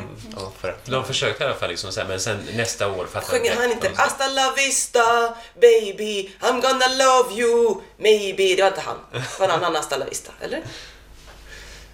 de. 0.86 0.92
De 0.92 1.06
försökte 1.06 1.44
i 1.44 1.48
alla 1.48 1.56
fall 1.56 1.70
liksom 1.70 1.92
men 2.08 2.20
sen 2.20 2.48
nästa 2.56 2.88
år 2.88 3.08
fattade 3.14 3.40
de 3.40 3.50
inte. 3.74 3.91
Hasta 4.01 4.28
la 4.28 4.51
vista 4.57 5.36
baby, 5.61 6.32
I'm 6.41 6.61
gonna 6.61 6.88
love 6.88 7.34
you 7.41 7.82
maybe. 7.97 8.55
Det 8.55 8.61
var 8.61 8.69
inte 8.69 8.82
han. 8.82 8.99
Det 9.11 9.39
var 9.39 9.45
en 9.45 9.51
annan 9.51 9.76
Hasta 9.82 9.97
la 9.97 10.05
vista, 10.05 10.32
eller? 10.41 10.61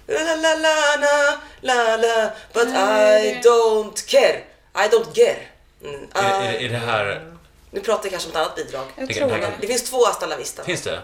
La 0.06 0.34
la 0.36 0.54
la 0.54 0.96
la 1.00 1.36
la 1.60 1.96
la 1.96 2.30
but 2.52 2.68
I 2.68 3.40
don't 3.42 4.06
care. 4.06 4.44
I 4.74 4.88
don't 4.88 5.12
care. 5.14 5.38
Mm, 5.84 6.08
Är, 6.14 6.42
är, 6.42 6.52
I- 6.60 6.64
är 6.64 6.68
det 6.68 6.76
här... 6.78 7.32
Nu 7.70 7.80
pratar 7.80 8.04
jag 8.04 8.10
kanske 8.10 8.28
om 8.28 8.30
ett 8.32 8.36
annat 8.36 8.54
bidrag. 8.56 8.86
Jag 8.96 9.14
tror 9.14 9.28
det. 9.28 9.52
Det 9.60 9.66
finns 9.66 9.90
två 9.90 10.04
Hasta 10.06 10.26
la 10.26 10.36
vista. 10.36 10.64
Finns 10.64 10.82
det? 10.82 10.94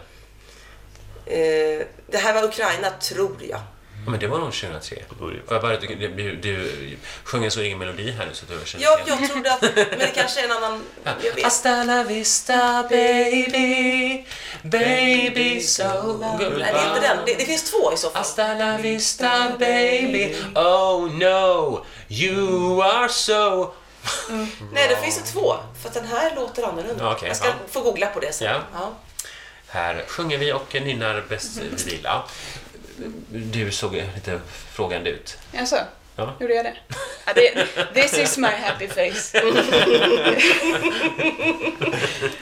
Eh, 1.27 1.87
det 2.07 2.19
här 2.19 2.35
var 2.35 2.45
Ukraina, 2.45 2.91
tror 2.91 3.37
jag. 3.51 3.61
Ja, 4.07 4.11
men 4.11 4.21
det 4.21 4.27
var 4.27 4.39
nog 4.39 4.53
2003. 4.53 4.97
Och 5.21 5.31
jag 5.49 5.63
bara, 5.63 5.77
du, 5.77 5.87
du, 5.87 6.37
du 6.37 6.71
sjöng 7.25 7.45
en 7.45 7.51
så 7.51 7.61
egen 7.61 7.79
melodi 7.79 8.11
här 8.11 8.27
nu 8.27 8.35
så 8.35 8.45
att 8.45 8.61
du 8.61 8.67
känner 8.67 8.85
Ja, 8.85 8.99
jag 9.07 9.31
trodde 9.31 9.53
att... 9.53 9.63
Men 9.63 9.99
det 9.99 10.13
kanske 10.15 10.41
är 10.41 10.45
en 10.45 10.53
annan... 10.53 10.85
Jag 11.05 11.35
vet. 11.35 11.45
Hasta 11.45 11.85
la 11.85 12.03
vista 12.03 12.87
baby, 12.91 14.25
baby 14.63 15.61
so 15.61 15.83
Nej, 16.21 16.37
det 16.39 16.65
är 16.65 16.89
inte 16.89 17.01
den. 17.01 17.19
Det, 17.27 17.35
det 17.35 17.45
finns 17.45 17.71
två 17.71 17.93
i 17.93 17.97
så 17.97 18.11
fall. 18.11 18.19
Hasta 18.19 18.55
la 18.55 18.77
vista 18.77 19.53
baby, 19.59 20.35
oh 20.55 21.13
no, 21.13 21.85
you 22.09 22.83
are 22.83 23.09
so... 23.09 23.75
Nej, 24.73 24.89
det 24.89 24.97
finns 24.97 25.19
det 25.19 25.33
två. 25.33 25.55
För 25.83 25.89
att 25.89 25.95
den 25.95 26.07
här 26.07 26.35
låter 26.37 26.63
annorlunda. 26.63 27.05
Ja, 27.05 27.13
okej, 27.13 27.29
jag 27.29 27.37
ska 27.37 27.47
ja. 27.47 27.55
få 27.71 27.81
googla 27.81 28.07
på 28.07 28.21
det 28.21 28.33
sen. 28.33 28.47
Ja. 28.47 28.61
Ja. 28.75 28.93
Här 29.69 30.05
sjunger 30.09 30.39
vi 30.39 30.53
och 30.53 30.75
nynnar 30.75 31.25
bäst 31.29 31.57
vi 31.57 31.91
vill. 31.91 32.09
Ja. 32.99 33.05
Du 33.31 33.71
såg 33.73 33.95
lite 33.95 34.41
frågande 34.73 35.11
ut. 35.11 35.39
Jaså? 35.53 35.77
Ja. 36.17 36.37
Gjorde 36.41 36.55
jag 36.55 36.65
det? 36.65 36.75
Ja, 37.27 37.33
det? 37.35 37.67
This 37.95 38.19
is 38.19 38.39
my 38.39 38.49
happy 38.49 38.89
face. 38.89 39.41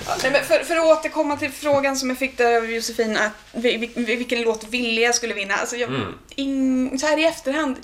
ja, 0.06 0.16
nej, 0.22 0.30
men 0.32 0.44
för, 0.44 0.64
för 0.64 0.76
att 0.76 0.84
återkomma 0.98 1.36
till 1.36 1.50
frågan 1.52 1.96
som 1.96 2.08
jag 2.08 2.18
fick 2.18 2.38
där 2.38 2.56
av 2.56 2.70
Josefin, 2.70 3.16
att 3.16 3.32
vi- 3.52 3.76
vi- 3.96 4.16
vilken 4.16 4.42
låt 4.42 4.64
ville 4.64 5.00
jag 5.00 5.14
skulle 5.14 5.34
vinna? 5.34 5.54
Alltså 5.54 5.76
jag, 5.76 5.88
Mm. 5.90 6.14
in, 6.34 6.98
så 6.98 7.06
här 7.06 7.18
i 7.18 7.24
efterhand, 7.24 7.76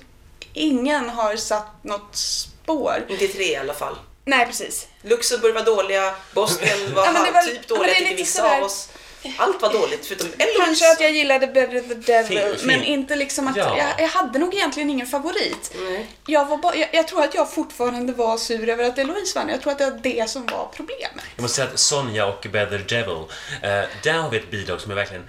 ingen 0.53 1.09
har 1.11 1.37
satt 1.37 1.85
något 1.85 2.17
spår. 2.17 3.05
93 3.09 3.45
i 3.45 3.57
alla 3.57 3.75
fall. 3.75 3.97
Nej, 4.25 4.47
precis. 4.47 4.87
Luxemburg 5.03 5.55
var 5.55 5.63
dåliga, 5.65 6.15
Bosnien 6.35 6.95
var, 6.95 7.05
Ja, 7.07 7.13
var- 7.33 7.43
typ 7.43 7.61
ja, 7.69 7.77
dåliga, 7.77 7.95
är 7.95 7.99
tycker 7.99 8.17
vissa 8.17 8.43
sådär- 8.43 8.59
av 8.59 8.63
oss. 8.65 8.89
Allt 9.37 9.63
var 9.63 9.73
dåligt 9.73 10.07
förutom 10.07 10.29
Eloise. 10.39 10.65
Kanske 10.65 10.93
att 10.93 11.01
jag 11.01 11.11
gillade 11.13 11.47
Better 11.47 11.81
the 11.81 11.95
Devil, 11.95 12.39
Fin- 12.39 12.57
fin. 12.59 12.67
men 12.67 12.83
inte 12.85 13.17
liksom 13.17 13.49
att 13.49 13.57
Ja. 13.57 13.79
jag, 13.79 14.01
jag 14.01 14.09
hade 14.09 14.39
nog 14.39 14.55
egentligen 14.55 14.91
ingen 14.91 15.07
favorit. 15.07 15.75
Nej. 15.81 16.07
Jag, 16.27 16.45
var 16.47 16.57
bara, 16.57 16.75
jag, 16.77 16.89
jag 16.93 17.09
tror 17.09 17.23
att 17.25 17.35
jag 17.35 17.53
fortfarande 17.53 18.13
var 18.13 18.37
sur 18.37 18.69
över 18.69 18.85
att 18.85 18.99
Eloise 18.99 19.39
vann. 19.39 19.49
Jag 19.49 19.61
tror 19.63 19.73
att 19.73 19.79
det 19.79 19.91
var 19.91 19.99
det 20.03 20.31
som 20.31 20.47
var 20.47 20.69
problemet. 20.77 21.25
Jag 21.37 21.43
måste 21.43 21.57
säga 21.57 21.69
att 21.69 21.79
Sonja 21.79 22.27
och 22.27 22.47
Better 22.53 22.79
Devil, 22.89 23.17
eh, 23.63 23.89
där 24.03 24.13
har 24.19 24.31
vi 24.31 24.37
ett 24.37 24.51
bidrag 24.51 24.81
som 24.81 24.91
är 24.91 24.95
verkligen, 24.95 25.25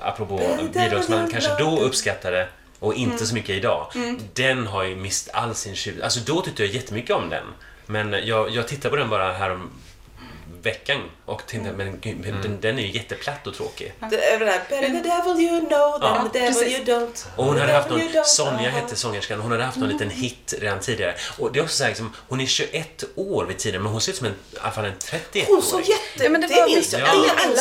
apropå 0.00 0.58
bidrag 0.72 1.04
som 1.04 1.14
man 1.14 1.30
kanske 1.30 1.50
då 1.58 1.78
uppskattade 1.80 2.48
och 2.78 2.94
inte 2.94 3.14
Mm. 3.14 3.26
så 3.26 3.34
mycket 3.34 3.50
idag. 3.56 3.92
Den 4.34 4.66
har 4.66 4.82
ju 4.84 4.96
mist 4.96 5.28
all 5.32 5.54
sin 5.54 5.74
tjuv. 5.76 6.04
Alltså 6.04 6.20
då 6.20 6.40
tyckte 6.40 6.64
jag 6.64 6.74
jättemycket 6.74 7.16
om 7.16 7.28
den. 7.28 7.44
Men 7.86 8.12
jag, 8.26 8.50
jag 8.50 8.68
tittade 8.68 8.90
på 8.90 8.96
den 8.96 9.08
bara 9.10 9.32
här 9.32 9.50
om 9.50 9.70
veckan 10.66 11.10
och 11.26 11.46
tänkte, 11.46 11.70
Mm. 11.70 11.86
men 11.86 12.00
gud, 12.00 12.34
den, 12.42 12.60
den 12.60 12.78
är 12.78 12.82
ju 12.82 12.90
jätteplatt 12.92 13.46
och 13.46 13.54
tråkig. 13.54 13.92
Det 14.10 14.24
är 14.24 14.38
den 14.38 14.48
här 14.48 14.60
Better 14.70 14.88
the 14.88 15.08
devil 15.08 15.40
you 15.44 15.60
know 15.66 15.98
than 16.00 16.14
Ja. 16.24 16.28
the 16.32 16.38
devil 16.38 16.54
Precis. 16.54 16.78
you 16.78 16.84
don't. 16.84 17.26
Och 17.36 17.44
hon 17.44 17.58
hade 17.58 17.72
haft 17.72 17.90
någon. 17.90 18.00
Sonja 18.24 18.70
hette 18.70 18.96
sångerskan, 18.96 19.40
hon 19.40 19.50
hade 19.50 19.64
haft 19.64 19.76
någon 19.78 19.88
liten 19.88 20.10
hit 20.10 20.54
redan 20.60 20.80
tidigare. 20.80 21.14
Och 21.38 21.52
det 21.52 21.58
är 21.58 21.62
också 21.62 21.76
så 21.76 21.82
här, 21.82 21.90
liksom, 21.90 22.12
hon 22.28 22.40
är 22.40 22.46
21 22.46 23.04
år 23.16 23.44
vid 23.44 23.58
tiden, 23.58 23.82
men 23.82 23.92
hon 23.92 24.00
ser 24.00 24.12
ut 24.12 24.18
som 24.18 24.26
en, 24.26 24.32
i 24.32 24.56
alla 24.60 24.70
fall 24.72 24.84
en 24.84 24.92
31-åring. 24.98 25.44
Hon 25.48 25.62
såg 25.62 25.80
jätte... 25.80 26.24
Ja, 26.24 26.30
men 26.30 26.40
det, 26.40 26.46
det 26.46 26.54
var, 26.54 26.66
minns 26.66 26.92
jag. 26.92 27.00
Ja. 27.00 27.06
Det 27.06 27.10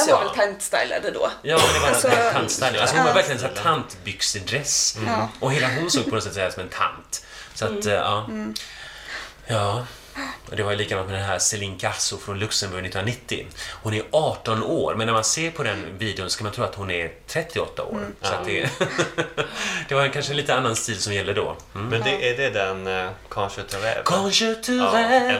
alla, 0.09 0.17
var 0.17 0.23
väl 0.25 0.35
tantstylade 0.35 1.11
då? 1.11 1.31
Ja, 1.41 1.57
det 1.73 1.79
var 1.79 1.87
Alltså, 1.87 2.07
en 2.07 2.33
tantstyling. 2.33 2.81
Alltså 2.81 2.95
hon 2.95 3.05
var 3.05 3.13
verkligen 3.13 3.37
en 3.41 3.47
sån 3.47 3.55
här 3.55 3.63
tantbyxedress. 3.63 4.97
Ja. 5.07 5.29
Och 5.39 5.51
hela 5.53 5.67
hon 5.79 5.91
såg 5.91 6.03
på 6.09 6.15
något 6.15 6.23
sätt 6.23 6.53
som 6.53 6.63
en 6.63 6.69
tant. 6.69 7.25
Så 7.53 7.65
Mm. 7.65 7.79
att, 7.79 7.85
eh, 7.85 7.93
ja. 7.93 8.27
Ja. 9.47 9.85
Det 10.49 10.63
var 10.63 10.71
ju 10.71 10.77
likadant 10.77 11.09
med 11.09 11.19
den 11.19 11.25
här 11.25 11.39
Céline 11.39 11.77
Casso 11.79 12.17
från 12.17 12.39
Luxemburg 12.39 12.85
1990. 12.85 13.45
Hon 13.83 13.93
är 13.93 14.03
18 14.11 14.63
år, 14.63 14.95
men 14.95 15.07
när 15.07 15.13
man 15.13 15.23
ser 15.23 15.51
på 15.51 15.63
den 15.63 15.85
videon 15.97 16.29
ska 16.29 16.43
man 16.43 16.53
tro 16.53 16.63
att 16.63 16.75
hon 16.75 16.91
är 16.91 17.11
38 17.27 17.83
år. 17.83 17.97
Mm. 17.97 18.15
Så 18.21 18.31
det, 18.45 18.69
det 19.89 19.95
var 19.95 20.07
kanske 20.07 20.31
en 20.31 20.37
lite 20.37 20.55
annan 20.55 20.75
stil 20.75 20.99
som 21.01 21.13
gäller 21.13 21.33
då. 21.33 21.55
Mm. 21.75 21.87
Men 21.87 22.01
det, 22.01 22.29
är 22.29 22.37
det 22.37 22.49
den 22.49 22.87
uh, 22.87 23.09
Quand 23.29 23.51
je 23.57 23.63
te 23.63 23.77
rêve? 23.77 24.03
Quand 24.03 24.41
je 24.41 24.55
te 24.55 24.71
rêve. 24.71 25.39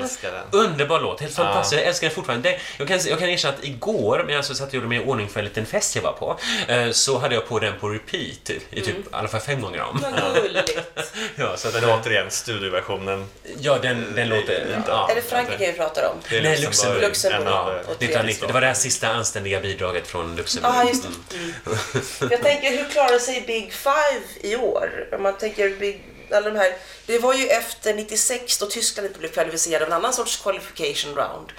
Underbar 0.51 0.99
låt, 0.99 1.21
helt 1.21 1.33
fantastisk. 1.35 1.81
Jag 1.81 1.87
älskar 1.87 2.07
den 2.07 2.15
fortfarande. 2.15 2.49
Det- 2.49 2.59
Jag 2.77 2.87
kan, 2.87 2.99
jag 3.09 3.19
kan 3.19 3.29
erkänna 3.29 3.53
att 3.57 3.63
igår, 3.63 4.17
när 4.23 4.29
jag 4.29 4.37
alltså 4.37 4.55
satt 4.55 4.67
och 4.67 4.73
gjorde 4.73 4.87
mig 4.87 4.97
i 4.97 5.05
ordning 5.05 5.29
för 5.29 5.39
en 5.39 5.45
liten 5.45 5.65
fest 5.65 5.95
jag 5.95 6.03
var 6.03 6.11
på, 6.13 6.39
eh, 6.67 6.91
så 6.91 7.19
hade 7.19 7.35
jag 7.35 7.47
på 7.47 7.59
den 7.59 7.73
på 7.79 7.89
repeat 7.89 8.49
i 8.49 8.81
typ 8.81 8.87
i 8.87 9.03
alla 9.11 9.27
fall 9.27 9.41
fem 9.41 9.61
gånger 9.61 9.81
om. 9.81 10.03
Vad 10.21 10.35
gulligt. 10.43 10.77
Ja, 11.35 11.57
så 11.57 11.71
den, 11.71 11.85
återigen, 11.89 12.31
studioversionen. 12.31 13.25
ja, 13.59 13.77
den, 13.81 14.15
den 14.15 14.29
låter... 14.29 14.64
Ja. 14.87 15.11
Är 15.11 15.15
det 15.15 15.21
Frankrike 15.21 15.71
vi 15.71 15.77
pratar 15.77 16.09
om? 16.09 16.17
Det 16.29 16.37
är 16.37 16.41
Nej, 16.43 16.61
Luxemburg. 16.61 17.01
Luxemburg. 17.01 17.43
Ja, 17.47 17.71
eh, 17.71 17.89
och 17.89 17.91
1990, 17.91 18.47
det 18.47 18.53
var 18.53 18.61
det 18.61 18.67
här 18.67 18.73
sista 18.73 19.07
anständiga 19.07 19.61
bidraget 19.61 20.07
från 20.07 20.35
Luxemburg. 20.35 20.73
Ja, 20.75 20.83
just. 20.89 21.03
Mm. 21.05 21.77
För 22.05 22.31
Jag 22.31 22.41
tänker, 22.41 22.69
hur 22.77 22.89
klarar 22.89 23.19
sig 23.19 23.41
Big 23.47 23.73
Five 23.73 24.23
i 24.41 24.55
år? 24.55 25.07
Om 25.11 25.23
man 25.23 25.37
tänker 25.37 25.69
Big... 25.69 26.03
Alla 26.31 26.49
de 26.51 26.57
här, 26.59 26.73
det 27.05 27.19
var 27.19 27.33
ju 27.33 27.47
efter 27.47 27.93
96 27.93 28.57
då 28.57 28.65
Tyskland 28.65 29.07
inte 29.07 29.19
blev 29.19 29.29
kvalificerade 29.29 29.85
av 29.85 29.91
en 29.91 29.97
annan 29.97 30.13
sorts 30.13 30.37
qualification 30.43 31.15
round. 31.15 31.51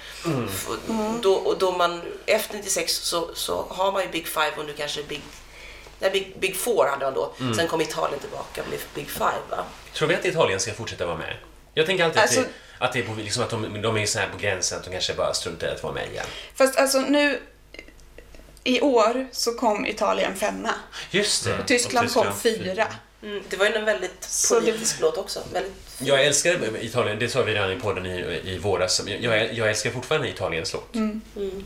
F- 0.49 0.67
Då, 1.21 1.33
och 1.33 1.57
då 1.57 1.71
man, 1.71 2.01
efter 2.25 2.55
96 2.57 2.93
så, 2.93 3.29
så 3.35 3.65
har 3.69 3.91
man 3.91 4.01
ju 4.01 4.07
Big 4.09 4.27
Five 4.27 4.51
och 4.57 4.65
nu 4.65 4.73
kanske 4.77 5.03
Big... 5.03 5.21
Nej, 5.99 6.11
Big, 6.11 6.33
Big 6.39 6.55
Four 6.55 6.85
hade 6.87 7.05
man 7.05 7.13
då. 7.13 7.33
Sen 7.55 7.67
kom 7.67 7.81
Italien 7.81 8.19
tillbaka 8.19 8.61
och 8.61 8.67
blev 8.67 8.79
Big 8.95 9.09
Five 9.09 9.41
va? 9.49 9.63
Tror 9.93 10.07
vi 10.07 10.15
att 10.15 10.25
Italien 10.25 10.59
ska 10.59 10.73
fortsätta 10.73 11.05
vara 11.05 11.17
med? 11.17 11.33
Jag 11.73 11.85
tänker 11.85 12.03
alltid 12.03 12.21
Alltså- 12.21 12.39
att, 12.39 12.47
att, 12.79 12.93
det 12.93 12.99
är 12.99 13.03
på, 13.03 13.13
liksom 13.13 13.43
att 13.43 13.49
de, 13.49 13.81
de 13.81 13.97
är 13.97 14.05
så 14.05 14.19
här 14.19 14.27
på 14.27 14.37
gränsen 14.37 14.77
att 14.77 14.83
de 14.83 14.89
kanske 14.89 15.13
bara 15.13 15.33
struntar 15.33 15.67
i 15.67 15.71
att 15.71 15.83
vara 15.83 15.93
med 15.93 16.09
igen. 16.11 16.25
Fast 16.55 16.77
alltså 16.77 16.99
nu, 16.99 17.39
i 18.63 18.81
år 18.81 19.27
så 19.31 19.53
kom 19.53 19.85
Italien 19.85 20.35
femma. 20.35 20.73
Just 21.11 21.43
det. 21.43 21.63
Tyskland, 21.67 22.07
Och 22.07 22.13
kom 22.13 22.23
Tyskland 22.23 22.65
fyra. 22.65 22.87
Mm, 23.23 23.43
det 23.49 23.57
var 23.57 23.65
ju 23.65 23.73
en 23.73 23.85
väldigt 23.85 24.27
politisk 24.49 25.01
låt 25.01 25.17
också. 25.17 25.39
Väldigt... 25.53 25.73
Jag 25.99 26.25
älskar 26.25 26.83
Italien, 26.83 27.19
det 27.19 27.29
sa 27.29 27.43
vi 27.43 27.53
redan 27.53 27.71
i 27.71 27.79
podden 27.79 28.05
i, 28.05 28.41
i 28.43 28.57
våras. 28.57 29.01
Jag, 29.05 29.53
jag, 29.55 29.69
älskar 29.69 29.91
fortfarande 29.91 30.29
Italiens 30.29 30.73
låt. 30.73 30.95
Mm. 30.95 31.21
Jag 31.35 31.63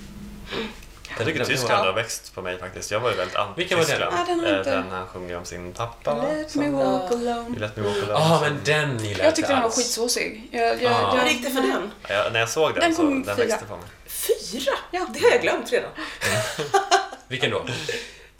tycker 1.17 1.45
Tyskland 1.45 1.85
har 1.85 1.93
växt 1.93 2.35
på 2.35 2.41
mig 2.41 2.59
faktiskt. 2.59 2.91
Jag 2.91 2.99
var 2.99 3.09
ju 3.09 3.15
väldigt 3.15 3.37
Vilken 3.55 3.77
var 3.79 3.85
den? 3.85 3.95
anti-Tyskland. 4.01 4.21
Ah, 4.21 4.25
den 4.27 4.39
har 4.39 4.47
Eh, 4.47 4.57
inte- 4.57 4.71
Den 4.71 4.89
han 4.91 5.07
sjunger 5.07 5.37
om 5.37 5.45
sin 5.45 5.73
pappa. 5.73 6.13
Let 6.33 6.55
me 6.55 6.69
walk 6.69 7.11
You 7.11 7.29
alone. 7.29 7.59
Let 7.59 7.77
me 7.77 7.83
walk 7.83 7.95
alone. 7.97 8.11
Ja, 8.11 8.35
ah, 8.37 8.41
men 8.41 8.59
den 8.65 8.99
gillar 9.05 9.25
Jag 9.25 9.35
tyckte 9.35 9.51
den 9.51 9.59
var 9.61 9.65
alls. 9.65 9.75
skitsåsig. 9.77 10.49
Jag, 10.51 10.81
jag, 10.83 10.91
Ah. 10.93 11.11
Hur 11.11 11.17
jag, 11.17 11.27
gick 11.31 11.43
det 11.43 11.51
för 11.51 11.61
den? 11.61 11.91
Ja, 12.09 12.29
när 12.33 12.39
jag 12.39 12.49
såg 12.49 12.71
den, 12.73 12.79
Den 12.81 12.95
så 12.95 13.01
kom 13.01 13.23
den 13.23 13.35
fyra. 13.35 13.45
växte 13.45 13.65
på 13.65 13.75
mig. 13.77 13.85
Fyra? 14.07 14.71
Ja. 14.91 15.07
Det 15.13 15.19
har 15.23 15.29
jag 15.31 15.41
glömt 15.41 15.71
redan. 15.71 15.89
Vilken 17.27 17.51
då? 17.51 17.65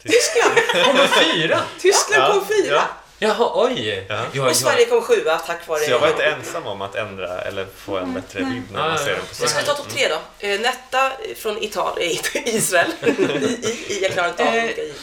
Tyskland! 0.02 0.84
Kommer 0.86 1.06
fyra? 1.06 1.60
Tyskland 1.80 2.22
Ja, 2.22 2.32
kom 2.32 2.46
fyra! 2.46 2.74
ja. 2.74 2.82
Jaha, 3.22 3.50
oj! 3.54 4.06
Ja. 4.08 4.24
Jag, 4.32 4.46
Och 4.48 4.56
Sverige 4.56 4.84
kom 4.86 5.02
sjua 5.02 5.38
tack 5.38 5.68
vare... 5.68 5.80
Så 5.84 5.90
jag 5.90 5.98
var 5.98 6.08
inte 6.08 6.24
ensam 6.24 6.66
om 6.66 6.82
att 6.82 6.94
ändra 6.94 7.40
eller 7.40 7.66
få 7.76 7.96
en 7.98 8.14
bättre 8.14 8.40
bild 8.44 8.62
när 8.72 8.80
man 8.80 8.90
Ah, 8.90 8.98
ser 8.98 9.06
den 9.10 9.20
på 9.20 9.26
Jag 9.40 9.48
ska 9.50 9.58
scen. 9.58 9.64
ta 9.64 9.74
topp 9.74 9.88
tre 9.88 10.08
då. 10.08 10.46
Eh, 10.46 10.60
Netta 10.60 11.12
från 11.36 11.62
Italien, 11.62 12.22
Israel. 12.44 12.92
I, 13.06 13.10
i, 13.10 13.86
i, 13.94 13.98
jag 14.02 14.12
klarar 14.12 14.28
inte 14.28 14.48
av 14.48 14.54
Eh, 14.54 14.64
olika 14.64 14.82
i. 14.82 14.94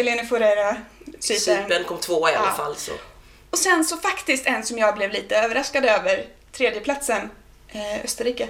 Eleni 0.00 0.26
Forera, 0.26 0.76
Cypern. 1.20 1.84
Kom 1.84 1.98
tvåa 1.98 2.32
i 2.32 2.34
alla 2.34 2.46
Ja. 2.46 2.64
fall. 2.64 2.76
Så. 2.76 2.92
Och 3.50 3.58
sen 3.58 3.84
så 3.84 3.96
faktiskt 3.96 4.46
en 4.46 4.64
som 4.64 4.78
jag 4.78 4.94
blev 4.94 5.12
lite 5.12 5.36
överraskad 5.36 5.84
över, 5.84 6.24
tredjeplatsen, 6.52 7.30
eh, 7.68 8.04
Österrike. 8.04 8.48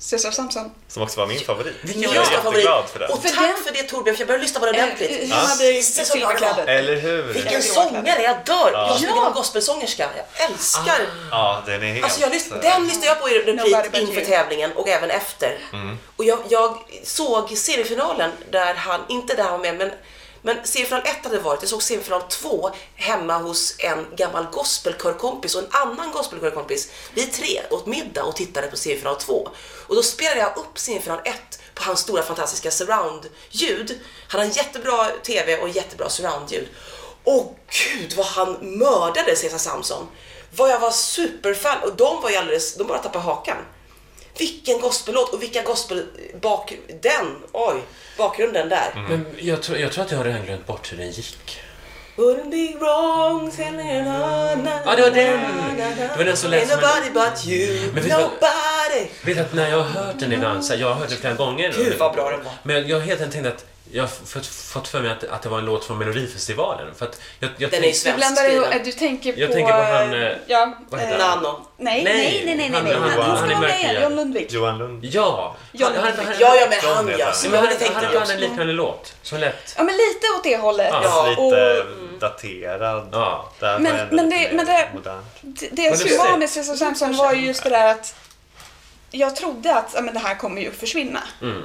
Cesar 0.00 0.30
Samson. 0.30 0.70
Som 0.88 1.02
också 1.02 1.20
var 1.20 1.26
min 1.26 1.40
favorit. 1.40 1.74
Vilken 1.82 2.02
jag 2.02 2.14
är 2.16 2.18
Min 2.20 2.24
favorit. 2.28 2.44
jätteglad 2.58 2.88
för 2.88 2.98
den. 2.98 3.10
Och 3.10 3.22
För 3.22 3.28
tack 3.28 3.38
den- 3.56 3.64
för 3.64 3.72
det 3.72 3.82
Torbjörn, 3.82 4.16
för 4.16 4.20
jag 4.20 4.26
började 4.28 4.42
lyssna 4.44 4.60
på 4.60 4.66
det 4.66 4.72
Eh, 4.78 4.84
ordentligt. 4.84 5.10
eh, 5.10 5.28
Ja. 5.30 5.34
Han 5.36 5.46
hade 5.48 5.64
är 5.64 5.82
silverkläder. 5.82 6.66
Eller 6.66 6.96
hur? 6.96 7.22
Vilken 7.22 7.52
Jag 7.52 7.64
sångare, 7.64 8.22
jag 8.22 8.36
dör! 8.46 8.70
Ja. 8.72 8.88
Jag 8.90 8.98
Ja. 9.10 9.20
vara 9.20 9.30
gospelsångerska. 9.30 10.08
Jag 10.16 10.50
älskar... 10.50 11.00
Ja, 11.30 11.62
den 11.66 11.82
är 11.82 11.86
helt... 11.92 12.04
Alltså 12.04 12.20
jag 12.20 12.30
lyssn- 12.32 12.60
den 12.62 12.84
lyssnade 12.86 13.06
jag 13.06 13.20
på 13.20 13.28
i 13.28 13.38
replik 13.38 14.08
inför 14.08 14.20
tävlingen 14.20 14.72
och 14.72 14.88
även 14.88 15.10
efter. 15.10 15.58
Och 16.16 16.24
jag, 16.24 16.38
jag 16.48 16.78
såg 17.04 17.58
seriefinalen 17.58 18.30
där 18.50 18.74
han, 18.74 19.00
inte 19.08 19.34
där 19.34 19.42
han 19.42 19.52
var 19.52 19.58
med, 19.58 19.76
men 19.76 19.90
men 20.42 20.66
semifinal 20.66 21.02
1 21.06 21.24
hade 21.24 21.38
varit, 21.38 21.62
jag 21.62 21.70
såg 21.70 21.82
semifinal 21.82 22.22
2 22.22 22.70
hemma 22.94 23.38
hos 23.38 23.74
en 23.78 24.06
gammal 24.16 24.46
gospelkörkompis 24.52 25.54
och 25.54 25.62
en 25.62 25.68
annan 25.70 26.12
gospelkörkompis. 26.12 26.90
Vi 27.14 27.26
tre 27.26 27.62
åt 27.70 27.86
middag 27.86 28.24
och 28.24 28.36
tittade 28.36 28.66
på 28.66 28.76
semifinal 28.76 29.16
2. 29.16 29.48
Och 29.86 29.94
då 29.94 30.02
spelade 30.02 30.40
jag 30.40 30.56
upp 30.56 30.78
semifinal 30.78 31.20
1 31.24 31.60
på 31.74 31.84
hans 31.84 32.00
stora 32.00 32.22
fantastiska 32.22 32.70
surround-ljud. 32.70 34.00
Han 34.28 34.40
har 34.40 34.46
en 34.46 34.52
jättebra 34.52 35.08
TV 35.24 35.56
och 35.56 35.68
jättebra 35.68 36.08
surround-ljud. 36.08 36.68
Och 37.24 37.58
gud 37.68 38.12
vad 38.16 38.26
han 38.26 38.58
mördade 38.60 39.36
Cesar 39.36 39.58
Samson. 39.58 40.08
Vad 40.56 40.70
jag 40.70 40.80
var 40.80 40.90
superfan 40.90 41.78
och 41.82 41.96
de 41.96 42.22
var 42.22 42.30
ju 42.30 42.36
alldeles, 42.36 42.74
de 42.74 42.84
bara 42.84 42.98
tappade 42.98 43.24
hakan. 43.24 43.56
Vilken 44.38 44.80
gospellåt 44.80 45.34
och 45.34 45.42
vilka 45.42 45.62
gospel 45.62 46.06
bak, 46.40 46.72
den, 47.02 47.36
oj, 47.52 47.80
bakgrunden 48.18 48.68
där. 48.68 49.06
Men 49.08 49.26
jag 49.38 49.62
tror, 49.62 49.78
jag 49.78 49.92
tror 49.92 50.04
att 50.04 50.10
jag 50.10 50.18
har 50.18 50.24
redan 50.24 50.44
glömt 50.44 50.66
bort 50.66 50.92
hur 50.92 50.96
den 50.96 51.10
gick. 51.10 51.60
Wouldn't 52.16 52.50
be 52.50 52.78
wrong 52.78 53.50
telling 53.50 53.88
Ja, 53.88 54.96
det 54.96 55.02
var 55.02 55.10
den. 55.10 55.40
Det 55.96 56.16
var 56.16 56.24
den 56.24 56.36
som 56.36 56.50
lät 56.50 56.68
som 56.68 56.80
nobody 56.80 57.10
but 57.10 57.46
you, 57.46 57.92
Men 57.94 58.02
vet 58.02 58.12
nobody. 58.12 59.08
Vet 59.24 59.38
att 59.38 59.54
när 59.54 59.70
jag 59.70 59.76
har 59.76 60.04
hört 60.04 60.18
den 60.18 60.32
ibland, 60.32 60.64
så 60.64 60.74
jag 60.74 60.88
har 60.88 60.94
hört 60.94 61.08
den 61.08 61.18
flera 61.18 61.34
gånger. 61.34 61.74
Gud, 61.76 61.98
vad 61.98 62.14
bra 62.14 62.30
den 62.30 62.44
var. 62.44 62.52
Men 62.62 62.88
jag 62.88 62.96
har 62.96 63.06
helt 63.06 63.20
enkelt 63.20 63.32
tänkt 63.32 63.46
att 63.46 63.64
jag 63.92 64.02
har 64.02 64.08
fått, 64.72 64.88
för 64.88 65.00
mig 65.00 65.10
att, 65.10 65.24
att 65.24 65.42
det 65.42 65.48
var 65.48 65.58
en 65.58 65.64
låt 65.64 65.84
från 65.84 65.98
Melodifestivalen. 65.98 66.94
För 66.94 67.06
att 67.06 67.20
jag, 67.38 67.50
jag 67.58 67.70
Den 67.70 67.78
är 67.78 67.82
tänk- 67.82 67.96
svensk. 67.96 68.04
Du 68.04 68.12
blandar 68.16 68.48
ihop, 68.50 68.66
skriven. 68.66 68.84
du 68.84 68.92
tänker 68.92 69.32
på... 69.32 69.40
Jag 69.40 69.52
tänker 69.52 69.72
på 69.72 69.78
han, 69.82 70.14
eh, 70.22 70.32
Ja, 70.46 70.74
vad 70.90 71.00
heter 71.00 71.18
han? 71.18 71.42
Nano. 71.42 71.66
Nej, 71.76 72.04
Nej, 72.04 72.42
nej, 72.46 72.56
nej, 72.56 72.56
nej, 72.56 72.70
nej. 72.70 72.70
han- 72.74 72.84
nej. 72.84 72.94
han- 72.94 73.02
Han, 73.10 73.20
han 73.30 73.36
ska 73.36 73.46
är 73.46 73.50
vara 73.50 73.60
mörk 73.60 73.70
med. 73.70 73.90
igen. 73.90 74.02
John 74.02 74.16
Lundvik. 74.16 74.52
Johan 74.52 74.78
Lund. 74.78 75.04
Ja! 75.04 75.56
John 75.72 75.92
Han- 75.94 76.04
han- 76.04 76.04
Lundvik. 76.16 76.26
han- 76.26 76.36
Ja, 76.40 76.54
ja, 76.56 76.66
men 76.70 76.78
han 76.94 77.08
ja. 77.18 77.24
han. 77.26 77.52
Han, 77.52 77.64
han, 77.64 77.68
att 77.72 77.82
han 77.82 77.94
hade 78.20 78.32
en 78.34 78.40
liknande 78.40 78.72
låt 78.72 79.14
som 79.22 79.38
lät... 79.38 79.74
Ja, 79.76 79.82
men 79.82 79.94
lite 79.96 80.26
åt 80.36 80.44
det 80.44 80.56
hållet. 80.56 80.88
Ja. 80.92 81.02
Ja, 81.04 81.26
Lite 81.28 81.40
och- 81.42 82.20
daterad. 82.20 83.08
Ja. 83.12 83.50
Där 83.60 83.78
Men- 83.78 84.08
men 84.10 84.30
det- 84.30 84.50
men 84.52 84.66
det-. 84.66 84.88
Det, 85.42 85.68
det 85.72 85.96
som 85.98 86.18
var 86.18 86.36
med 86.36 86.50
Cesar 86.50 86.74
Samson 86.74 87.16
var 87.16 87.32
ju 87.32 87.46
just 87.46 87.62
det 87.62 87.70
där 87.70 87.90
att 87.90 88.14
jag 89.10 89.36
trodde 89.36 89.74
att 89.74 90.04
men 90.04 90.14
det 90.14 90.20
här 90.20 90.34
kommer 90.34 90.62
ju 90.62 90.72
försvinna. 90.72 91.20
Mm. 91.42 91.62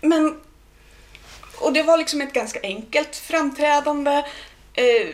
Men... 0.00 0.40
Och 1.60 1.72
det 1.72 1.82
var 1.82 1.98
liksom 1.98 2.20
ett 2.20 2.32
ganska 2.32 2.60
enkelt 2.62 3.16
framträdande. 3.16 4.24
Eh, 4.74 5.06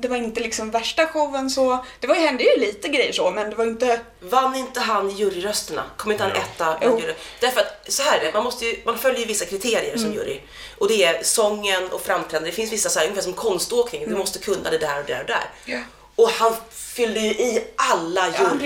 det 0.00 0.08
var 0.08 0.16
inte 0.16 0.40
liksom 0.40 0.70
värsta 0.70 1.06
showen 1.06 1.50
så. 1.50 1.84
Det 2.00 2.06
var, 2.06 2.14
hände 2.14 2.44
ju 2.44 2.60
lite 2.60 2.88
grejer 2.88 3.12
så, 3.12 3.30
men 3.30 3.50
det 3.50 3.56
var 3.56 3.64
inte... 3.66 4.00
Vann 4.20 4.54
inte 4.54 4.80
han 4.80 5.10
juryrösterna? 5.10 5.82
Kom 5.96 6.12
inte 6.12 6.24
han 6.24 6.32
Jo. 6.34 6.40
etta? 6.42 6.78
Jo. 6.82 7.00
Därför 7.40 7.60
att 7.60 7.92
så 7.92 8.02
här 8.02 8.18
är 8.18 8.24
det, 8.24 8.32
man, 8.32 8.44
måste 8.44 8.64
ju, 8.66 8.76
man 8.84 8.98
följer 8.98 9.20
ju 9.20 9.26
vissa 9.26 9.44
kriterier 9.44 9.96
som 9.98 10.12
jury. 10.12 10.40
Och 10.78 10.88
det 10.88 11.04
är 11.04 11.22
sången 11.22 11.88
och 11.90 12.02
framträdande. 12.02 12.50
Det 12.50 12.56
finns 12.56 12.72
vissa 12.72 12.88
så 12.88 12.98
här, 12.98 13.06
ungefär 13.06 13.22
som 13.22 13.32
konståkning. 13.32 14.08
Du 14.08 14.16
måste 14.16 14.38
kunna 14.38 14.70
det 14.70 14.78
där 14.78 14.98
och 15.00 15.06
där 15.06 15.20
och 15.20 15.26
där. 15.26 15.44
Ja. 15.64 15.78
Och 16.16 16.30
han 16.30 16.54
fyllde 16.70 17.20
ju 17.20 17.30
i 17.30 17.64
alla 17.76 18.26
Ja, 18.28 18.32
alla. 18.38 18.60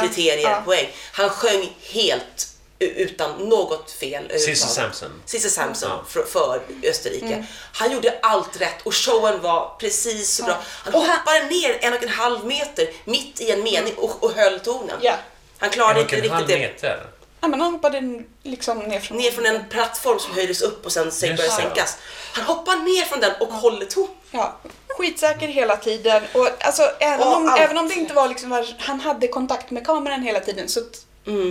jurykriterier 0.00 0.50
Ja. 0.50 0.62
poäng. 0.64 0.88
Han 1.12 1.30
sjöng 1.30 1.76
helt 1.92 2.48
utan 2.78 3.48
något 3.48 3.90
fel. 3.90 4.30
Cissi. 4.30 4.56
Samson. 4.56 5.22
Cissi 5.24 5.50
Samson 5.50 5.90
Ja. 5.90 6.04
för, 6.08 6.22
för 6.24 6.60
Österrike. 6.84 7.26
Mm. 7.26 7.44
Han 7.72 7.92
gjorde 7.92 8.18
allt 8.22 8.60
rätt 8.60 8.82
och 8.86 8.94
showen 8.94 9.40
var 9.42 9.76
precis 9.80 10.34
så 10.36 10.44
bra. 10.44 10.56
Han 10.84 10.94
Och 10.94 11.00
han- 11.02 11.18
hoppade 11.18 11.40
ner 11.44 11.78
en 11.80 11.92
och 11.92 12.02
en 12.02 12.08
halv 12.08 12.44
meter 12.46 12.88
mitt 13.04 13.40
i 13.40 13.50
en 13.50 13.62
mening 13.62 13.94
och, 13.96 14.24
och 14.24 14.32
höll 14.32 14.60
tonen. 14.60 14.96
Ja. 15.02 15.14
Han 15.58 15.68
En 15.68 15.72
klarade 15.72 15.94
och 15.94 16.00
inte 16.00 16.14
en 16.16 16.20
riktigt 16.22 16.32
halv 16.34 16.46
det. 16.46 16.58
meter. 16.58 17.06
Ja, 17.40 17.48
men 17.48 17.60
han 17.60 17.72
hoppade 17.72 18.22
liksom 18.42 18.78
ner 18.78 19.00
från... 19.00 19.16
Ner 19.18 19.30
från 19.30 19.46
en 19.46 19.64
plattform 19.68 20.18
som 20.18 20.34
höjdes 20.34 20.62
upp 20.62 20.86
och 20.86 20.92
sen 20.92 21.10
började 21.20 21.42
det. 21.42 21.48
sänkas. 21.50 21.96
Han 22.32 22.44
hoppar 22.44 22.76
ner 22.76 23.04
från 23.04 23.20
den 23.20 23.32
och 23.40 23.46
håller 23.52 23.86
ton. 23.86 24.08
Ja, 24.30 24.56
skitsäker 24.88 25.46
hela 25.48 25.76
tiden. 25.76 26.22
Och 26.32 26.48
alltså, 26.60 26.82
även, 27.00 27.26
Och 27.28 27.36
om, 27.36 27.48
allt. 27.48 27.60
även 27.60 27.78
om 27.78 27.88
det 27.88 27.94
inte 27.94 28.14
var 28.14 28.28
liksom, 28.28 28.64
han 28.78 29.00
hade 29.00 29.28
kontakt 29.28 29.70
med 29.70 29.86
kameran 29.86 30.22
hela 30.22 30.40
tiden 30.40 30.68
så 30.68 30.80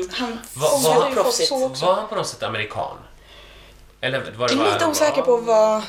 att 0.10 0.18
han 0.18 0.40
var- 0.54 0.78
ju 0.78 0.84
folk 0.84 1.14
proffsigt. 1.14 1.52
Var 1.52 1.94
han 1.96 2.08
på 2.08 2.16
något 2.16 2.28
sätt 2.28 2.44
amerikan? 2.44 2.98
Eller 4.02 4.32
var 4.32 4.48
det 4.48 4.54
Jag 4.56 4.68
är 4.68 4.74
lite 4.74 4.86
osäker 4.86 5.22
på 5.22 5.38
vad... 5.38 5.82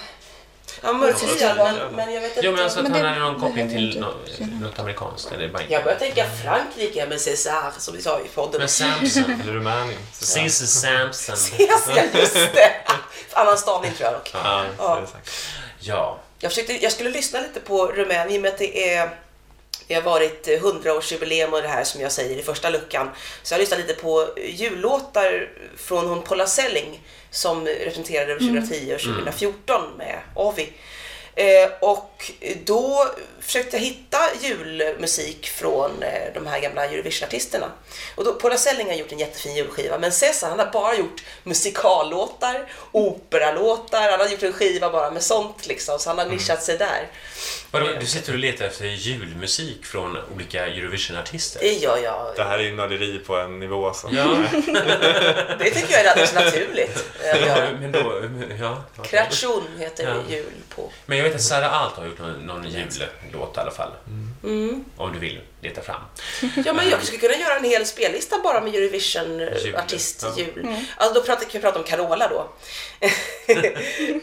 Ja, 0.83 0.89
Ja, 0.91 0.93
men, 0.93 1.95
men 1.97 2.15
jag 2.15 2.21
vet 2.21 2.31
inte. 2.37 2.47
Jo, 2.47 2.53
men 2.53 2.65
alltså 2.65 2.79
att 2.79 2.83
Men 2.83 2.93
han 2.93 3.03
det- 3.03 3.09
hade 3.09 3.21
någon 3.21 3.41
koppling 3.41 3.69
till 3.69 3.87
inte. 3.97 4.01
nå- 4.01 4.67
något 4.67 4.79
amerikanskt. 4.79 5.33
Eller 5.33 5.49
bara 5.49 5.63
Jag 5.69 5.85
börjar 5.85 5.99
tänka 5.99 6.27
Frankrike 6.45 7.07
med 7.07 7.21
César 7.21 7.73
som 7.79 7.95
vi 7.97 8.03
sa 8.03 8.21
i 8.21 8.29
podden. 8.29 8.61
Men 8.61 8.69
Samson. 8.69 9.41
Eller 9.43 9.53
Rumänien. 9.53 9.99
Cissi 10.13 10.67
Samson. 10.67 11.37
Ja, 11.59 12.03
just 12.15 12.35
det! 12.35 12.71
Annan 13.33 13.59
stavning 13.59 13.93
tror 13.93 14.05
jag 14.11 14.15
dock. 14.21 14.31
Ja, 14.35 14.65
Ja. 14.79 14.95
det 14.97 15.03
är 15.03 15.07
säkert. 15.07 15.31
Ja. 15.81 16.19
Jag, 16.39 16.51
försökte, 16.51 16.83
jag 16.83 16.93
skulle 16.93 17.11
lyssna 17.11 17.41
lite 17.41 17.61
på 17.61 17.87
Rumänien 17.87 18.31
i 18.31 18.39
och 18.39 18.43
med 18.43 18.53
att 18.53 18.59
det 18.59 18.95
är 18.95 19.11
det 19.89 19.95
har 19.95 20.03
varit 20.03 20.47
100-årsjubileum 20.47 21.51
och 21.51 21.63
det 21.63 21.69
här 21.69 21.85
som 21.85 22.01
jag 22.01 22.13
säger 22.13 22.37
i 22.37 22.43
första 22.43 22.71
luckan. 22.71 23.11
Så 23.43 23.55
jag 23.55 23.59
har 23.59 23.61
lyssnat 23.61 23.81
lite 23.81 23.95
på 23.95 24.29
jullåtar 24.45 25.51
från 25.77 26.07
hon 26.07 26.23
Paula 26.23 26.47
Selling 26.47 27.01
som 27.31 27.67
representerade 27.67 28.39
2010 28.39 28.95
och 28.95 29.01
2014 29.01 29.83
med 29.99 30.19
Avi. 30.35 30.73
Eh, 31.35 31.71
och 31.81 32.18
då 32.65 33.07
försökte 33.41 33.77
jag 33.77 33.85
hitta 33.85 34.19
julmusik 34.43 35.49
från 35.49 36.03
eh, 36.03 36.35
de 36.35 36.47
här 36.47 36.61
gamla 36.61 36.85
Eurovision-artisterna. 36.87 37.67
Och 38.15 38.25
då, 38.25 38.33
Paula 38.33 38.57
Selling 38.57 38.87
har 38.87 38.95
gjort 38.95 39.13
en 39.13 39.19
jättefin 39.19 39.55
julskiva, 39.57 39.99
men 39.99 40.13
Cesar 40.13 40.49
han 40.49 40.59
har 40.59 40.67
bara 40.67 40.95
gjort 40.95 41.23
musikallåtar, 41.45 42.69
operalåtar, 42.93 44.11
han 44.11 44.21
har 44.21 44.29
gjort 44.29 44.43
en 44.43 44.53
skiva 44.53 44.91
bara 44.91 45.11
med 45.11 45.23
sånt 45.23 45.67
liksom, 45.67 45.99
så 45.99 46.11
han 46.11 46.19
har 46.19 46.27
nischat 46.27 46.63
sig 46.63 46.79
där. 46.79 47.07
Vadå, 47.71 47.87
du 48.01 48.07
sitter 48.07 48.33
och 48.33 48.39
letar 48.39 48.65
efter 48.65 48.85
julmusik 48.85 49.85
från 49.87 50.17
olika 50.35 50.67
Eurovision-artister? 50.67 51.61
Det 51.61 51.73
gör 51.73 51.97
jag. 51.99 52.33
Det 52.37 52.45
här 52.45 52.59
är 52.59 52.63
ju 52.63 52.73
nörderi 52.75 53.19
på 53.19 53.37
en 53.37 53.61
nivå 53.61 53.93
som... 53.95 54.17
Ja, 54.17 54.25
Det 55.59 55.71
tycker 55.71 55.93
jag 55.93 56.01
är 56.05 56.11
alldeles 56.11 56.35
naturligt 56.35 57.05
ja, 57.47 57.57
men 57.81 57.93
då... 57.93 58.23
Ja, 58.61 58.85
okej. 58.97 59.11
Kreation 59.11 59.65
heter 59.79 60.05
Ja. 60.07 60.35
jul 60.35 60.53
på. 60.69 60.91
Men 61.07 61.19
jag 61.19 61.25
vet 61.25 61.35
att 61.35 61.43
Sara 61.43 61.71
Alt 61.71 61.95
har 61.95 62.05
gjort 62.09 62.19
någon, 62.19 62.47
någon 62.47 62.65
jullåt 62.65 63.57
i 63.57 63.61
alla 63.61 63.71
fall. 63.71 63.91
Mm. 64.45 64.85
Om 64.97 65.13
du 65.13 65.19
vill 65.19 65.41
leta 65.61 65.81
fram. 65.81 66.01
Ja, 66.65 66.73
men 66.73 66.91
jag 66.91 67.05
skulle 67.05 67.19
kunna 67.19 67.35
göra 67.35 67.57
en 67.57 67.65
hel 67.65 67.87
spellista 67.87 68.39
bara 68.39 68.61
med 68.61 68.75
Eurovision-artist 68.75 70.23
ja. 70.23 70.35
jul. 70.37 70.69
Alltså 70.97 71.21
då 71.21 71.27
pratar, 71.27 71.43
kan 71.43 71.53
vi 71.53 71.61
prata 71.61 71.79
om 71.79 71.85
Carola 71.85 72.29
då. 72.29 72.49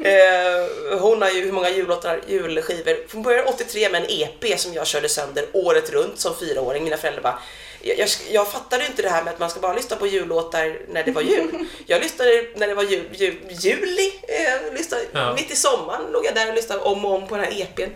Eh, 0.05 0.99
Hon 0.99 1.21
har 1.21 1.29
ju 1.29 1.45
hur 1.45 1.51
många 1.51 1.69
jullåtar, 1.69 2.21
julskivor. 2.27 2.97
Hon 3.11 3.23
började 3.23 3.49
83 3.49 3.89
med 3.89 4.03
en 4.03 4.09
EP 4.09 4.59
som 4.59 4.73
jag 4.73 4.87
körde 4.87 5.09
sönder 5.09 5.45
året 5.53 5.89
runt 5.89 6.19
som 6.19 6.35
fyraåring. 6.35 6.83
Mina 6.83 6.97
föräldrar 6.97 7.21
bara 7.23 7.39
jag, 7.85 7.99
jag, 7.99 8.09
jag 8.31 8.51
fattade 8.51 8.85
inte 8.85 9.01
det 9.01 9.09
här 9.09 9.23
med 9.23 9.33
att 9.33 9.39
man 9.39 9.49
ska 9.49 9.59
bara 9.59 9.73
lyssna 9.73 9.95
på 9.95 10.07
jullåtar 10.07 10.77
när 10.89 11.03
det 11.03 11.11
var 11.11 11.21
jul. 11.21 11.65
Jag 11.85 12.01
lyssnade 12.01 12.45
när 12.55 12.67
det 12.67 12.75
var 12.75 12.83
jul, 12.83 13.09
jul, 13.13 13.35
juli, 13.49 14.11
eh, 14.27 14.73
lyssnade, 14.73 15.03
Ja. 15.11 15.33
mitt 15.33 15.51
i 15.51 15.55
sommaren 15.55 16.11
låg 16.11 16.25
jag 16.25 16.35
där 16.35 16.47
och 16.49 16.53
lyssnade 16.55 16.81
om 16.81 17.05
och 17.05 17.13
om 17.15 17.27
på 17.27 17.35
den 17.37 17.45
här 17.45 17.61
EPn 17.61 17.91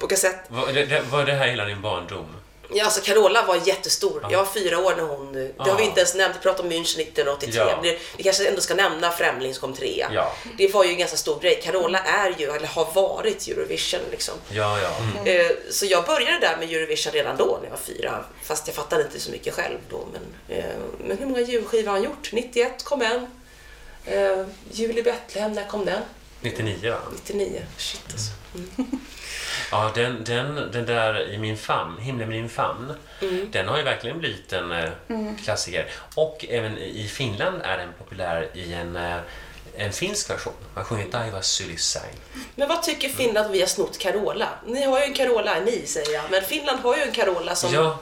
på 0.00 0.06
kassett. 0.06 0.36
Var 0.48 0.72
det, 0.72 1.00
var 1.10 1.24
det 1.26 1.32
här 1.32 1.46
hela 1.48 1.64
din 1.64 1.80
barndom? 1.82 2.26
Ja, 2.74 2.84
alltså 2.84 3.00
Carola 3.00 3.42
var 3.46 3.56
jättestor. 3.64 4.26
Jag 4.30 4.38
var 4.38 4.46
fyra 4.46 4.78
år 4.78 4.94
när 4.96 5.02
hon... 5.02 5.32
Det 5.32 5.52
har 5.58 5.76
vi 5.76 5.82
Ja. 5.82 5.88
inte 5.88 6.00
ens 6.00 6.14
nämnt. 6.14 6.36
Vi 6.36 6.40
pratade 6.42 6.68
om 6.68 6.72
München 6.74 7.00
1983. 7.00 7.58
Ja. 7.60 7.78
Det, 7.82 7.98
vi 8.16 8.22
kanske 8.22 8.48
ändå 8.48 8.60
ska 8.60 8.74
nämna 8.74 9.10
Främling 9.10 9.54
som 9.54 9.60
kom 9.60 9.72
trea. 9.76 10.10
Ja. 10.12 10.32
Det 10.58 10.68
var 10.74 10.84
ju 10.84 10.90
en 10.90 10.98
ganska 10.98 11.16
stor 11.16 11.40
grej. 11.40 11.60
Carola 11.64 11.98
är 11.98 12.34
ju, 12.38 12.50
eller 12.50 12.66
har 12.66 12.88
varit 12.94 13.48
Eurovision 13.48 14.00
liksom. 14.10 14.34
Ja, 14.48 14.78
ja. 14.80 15.30
Eh, 15.30 15.50
Så 15.70 15.86
jag 15.86 16.04
började 16.04 16.38
där 16.38 16.56
med 16.56 16.70
Eurovision 16.72 17.12
redan 17.12 17.36
då 17.36 17.44
när 17.62 17.64
jag 17.64 17.70
var 17.70 17.78
fyra. 17.84 18.24
Fast 18.42 18.66
jag 18.66 18.76
fattade 18.76 19.02
inte 19.02 19.20
så 19.20 19.30
mycket 19.30 19.54
själv 19.54 19.78
då. 19.90 20.06
Men, 20.12 20.56
eh, 20.58 20.64
men 21.06 21.18
hur 21.18 21.26
många 21.26 21.40
julskivor 21.40 21.86
har 21.86 21.92
han 21.92 22.02
gjort? 22.04 22.32
91 22.32 22.84
kom 22.84 23.02
en. 23.02 23.26
Eh, 24.06 24.46
Jul 24.72 24.98
i 24.98 25.02
Betlehem, 25.02 25.52
när 25.52 25.66
kom 25.68 25.84
den? 25.84 26.02
99 26.50 26.90
va? 26.90 26.98
99. 27.12 27.62
Shit 27.76 28.02
alltså. 28.12 28.32
Ja, 29.70 29.90
den, 29.94 30.24
den, 30.24 30.54
den 30.72 30.86
där 30.86 31.30
i 31.32 31.38
min 31.38 31.56
famn, 31.58 31.98
Himlen 32.00 32.32
i 32.32 32.40
min 32.40 32.48
famn, 32.50 32.92
Mm. 33.22 33.48
den 33.52 33.68
har 33.68 33.76
ju 33.78 33.82
verkligen 33.82 34.18
blivit 34.18 34.52
en 34.52 34.72
eh, 34.72 34.88
klassiker. 35.44 35.90
Och 36.14 36.44
även 36.48 36.78
i 36.78 37.08
Finland 37.08 37.60
är 37.64 37.78
den 37.78 37.88
populär 37.98 38.48
i 38.54 38.72
en, 38.72 38.96
eh, 38.96 39.16
en 39.76 39.92
finsk 39.92 40.30
version. 40.30 40.52
Man 40.74 40.84
sjunger 40.84 41.08
Daiva 41.10 41.42
Sylisain. 41.42 42.14
Men 42.54 42.68
vad 42.68 42.82
tycker 42.82 43.08
Finland 43.08 43.46
att 43.46 43.52
vi 43.52 43.60
har 43.60 43.66
snott 43.66 43.98
Carola? 43.98 44.48
Ni 44.66 44.82
har 44.84 44.98
ju 44.98 45.04
en 45.04 45.14
Carola, 45.14 45.60
ni 45.60 45.86
säger 45.86 46.12
jag. 46.12 46.22
Men 46.30 46.42
Finland 46.42 46.80
har 46.80 46.96
ju 46.96 47.02
en 47.02 47.12
Carola 47.12 47.54
som 47.54 47.74
Ja, 47.74 47.98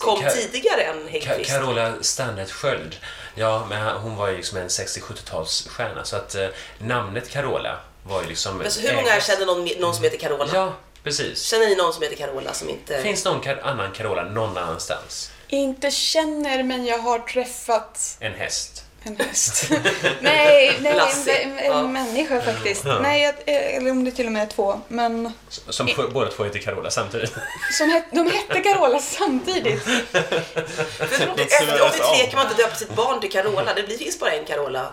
kom 0.00 0.18
Ka- 0.22 0.30
tidigare 0.30 0.80
än 0.82 0.96
Ka- 1.02 1.08
Häggkvist. 1.08 1.50
Carola 1.50 1.92
Stannet 2.00 2.50
Sköld. 2.50 2.96
Ja, 3.34 3.66
men 3.68 3.96
hon 3.96 4.16
var 4.16 4.28
ju 4.28 4.36
liksom 4.36 4.58
en 4.58 4.68
60-70-talsstjärna 4.68 6.02
så 6.04 6.16
att 6.16 6.34
eh, 6.34 6.46
namnet 6.78 7.30
Carola 7.30 7.80
var 8.08 8.22
ju 8.22 8.28
liksom... 8.28 8.60
Alltså, 8.60 8.80
hur 8.80 8.94
många 8.96 9.10
här 9.10 9.20
känner 9.20 9.46
någon, 9.46 9.68
någon 9.80 9.94
som 9.94 10.04
heter 10.04 10.18
Carola? 10.18 10.50
Ja, 10.54 10.72
precis. 11.02 11.42
Känner 11.42 11.66
ni 11.66 11.74
någon 11.74 11.92
som 11.92 12.02
heter 12.02 12.16
Carola 12.16 12.52
som 12.52 12.68
inte... 12.68 13.02
Finns 13.02 13.24
någon 13.24 13.40
kar- 13.40 13.60
annan 13.62 13.92
Carola 13.92 14.24
någon 14.24 14.56
annanstans? 14.58 15.30
Inte 15.48 15.90
känner, 15.90 16.62
men 16.62 16.84
jag 16.86 16.98
har 16.98 17.18
träffat 17.18 18.16
En 18.20 18.32
häst. 18.34 18.82
En 19.06 19.16
häst. 19.16 19.70
nej, 20.20 20.78
nej 20.80 21.00
en, 21.42 21.58
en, 21.58 21.64
Ja. 21.64 21.82
människa 21.82 22.40
faktiskt. 22.40 22.84
Ja. 22.84 22.98
Nej, 23.00 23.22
jag- 23.22 23.34
eller 23.76 23.90
om 23.90 24.04
det 24.04 24.10
till 24.10 24.26
och 24.26 24.32
med 24.32 24.42
är 24.42 24.46
två. 24.46 24.80
Men 24.88 25.32
Som 25.48 25.88
f- 25.88 25.96
båda 26.12 26.30
två 26.30 26.44
heter 26.44 26.58
Carola 26.58 26.90
samtidigt. 26.90 27.32
som 27.78 27.90
het, 27.90 28.04
de 28.12 28.30
hette 28.30 28.60
Carola 28.60 28.98
samtidigt. 28.98 29.82
För 29.82 31.36
De 31.36 31.42
efter 31.42 31.58
suddades 31.60 32.00
83 32.00 32.24
av. 32.26 32.30
kan 32.30 32.38
man 32.38 32.46
inte 32.50 32.62
döpa 32.62 32.74
sitt 32.74 32.94
barn 32.94 33.20
till 33.20 33.30
Carola. 33.32 33.74
Det 33.74 33.82
blir- 33.82 33.98
finns 33.98 34.20
bara 34.20 34.30
en 34.30 34.44
Carola. 34.44 34.86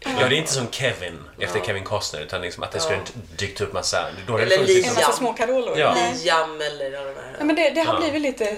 Ja, 0.00 0.10
det 0.28 0.34
är 0.36 0.38
inte 0.38 0.52
som 0.52 0.66
Kevin 0.70 1.18
efter 1.40 1.60
Kevin 1.60 1.84
Costner 1.84 2.20
utan 2.20 2.40
liksom 2.42 2.62
att 2.62 2.72
det 2.72 2.80
skulle 2.80 2.96
Ja. 2.98 3.20
dykt 3.36 3.60
upp 3.60 3.72
massa... 3.72 4.06
Då 4.26 4.38
Eller 4.38 4.56
funnits 4.56 4.70
En 4.76 4.82
Liam. 4.82 4.94
massa 4.94 5.12
små 5.12 5.32
Carolor. 5.32 5.78
Ja. 5.78 5.96
Liam 6.14 6.60
eller 6.60 6.84
ja, 6.92 7.00
de 7.00 7.06
här. 7.06 7.36
Ja, 7.38 7.44
men 7.44 7.56
det, 7.56 7.70
det 7.70 7.80
har 7.80 7.94
Ja. 7.94 8.00
blivit 8.00 8.22
lite 8.22 8.56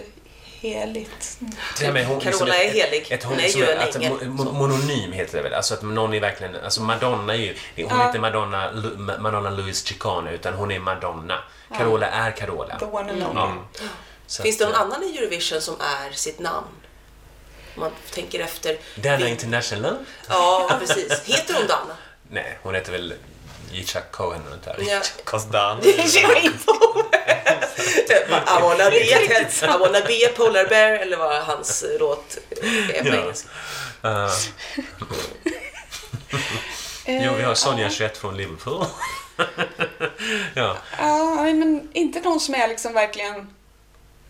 heligt. 0.60 1.38
Här 1.80 1.92
med 1.92 2.06
hon, 2.06 2.20
Carola 2.20 2.54
är 2.56 2.70
helig. 2.70 3.06
Ett, 3.10 3.22
Hon 3.24 3.32
hon 3.32 3.44
är 3.44 3.48
som 3.48 3.60
ju 3.60 3.66
är, 3.66 3.96
en 4.22 4.38
mo- 4.38 4.52
mononym 4.52 5.12
heter 5.12 5.36
det 5.36 5.42
väl? 5.42 5.54
Alltså 5.54 5.74
att 5.74 5.82
någon 5.82 6.14
är 6.14 6.20
verkligen... 6.20 6.56
Alltså 6.64 6.82
Madonna 6.82 7.34
är 7.34 7.38
ju... 7.38 7.54
Hon 7.76 7.84
Ja. 7.90 8.02
är 8.02 8.06
inte 8.06 8.18
Madonna, 8.18 8.72
Madonna 9.18 9.50
Louis 9.50 9.84
Chicane 9.84 10.30
utan 10.32 10.54
hon 10.54 10.70
är 10.70 10.78
Madonna. 10.78 11.38
Carola 11.76 12.06
är 12.06 12.30
Carola. 12.30 12.78
The 12.78 12.84
one 12.84 13.12
and 13.12 13.22
only. 13.22 13.60
Ja. 13.78 14.42
Finns 14.42 14.58
det 14.58 14.64
någon 14.64 14.74
annan 14.74 15.02
i 15.02 15.18
Eurovision 15.18 15.60
som 15.60 15.74
är 15.80 16.12
sitt 16.12 16.38
namn? 16.38 16.66
Om 17.74 17.80
man 17.80 17.90
tänker 18.14 18.40
efter. 18.40 18.78
Dana 18.94 19.16
Vi- 19.16 19.28
International? 19.30 19.96
Ja, 20.28 20.70
precis. 20.80 21.22
Heter 21.24 21.54
hon 21.54 21.66
Dana? 21.66 21.96
Nej, 22.30 22.58
hon 22.62 22.74
heter 22.74 22.92
väl 22.92 23.14
Yitzhak 23.72 24.12
Cohen 24.12 24.40
och 24.42 24.48
sånt 24.50 24.64
där. 24.64 24.76
Dan. 25.52 25.82
I 28.28 28.62
wanna 28.62 28.90
be 28.90 29.16
a, 29.16 29.20
I 29.62 29.78
wanna 29.78 30.00
be 30.06 30.26
a 30.26 30.30
polar 30.36 30.68
bear 30.68 30.92
eller 30.92 31.16
vad 31.16 31.42
hans 31.42 31.84
låt 32.00 32.38
är 32.94 33.02
på 33.02 33.08
Ja. 33.08 33.14
engelska. 33.22 33.48
Uh, 34.04 34.30
Eh, 37.08 37.24
jo, 37.26 37.32
vi 37.34 37.42
har 37.42 37.54
Sonja 37.54 37.90
21 37.90 38.16
från 38.18 38.36
Liverpool. 38.36 38.84
ja. 40.54 40.76
Ja, 40.98 41.34
men 41.42 41.88
inte 41.92 42.20
någon 42.20 42.40
som 42.40 42.54
är 42.54 42.68
liksom 42.68 42.92
verkligen 42.92 43.50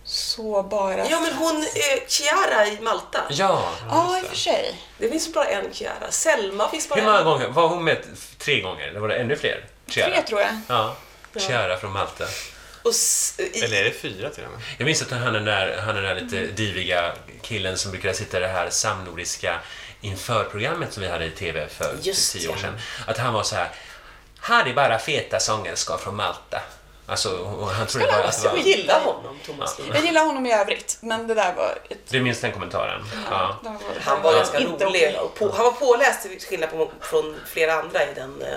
så 0.06 0.62
bara... 0.62 1.08
Ja, 1.10 1.20
men 1.20 1.32
hon, 1.34 1.62
eh, 1.62 2.06
Chiara 2.08 2.66
i 2.66 2.80
Malta. 2.80 3.20
Ja. 3.30 3.72
Ja, 3.90 4.18
i 4.18 4.22
och 4.22 4.26
för 4.26 4.36
sig. 4.36 4.80
Det 4.98 5.08
finns 5.08 5.32
bara 5.34 5.44
en 5.44 5.74
Chiara. 5.74 6.10
Selma 6.10 6.68
finns 6.70 6.88
bara 6.88 7.00
Hur 7.00 7.06
många 7.06 7.18
en. 7.18 7.24
gånger? 7.24 7.48
Var 7.48 7.68
hon 7.68 7.84
med 7.84 7.98
tre 8.38 8.60
gånger? 8.60 8.88
Eller 8.88 9.00
var 9.00 9.08
det 9.08 9.14
ännu 9.16 9.36
fler? 9.36 9.64
Chiara? 9.88 10.10
Tre 10.14 10.22
tror 10.22 10.40
jag. 10.40 10.50
Ja. 10.68 10.96
Chiara 11.36 11.76
från 11.78 11.92
Malta. 11.92 12.24
Och 12.82 12.90
s- 12.90 13.34
i, 13.38 13.60
Eller 13.64 13.76
är 13.80 13.84
det 13.84 13.90
fyra 13.90 14.30
till 14.30 14.44
och 14.44 14.50
med? 14.50 14.60
Jag 14.78 14.84
minns 14.84 15.02
att 15.02 15.10
han 15.10 15.22
är 15.22 15.32
den 15.32 15.44
där, 15.44 15.80
han 15.86 15.96
är 15.96 16.02
den 16.02 16.16
där 16.16 16.22
lite 16.22 16.46
diviga 16.46 17.12
killen 17.42 17.78
som 17.78 17.90
brukade 17.90 18.14
sitta 18.14 18.36
i 18.36 18.40
det 18.40 18.48
här 18.48 18.70
samnordiska 18.70 19.60
införprogrammet 20.00 20.92
som 20.92 21.02
vi 21.02 21.08
hade 21.08 21.24
i 21.24 21.30
TV 21.30 21.68
för 21.68 21.96
Just 22.02 22.32
tio 22.32 22.48
år 22.48 22.54
ja. 22.56 22.62
sedan. 22.62 22.78
Att 23.06 23.18
han 23.18 23.34
var 23.34 23.42
så 23.42 23.56
här, 23.56 23.70
här 24.40 24.66
är 24.68 24.74
bara 24.74 24.98
feta 24.98 25.40
sångerskor 25.40 25.96
från 25.98 26.16
Malta. 26.16 26.60
Alltså, 27.08 27.44
han 27.76 27.86
trodde 27.86 28.06
bara 28.06 28.24
att 28.24 28.42
det 28.42 28.48
jag 28.48 28.52
var... 28.52 28.58
gillar 28.58 29.00
honom, 29.00 29.38
Thomas 29.46 29.78
Liv. 29.78 29.90
Jag 29.94 30.04
gillar 30.04 30.24
honom 30.26 30.46
i 30.46 30.52
övrigt, 30.52 30.98
men 31.00 31.26
det 31.26 31.34
där 31.34 31.54
var 31.54 31.78
ett... 31.90 31.98
Du 32.08 32.20
minns 32.20 32.40
den 32.40 32.52
kommentaren? 32.52 33.04
Ja. 33.30 33.56
var- 33.62 33.76
Han 34.04 34.22
var 34.22 34.32
ganska 34.34 34.58
inte 34.58 34.84
rolig. 34.84 35.16
Och 35.20 35.34
på, 35.34 35.52
han 35.56 35.64
var 35.64 35.72
påläst 35.72 36.22
till 36.22 36.40
skillnad 36.40 36.70
på, 36.70 36.90
från 37.00 37.36
flera 37.46 37.74
andra 37.74 38.02
i 38.02 38.14
den 38.14 38.42
eh, 38.42 38.48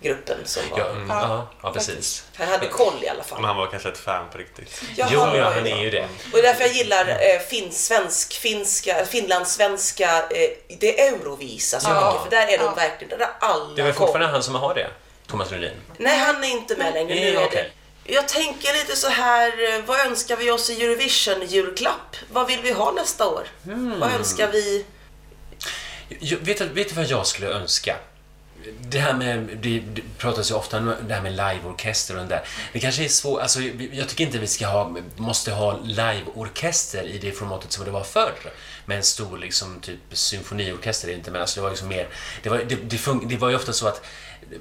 gruppen 0.00 0.36
som 0.44 0.62
var... 0.70 0.78
Ja, 0.78 0.88
mm, 0.90 1.08
ja, 1.10 1.48
ja, 1.62 1.72
precis. 1.72 2.24
Han 2.36 2.48
hade 2.48 2.66
koll 2.66 2.94
i 3.02 3.08
alla 3.08 3.18
Men 3.18 3.24
fall. 3.24 3.44
han 3.44 3.56
var 3.56 3.66
kanske 3.66 3.88
ett 3.88 3.98
fan 3.98 4.24
på 4.32 4.38
riktigt. 4.38 4.82
Ja, 4.96 5.06
Jo, 5.10 5.20
han 5.20 5.36
ja, 5.36 5.50
han 5.54 5.66
är 5.66 5.82
ju 5.82 5.90
det. 5.90 6.02
Och 6.04 6.08
det 6.32 6.38
är 6.38 6.42
därför 6.42 6.60
jag 6.62 6.72
gillar 6.72 7.08
eh, 7.08 7.38
finsvensk, 7.50 8.32
finska, 8.32 9.04
finlandssvenska, 9.04 10.22
eh, 10.30 10.50
det 10.78 11.00
är 11.00 11.12
Eurovisa 11.12 11.80
så 11.80 11.90
Ja. 11.90 12.06
mycket. 12.06 12.22
För 12.22 12.30
där 12.30 12.52
är 12.54 12.58
de 12.58 12.64
Ja. 12.64 12.74
verkligen, 12.74 13.18
där 13.18 13.28
alla 13.40 13.74
Det 13.74 13.80
är 13.82 13.84
väl 13.84 13.94
koll. 13.94 14.06
fortfarande 14.06 14.32
han 14.32 14.42
som 14.42 14.54
har 14.54 14.74
det? 14.74 14.86
Thomas 15.26 15.50
Lundin? 15.50 15.72
Nej, 15.96 16.18
han 16.18 16.44
är 16.44 16.48
inte 16.48 16.76
med 16.76 16.94
längre. 16.94 17.14
Nu 17.14 17.20
Nej, 17.20 17.36
är 17.36 17.50
det. 17.50 17.66
Jag 18.10 18.28
tänker 18.28 18.72
lite 18.72 18.96
så 18.96 19.08
här, 19.08 19.48
eh, 19.78 19.84
vad 19.86 20.00
önskar 20.06 20.36
vi 20.36 20.50
oss 20.50 20.70
i 20.70 20.82
Eurovision-julklapp? 20.84 22.16
Vad 22.32 22.46
vill 22.46 22.60
vi 22.62 22.72
ha 22.72 22.92
nästa 22.92 23.26
år? 23.28 23.46
Hmm. 23.64 24.00
Vad 24.00 24.12
önskar 24.12 24.48
vi? 24.52 24.84
Jag, 26.18 26.38
vet, 26.38 26.58
du- 26.58 26.68
vet 26.68 26.88
du 26.88 26.94
vad 26.94 27.04
jag 27.06 27.26
skulle 27.26 27.46
önska? 27.48 27.96
Det 28.80 28.98
här 28.98 29.14
med, 29.14 29.38
det, 29.62 29.80
det 29.80 30.02
pratas 30.18 30.50
ju 30.50 30.54
ofta 30.54 30.78
om 30.78 30.94
det 31.08 31.14
här 31.14 31.22
med 31.22 31.32
liveorkester 31.32 32.14
och 32.14 32.20
den 32.20 32.28
där. 32.28 32.44
Det 32.72 32.80
kanske 32.80 33.04
är 33.04 33.08
svårt, 33.08 33.40
alltså 33.40 33.60
jag 33.92 34.08
tycker 34.08 34.24
inte 34.24 34.38
vi 34.38 34.46
ska 34.46 34.66
ha, 34.66 34.96
måste 35.16 35.50
ha 35.52 35.78
liveorkester 35.84 37.02
i 37.04 37.18
det 37.18 37.32
formatet 37.32 37.72
som 37.72 37.84
det 37.84 37.90
var 37.90 38.04
förr. 38.04 38.32
Med 38.86 38.96
en 38.96 39.02
stor 39.02 39.38
liksom 39.38 39.80
typ 39.80 39.98
symfoniorkester, 40.12 41.08
inte 41.10 41.30
men 41.30 41.40
alltså 41.40 41.60
det 41.60 41.62
var 41.62 41.70
liksom 41.70 41.88
mer, 41.88 42.08
det 42.42 42.48
var, 42.48 42.58
det, 42.58 42.74
det, 42.74 42.98
fun, 42.98 43.28
det 43.28 43.36
var 43.36 43.48
ju 43.48 43.56
ofta 43.56 43.72
så 43.72 43.88
att 43.88 44.06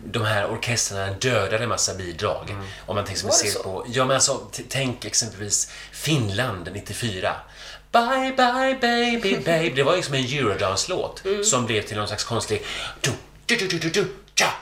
de 0.06 0.26
här 0.26 0.52
orkestrarna 0.52 1.14
dödade 1.14 1.64
en 1.64 1.70
massa 1.70 1.94
bidrag. 1.94 2.56
Om 2.86 2.96
man 2.96 3.06
tänker 3.06 3.22
så? 3.32 3.64
på, 3.64 3.86
ja 3.88 4.06
men 4.06 4.16
alltså 4.16 4.38
t- 4.38 4.64
tänk 4.70 5.06
exempelvis 5.06 5.72
Finland 5.92 6.70
94. 6.74 7.36
Bye 7.92 8.34
bye 8.38 8.78
baby 8.82 9.38
baby. 9.46 9.70
Det 9.76 9.84
var 9.84 9.96
liksom 9.96 10.14
en 10.14 10.24
eurodance-låt 10.26 11.26
Mm. 11.26 11.44
som 11.44 11.66
blev 11.66 11.82
till 11.82 11.98
någon 11.98 12.08
slags 12.08 12.24
konstig... 12.24 12.64
Du, 13.02 13.12
du, 13.46 13.56
du, 13.56 13.68
du, 13.68 13.78
du, 13.80 13.90
du, 13.90 14.08
tja, 14.36 14.54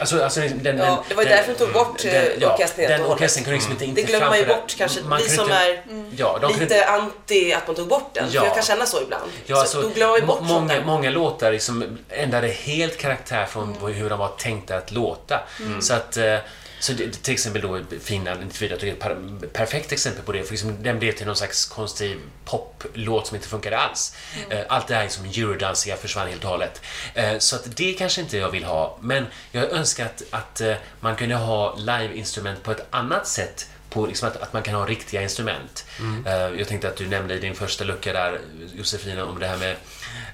Alltså, 0.00 0.22
alltså 0.24 0.40
den, 0.40 0.62
den, 0.62 0.78
Ja, 0.78 1.04
det 1.08 1.14
var 1.14 1.22
ju 1.22 1.28
den- 1.28 1.36
därför 1.38 1.52
de 1.52 1.58
tog 1.58 1.72
bort, 1.72 2.04
ja, 2.04 2.52
orkestern 2.54 2.84
helt 2.86 2.88
Den 3.02 3.06
orkestern 3.06 3.44
kunde 3.44 3.54
liksom 3.56 3.72
inte, 3.72 3.84
inte 3.84 4.00
Det 4.02 4.06
glömmer 4.06 4.26
man 4.26 4.38
ju 4.38 4.46
bort 4.46 4.74
kanske. 4.78 5.00
man 5.02 5.18
vi 5.22 5.28
som 5.28 5.44
inte- 5.44 5.54
är 5.56 5.82
Ja, 6.16 6.38
de 6.40 6.50
kunde 6.50 6.64
lite 6.64 6.86
anti 6.86 7.52
att 7.52 7.66
man 7.66 7.76
tog 7.76 7.88
bort 7.88 8.10
den. 8.14 8.28
Ja. 8.30 8.40
För 8.40 8.46
jag 8.46 8.54
kan 8.54 8.64
känna 8.64 8.86
så 8.86 9.02
ibland. 9.02 9.30
Ja, 9.46 9.54
så 9.56 9.60
alltså, 9.60 9.82
då 9.82 9.88
glömmer 9.88 10.18
man 10.18 10.26
bort 10.26 10.40
många, 10.42 10.80
många 10.84 11.10
låtar 11.10 11.52
liksom 11.52 11.98
ändrade 12.10 12.48
helt 12.48 12.98
karaktär 12.98 13.46
från 13.46 13.76
Mm. 13.80 13.94
hur 13.94 14.10
de 14.10 14.18
var 14.18 14.28
tänkta 14.28 14.76
att 14.76 14.92
låta. 14.92 15.40
Så 15.80 15.94
att 15.94 16.16
eh, 16.16 16.36
så 16.80 16.92
det, 16.92 17.22
till 17.22 17.34
exempel 17.34 17.62
då 17.62 17.80
Finland 18.00 18.40
94 18.40 18.76
tycker 18.76 18.86
jag 18.86 19.06
är 19.06 19.12
ett 19.12 19.42
per, 19.42 19.48
perfekt 19.48 19.92
exempel 19.92 20.24
på 20.24 20.32
det. 20.32 20.42
För 20.42 20.50
liksom, 20.50 20.82
den 20.82 20.98
blev 20.98 21.12
till 21.12 21.26
någon 21.26 21.36
slags 21.36 21.66
konstig 21.66 22.18
poplåt 22.44 23.26
som 23.26 23.36
inte 23.36 23.48
funkade 23.48 23.78
alls. 23.78 24.16
Mm. 24.36 24.58
Eh, 24.58 24.64
allt 24.68 24.86
det 24.86 24.94
här 24.94 25.02
liksom 25.02 25.24
eurodansiga 25.24 25.96
försvann 25.96 26.28
helt 26.28 26.44
och 26.44 26.50
hållet. 26.50 26.82
Eh, 27.14 27.38
så 27.38 27.56
att 27.56 27.76
det 27.76 27.92
kanske 27.92 28.20
inte 28.20 28.38
jag 28.38 28.50
vill 28.50 28.64
ha. 28.64 28.98
Men 29.00 29.26
jag 29.52 29.72
önskar 29.72 30.04
att, 30.04 30.22
att 30.30 30.60
eh, 30.60 30.74
man 31.00 31.16
kunde 31.16 31.34
ha 31.34 31.76
liveinstrument 31.76 32.62
på 32.62 32.70
ett 32.72 32.86
annat 32.90 33.26
sätt 33.26 33.68
på 33.90 34.06
liksom 34.06 34.28
att, 34.28 34.36
att 34.36 34.52
man 34.52 34.62
kan 34.62 34.74
ha 34.74 34.86
riktiga 34.86 35.22
instrument. 35.22 35.86
Eh, 36.26 36.32
jag 36.32 36.68
tänkte 36.68 36.88
att 36.88 36.96
du 36.96 37.06
nämnde 37.06 37.34
i 37.34 37.38
din 37.38 37.54
första 37.54 37.84
lucka 37.84 38.12
där, 38.12 38.40
Josefina, 38.74 39.24
om 39.24 39.38
det 39.38 39.46
här 39.46 39.56
med 39.56 39.76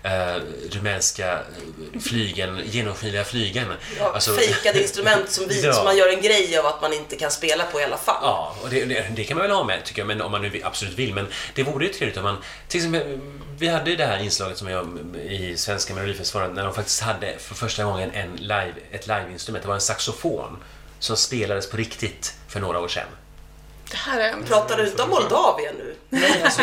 uh, 0.06 0.42
rumänska 0.70 1.32
eh, 1.32 2.00
flygen, 2.00 2.60
genomskinliga 2.64 3.24
flygen. 3.24 3.64
Ja, 3.98 4.12
Alltså- 4.14 4.34
fejkade 4.34 4.82
instrument 4.82 5.30
som, 5.30 5.48
vi, 5.48 5.62
Ja. 5.64 5.72
som 5.72 5.84
man 5.84 5.96
gör 5.96 6.08
en 6.08 6.20
grej 6.22 6.58
av 6.58 6.66
att 6.66 6.82
man 6.82 6.92
inte 6.92 7.16
kan 7.16 7.30
spela 7.30 7.64
på 7.64 7.80
i 7.80 7.84
alla 7.84 7.96
fall. 7.96 8.18
Ja, 8.22 8.56
och 8.62 8.68
det, 8.70 8.84
det, 8.84 9.06
det 9.16 9.24
kan 9.24 9.36
man 9.38 9.46
väl 9.46 9.56
ha 9.56 9.64
med 9.64 9.84
tycker 9.84 10.00
jag, 10.00 10.06
men 10.06 10.22
om 10.22 10.32
man 10.32 10.42
nu 10.42 10.60
absolut 10.64 10.94
vill. 10.94 11.14
Men 11.14 11.26
det 11.54 11.62
vore 11.62 11.86
ju 11.86 11.92
trevligt 11.92 12.16
om 12.16 12.22
man... 12.24 12.36
Till 12.68 12.80
exempel, 12.80 13.18
vi 13.58 13.68
hade 13.68 13.90
ju 13.90 13.96
det 13.96 14.06
här 14.06 14.18
inslaget 14.22 14.58
som 14.58 14.68
jag 14.68 14.98
i 15.28 15.56
Svenska 15.56 15.94
Melodifestivalen 15.94 16.54
när 16.54 16.64
de 16.64 16.74
faktiskt 16.74 17.00
hade 17.00 17.38
för 17.38 17.54
första 17.54 17.84
gången 17.84 18.10
en 18.10 18.36
live, 18.36 18.72
ett 18.92 19.06
liveinstrument. 19.06 19.62
Det 19.62 19.68
var 19.68 19.74
en 19.74 19.80
saxofon 19.80 20.56
som 20.98 21.16
spelades 21.16 21.70
på 21.70 21.76
riktigt 21.76 22.34
för 22.48 22.60
några 22.60 22.80
år 22.80 22.88
sedan. 22.88 23.06
Det 23.90 23.96
här 23.96 24.20
är... 24.20 24.42
Pratar 24.46 24.76
du 24.76 24.86
inte 24.86 25.02
om 25.02 25.10
Moldavien 25.10 25.74
nu? 25.78 25.96
Nej, 26.08 26.42
alltså, 26.42 26.62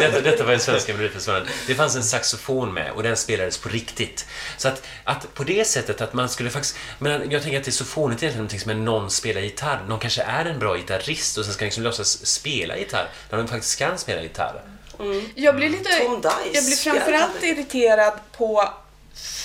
detta, 0.00 0.20
detta 0.20 0.44
var 0.44 0.52
i 0.52 0.58
Svenska 0.58 0.92
Melodifestivalen. 0.92 1.48
Det 1.66 1.74
fanns 1.74 1.96
en 1.96 2.04
saxofon 2.04 2.74
med 2.74 2.90
och 2.90 3.02
den 3.02 3.16
spelades 3.16 3.58
på 3.58 3.68
riktigt. 3.68 4.26
Så 4.56 4.68
att, 4.68 4.82
att 5.04 5.34
på 5.34 5.44
det 5.44 5.64
sättet 5.64 6.00
att 6.00 6.12
man 6.12 6.28
skulle 6.28 6.50
faktiskt... 6.50 6.76
Men 6.98 7.30
jag 7.30 7.42
tänker 7.42 7.58
att 7.58 7.64
det 7.64 7.70
är 7.70 7.72
så 7.72 7.84
fånigt 7.84 8.22
egentligen 8.22 8.38
någonting 8.38 8.60
som 8.60 8.72
när 8.72 8.84
någon 8.84 9.10
spelar 9.10 9.40
gitarr. 9.40 9.84
Någon 9.88 9.98
kanske 9.98 10.22
är 10.22 10.44
en 10.44 10.58
bra 10.58 10.76
gitarrist 10.76 11.38
och 11.38 11.44
sen 11.44 11.54
ska 11.54 11.64
liksom 11.64 11.82
låtsas 11.82 12.26
spela 12.26 12.76
gitarr 12.76 13.08
när 13.30 13.38
de 13.38 13.48
faktiskt 13.48 13.78
kan 13.78 13.98
spela 13.98 14.22
gitarr. 14.22 14.62
Jag 15.34 15.56
blir 15.56 15.70
lite... 15.70 15.90
Jag 16.52 16.64
blir 16.64 16.76
framförallt 16.76 17.42
irriterad 17.42 18.12
på 18.36 18.68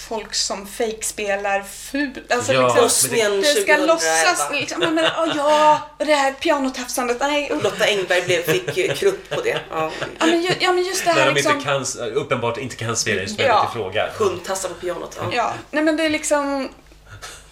folk 0.10 0.36
som 0.36 0.68
fejkspelar 0.68 1.64
ful. 1.64 2.22
Alltså 2.30 2.54
Ja, 2.54 2.62
liksom, 2.62 2.82
Bosnien 2.84 3.42
det 3.42 3.48
ska 3.48 3.60
2011. 3.76 3.94
låtsas 3.94 4.48
liksom, 4.52 4.82
ja, 4.82 4.90
men, 4.92 5.06
åh, 5.18 5.34
ja, 5.36 5.82
och 6.00 6.06
det 6.06 6.14
här 6.14 6.32
pianotafsandet, 6.32 7.18
nej 7.20 7.52
usch. 7.54 7.64
Lotta 7.64 7.86
Engberg 7.86 8.22
blev, 8.22 8.44
fick 8.44 8.98
krupp 8.98 9.30
på 9.30 9.42
det. 9.42 9.58
Ja. 9.72 9.92
Ja 10.20 10.26
men, 10.26 10.42
ju, 10.42 10.50
ja, 10.60 10.74
men 10.74 10.84
just 10.84 11.06
det 11.06 11.14
När 11.14 11.20
här 11.20 11.28
de 11.28 11.34
liksom. 11.34 11.54
inte 11.56 11.66
kan, 11.66 12.12
uppenbart 12.14 12.58
inte 12.58 12.76
kan 12.76 12.96
spela 12.96 13.22
instrumentet 13.22 13.56
Ja. 13.64 13.70
i 13.72 13.78
fråga. 13.78 14.10
Hundtassar 14.18 14.70
på 14.70 14.76
pianot. 14.76 15.18
Ja. 15.22 15.30
Ja, 15.34 15.54
nej 15.72 15.84
men 15.84 15.98
det 15.98 16.04
är 16.06 16.10
liksom... 16.10 16.70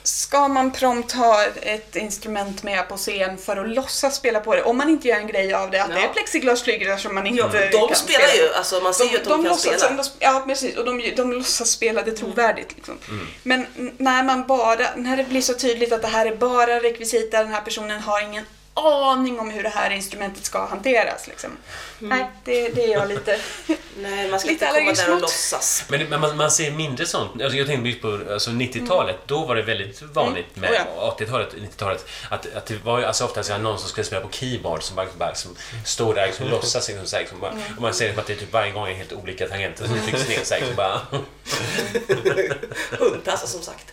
Ska 0.08 0.48
man 0.48 0.72
prompt 0.72 1.12
ha 1.12 1.44
ett 1.62 1.96
instrument 1.96 2.64
med 2.64 2.90
på 2.90 2.98
scen 2.98 3.38
för 3.38 3.58
att 3.58 3.70
låtsas 3.70 4.16
spela 4.16 4.40
på 4.40 4.56
det? 4.56 4.64
Om 4.64 4.78
man 4.78 4.90
inte 4.90 5.08
gör 5.08 5.16
en 5.18 5.28
grej 5.28 5.54
av 5.54 5.72
det, 5.72 5.84
att 5.84 5.90
Ja. 5.90 5.96
det 5.96 6.02
är 6.04 6.08
plexiglasflygare 6.08 6.98
som 7.00 7.16
man 7.16 7.28
inte 7.28 7.40
Ja, 7.40 7.50
kan 7.50 7.88
de 7.90 7.96
spelar 7.96 8.28
ju, 8.42 8.54
alltså 8.54 8.80
man 8.80 8.94
ser 8.94 9.06
ju 9.06 9.18
att 9.18 9.24
de, 9.24 9.30
kan 9.30 9.44
låtsas, 9.44 9.80
spela. 9.82 9.98
de- 10.04 10.10
Ja, 10.20 10.44
precis. 10.48 10.78
Och 10.78 10.86
de, 10.86 11.14
de 11.16 11.34
låtsas 11.34 11.70
spela 11.70 12.02
det 12.04 12.12
trovärdigt. 12.12 12.76
Liksom. 12.76 12.98
Mm. 13.10 13.28
Men 13.44 13.66
när 13.98 14.24
man 14.24 14.48
bara, 14.48 14.88
när 14.96 15.18
det 15.18 15.24
blir 15.24 15.42
så 15.42 15.54
tydligt 15.54 15.94
att 15.94 16.02
det 16.02 16.08
här 16.08 16.26
är 16.26 16.36
bara 16.36 16.80
rekvisita, 16.80 17.38
den 17.44 17.54
här 17.54 17.62
personen 17.62 18.00
har 18.00 18.22
ingen 18.22 18.46
aning 18.78 19.40
om 19.40 19.50
hur 19.50 19.64
det 19.64 19.70
här 19.70 19.90
instrumentet 19.90 20.46
ska 20.46 20.66
hanteras. 20.66 21.28
Liksom. 21.28 21.58
Nej, 22.00 22.26
det, 22.44 22.70
det 22.70 22.84
är 22.84 22.88
jag 22.92 23.08
lite... 23.10 23.40
Nej, 23.98 24.30
man 24.30 24.40
ska 24.40 24.50
Lite 24.50 24.66
inte 24.66 24.80
komma 24.80 24.94
där 24.94 25.08
och 25.08 25.14
mot. 25.14 25.22
låtsas. 25.22 25.86
Men, 25.90 26.10
men 26.10 26.22
man, 26.22 26.38
man 26.38 26.52
ser 26.52 26.72
mindre 26.72 27.06
sånt. 27.06 27.42
Alltså 27.42 27.58
jag 27.58 27.68
tänkte 27.68 27.90
just 27.90 28.02
på 28.02 28.20
alltså 28.34 28.50
90-talet. 28.50 29.16
Då 29.26 29.46
var 29.46 29.56
det 29.56 29.62
väldigt 29.62 30.02
vanligt 30.02 30.56
med 30.56 30.70
Mm. 30.70 30.82
Oh 30.98 31.16
80-talet, 31.20 31.54
90-talet. 31.54 32.06
Att, 32.30 32.54
att 32.56 32.66
det 32.66 32.84
var 32.86 33.02
alltså 33.02 33.26
ofta 33.26 33.58
någon 33.58 33.80
som 33.80 33.90
skulle 33.90 34.04
spela 34.06 34.22
på 34.22 34.30
keyboard 34.32 34.84
som 34.84 34.96
bara, 34.96 35.08
bara 35.18 35.36
som 35.36 35.56
står 35.86 36.16
där 36.16 36.26
liksom, 36.28 36.46
och 36.46 36.52
låtsas. 36.52 36.88
Liksom, 36.88 37.08
så 37.08 37.18
liksom, 37.20 37.40
bara, 37.40 37.52
Mm. 37.52 37.64
och 37.76 37.82
man 37.82 37.94
ser 37.94 38.06
liksom 38.06 38.20
att 38.22 38.28
det 38.28 38.34
är 38.34 38.38
typ 38.38 38.54
varje 38.54 38.72
gång 38.72 38.88
är 38.88 38.94
helt 38.94 39.14
olika 39.14 39.48
tangenter 39.48 39.88
som 39.88 40.00
trycks 40.00 40.28
ner. 40.30 40.40
Så 40.44 40.54
här, 40.54 40.62
liksom, 40.62 40.76
bara, 40.76 41.02
Hundtassar 43.00 43.48
som 43.48 43.62
sagt. 43.62 43.86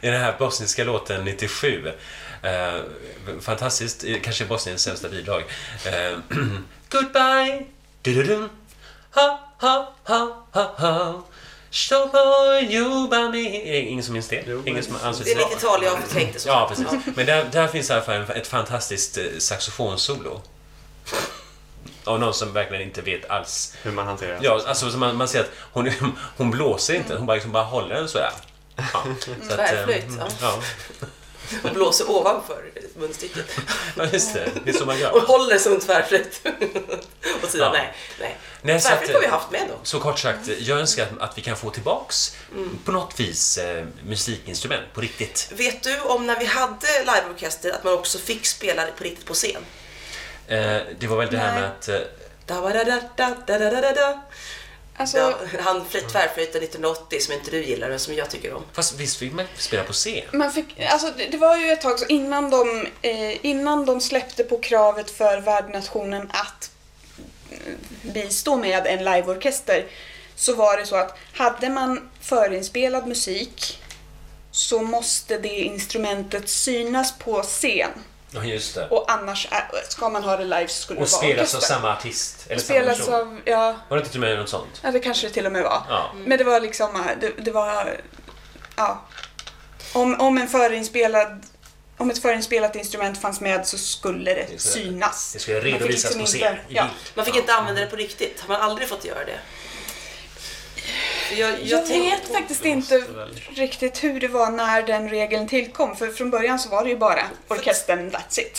I 0.00 0.06
den 0.06 0.20
här 0.20 0.34
bosniska 0.38 0.84
låten 0.84 1.24
97. 1.24 1.92
Eh, 2.42 2.80
fantastiskt, 3.40 4.04
eh, 4.04 4.20
kanske 4.22 4.44
Bosniens 4.44 4.82
sämsta 4.82 5.08
bidrag. 5.08 5.44
Eh, 5.86 6.18
Goodbye, 6.88 7.66
du-du-dum, 8.02 8.50
ha, 9.14 9.40
ha, 9.58 9.94
ha, 10.04 10.46
ha, 10.52 10.74
ha. 10.78 11.22
You 12.62 13.08
by 13.08 13.28
me. 13.28 13.78
Ingen 13.78 14.04
som 14.04 14.12
minns 14.12 14.28
det? 14.28 14.44
Jo, 14.46 14.62
Ingen 14.66 14.82
som 14.82 14.94
Det 14.94 15.06
ansluter 15.06 15.40
är 15.40 15.44
90-tal, 15.44 15.82
jag 15.82 15.90
har 15.90 15.98
förträngt 15.98 16.32
det 16.34 16.40
så. 16.40 16.48
Ja, 16.48 16.66
precis. 16.68 16.86
Men 17.16 17.26
där, 17.26 17.44
där 17.52 17.68
finns 17.68 17.90
i 17.90 17.92
alla 17.92 18.02
fall 18.02 18.30
ett 18.30 18.46
fantastiskt 18.46 19.18
eh, 19.18 19.24
saxofonsolo. 19.38 20.42
Av 22.04 22.20
någon 22.20 22.34
som 22.34 22.52
verkligen 22.52 22.82
inte 22.82 23.02
vet 23.02 23.30
alls. 23.30 23.74
Hur 23.82 23.92
man 23.92 24.06
hanterar 24.06 24.40
det. 24.40 24.44
Ja, 24.44 24.60
alltså 24.66 24.90
så 24.90 24.98
man, 24.98 25.16
man 25.16 25.28
ser 25.28 25.40
att 25.40 25.50
hon, 25.72 25.90
hon 26.36 26.50
blåser 26.50 26.94
inte, 26.94 27.16
hon 27.16 27.26
bara, 27.26 27.34
liksom 27.34 27.52
bara 27.52 27.64
håller 27.64 27.94
den 27.94 28.08
sådär. 28.08 28.32
Ja, 28.76 28.84
så 29.22 29.30
att, 29.30 29.40
eh, 29.50 29.56
Tvärflöjt, 29.56 30.06
ja. 30.18 30.28
ja. 30.40 30.58
Och 31.64 31.70
blåser 31.74 32.10
ovanför 32.10 32.70
munstycket. 32.96 33.44
Ja, 33.96 34.06
just 34.12 34.34
det. 34.34 34.50
Det 34.64 34.70
är 34.70 34.74
så 34.74 34.84
man 34.86 34.94
Och 34.94 35.00
gör. 35.00 35.20
håller 35.26 35.58
som 35.58 35.72
en 35.72 35.80
tvärflöjt. 35.80 36.40
Och 37.42 37.48
sidan, 37.48 37.72
Ja. 37.74 37.78
nej, 37.78 37.94
nej. 38.20 38.36
Nej, 38.62 38.76
att, 38.76 38.82
Tvärflöjt 38.82 39.12
har 39.14 39.20
vi 39.20 39.26
haft 39.26 39.50
med 39.50 39.62
då. 39.68 39.74
Så 39.82 40.00
kort 40.00 40.18
sagt, 40.18 40.48
jag 40.58 40.78
önskar 40.78 41.06
att, 41.20 41.38
vi 41.38 41.42
kan 41.42 41.56
få 41.56 41.70
tillbaks 41.70 42.36
Mm. 42.52 42.78
på 42.84 42.92
något 42.92 43.20
vis 43.20 43.58
eh, 43.58 43.84
musikinstrument 44.06 44.82
på 44.94 45.00
riktigt. 45.00 45.48
Vet 45.52 45.82
du 45.82 46.00
om 46.00 46.26
när 46.26 46.38
vi 46.38 46.46
hade 46.46 46.86
liveorkester 46.98 47.70
att 47.70 47.84
man 47.84 47.92
också 47.94 48.18
fick 48.18 48.46
spela 48.46 48.86
på 48.98 49.04
riktigt 49.04 49.24
på 49.26 49.34
scen? 49.34 49.62
Eh, 50.46 50.76
det 50.98 51.06
var 51.06 51.16
väl 51.16 51.30
det 51.30 51.38
här 51.38 51.52
Nej. 51.52 51.60
med 51.60 51.70
att... 51.70 51.88
Eh, 51.88 51.96
Alltså... 55.00 55.18
Ja, 55.18 55.34
han 55.60 55.84
tvärflöjtade 55.90 56.64
1980 56.64 57.20
som 57.20 57.34
inte 57.34 57.50
du 57.50 57.64
gillar 57.64 57.88
men 57.88 57.98
som 57.98 58.14
jag 58.14 58.30
tycker 58.30 58.54
om. 58.54 58.62
Fast 58.72 59.00
visst 59.00 59.16
fick 59.16 59.32
man 59.32 59.46
spela 59.56 59.84
på 59.84 59.92
scen? 59.92 60.24
Man 60.32 60.52
fick, 60.52 60.80
alltså, 60.80 61.12
det, 61.16 61.26
det 61.26 61.36
var 61.36 61.56
ju 61.56 61.72
ett 61.72 61.80
tag 61.80 61.98
så 61.98 62.06
innan 62.06 62.50
de, 62.50 62.86
eh, 63.02 63.46
innan 63.46 63.86
de 63.86 64.00
släppte 64.00 64.44
på 64.44 64.58
kravet 64.58 65.10
för 65.10 65.40
värdnationen 65.40 66.30
att 66.30 66.70
eh, 67.50 67.58
bistå 68.02 68.56
med 68.56 68.86
en 68.86 68.98
liveorkester 68.98 69.86
så 70.36 70.54
var 70.54 70.76
det 70.76 70.86
så 70.86 70.96
att 70.96 71.18
hade 71.34 71.68
man 71.68 72.10
förinspelad 72.20 73.06
musik 73.06 73.82
så 74.50 74.82
måste 74.82 75.38
det 75.38 75.60
instrumentet 75.60 76.48
synas 76.48 77.18
på 77.18 77.42
scen. 77.42 77.90
Ja, 78.32 78.44
just 78.44 78.74
det. 78.74 78.88
och 78.88 79.12
annars 79.12 79.48
ska 79.88 80.08
man 80.08 80.24
ha 80.24 80.36
det 80.36 80.44
live 80.44 80.68
så 80.68 80.82
skulle 80.82 81.00
Och 81.00 81.06
det 81.06 81.12
vara 81.12 81.22
spelas 81.22 81.54
av 81.54 81.60
samma 81.60 81.92
artist? 81.92 82.46
Eller 82.48 82.60
Spelas 82.62 82.98
samma 82.98 83.18
person? 83.18 83.28
av, 83.34 83.40
ja, 83.44 83.76
Var 83.88 83.96
det 83.96 84.00
inte 84.00 84.12
till 84.12 84.22
och 84.22 84.28
med 84.28 84.38
något 84.38 84.48
sånt? 84.48 84.80
ja, 84.82 84.90
det 84.90 85.00
kanske 85.00 85.26
det 85.26 85.32
till 85.32 85.46
och 85.46 85.52
med 85.52 85.62
var. 85.62 85.82
Ja. 85.88 86.10
Men 86.26 86.38
det 86.38 86.44
var 86.44 86.60
liksom, 86.60 87.04
det, 87.20 87.30
det 87.38 87.50
var, 87.50 88.00
ja. 88.76 89.02
Om, 89.92 90.20
om 90.20 90.38
en 90.38 90.48
förinspelad 90.48 91.42
om 91.96 92.10
ett 92.10 92.22
förinspelat 92.22 92.76
instrument 92.76 93.20
fanns 93.20 93.40
med 93.40 93.66
så 93.66 93.78
skulle 93.78 94.34
det 94.34 94.46
det. 94.50 94.58
synas. 94.58 95.32
Det 95.32 95.38
skulle 95.38 95.56
Man 95.56 95.64
fick 95.64 95.74
redovisas 95.74 96.02
liksom 96.16 96.20
på 96.20 96.26
inte- 96.26 96.38
scen. 96.38 96.56
Ja. 96.68 96.86
Man 97.14 97.24
fick 97.24 97.36
inte 97.36 97.54
använda 97.54 97.80
det 97.80 97.86
på 97.86 97.96
riktigt. 97.96 98.40
Har 98.40 98.48
man 98.48 98.60
aldrig 98.70 98.88
fått 98.88 99.04
göra 99.04 99.24
det? 99.24 99.38
Jag, 101.38 101.62
Jag 101.62 101.86
tänker 101.86 102.10
vet 102.10 102.28
faktiskt 102.32 102.64
inte 102.64 103.04
riktigt 103.54 104.04
hur 104.04 104.20
det 104.20 104.28
var 104.28 104.50
när 104.50 104.82
den 104.82 105.08
regeln 105.10 105.48
tillkom. 105.48 105.96
För 105.96 106.08
från 106.08 106.30
början 106.30 106.58
så 106.58 106.68
var 106.68 106.84
det 106.84 106.90
ju 106.90 106.96
bara 106.96 107.22
orkestern, 107.48 108.10
that's 108.10 108.40
it. 108.40 108.58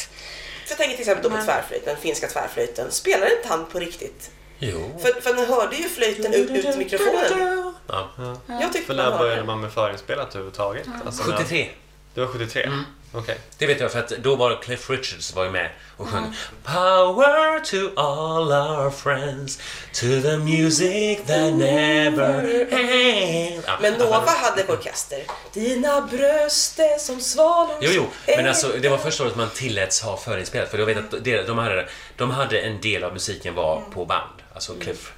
För 0.66 0.70
jag 0.70 0.78
tänker 0.78 0.94
till 0.96 1.02
exempel 1.02 1.24
då 1.24 1.30
på 1.30 1.36
Men- 1.36 1.46
tvärflöjten, 1.46 1.98
finska 2.02 2.28
tvärflöjten. 2.28 2.92
Spelar 2.92 3.38
inte 3.38 3.48
han 3.48 3.66
på 3.66 3.80
riktigt? 3.80 4.32
Jo. 4.60 5.00
För, 5.02 5.22
för 5.22 5.34
man 5.34 5.46
hörde 5.46 5.76
ju 5.76 5.90
flöjten 5.90 6.34
ut, 6.34 6.50
ut 6.52 6.78
mikrofonen. 6.78 7.74
Ja. 7.88 8.10
Jag 8.48 8.74
tyckte 8.74 8.88
För 8.88 8.94
man 8.96 8.96
när 8.96 9.12
hörde 9.12 9.18
började 9.18 9.44
man 9.44 9.62
med 9.62 9.74
förinspelat 9.74 10.28
överhuvudtaget? 10.30 10.88
Alltså, 11.06 11.24
när- 11.28 11.38
73. 11.38 11.70
Det 12.14 12.22
var 12.22 12.28
73? 12.28 12.64
Mm. 12.64 12.84
Okej. 13.14 13.38
Det 13.58 13.68
vet 13.68 13.80
jag 13.80 13.92
för 13.92 14.00
att 14.00 14.10
då 14.10 14.36
var 14.36 14.62
Cliff 14.62 14.90
Richards 14.90 15.36
var 15.36 15.50
med 15.50 15.70
och 15.98 16.08
sjöng 16.08 16.36
Power 16.64 17.60
to 17.60 18.02
all 18.02 18.52
our 18.52 18.92
friends 18.92 19.58
To 19.94 20.22
the 20.22 20.38
music 20.38 21.20
that 21.28 21.54
never 21.54 22.68
ends 22.74 23.66
Ja, 23.68 23.78
Men 23.82 23.94
Nova 23.94 24.32
hade 24.32 24.68
orkester. 24.68 25.24
Dina 25.54 26.02
bröst 26.02 26.80
är 26.80 26.98
som 26.98 27.22
svalor 27.22 27.78
Jo, 27.82 27.90
jo, 27.94 28.06
men 28.28 28.48
alltså 28.48 28.68
det 28.82 28.90
var 28.90 28.98
första 28.98 29.24
året 29.24 29.36
man 29.36 29.50
tilläts 29.50 30.02
ha 30.02 30.18
förinspelat 30.18 30.72
för 30.72 30.78
jag 30.78 30.86
vet 30.86 30.98
att 30.98 31.26
de 31.48 31.58
hade, 31.58 31.90
de 32.18 32.32
hade 32.32 32.60
en 32.60 32.82
del 32.82 33.04
av 33.04 33.14
musiken 33.14 33.56
var 33.56 33.84
på 33.94 34.06
band, 34.06 34.42
alltså 34.54 34.74
Cliff. 34.74 35.12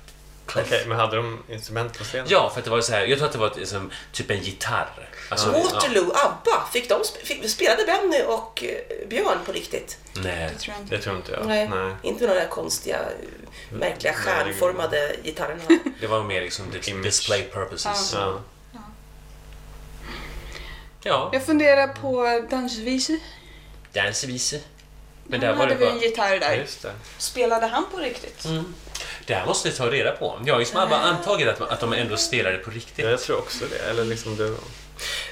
Okej, 0.48 0.84
men 0.88 0.98
hade 1.00 1.16
de 1.16 1.44
instrument 1.50 1.98
på 1.98 2.04
scenen? 2.04 2.28
Ja, 2.30 2.50
för 2.50 2.60
att 2.60 2.66
det 2.66 2.72
var 2.72 2.82
så 2.82 2.92
här, 2.94 3.02
jag 3.06 3.18
tror 3.18 3.28
att 3.28 3.34
det 3.34 3.40
var 3.40 3.62
ett, 3.62 3.68
som, 3.70 3.92
typ 4.12 4.32
en 4.32 4.40
gitarr. 4.40 5.10
Alltså, 5.30 5.52
Waterloo, 5.52 6.12
ABBA, 6.16 6.68
fick 6.74 6.90
de, 6.90 7.02
fick, 7.24 7.50
spelade 7.50 7.84
Benny 7.86 8.22
och 8.28 8.64
eh, 8.64 9.08
Björn 9.08 9.38
på 9.46 9.52
riktigt? 9.52 9.98
Ja, 10.16 10.22
nej. 10.24 10.50
Det 10.54 10.60
tror 10.60 10.76
jag 10.76 10.84
inte. 10.84 10.96
Det 10.96 11.02
tror 11.02 11.16
inte 11.16 11.32
jag. 11.32 11.46
Nej. 11.46 11.70
Nej. 11.70 11.94
Inte 12.02 12.28
med 12.28 12.36
de 12.36 12.40
där 12.40 12.48
konstiga, 12.50 13.00
märkliga 13.72 14.12
Nej, 14.14 14.22
det- 14.26 14.44
stjärnformade 14.44 15.16
gitarrerna. 15.24 15.62
Det 16.02 16.08
var 16.08 16.24
mer 16.24 16.42
liksom 16.42 16.66
Image. 16.88 17.04
display 17.06 17.44
purposes. 17.54 18.12
Ja. 18.14 18.40
Ja, 21.04 21.30
Jag 21.34 21.44
funderar 21.46 21.88
på 21.88 22.42
dansvise. 22.50 23.20
dansevise. 23.94 24.60
Men 25.28 25.40
Han 25.40 25.50
där 25.50 25.56
var 25.58 25.64
hade 25.64 25.74
det 25.76 25.80
vi 25.80 25.86
bara... 25.86 25.94
en 25.96 26.00
gitarr 26.02 26.40
där. 26.40 26.54
Just 26.56 26.82
det. 26.82 26.94
Spelade 27.18 27.68
han 27.68 27.86
på 27.92 27.98
riktigt? 27.98 28.46
Mm. 28.46 28.74
Det 29.26 29.34
här 29.34 29.46
måste 29.46 29.70
vi 29.70 29.76
ta 29.76 29.92
reda 29.92 30.12
på. 30.12 30.40
Jag 30.46 30.54
har 30.54 30.62
ju 30.62 30.66
bara 30.74 31.00
antagit 31.00 31.48
att, 31.48 31.62
att 31.62 31.80
de 31.80 31.94
ändå 31.94 32.18
spelade 32.18 32.58
på 32.58 32.72
riktigt. 32.72 33.06
Ja, 33.06 33.12
jag 33.12 33.20
tror 33.20 33.38
också 33.38 33.66
det. 33.66 33.90
Eller 33.90 34.06
liksom 34.06 34.38
det. 34.38 34.56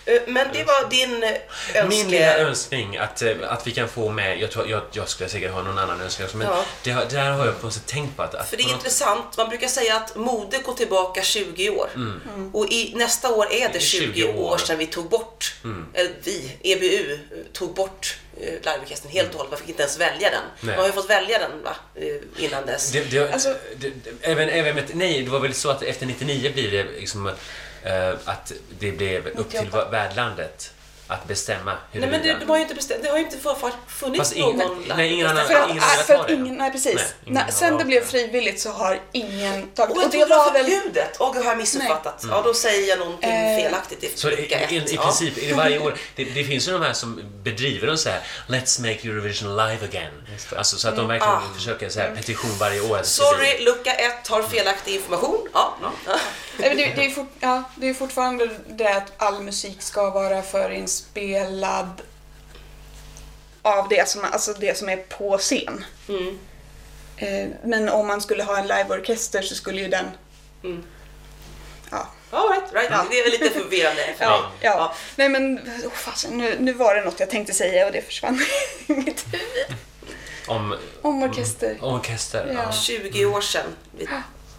Eh, 0.06 0.22
Men 0.28 0.48
det 0.54 0.64
var 0.64 0.90
din 0.90 1.24
eh, 1.24 1.88
Min 1.88 2.10
lilla 2.12 2.38
önskning 2.38 2.98
att, 2.98 3.22
eh, 3.22 3.32
att 3.48 3.68
vi 3.68 3.72
kan 3.72 3.90
få 3.90 4.10
med, 4.10 4.40
jag, 4.40 4.52
tror, 4.52 4.70
jag, 4.70 4.82
jag 4.92 5.10
skulle 5.10 5.30
säkert 5.30 5.52
ha 5.52 5.62
någon 5.64 5.78
annan 5.78 6.02
önskning 6.02 6.26
också, 6.26 6.38
men 6.38 6.48
Ja. 6.48 6.66
det, 6.84 6.92
har- 6.92 7.06
det 7.10 7.18
här 7.18 7.32
har 7.32 7.46
jag 7.46 7.60
på 7.60 7.66
något 7.66 7.74
sätt 7.74 7.86
tänkt 7.88 8.16
på. 8.18 8.24
Att, 8.24 8.36
att 8.36 8.50
För 8.50 8.58
det 8.58 8.64
är 8.64 8.66
på 8.66 8.70
något- 8.72 8.78
intressant, 8.80 9.38
man 9.38 9.50
brukar 9.50 9.68
säga 9.68 9.96
att 9.96 10.16
mode 10.16 10.58
går 10.58 10.74
tillbaka 10.74 11.22
20 11.22 11.70
år. 11.70 11.90
Och 12.54 12.68
i, 12.72 12.94
nästa 12.96 13.30
år 13.30 13.52
är 13.54 13.70
det 13.74 13.80
20, 13.80 14.14
20 14.14 14.28
år. 14.34 14.52
år. 14.54 14.58
sedan 14.58 14.78
vi 14.78 14.88
tog 14.88 15.10
bort, 15.10 15.54
eller 15.94 16.12
vi, 16.24 16.58
EBU, 16.64 17.20
tog 17.54 17.74
bort 17.74 18.18
liveorkestern 18.40 19.12
helt 19.12 19.30
och 19.32 19.36
hållet. 19.38 19.52
Man 19.52 19.60
fick 19.60 19.70
inte 19.70 19.82
ens 19.84 20.00
välja 20.00 20.30
den. 20.30 20.42
Nej. 20.60 20.76
Man 20.76 20.80
har 20.80 20.88
ju 20.88 20.94
fått 20.94 21.10
välja 21.10 21.40
den 21.40 21.64
va, 21.64 21.76
innan 22.38 22.66
dess. 22.66 22.92
Det, 22.92 23.04
det, 23.12 23.34
Alltså- 23.34 23.56
det, 23.78 23.90
det, 23.90 24.10
även, 24.22 24.50
även 24.50 24.76
med, 24.76 24.84
nej, 24.94 25.22
det 25.22 25.30
var 25.32 25.40
väl 25.40 25.54
så 25.54 25.70
att 25.70 25.84
efter 25.84 26.06
99 26.06 26.52
blir 26.54 26.72
det 26.72 26.84
liksom 26.84 27.32
att 28.26 28.52
det 28.80 28.92
blev 28.92 29.28
upp 29.28 29.50
till 29.50 29.60
98. 29.60 29.90
värdlandet 29.92 30.74
att 31.12 31.28
bestämma 31.28 31.78
hur 31.92 32.02
Nej 32.02 32.10
men 32.10 32.22
det, 32.24 32.34
de 32.40 32.50
har 32.50 32.56
ju 32.58 32.62
inte 32.62 32.76
bestämt, 32.76 33.04
det 33.04 33.10
har 33.10 33.18
ju 33.18 33.24
inte 33.24 33.38
för, 33.38 33.54
för, 33.56 33.72
funnits 33.88 34.20
Fast 34.20 34.34
ingen- 34.34 34.58
någon 34.58 34.84
nej, 34.98 35.14
ingen 35.14 35.28
annan- 35.28 35.48
För 35.48 35.54
att, 35.54 35.70
ingen 35.70 35.82
velat 35.82 36.06
för 36.06 36.14
att 36.16 36.30
ingen, 36.30 36.56
nej 36.56 36.72
precis. 36.72 36.96
Nej, 36.96 37.06
ingen 37.26 37.44
har 37.44 37.52
sen 37.52 37.78
det 37.78 37.86
blev 37.86 38.06
frivilligt 38.06 38.60
så 38.62 38.70
har 38.70 39.00
ingen 39.12 39.68
tagit... 39.68 39.98
Och 39.98 40.04
Och 40.04 40.10
det 40.12 40.26
var 40.26 40.54
väl... 40.54 40.64
förbjudet. 40.66 41.16
Åh, 41.20 41.34
gud, 41.34 41.44
har 41.44 41.52
jag 41.52 41.58
missuppfattat? 41.58 42.24
Ja, 42.30 42.42
då 42.46 42.54
säger 42.54 42.90
jag 42.90 43.00
någonting 43.00 43.30
Eh, 43.30 43.64
felaktigt 43.64 44.04
i 44.04 44.18
Så 44.18 44.30
i, 44.30 44.34
i, 44.34 44.76
i 44.76 44.84
Ja. 44.96 45.02
princip, 45.04 45.38
är 45.38 45.48
det 45.48 45.54
varje 45.54 45.80
år, 45.80 45.96
det, 46.16 46.24
det 46.24 46.44
finns 46.44 46.68
ju 46.68 46.72
de 46.72 46.82
här 46.82 46.94
som 46.94 47.22
bedriver 47.44 47.88
en 47.88 47.98
så 47.98 48.10
här 48.10 48.20
Let's 48.48 48.82
make 48.82 49.08
Eurovision 49.08 49.50
live 49.58 49.86
again. 49.86 50.14
Alltså 50.58 50.78
så 50.78 50.88
att 50.88 50.96
de 50.96 51.08
verkligen 51.08 51.34
Ah. 51.36 51.42
försöker 51.56 51.90
så 51.90 52.00
här 52.00 52.16
petition 52.16 52.52
varje 52.60 52.82
år. 52.82 53.00
Sorry, 53.04 53.64
lucka 53.66 53.94
ett 53.94 54.28
har 54.28 54.44
felaktig 54.44 54.96
information. 54.96 55.48
Ja. 55.54 55.74
ja. 55.82 55.92
Nej, 56.58 56.70
men 56.70 56.78
Det, 56.78 56.94
det, 56.96 57.06
är 57.06 57.10
fort, 57.10 57.32
ja, 57.40 57.64
det 57.76 57.90
är 57.90 57.94
fortfarande 57.94 58.50
det 58.70 58.94
att 58.96 59.12
all 59.18 59.40
musik 59.42 59.82
ska 59.82 60.10
vara 60.10 60.42
förinspelad 61.14 62.02
av 63.62 63.90
det 63.90 64.10
som, 64.10 64.24
alltså 64.32 64.54
det 64.54 64.78
som 64.78 64.90
är 64.90 64.98
på 64.98 65.38
scen. 65.38 65.86
Mm. 66.10 66.40
Eh, 67.18 67.48
Men 67.64 67.90
om 67.90 68.08
man 68.08 68.22
skulle 68.22 68.44
ha 68.44 68.58
en 68.58 68.68
liveorkester 68.68 69.42
så 69.42 69.56
skulle 69.56 69.82
ju 69.82 69.88
den... 69.88 70.06
Mm. 70.64 70.84
Ja. 71.92 72.08
All 72.32 72.50
right, 72.50 72.74
right. 72.74 72.88
Ja. 72.92 73.06
Det 73.10 73.20
är 73.20 73.32
lite 73.32 73.50
förvirrande 73.60 74.14
för 74.18 74.26
Ja, 74.26 74.40
mig. 74.42 74.50
ja. 74.62 74.96
Nej 75.16 75.30
men 75.30 75.60
oh, 75.60 75.92
fasen, 75.94 76.38
nu, 76.38 76.56
nu 76.60 76.74
var 76.74 76.96
det 76.96 77.02
något 77.04 77.20
jag 77.20 77.30
tänkte 77.30 77.54
säga 77.54 77.86
och 77.86 77.92
det 77.92 78.02
försvann 78.02 78.40
i 78.88 78.94
mitt 78.94 79.26
huvud. 79.34 79.78
Om, 80.48 80.76
Om 81.02 81.24
orkester. 81.24 81.78
om 81.82 81.94
orkester. 81.94 82.52
Ja. 82.56 82.64
Ja. 82.66 82.72
20 82.72 83.26
år 83.26 83.42
sedan. 83.42 83.76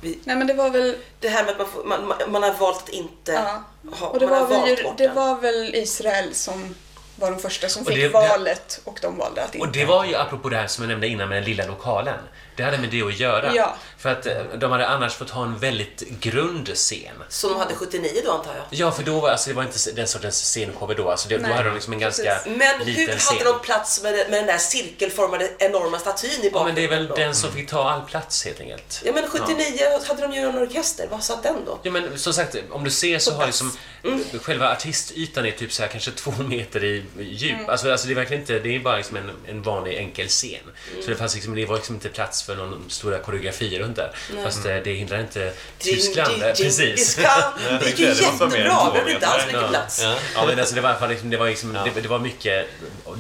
Vi, 0.03 0.19
Nej 0.25 0.37
men 0.37 0.47
det 0.47 0.55
var 0.55 0.71
väl... 0.71 0.97
det 1.21 1.29
här 1.29 1.45
med 1.45 1.51
att 1.53 1.59
man, 1.59 1.67
får, 1.69 1.85
man, 1.85 2.07
man- 2.33 2.43
har 2.43 2.53
valt 2.53 2.83
att 2.83 2.89
inte 2.89 3.33
Ja. 3.33 3.63
ha... 3.99 4.09
Och 4.09 4.19
det 4.19 4.27
man 4.27 4.35
var, 4.41 4.41
har 4.41 4.49
väl, 4.67 4.69
valt 4.75 4.83
bort 4.85 4.99
det 4.99 5.07
den. 5.07 5.15
var 5.17 5.41
väl 5.41 5.75
Israel 5.75 6.35
som 6.35 6.75
var 7.17 7.31
de 7.31 7.39
första 7.41 7.69
som 7.69 7.83
Och 7.83 7.89
fick 7.89 7.97
det- 7.97 8.03
det- 8.03 8.09
valet 8.09 8.81
och 8.85 8.99
de 9.03 9.17
valde 9.19 9.45
att 9.45 9.55
inte. 9.55 9.67
Och 9.67 9.73
det 9.73 9.85
var 9.85 10.05
ju 10.05 10.15
apropå 10.17 10.49
det 10.49 10.57
här 10.57 10.67
som 10.67 10.85
jag 10.85 10.89
nämnde 10.89 11.07
innan 11.09 11.29
med 11.29 11.37
den 11.39 11.45
lilla 11.45 11.67
lokalen. 11.67 12.19
Det 12.57 12.63
hade 12.63 12.79
med 12.79 12.91
det 12.91 13.03
att 13.03 13.19
göra. 13.21 13.55
Ja. 13.55 13.77
För 13.99 14.09
att 14.13 14.27
eh, 14.27 14.33
de 14.59 14.71
hade 14.73 14.89
annars 14.89 15.15
fått 15.15 15.31
ha 15.31 15.43
en 15.45 15.59
väldigt 15.59 16.03
grund 16.21 16.69
scen. 16.75 17.15
Som 17.29 17.51
de 17.51 17.59
hade 17.59 17.75
79 17.75 18.11
då 18.25 18.33
antar 18.33 18.55
jag. 18.55 18.65
Ja, 18.71 18.91
för 18.91 19.03
då 19.03 19.21
var 19.21 19.29
alltså, 19.31 19.51
det 19.51 19.57
var 19.57 19.63
inte 19.63 19.91
den 19.93 20.09
sortens 20.09 20.43
scenshower 20.43 20.95
då. 20.95 21.11
Alltså, 21.11 21.29
det, 21.29 21.37
då 21.37 21.43
Nej, 21.43 21.53
hade 21.53 21.69
de 21.69 21.75
liksom 21.75 21.93
en 21.93 21.99
ganska 21.99 22.23
precis. 22.35 22.47
Men 22.57 22.79
liten 22.87 22.95
hur 23.13 23.19
scen. 23.19 23.39
hade 23.39 23.51
de 23.53 23.61
plats 23.61 24.03
med, 24.03 24.13
med 24.13 24.33
den 24.33 24.47
där 24.47 24.59
cirkelformade 24.59 25.51
enorma 25.59 25.99
statyn 25.99 26.31
i 26.31 26.35
Ja, 26.45 26.51
bakgrunden? 26.51 26.65
men 26.65 26.75
det 26.75 26.85
är 26.85 26.89
väl 26.99 27.07
då? 27.09 27.15
den 27.15 27.35
som 27.35 27.53
fick 27.53 27.69
ta 27.71 27.91
all 27.91 28.01
plats 28.03 28.45
helt 28.45 28.61
enkelt. 28.61 29.03
Ja 29.05 29.13
men 29.13 29.29
79 29.31 29.79
hade 30.09 30.23
de 30.23 30.33
ju 30.33 30.39
en 30.41 30.59
orkester, 30.59 31.09
vad 31.11 31.25
satt 31.25 31.43
den 31.43 31.57
då? 31.67 31.79
Ja, 31.83 31.91
men 31.91 32.19
som 32.19 32.33
sagt, 32.33 32.57
om 32.71 32.85
du 32.85 32.91
ser 32.91 33.19
så 33.19 33.31
På 33.31 33.37
har 33.37 33.45
plats. 33.45 33.63
liksom 34.03 34.41
själva 34.43 34.73
artistytan 34.73 35.47
är 35.47 35.51
typ 35.51 35.73
så 35.73 35.83
här 35.83 35.89
kanske 35.89 36.11
två 36.11 36.33
meter 36.49 36.85
i 36.85 37.05
djup. 37.19 37.69
Alltså, 37.69 37.91
alltså 37.93 38.07
det 38.07 38.13
är 38.13 38.17
verkligen 38.17 38.41
inte, 38.43 38.59
det 38.59 38.77
är 38.77 38.81
bara 38.81 38.97
liksom 38.97 39.17
en, 39.17 39.31
en 39.49 39.63
vanlig 39.63 39.97
enkel 39.97 40.29
scen. 40.29 40.61
Så 41.05 41.11
det 41.11 41.17
fanns 41.17 41.35
liksom, 41.35 41.55
det 41.55 41.67
var 41.67 41.77
liksom 41.77 41.95
inte 41.95 42.09
plats 42.09 42.42
för 42.43 42.57
någon 42.57 42.85
stora 42.91 43.19
koreografi 43.19 43.79
runt 43.79 43.97
där. 43.97 44.17
Fast 44.45 44.67
eh, 44.67 44.77
det 44.77 44.93
hindrar 44.93 45.21
inte 45.21 45.53
Tyskland. 45.79 46.33
Ding, 46.33 46.41
eh, 46.43 46.55
ding, 46.55 46.65
Precis. 46.67 47.17
Det 47.81 47.87
gick 47.87 47.99
ju 47.99 48.07
Det 48.07 48.21
jättebra, 48.23 48.49
det 48.93 48.99
hade 48.99 49.13
inte 49.13 49.27
alls 49.27 49.47
mycket 49.47 49.69
plats. 49.69 50.01
Ja. 50.03 50.15
Ja, 50.35 50.47
men 50.47 50.59
alltså 50.59 50.75
det 50.75 50.81
var 50.81 50.89
i 50.89 50.93
alla 50.93 51.01
fall 51.01 51.09
liksom, 51.11 51.31
det 51.31 51.37
var, 51.37 51.49
liksom, 51.49 51.75
Ja. 51.75 51.89
det, 51.95 52.01
det 52.01 52.09
var 52.09 52.19
mycket 52.19 52.67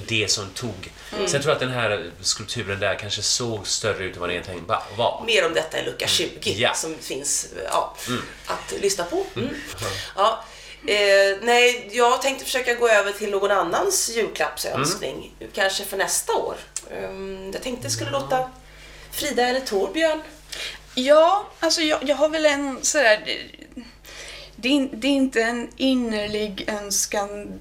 det 0.06 0.30
som 0.30 0.46
tog. 0.50 0.92
Mm. 1.16 1.28
Sen 1.28 1.42
tror 1.42 1.50
jag 1.50 1.54
att 1.54 1.60
den 1.60 1.70
här 1.70 2.10
skulpturen 2.20 2.80
där 2.80 2.94
kanske 2.98 3.22
såg 3.22 3.66
större 3.66 4.04
ut 4.04 4.14
än 4.14 4.20
vad 4.20 4.28
den 4.28 4.34
egentligen 4.34 4.66
va- 4.66 4.82
var. 4.96 5.22
Mer 5.26 5.46
om 5.46 5.54
detta 5.54 5.78
i 5.80 5.84
lucka 5.84 6.06
20 6.06 6.30
Ja. 6.56 6.74
som 6.74 6.94
finns 7.00 7.46
ja, 7.64 7.96
att 8.46 8.74
lyssna 8.80 9.04
på. 9.04 9.26
Mm. 9.36 9.48
Ja. 10.16 10.44
Eh, 10.86 11.38
nej, 11.42 11.88
jag 11.92 12.22
tänkte 12.22 12.44
försöka 12.44 12.74
gå 12.74 12.88
över 12.88 13.12
till 13.12 13.30
någon 13.30 13.50
annans 13.50 14.10
julklappsönskning. 14.16 15.32
Kanske 15.54 15.84
för 15.84 15.96
nästa 15.96 16.32
år. 16.32 16.56
Um, 17.04 17.50
jag 17.52 17.62
tänkte 17.62 17.86
det 17.88 17.92
skulle 17.92 18.10
låta 18.10 18.50
Frida 19.12 19.48
eller 19.48 19.60
Torbjörn. 19.60 20.22
Ja, 20.94 21.50
alltså 21.60 21.80
jag, 21.80 22.08
jag 22.08 22.16
har 22.16 22.28
väl 22.28 22.46
en 22.46 22.78
sådär... 22.82 23.22
Det, 23.26 23.38
det, 24.56 24.68
är 24.68 24.72
in- 24.72 24.90
det 24.92 25.06
är 25.06 25.12
inte 25.12 25.42
en 25.42 25.68
innerlig 25.76 26.64
önskan 26.68 27.60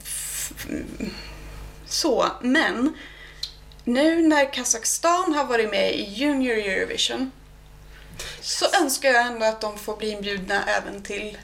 så, 1.87 2.27
men 2.41 2.93
nu 3.83 4.27
när 4.27 4.53
Kazakstan 4.53 5.33
har 5.33 5.45
varit 5.45 5.69
med 5.71 5.95
i 5.95 6.03
Junior 6.13 6.55
Eurovision 6.57 7.31
så 8.41 8.65
önskar 8.81 9.09
jag 9.09 9.25
ändå 9.27 9.45
att 9.45 9.61
de 9.61 9.77
får 9.77 9.97
bli 9.97 10.09
inbjudna 10.11 10.63
även 10.67 11.03
till 11.03 11.37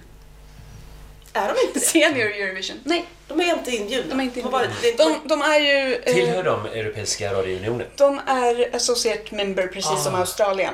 Är 1.38 1.54
de 1.54 1.68
inte? 1.68 1.80
Senior 1.80 2.28
Eurovision. 2.28 2.78
Nej, 2.84 3.06
De 3.28 3.42
är 3.42 3.54
inte 3.58 3.72
inbjudna. 3.72 4.10
de 4.16 4.20
är 4.20 4.24
inte 4.24 4.42
har 4.42 4.64
inbjudna. 4.64 5.04
De, 5.04 5.28
de 5.28 5.42
är 5.42 5.60
ju... 5.60 5.96
eh, 5.96 6.14
Tillhör 6.14 6.44
de 6.44 6.66
Europeiska 6.66 7.34
radiounionen? 7.34 7.88
De 7.96 8.20
är 8.28 8.76
associate 8.76 9.36
member 9.36 9.68
precis 9.68 10.04
som 10.04 10.16
Ah. 10.16 10.20
Australien. 10.20 10.74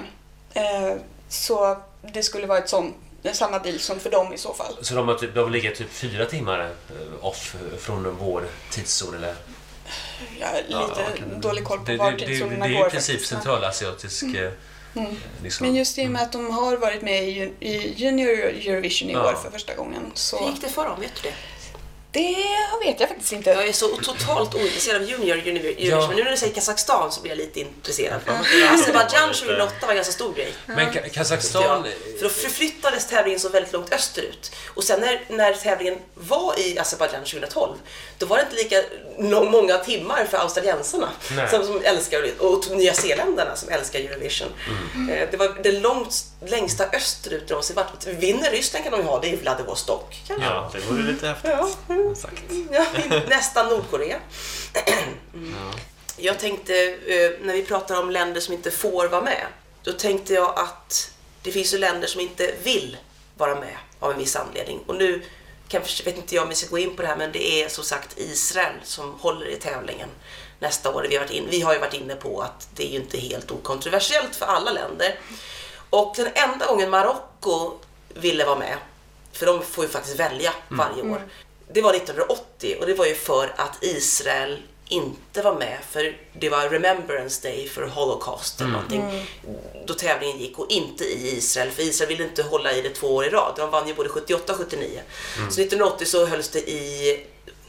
Eh, 0.54 0.94
så 1.30 1.78
det 2.14 2.24
skulle 2.24 2.48
vara 2.48 2.58
ett 2.60 2.70
sånt, 2.70 2.96
samma 3.34 3.60
deal 3.60 3.80
som 3.80 4.00
för 4.00 4.10
dem 4.12 4.34
i 4.34 4.38
så 4.38 4.54
fall. 4.54 4.74
Så 4.82 4.96
de, 4.96 5.08
har 5.08 5.16
typ, 5.16 5.36
de 5.36 5.52
ligger 5.52 5.72
typ 5.76 5.94
fyra 5.94 6.26
timmar 6.26 6.60
eh, 6.62 7.26
off 7.26 7.56
från 7.80 8.16
vår 8.20 8.44
tidszon 8.72 9.16
eller? 9.16 9.36
Jag 10.40 10.48
har 10.48 10.56
lite 10.88 11.18
kan- 11.20 11.42
dålig 11.42 11.64
koll 11.64 11.80
på 11.80 11.92
det, 11.92 11.98
var 11.98 12.12
det, 12.12 12.18
det, 12.18 12.26
det 12.26 12.32
tidszonerna 12.32 12.66
är 12.66 12.74
går 12.74 12.88
i 12.88 12.90
princip 12.90 13.12
faktiskt, 13.16 13.32
men- 13.32 13.42
eh, 14.96 15.04
Liksom. 15.44 15.68
Men 15.68 15.76
just 15.76 15.98
i 15.98 16.06
och 16.08 16.12
med 16.12 16.22
att 16.22 16.32
de 16.32 16.52
har 16.52 16.78
varit 16.78 17.02
med 17.02 17.24
i, 17.30 17.32
Jun- 17.42 17.54
i 17.60 17.94
Junior 17.98 18.30
Eurovision 18.30 19.10
i 19.10 19.14
Ja. 19.14 19.30
år 19.30 19.34
för 19.34 19.52
första 19.52 19.76
gången 19.76 20.02
Hur 20.04 20.12
så... 20.14 20.50
gick 20.52 20.62
det 20.62 20.68
för 20.70 20.86
dem? 20.86 21.00
Vet 21.00 21.12
du 21.24 21.30
det? 21.30 21.36
Det 22.14 22.36
vet 22.86 23.00
jag 23.00 23.10
faktiskt 23.10 23.32
inte. 23.32 23.50
Jag 23.50 23.68
är 23.68 23.74
så 23.74 23.88
totalt 23.88 24.56
ointresserad 24.56 25.02
av 25.02 25.10
Junior 25.10 25.38
Eurovision, 25.38 25.76
Ja. 25.90 26.08
men 26.08 26.16
nu 26.16 26.24
när 26.24 26.32
du 26.32 26.38
säger 26.38 26.54
Kazakstan 26.54 27.12
så 27.12 27.22
blir 27.22 27.32
jag 27.32 27.38
lite 27.38 27.60
intresserad. 27.60 28.22
Azerbajdzjan 28.74 29.34
2008 29.34 29.74
var 29.82 29.90
en 29.90 29.96
ganska 29.96 30.14
stor 30.14 30.34
grej. 30.34 30.54
Men 30.66 30.94
Kazakstan... 31.14 31.84
För 32.18 32.24
då 32.24 32.30
förflyttades 32.30 33.08
tävlingen 33.08 33.40
så 33.40 33.50
väldigt 33.50 33.74
långt 33.74 33.94
österut. 33.94 34.52
Och 34.68 34.84
sen 34.84 35.00
när, 35.02 35.22
när 35.30 35.54
tävlingen 35.54 35.98
var 36.16 36.60
i 36.60 36.80
Azerbajdzjan 36.80 37.24
2012, 37.24 37.74
då 38.18 38.26
var 38.26 38.38
det 38.38 38.44
inte 38.44 38.56
lika 38.56 38.84
lång, 39.20 39.52
många 39.52 39.78
timmar 39.78 40.26
för 40.26 40.38
australiensarna 40.38 41.10
som, 41.52 41.66
som 41.66 41.82
älskar 41.84 42.24
och 42.40 42.72
nya 42.72 42.94
zeeländarna 42.94 43.56
som 43.56 43.70
älskar 43.70 44.00
Eurovision. 44.00 44.48
Mm. 44.96 45.10
Eh, 45.10 45.28
Det 45.32 45.38
var 45.38 45.60
det 45.64 45.72
långt, 45.72 46.16
längsta 46.48 46.86
österut 46.90 47.48
de 47.48 47.54
någonsin 47.54 47.76
varit. 47.76 48.08
Vinner 48.08 48.52
Ryssland 48.52 48.86
kan 48.86 48.92
de 48.92 49.02
ju 49.02 49.08
ha, 49.08 49.20
det 49.20 49.34
är 49.34 49.38
Vladivostok. 49.38 50.22
kanske. 50.28 50.46
Ja, 50.46 50.72
det 50.74 50.80
vore 50.80 51.04
lite 51.04 51.28
häftigt. 51.28 51.52
Ja. 51.88 52.16
Sagt. 52.16 52.44
Ja, 52.72 52.86
nästan 53.28 53.70
Nordkorea. 53.70 54.20
Jag 56.18 56.40
tänkte, 56.40 56.74
eh, 56.88 57.32
när 57.42 57.54
vi 57.54 57.66
pratar 57.66 58.00
om 58.00 58.12
länder 58.12 58.42
som 58.42 58.54
inte 58.54 58.72
får 58.72 59.08
vara 59.08 59.22
med, 59.22 59.46
då 59.84 59.92
tänkte 59.92 60.34
jag 60.34 60.60
att 60.60 61.12
det 61.42 61.52
finns 61.52 61.74
ju 61.74 61.78
länder 61.78 62.08
som 62.08 62.22
inte 62.22 62.54
vill 62.64 62.98
vara 63.38 63.56
med 63.56 63.78
av 64.00 64.12
en 64.12 64.18
viss 64.18 64.36
anledning. 64.36 64.80
Och 64.86 64.96
nu 64.96 65.22
kanske, 65.68 66.04
vet 66.04 66.18
inte 66.18 66.36
jag 66.36 66.44
om 66.44 66.50
vi 66.50 66.56
ska 66.56 66.70
gå 66.70 66.78
in 66.78 66.96
på 66.96 67.02
det 67.02 67.08
här, 67.08 67.16
men 67.16 67.32
det 67.32 67.64
är 67.64 67.70
som 67.70 67.84
sagt 67.84 68.20
Israel 68.20 68.76
som 68.84 69.14
håller 69.20 69.48
i 69.48 69.56
tävlingen 69.56 70.10
nästa 70.60 70.96
år. 70.96 71.06
Vi 71.10 71.16
har, 71.16 71.24
varit 71.24 71.32
in, 71.32 71.48
vi 71.50 71.62
har 71.62 71.74
ju 71.74 71.80
varit 71.80 71.94
inne 71.94 72.16
på 72.16 72.42
att 72.42 72.68
det 72.76 72.84
är 72.84 72.90
ju 72.90 72.98
inte 72.98 73.18
helt 73.18 73.52
okontroversiellt 73.52 74.36
för 74.36 74.46
alla 74.46 74.72
länder. 74.72 75.20
Och 75.94 76.14
den 76.16 76.28
enda 76.34 76.66
gången 76.66 76.90
Marocko 76.90 77.72
ville 78.14 78.46
vara 78.46 78.60
med, 78.60 78.78
för 79.32 79.46
de 79.46 79.62
får 79.62 79.84
ju 79.84 79.90
faktiskt 79.90 80.20
välja 80.20 80.54
varje 80.70 81.02
år, 81.02 81.22
det 81.74 81.82
var 81.82 81.94
1980 81.94 82.76
och 82.80 82.86
det 82.86 82.94
var 82.94 83.06
ju 83.06 83.16
för 83.16 83.54
att 83.58 83.84
Israel 83.84 84.62
inte 84.88 85.42
var 85.42 85.56
med 85.56 85.78
för 85.90 86.18
det 86.34 86.50
var 86.50 86.70
Remembrance 86.70 87.48
Day 87.48 87.68
för 87.68 87.88
Holocaust 87.88 88.62
eller 88.62 88.72
någonting. 88.72 89.28
Då 89.86 89.94
tävlingen 89.94 90.40
gick 90.40 90.60
och 90.60 90.72
inte 90.72 91.04
i 91.04 91.38
Israel 91.38 91.72
för 91.72 91.84
Israel 91.84 92.10
ville 92.10 92.24
inte 92.24 92.44
hålla 92.44 92.74
i 92.74 92.82
det 92.82 92.90
två 92.90 93.16
år 93.16 93.26
i 93.26 93.30
rad. 93.30 93.54
De 93.58 93.70
vann 93.70 93.88
ju 93.88 93.94
både 93.94 94.10
78 94.10 94.54
och 94.54 94.60
79. 94.60 95.02
Så 95.36 95.62
1980 95.62 96.06
så 96.06 96.26
hölls 96.26 96.50
det 96.50 96.70
i 96.70 97.20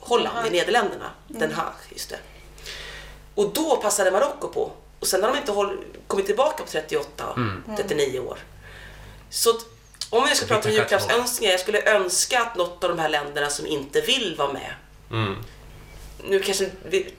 Holland, 0.01 0.47
i 0.47 0.51
Nederländerna. 0.51 1.11
Den 1.29 1.53
Haag, 1.53 1.75
just 1.91 2.11
det. 2.11 2.19
Och 3.35 3.53
då 3.53 3.77
passade 3.77 4.11
Marocko 4.11 4.49
på. 4.49 4.73
Och 5.05 5.09
sen 5.09 5.23
har 5.23 5.31
de 5.33 5.39
inte 5.39 5.53
håll, 5.53 5.79
kommit 6.07 6.27
tillbaka 6.27 6.63
på 6.63 6.71
38, 6.71 7.37
39 7.77 8.19
år. 8.19 8.39
Så 9.31 9.51
om 10.11 10.27
vi 10.29 10.35
ska 10.35 10.47
prata 10.47 10.69
om 10.69 10.75
julklappsönskningar, 10.75 11.53
jag 11.53 11.61
skulle 11.61 11.95
önska 11.95 12.41
att 12.41 12.57
något 12.57 12.85
av 12.85 12.91
de 12.91 12.99
här 12.99 13.09
länderna 13.09 13.51
som 13.51 13.67
inte 13.67 14.01
vill 14.01 14.35
vara 14.39 14.53
med 14.53 14.75
Mm. 15.11 15.35
nu 16.29 16.41
kanske 16.41 16.71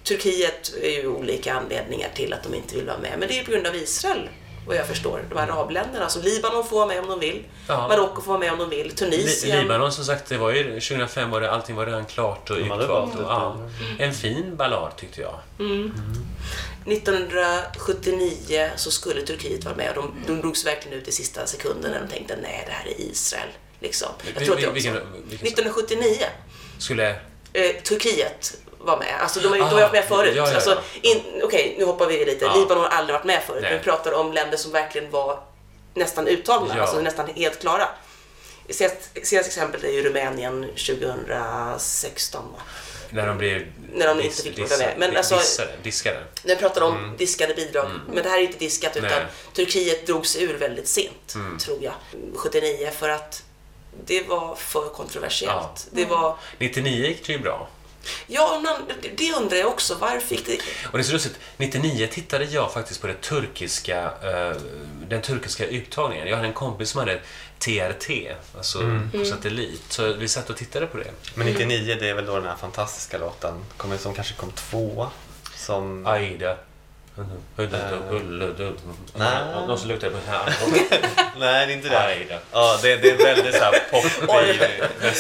Turkiet 0.04 0.74
är 0.82 0.90
ju 0.90 1.08
olika 1.08 1.54
anledningar 1.54 2.10
till 2.16 2.34
att 2.34 2.44
de 2.44 2.56
inte 2.56 2.76
vill 2.76 2.86
vara 2.86 2.98
med, 2.98 3.20
men 3.20 3.28
det 3.28 3.34
är 3.34 3.38
ju 3.38 3.46
på 3.46 3.52
grund 3.52 3.68
av 3.68 3.76
Israel 3.76 4.30
vad 4.68 4.76
jag 4.78 4.88
förstår. 4.88 5.24
De 5.30 5.38
här 5.38 5.48
arabländerna. 5.48 6.10
Så 6.10 6.22
Libanon 6.22 6.68
får 6.68 6.76
vara 6.76 6.88
med 6.88 7.00
om 7.00 7.08
de 7.08 7.20
vill. 7.20 7.44
Ja. 7.68 7.88
Marocko 7.88 8.22
får 8.22 8.28
vara 8.32 8.40
med 8.40 8.52
om 8.52 8.60
de 8.60 8.70
vill. 8.70 8.88
Li- 8.88 8.94
Tunisien. 8.96 9.62
Libanon 9.62 9.92
som 9.92 10.06
sagt, 10.06 10.30
det 10.30 10.38
var 10.38 10.52
ju 10.52 10.64
2005 10.64 11.30
var 11.32 11.42
det, 11.42 11.52
allting 11.52 11.76
var 11.76 11.86
redan 11.86 12.06
klart 12.06 12.50
och 12.50 12.58
utvalt. 12.58 13.14
ja, 13.20 13.58
en 14.00 14.14
fin 14.14 14.56
ballad 14.56 14.92
tyckte 14.98 15.22
jag. 15.22 15.40
1979 16.86 18.70
så 18.76 18.92
skulle 18.92 19.22
Turkiet 19.22 19.64
vara 19.66 19.76
med 19.76 19.98
och 19.98 20.04
de, 20.04 20.14
de 20.34 20.42
drogs 20.42 20.66
verkligen 20.66 20.98
ut 21.00 21.08
i 21.08 21.12
sista 21.12 21.46
sekunden 21.46 21.92
när 21.92 22.00
de 22.02 22.08
tänkte 22.08 22.36
nej, 22.42 22.64
det 22.68 22.72
här 22.72 22.86
är 22.88 23.02
Israel. 23.12 23.48
Liksom. 23.80 24.08
Jag 24.36 24.46
tror 24.46 24.56
att 24.56 24.62
det 24.62 24.70
vilken- 24.72 24.94
vilken- 25.30 25.48
1979 25.48 26.26
Skulle... 26.78 27.10
eh, 27.54 27.72
Turkiet 27.84 28.58
var 28.86 28.98
med. 28.98 29.16
Alltså 29.22 29.40
de 29.40 29.48
har 29.48 29.56
Ah, 29.56 29.60
de 29.60 29.64
har 29.74 29.82
varit 29.82 29.92
med 29.92 30.06
förut. 30.06 30.34
ja, 30.36 30.48
ja. 30.50 30.56
Alltså, 30.56 30.82
Okej, 31.44 31.76
nu 31.78 31.86
hoppar 31.86 32.08
vi 32.08 32.26
lite. 32.26 32.46
Ja. 32.46 32.56
Libanon 32.56 32.84
har 32.84 32.90
aldrig 32.92 33.14
varit 33.14 33.26
med 33.26 33.44
förut. 33.44 33.62
Nej. 33.64 33.78
Vi 33.78 33.84
pratar 33.84 34.12
om 34.14 34.34
länder 34.34 34.58
som 34.58 34.72
verkligen 34.72 35.12
var 35.12 35.40
nästan 35.94 36.28
uttagna, 36.28 36.82
alltså 36.82 37.02
nästan 37.02 37.28
helt 37.36 37.62
klara. 37.62 37.88
Senaste 38.70 39.38
exemplet 39.40 39.84
är 39.84 39.90
ju 39.92 40.04
Rumänien 40.04 40.62
2016. 40.76 42.44
va? 42.52 42.60
När 43.10 43.28
de 43.28 43.38
blev 43.38 43.66
När 43.94 44.08
de 44.08 44.22
inte 44.22 44.42
fick 44.44 44.60
vara 44.60 44.78
med. 44.80 44.94
Men 44.98 45.18
alltså- 45.18 45.36
dissade, 45.36 45.72
diskade. 45.84 46.24
När 46.44 46.56
vi 46.56 46.62
pratar 46.62 46.82
om 46.82 47.16
diskade 47.18 47.54
bidrag, 47.54 47.90
men 48.14 48.24
det 48.24 48.30
här 48.30 48.38
är 48.38 48.42
inte 48.42 48.58
diskat 48.60 48.96
utan 48.98 49.10
Mm. 49.10 49.18
Nej. 49.20 49.22
Mm. 49.22 49.54
Turkiet 49.54 50.08
drog 50.08 50.26
sig 50.28 50.44
ur 50.44 50.58
väldigt 50.58 50.88
sent, 50.88 51.36
tror 51.60 51.78
jag, 51.82 51.94
79 52.36 52.92
för 53.00 53.10
att 53.10 53.44
det 54.06 54.28
var 54.28 54.56
för 54.56 54.90
kontroversiellt. 54.90 55.54
Ja. 55.56 55.76
Det 55.92 56.06
var, 56.06 56.38
99 56.58 57.08
gick 57.08 57.28
det 57.28 57.34
ju 57.34 57.40
bra. 57.40 57.68
Ja, 58.28 58.62
men 58.64 58.98
det 59.16 59.34
undrar 59.34 59.58
jag 59.58 59.68
också, 59.68 59.96
varför 59.96 60.28
fick 60.28 60.46
det... 60.46 60.60
Och 60.92 60.98
det 60.98 61.02
är 61.02 61.04
så 61.04 61.14
lustigt, 61.14 61.40
99 61.58 62.08
tittade 62.12 62.46
jag 62.46 62.74
faktiskt 62.74 63.02
på 63.02 63.08
det 63.08 63.22
turkiska, 63.22 64.04
eh, 64.24 64.62
den 65.08 65.22
turkiska 65.22 65.66
uttagningen. 65.68 66.28
Jag 66.28 66.36
hade 66.36 66.48
en 66.48 66.54
kompis 66.54 66.90
som 66.90 67.00
hade 67.00 67.22
TRT, 67.60 68.10
alltså 68.58 68.80
Mm. 68.80 69.12
på 69.12 69.26
satellit. 69.26 69.84
Så 69.90 70.14
vi 70.14 70.28
satt 70.28 70.50
och 70.50 70.58
tittade 70.58 70.88
på 70.88 70.98
det. 70.98 71.12
Men 71.36 71.48
99, 71.48 71.96
det 72.00 72.10
är 72.10 72.14
väl 72.14 72.26
då 72.26 72.36
den 72.36 72.46
här 72.46 72.56
fantastiska 72.56 73.18
låten 73.18 73.54
kommer, 73.78 73.98
som 73.98 74.14
kanske 74.14 74.34
kom 74.34 74.52
tvåa. 74.52 75.10
Som... 75.56 76.06
Aida. 76.08 76.58
Nej. 79.16 79.44
Någon 79.68 79.80
som 79.80 79.88
luktar 79.90 80.10
på 80.10 80.18
här. 80.28 80.54
Nej, 81.40 81.68
det 81.68 81.74
är 81.74 81.76
inte 81.76 81.90
det. 81.90 82.40
Ja, 82.52 82.80
det, 82.82 82.96
det 82.96 83.10
är 83.12 83.18
väldigt 83.18 83.56
såhär 83.56 83.72
poppig 83.92 84.60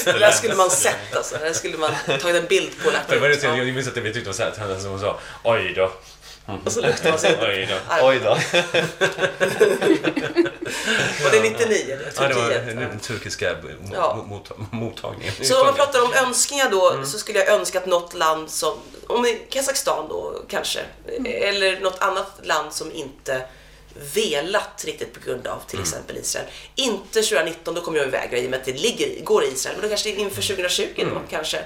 Det 0.05 0.19
där 0.19 0.31
skulle 0.31 0.55
man 0.55 0.69
sett 0.69 1.15
alltså. 1.15 1.37
Det 1.37 1.45
där 1.45 1.53
skulle 1.53 1.77
man 1.77 1.91
tagit 2.21 2.35
en 2.41 2.45
bild 2.47 2.69
på 2.83 2.91
Det 3.09 3.19
var 3.19 3.29
det, 3.29 3.43
jag 3.43 3.57
Ja. 3.57 3.63
minns 3.63 3.87
att 3.87 3.97
vi 3.97 4.01
tyckte 4.01 4.19
det 4.19 4.25
var 4.25 4.33
så 4.33 4.43
här, 4.43 4.49
att 4.49 4.57
han 4.57 4.81
som 4.81 4.99
sa 4.99 5.19
oj 5.43 5.73
då. 5.75 5.91
Och 6.65 6.71
så 6.71 6.81
luktar 6.81 7.09
man 7.09 7.19
sig. 7.19 7.37
Oj 7.41 7.67
då. 7.69 8.07
Oj 8.07 8.19
då. 8.23 8.37
Och 11.25 11.31
det 11.31 11.37
är 11.37 11.41
99, 11.41 11.67
det 11.67 11.93
är 11.93 12.13
Ja, 12.21 12.27
det 12.27 12.33
var 12.73 12.81
den 12.81 12.99
turkiska 12.99 13.55
Ja. 13.93 14.25
mot, 14.27 14.51
mottagningen. 14.71 15.33
Så 15.43 15.59
om 15.59 15.65
man 15.65 15.75
pratar 15.75 16.01
om 16.03 16.13
önskningar 16.13 16.69
då 16.69 16.91
Mm. 16.91 17.05
så 17.05 17.17
skulle 17.19 17.39
jag 17.39 17.47
önska 17.47 17.79
att 17.79 17.85
något 17.85 18.13
land 18.13 18.49
som, 18.49 18.73
om 19.07 19.35
Kazakstan 19.49 20.07
då 20.09 20.41
kanske, 20.49 20.79
eller 21.25 21.79
något 21.79 21.99
annat 21.99 22.31
land 22.43 22.73
som 22.73 22.91
inte 22.91 23.41
velat 24.13 24.83
riktigt 24.85 25.13
på 25.13 25.19
grund 25.19 25.47
av 25.47 25.59
till 25.67 25.75
Mm. 25.79 25.83
exempel 25.83 26.17
Israel. 26.17 26.45
Inte 26.75 27.21
2019, 27.21 27.75
då 27.75 27.81
kommer 27.81 27.97
jag 27.97 28.07
ivägra 28.07 28.37
i 28.37 28.45
och 28.45 28.49
med 28.49 28.59
att 28.59 28.65
det 28.65 28.73
ligger, 28.73 29.23
går 29.23 29.43
i 29.43 29.47
Israel, 29.47 29.75
men 29.77 29.83
då 29.83 29.89
kanske 29.89 30.09
inför 30.09 30.41
2020 30.41 30.87
Mm. 30.97 31.13
då 31.13 31.21
kanske. 31.29 31.57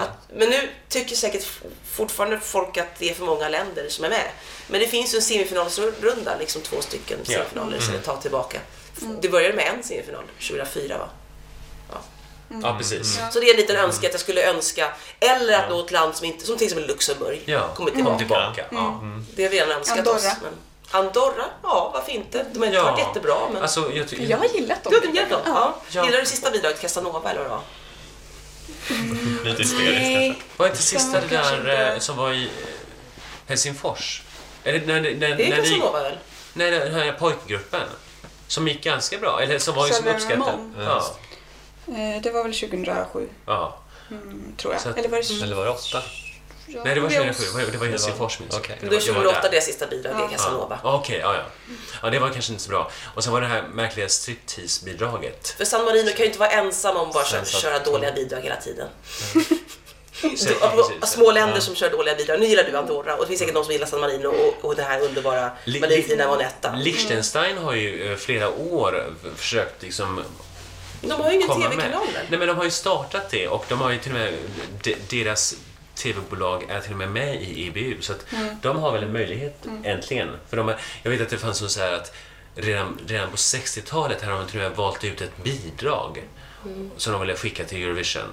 Att, 0.00 0.28
men 0.36 0.50
nu 0.50 0.68
tycker 0.88 1.16
säkert 1.16 1.46
fortfarande 1.92 2.40
folk 2.40 2.76
att 2.76 2.98
det 2.98 3.10
är 3.10 3.14
för 3.14 3.24
många 3.24 3.48
länder 3.48 3.86
som 3.88 4.04
är 4.04 4.08
med. 4.08 4.28
Men 4.68 4.80
det 4.80 4.86
finns 4.86 5.14
ju 5.14 5.16
en 5.16 5.22
semifinalsrunda, 5.22 6.36
liksom 6.38 6.62
två 6.62 6.80
stycken 6.80 7.18
Ja. 7.24 7.34
Mm. 7.34 7.44
semifinaler 7.44 7.80
sedan 7.80 7.94
ett 7.94 8.04
tag 8.04 8.22
tillbaka. 8.22 8.58
Det 9.20 9.28
började 9.28 9.54
med 9.54 9.66
en 9.76 9.82
semifinal, 9.82 10.24
2004 10.40 10.98
va? 10.98 11.08
Ja, 12.62 12.74
precis. 12.78 13.18
Så 13.32 13.40
det 13.40 13.46
är 13.46 13.50
en 13.54 13.60
liten 13.60 13.76
önskan 13.76 14.06
att 14.06 14.12
jag 14.12 14.20
skulle 14.20 14.50
önska, 14.50 14.92
eller 15.20 15.52
att 15.58 15.70
något 15.70 15.90
land 15.90 16.16
som 16.16 16.26
inte, 16.26 16.46
som 16.46 16.56
till 16.58 16.66
exempel 16.66 16.88
Luxemburg, 16.88 17.42
Ja, 17.44 17.68
kommer 17.74 17.90
kom 17.90 17.96
tillbaka. 18.18 18.18
tillbaka. 18.18 18.64
Ja. 18.70 19.00
Det 19.36 19.42
har 19.42 19.50
vi 19.50 19.56
redan 19.60 19.70
önskat 19.78 19.98
Andorra. 19.98 20.16
oss. 20.16 20.24
Men 20.42 20.52
Andorra? 20.92 21.44
Ja, 21.62 21.90
varför 21.94 22.12
inte? 22.12 22.46
De 22.52 22.58
har 22.58 22.66
inte 22.66 22.78
ja. 22.78 22.84
varit 22.84 22.98
jättebra. 22.98 23.34
Men... 23.52 23.62
Alltså, 23.62 23.92
jag, 23.94 24.08
tycker... 24.08 24.24
jag 24.24 24.38
har 24.38 24.46
gillat 24.46 24.84
dem. 24.84 24.92
Du 24.92 25.06
har 25.06 25.14
gillat 25.14 25.30
dem? 25.30 25.40
Ja. 25.44 25.74
Ja. 25.90 26.04
Gillar 26.04 26.20
du 26.20 26.26
sista 26.26 26.50
bidraget, 26.50 26.80
Casanova, 26.80 27.30
eller 27.30 27.40
vad 27.40 27.50
det 27.50 27.54
var? 27.54 27.62
Mm. 28.90 29.36
Lite 29.44 29.48
mm, 29.48 29.56
hysteriskt 29.56 30.14
kanske. 30.14 30.42
Var 30.56 30.66
inte 30.66 30.82
sista 30.82 31.20
det 31.20 31.26
där 31.26 31.58
inte... 31.58 31.72
Eh, 31.72 31.98
som 31.98 32.16
var 32.16 32.32
i 32.32 32.44
eh, 32.44 32.50
Helsingfors? 33.46 34.22
Eller, 34.64 34.86
när, 34.86 35.00
när, 35.00 35.36
det 35.36 35.46
är 35.46 35.50
när 35.50 35.56
Casanova 35.56 36.02
väl? 36.02 36.18
Nej, 36.52 36.70
den 36.70 36.94
här 36.94 37.12
pojkgruppen. 37.12 37.88
Som 38.46 38.68
gick 38.68 38.84
ganska 38.84 39.18
bra, 39.18 39.40
eller 39.42 39.58
som 39.58 39.74
var 39.74 39.88
som 39.88 40.08
uppskattad. 40.08 40.74
Ja. 40.78 41.16
Eh, 41.86 42.22
det 42.22 42.30
var 42.30 42.42
väl 42.42 42.54
2007? 42.54 43.28
Ja. 43.46 43.78
Mm, 44.10 44.54
tror 44.56 44.74
jag. 44.74 44.90
Att, 44.90 44.98
eller 44.98 45.08
var 45.08 45.18
det 45.18 45.24
2008? 45.24 46.02
bra. 46.72 46.82
Nej, 46.84 46.94
det 46.94 47.00
var 47.00 47.08
2007. 47.08 47.70
Det 47.72 47.78
var 47.78 47.86
Helsingfors 47.86 48.40
minns 48.40 48.54
okay. 48.54 48.76
Då 48.80 48.96
är 48.96 49.00
2008 49.00 49.48
deras 49.50 49.64
sista 49.64 49.86
bidrag. 49.86 50.16
Det 50.16 50.34
i 50.34 50.36
Casanova. 50.36 50.80
Ja. 50.82 50.94
Okej, 50.94 51.18
ja, 51.22 51.34
ja. 51.34 51.74
Ja, 52.02 52.10
det 52.10 52.18
var 52.18 52.30
kanske 52.30 52.52
inte 52.52 52.64
så 52.64 52.70
bra. 52.70 52.90
Och 53.14 53.24
sen 53.24 53.32
var 53.32 53.40
det 53.40 53.46
här 53.46 53.62
märkliga 53.62 54.08
striptease-bidraget. 54.08 55.48
För 55.48 55.64
San 55.64 55.84
Marino 55.84 56.10
kan 56.10 56.18
ju 56.18 56.26
inte 56.26 56.38
vara 56.38 56.50
ensam 56.50 56.96
om 56.96 57.10
bara 57.10 57.38
att 57.40 57.48
köra 57.48 57.78
dåliga 57.78 58.12
bidrag 58.12 58.40
hela 58.40 58.56
tiden. 58.56 58.88
Så, 60.36 60.48
små 61.06 61.32
länder 61.32 61.60
som 61.60 61.74
kör 61.74 61.90
dåliga 61.90 62.14
bidrag. 62.14 62.40
Nu 62.40 62.46
gillar 62.46 62.64
du 62.64 62.76
Andorra 62.76 63.14
och 63.14 63.20
det 63.20 63.26
finns 63.26 63.38
säkert 63.38 63.54
de 63.54 63.64
som 63.64 63.72
gillar 63.72 63.86
San 63.86 64.00
Marino 64.00 64.26
och, 64.28 64.64
och 64.64 64.76
det 64.76 64.82
här 64.82 65.00
underbara 65.00 65.50
Valentina 65.80 66.26
Monetta. 66.26 66.68
Mm. 66.68 66.80
Liechtenstein 66.80 67.58
har 67.58 67.74
ju 67.74 68.12
eh, 68.12 68.16
flera 68.16 68.50
år 68.50 69.14
försökt 69.36 69.82
liksom 69.82 70.22
de 71.00 71.10
har 71.10 71.30
ju 71.30 71.36
ingen 71.36 71.48
TV-kanal 71.48 72.06
Nej 72.28 72.38
men 72.38 72.48
de 72.48 72.56
har 72.56 72.64
ju 72.64 72.70
startat 72.70 73.30
det 73.30 73.48
och 73.48 73.64
de 73.68 73.80
har 73.80 73.90
ju 73.90 73.98
till 73.98 74.12
och 74.12 74.18
med 74.18 74.34
deras 75.10 75.54
TV-bolag 75.94 76.64
är 76.68 76.80
till 76.80 76.92
och 76.92 76.98
med 76.98 77.10
med 77.10 77.42
i 77.42 77.68
EBU 77.68 78.00
så 78.00 78.12
att 78.12 78.26
de 78.62 78.78
har 78.78 78.92
väl 78.92 79.02
en 79.02 79.12
möjlighet 79.12 79.66
äntligen. 79.84 80.28
För 80.48 80.56
de 80.56 80.68
har, 80.68 80.80
jag 81.02 81.10
vet 81.10 81.20
att 81.20 81.28
det 81.28 81.38
fanns 81.38 81.72
så 81.72 81.80
här 81.80 81.92
att 81.92 82.14
redan, 82.54 82.98
redan 83.06 83.30
på 83.30 83.36
60-talet 83.36 84.22
hade 84.22 84.36
de 84.36 84.46
till 84.46 84.60
och 84.60 84.68
med 84.68 84.76
valt 84.76 85.04
ut 85.04 85.20
ett 85.20 85.42
bidrag 85.44 86.22
som 86.96 87.12
de 87.12 87.20
ville 87.20 87.34
skicka 87.34 87.64
till 87.64 87.82
Eurovision. 87.82 88.28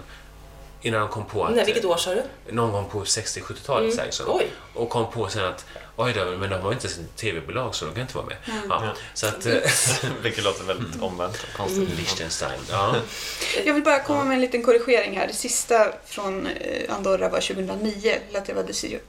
Innan 0.81 0.99
de 0.99 1.09
kom 1.09 1.25
på 1.25 1.45
att... 1.45 1.55
Nej, 1.55 1.65
vilket 1.65 1.85
år 1.85 1.97
sa 1.97 2.13
du? 2.13 2.23
Någon 2.49 2.71
gång 2.71 2.89
på 2.89 3.03
60-70-talet 3.03 3.95
säkert 3.95 4.13
så. 4.13 4.23
Oj. 4.37 4.47
Och 4.73 4.89
kom 4.89 5.11
på 5.11 5.27
sen 5.27 5.45
att 5.45 5.65
oj 5.99 6.13
då, 6.13 6.25
men 6.25 6.49
de 6.49 6.61
har 6.61 6.73
inte 6.73 6.87
ens 6.87 6.99
ett 6.99 7.15
TV-bolag 7.15 7.75
så 7.75 7.85
de 7.85 7.93
kan 7.93 8.01
inte 8.01 8.17
vara 8.17 8.25
med. 8.25 8.37
Ja, 8.69 8.93
så 9.13 9.27
att... 9.27 9.45
eh, 9.45 9.53
Vilket 10.23 10.43
låter 10.43 10.63
väldigt 10.63 11.01
omvänt 11.01 11.35
och 11.43 11.57
konstigt. 11.57 11.89
Liechtenstein, 11.97 12.59
ja. 12.69 12.95
Jag 13.65 13.73
vill 13.73 13.83
bara 13.83 13.99
komma 13.99 14.23
med 14.23 14.35
en 14.35 14.41
liten 14.41 14.63
korrigering 14.63 15.17
här. 15.17 15.27
Det 15.27 15.33
sista 15.33 15.91
från 16.05 16.47
eh, 16.47 16.95
Andorra 16.95 17.29
var 17.29 17.39
2009, 17.39 18.17
Latte 18.31 18.53
va 18.53 18.63
Desio. 18.63 18.99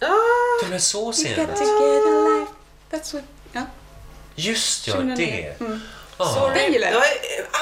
Ah, 0.00 0.64
och 0.64 0.70
med 0.70 0.82
så 0.82 1.12
sent. 1.12 1.36
got 1.36 1.56
to 1.56 1.62
get 1.62 2.06
a 2.06 2.28
life. 2.28 2.52
That's 2.90 3.14
what... 3.14 3.24
Ja. 3.52 3.62
Just 4.34 4.86
ja, 4.86 4.94
2009. 4.94 5.16
det. 5.16 5.64
Mm. 5.64 5.80
Sorry. 6.26 6.78
Det 6.78 6.90
var 6.94 7.04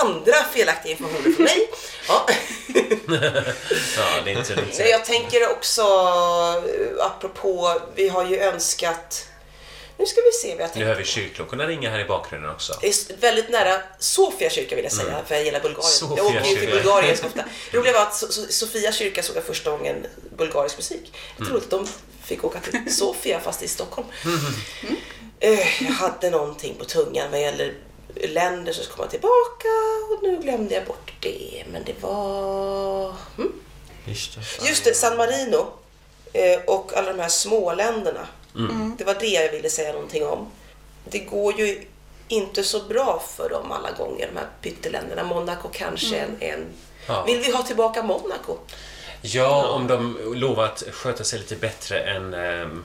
andra 0.06 0.32
felaktiga 0.54 0.92
informationer 0.92 1.32
från 1.34 1.44
mig. 1.44 1.70
Ja. 2.08 2.26
ja, 3.96 4.20
det 4.24 4.30
är 4.32 4.38
inte 4.38 4.54
Nej, 4.56 4.64
lite... 4.70 4.82
Jag 4.82 5.04
tänker 5.04 5.50
också, 5.50 5.82
eh, 5.82 7.04
apropå, 7.06 7.80
vi 7.94 8.08
har 8.08 8.24
ju 8.26 8.40
önskat... 8.40 9.24
Nu 10.00 10.06
ska 10.06 10.20
vi 10.20 10.32
se 10.32 10.48
vad 10.54 10.60
jag 10.62 10.68
Nu 10.68 10.72
tänker. 10.72 10.86
hör 10.88 10.94
vi 10.94 11.04
kyrkklockorna 11.04 11.66
ringa 11.66 11.90
här 11.90 11.98
i 12.00 12.04
bakgrunden 12.04 12.50
också. 12.50 12.78
Det 12.80 12.86
är 12.88 13.16
väldigt 13.20 13.48
nära 13.50 13.80
Sofia 13.98 14.50
kyrka 14.50 14.74
vill 14.76 14.84
jag 14.84 14.92
säga, 14.92 15.22
för 15.26 15.34
jag 15.34 15.44
gillar 15.44 15.60
Bulgarien. 15.60 15.90
Sofia 15.90 16.16
jag 16.16 16.26
åker 16.26 16.44
ju 16.50 16.56
till. 16.56 16.70
Bulgarien 16.70 17.16
så 17.16 17.26
ofta. 17.26 17.44
Det 17.70 17.78
roliga 17.78 17.92
var 17.92 18.02
att 18.02 18.12
So- 18.12 18.28
So- 18.30 18.50
Sofia 18.52 18.92
kyrka 18.92 19.22
såg 19.22 19.36
jag 19.36 19.44
första 19.44 19.70
gången 19.70 20.06
bulgarisk 20.36 20.76
musik. 20.76 21.12
Jag 21.38 21.46
tror 21.46 21.56
att 21.58 21.70
de 21.70 21.88
fick 22.24 22.44
åka 22.44 22.60
till 22.60 22.94
Sofia 22.96 23.40
fast 23.40 23.62
i 23.62 23.68
Stockholm. 23.68 24.06
Eh, 25.40 25.82
Jag 25.84 25.92
hade 25.92 26.30
någonting 26.30 26.74
på 26.78 26.84
tungan 26.84 27.30
vad 27.30 27.40
gäller 27.40 27.74
länder 28.14 28.72
som 28.72 28.84
ska 28.84 28.94
komma 28.94 29.08
tillbaka 29.08 29.68
och 30.12 30.22
nu 30.22 30.38
glömde 30.42 30.74
jag 30.74 30.84
bort 30.84 31.12
det. 31.20 31.64
Men 31.72 31.84
det 31.84 32.02
var... 32.02 33.14
Mm. 33.38 33.52
Just 34.68 34.84
det, 34.84 34.94
San 34.94 35.16
Marino 35.16 35.66
eh, 36.32 36.60
och 36.66 36.92
alla 36.96 37.12
de 37.12 37.20
här 37.20 37.28
småländerna. 37.28 38.26
Det 38.98 39.04
var 39.04 39.14
det 39.20 39.26
jag 39.26 39.52
ville 39.52 39.70
säga 39.70 39.92
någonting 39.92 40.26
om. 40.26 40.50
Det 41.04 41.18
går 41.18 41.60
ju 41.60 41.84
inte 42.28 42.62
så 42.62 42.82
bra 42.82 43.22
för 43.36 43.48
dem 43.48 43.72
alla 43.72 43.90
gånger, 43.90 44.26
de 44.26 44.38
här 44.38 44.48
pytteländerna. 44.62 45.24
Monaco 45.24 45.68
kanske 45.72 46.16
en, 46.16 46.36
en... 46.40 46.66
Ja. 47.06 47.24
Vill 47.24 47.40
vi 47.40 47.52
ha 47.52 47.62
tillbaka 47.62 48.02
Monaco? 48.02 48.56
Ja, 49.22 49.68
om 49.68 49.86
de 49.86 50.18
lovar 50.34 50.64
att 50.64 50.84
sköta 50.92 51.24
sig 51.24 51.38
lite 51.38 51.56
bättre 51.56 52.00
än 52.00 52.34
ehm, 52.34 52.84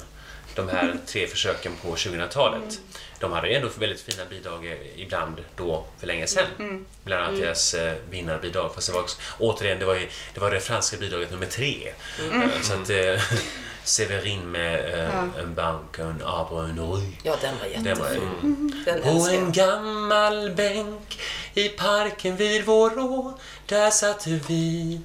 de 0.56 0.70
här 0.70 0.98
tre 1.08 1.28
försöken 1.28 1.72
på 1.82 1.95
2000-talet. 1.95 2.80
De 3.24 3.32
hade 3.32 3.50
ju 3.50 3.56
ändå 3.56 3.70
väldigt 3.78 4.02
fina 4.02 4.26
bidrag 4.30 4.66
eh, 4.66 5.02
ibland 5.02 5.36
då 5.56 5.86
för 6.00 6.08
länge 6.08 6.28
sedan. 6.28 6.86
Bland 7.04 7.24
annat 7.24 7.40
deras 7.40 7.74
eh, 7.74 7.94
vinnarbidrag. 8.10 8.76
Fast 8.76 8.88
det 8.88 8.94
var 8.94 9.02
också, 9.02 9.18
återigen, 9.40 9.80
det 9.80 9.86
var, 9.86 9.95
ju, 9.95 10.08
det 10.34 10.40
var 10.40 10.52
det 10.52 10.60
franska 10.60 10.98
bidraget 10.98 11.32
nummer 11.32 11.45
tre. 11.45 11.91
Eh, 12.20 12.62
Så 12.62 12.74
att 12.74 12.90
eh, 12.90 13.22
Severin 13.84 14.52
med 14.52 15.00
eh, 15.00 15.40
en 15.40 15.54
bank, 15.56 16.00
en 16.00 16.22
arbre, 16.26 16.70
en 16.70 16.80
rue. 16.80 17.12
Ja, 17.24 17.36
den 17.41 17.56
var 17.60 17.84
Det 17.84 17.94
var, 18.00 18.06
jättefin. 18.06 18.30
mm. 18.41 18.84
Den 18.86 19.02
På 19.02 19.28
en 19.30 19.52
gammal 19.52 20.52
bänk 20.52 21.20
i 21.54 21.70
parken 21.70 22.36
vid 22.36 22.66
vår 22.66 22.90
rå 22.90 23.40
Där 23.66 23.90
satte 23.91 24.40
vi 24.48 25.02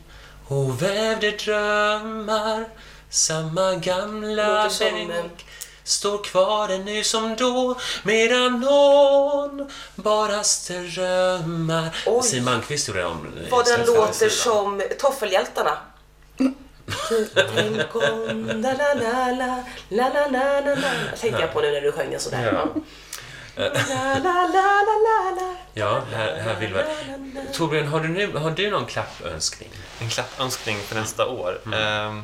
och 0.46 0.82
vävde 0.82 1.30
drömmar 1.30 2.64
Samma 3.10 3.74
gamla 3.74 4.70
bänk 5.08 5.46
står 5.88 6.24
kvar 6.24 6.68
ännu 6.68 7.04
som 7.04 7.36
då 7.36 7.76
Medan 8.02 8.60
någon 8.60 9.70
bara 9.94 10.42
strömmar 10.42 11.96
Oj. 12.06 12.22
Siw 12.22 12.44
Malmkvist 12.44 12.88
gjorde 12.88 13.04
om 13.04 13.26
Vad 13.50 13.66
den 13.66 13.86
låter 13.86 14.28
som 14.28 14.82
Toffelhjältarna. 14.98 15.78
Tänk 17.54 17.96
om, 17.96 18.46
la 18.62 18.72
la 18.72 18.94
la 18.94 19.30
la, 19.30 19.64
la 19.88 20.08
la 20.08 20.26
la 20.26 20.60
la 20.60 20.74
la. 20.74 21.16
Tänkte 21.20 21.40
jag 21.40 21.52
på 21.52 21.60
nu 21.60 21.70
när 21.72 21.80
du 21.80 21.92
sjöng 21.92 22.10
den 22.10 22.20
sådär. 22.20 22.52
Ja. 22.52 22.68
Ja. 23.56 23.70
La 23.84 24.14
la 24.24 24.48
la 24.54 24.94
la 25.06 25.30
la. 25.40 25.54
Ja, 25.74 26.02
här, 26.12 26.36
här 26.36 26.54
vill 26.60 26.74
vi... 26.74 26.82
Torbjörn, 27.52 27.86
har 27.88 28.00
du, 28.00 28.08
nu, 28.08 28.36
har 28.36 28.50
du 28.50 28.70
någon 28.70 28.86
klappönskning? 28.86 29.68
En 30.00 30.08
klappönskning 30.08 30.78
för 30.78 30.94
nästa 30.94 31.26
år. 31.26 31.60
Ehm, 31.74 32.22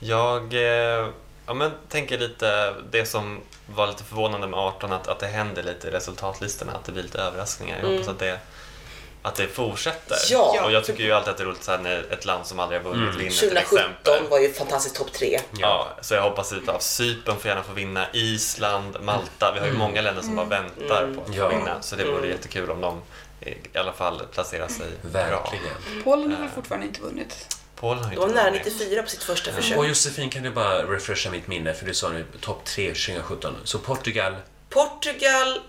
Jag 0.00 0.42
eh, 0.54 1.08
ja, 1.46 1.54
men, 1.54 1.70
tänker 1.88 2.18
lite 2.18 2.74
det 2.90 3.06
som 3.06 3.40
var 3.66 3.86
lite 3.86 4.04
förvånande 4.04 4.46
med 4.46 4.58
18, 4.60 4.92
att, 4.92 5.08
att 5.08 5.18
det 5.18 5.26
händer 5.26 5.62
lite 5.62 5.88
i 5.88 5.90
resultatlistorna, 5.90 6.72
att 6.72 6.84
det 6.84 6.92
blir 6.92 7.02
lite 7.02 7.18
överraskningar. 7.18 7.78
Jag 7.82 7.88
hoppas 7.90 8.08
att 8.08 8.18
det, 8.18 8.38
att 9.22 9.34
det 9.34 9.46
fortsätter. 9.48 10.16
Ja. 10.30 10.60
Och 10.64 10.72
jag 10.72 10.84
tycker 10.84 11.02
ju 11.04 11.12
alltid 11.12 11.30
att 11.30 11.36
det 11.36 11.42
är 11.42 11.46
roligt 11.46 11.62
så 11.64 11.70
här 11.70 11.78
när 11.78 12.12
ett 12.12 12.24
land 12.24 12.46
som 12.46 12.58
aldrig 12.60 12.80
har 12.82 12.90
vunnit 12.90 13.14
vinner 13.14 13.30
till 13.30 13.38
2017 13.50 13.78
exempel. 13.78 14.28
var 14.30 14.38
ju 14.38 14.52
fantastiskt 14.52 14.96
topp 14.96 15.12
tre. 15.12 15.40
Ja, 15.58 15.88
så 16.00 16.14
jag 16.14 16.22
hoppas 16.22 16.52
lite 16.52 16.72
av 16.72 16.78
Cypern 16.78 17.36
får 17.36 17.48
gärna 17.48 17.62
få 17.62 17.72
vinna, 17.72 18.06
Island, 18.12 18.96
Malta. 19.00 19.52
Vi 19.54 19.60
har 19.60 19.66
ju 19.66 19.72
många 19.72 20.00
länder 20.00 20.22
som 20.22 20.36
bara 20.36 20.46
väntar 20.46 21.14
på 21.14 21.20
att 21.20 21.26
få 21.26 21.32
Ja. 21.34 21.48
vinna. 21.48 21.82
Så 21.82 21.96
det 21.96 22.04
vore 22.04 22.28
jättekul 22.28 22.70
om 22.70 22.80
de 22.80 23.02
i 23.74 23.78
alla 23.78 23.92
fall 23.92 24.22
placerar 24.32 24.68
sig 24.68 24.86
bra. 25.02 25.10
Verkligen. 25.12 26.02
Polen 26.04 26.32
har 26.32 26.40
väl 26.40 26.50
fortfarande 26.50 26.86
inte 26.86 27.00
vunnit? 27.00 27.56
Inte 27.92 28.08
De 28.10 28.16
var 28.16 28.28
nära 28.28 28.44
med. 28.50 28.52
94 28.64 29.02
på 29.02 29.08
sitt 29.08 29.22
första 29.22 29.52
försök. 29.52 29.78
Och 29.78 29.86
Josefin, 29.86 30.30
kan 30.30 30.42
du 30.42 30.50
bara 30.50 30.82
refresha 30.82 31.30
mitt 31.30 31.46
minne? 31.46 31.74
För 31.74 31.86
du 31.86 31.94
sa 31.94 32.08
nu 32.08 32.24
topp 32.40 32.64
3 32.64 32.88
2017. 32.94 33.56
Så 33.64 33.78
Portugal, 33.78 34.36
Portugal, 34.70 35.60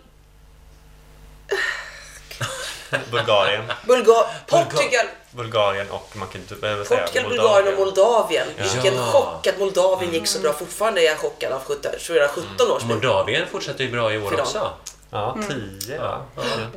Bulgarien. 3.12 3.64
Bulga 3.88 4.14
Portugal, 4.48 5.06
Bulgarien 5.32 5.90
och 5.90 6.10
man 6.16 6.28
kan 6.28 6.42
inte 6.42 6.56
vad 6.56 6.88
säger 6.88 7.02
jag, 7.02 7.08
Portugal, 7.08 7.30
Bulgarien 7.30 7.74
och 7.74 7.80
Moldavien. 7.80 8.48
Vilken 8.58 8.96
Ja. 8.96 9.06
chock 9.12 9.48
att 9.48 9.60
Moldavien 9.60 10.14
gick 10.14 10.28
så 10.28 10.40
bra. 10.40 10.54
Fortfarande 10.54 11.02
är 11.02 11.06
jag 11.06 11.18
chockad 11.18 11.52
av 11.52 11.62
17 11.64 11.92
2017 11.92 12.72
års. 12.72 12.84
Moldavien 12.84 13.48
fortsätter 13.52 13.84
ju 13.84 13.92
bra 13.92 14.14
i 14.14 14.18
år 14.18 14.30
Final. 14.30 14.46
också. 14.46 14.74
Ja, 15.10 15.38
tio 15.50 16.00
va? 16.00 16.26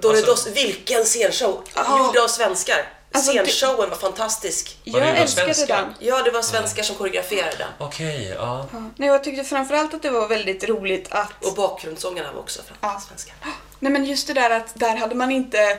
Doritos, 0.00 0.28
Alltså- 0.28 0.50
vilken 0.50 1.04
scenshow! 1.04 1.64
Ja. 1.74 1.98
Gjord 1.98 2.16
av 2.16 2.28
svenskar. 2.28 2.88
Alltså, 3.12 3.32
det- 3.32 3.46
Scenshowen 3.46 3.90
var 3.90 3.96
fantastisk. 3.96 4.78
Var 4.86 5.00
Jag 5.00 5.08
det 5.14 5.20
älskade 5.20 5.54
svenska? 5.54 5.76
den. 5.76 5.94
Ja, 5.98 6.22
det 6.22 6.30
var 6.30 6.42
svenskar 6.42 6.82
som 6.82 6.96
koreograferade 6.96 7.56
den. 7.58 7.68
Okej, 7.78 8.32
ja. 8.36 8.66
Nej, 8.96 9.08
jag 9.08 9.24
tyckte 9.24 9.44
framförallt 9.44 9.94
att 9.94 10.02
det 10.02 10.10
var 10.10 10.28
väldigt 10.28 10.64
roligt 10.68 11.06
att... 11.10 11.44
Och 11.44 11.54
bakgrundssångarna 11.54 12.32
var 12.32 12.40
också 12.40 12.62
Ja. 12.80 13.02
svenska. 13.08 13.32
Nej 13.78 13.92
men 13.92 14.04
just 14.04 14.26
det 14.26 14.32
där 14.34 14.50
att 14.50 14.72
där 14.74 14.96
hade 14.96 15.14
man 15.14 15.30
inte 15.30 15.78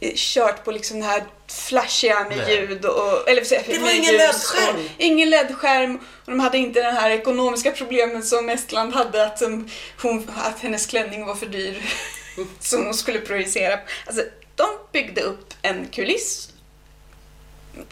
eh, 0.00 0.12
kört 0.16 0.64
på 0.64 0.70
liksom 0.70 1.00
det 1.00 1.06
här 1.06 1.24
flashiga 1.48 2.24
med 2.28 2.38
Nej. 2.38 2.54
ljud 2.56 2.84
och... 2.84 3.28
Eller, 3.28 3.44
säga, 3.44 3.62
Det 3.66 3.78
var 3.78 3.90
ingen 3.90 4.14
LED-skärm. 4.16 4.74
och- 4.76 4.80
Ingen 4.98 5.30
LED-skärm. 5.30 5.96
Och 5.96 6.30
de 6.30 6.40
hade 6.40 6.58
inte 6.58 6.82
den 6.82 6.96
här 6.96 7.10
ekonomiska 7.10 7.70
problemen 7.70 8.22
som 8.22 8.48
Estland 8.48 8.94
hade 8.94 9.24
att, 9.24 9.38
som 9.38 9.70
hon, 10.02 10.30
att 10.36 10.60
hennes 10.60 10.86
klänning 10.86 11.26
var 11.26 11.34
för 11.34 11.46
dyr. 11.46 11.82
som 12.60 12.84
hon 12.84 12.94
skulle 12.94 13.18
projicera. 13.18 13.78
Alltså, 14.06 14.22
de 14.54 14.66
byggde 14.92 15.20
upp 15.20 15.54
en 15.62 15.88
kuliss. 15.88 16.48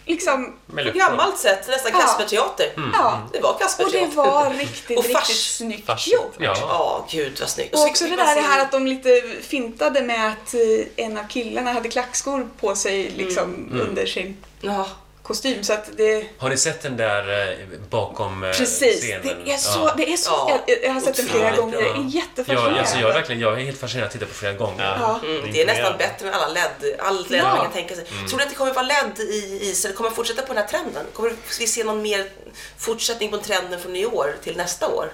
Liksom, 0.05 0.55
På 0.67 0.91
gammalt 0.97 1.37
sätt, 1.37 1.67
nästan 1.67 1.91
Ja. 1.93 1.99
Kasperteater. 1.99 2.65
ja. 2.93 3.21
Det 3.33 3.39
var 3.39 3.49
Och 3.49 3.55
det 3.59 3.63
Kasperteater. 3.63 4.15
var 4.15 4.49
riktigt, 4.49 4.97
Och 4.97 5.03
riktigt 5.03 5.17
fars. 5.17 5.55
snyggt 5.57 5.85
Fars. 5.85 6.07
gjort. 6.07 6.35
Ja. 6.39 6.53
Ja, 6.59 7.07
gud 7.11 7.37
vad 7.39 7.49
snyggt. 7.49 7.73
Och 7.73 7.79
så 7.79 7.87
också 7.89 8.03
det 8.05 8.15
där 8.15 8.35
det 8.35 8.41
här 8.41 8.61
att 8.61 8.71
de 8.71 8.87
lite 8.87 9.21
fintade 9.41 10.01
med 10.01 10.27
att 10.31 10.53
eh, 10.53 11.05
en 11.05 11.17
av 11.17 11.23
killarna 11.27 11.73
hade 11.73 11.89
klackskor 11.89 12.47
på 12.59 12.75
sig 12.75 13.09
liksom 13.09 13.69
under 13.81 14.05
sin 14.05 14.37
Ja, 14.61 14.87
kostym. 15.23 15.63
Så 15.63 15.73
att 15.73 15.97
det... 15.97 16.25
Har 16.37 16.49
ni 16.49 16.57
sett 16.57 16.81
den 16.81 16.97
där 16.97 17.49
eh, 17.51 17.57
bakom 17.89 18.43
eh, 18.43 18.51
Precis, 18.51 19.01
scenen? 19.01 19.21
det 19.45 19.51
är 19.53 19.57
så, 19.57 19.79
Ja. 19.79 19.93
det 19.97 20.13
är 20.13 20.17
så 20.17 20.31
Ja. 20.31 20.59
jag, 20.67 20.83
jag 20.83 20.93
har 20.93 21.01
sett 21.01 21.15
den 21.17 21.25
flera 21.27 21.55
gånger, 21.55 21.77
det 21.77 21.83
är 21.83 21.87
Ja, 21.95 22.03
jättefascinerande. 22.09 22.79
alltså 22.79 22.97
jag, 22.99 23.09
är 23.09 23.13
verkligen, 23.13 23.41
jag 23.41 23.53
är 23.61 23.65
helt 23.65 23.79
fascinerad 23.79 24.07
att 24.07 24.13
titta 24.13 24.25
på 24.25 24.33
flera 24.33 24.53
gånger. 24.53 24.97
Ja. 24.99 25.19
mm, 25.23 25.51
det 25.51 25.61
är 25.61 25.65
nästan 25.65 25.97
bättre 25.97 26.27
än 26.27 26.33
alla 26.33 26.47
LED, 26.47 26.95
all 26.99 27.25
LED 27.29 27.39
Ja. 27.39 27.43
man 27.55 27.57
kan 27.63 27.71
tänka 27.71 27.95
sig. 27.95 28.05
Tror 28.29 28.37
du 28.37 28.43
att 28.43 28.49
det 28.49 28.55
kommer 28.55 28.73
vara 28.73 28.85
LED 28.85 29.19
i 29.19 29.59
Israel? 29.61 29.95
Kommer 29.95 30.09
fortsätta 30.09 30.41
på 30.41 30.47
den 30.53 30.57
här 30.63 30.67
trenden? 30.69 31.05
Kommer 31.13 31.33
vi 31.59 31.67
se 31.67 31.83
någon 31.83 32.01
mer 32.01 32.29
fortsättning 32.77 33.31
på 33.31 33.37
trenden 33.37 33.79
från 33.79 33.95
i 33.95 34.05
år 34.05 34.35
till 34.43 34.57
nästa 34.57 34.87
år? 34.87 35.11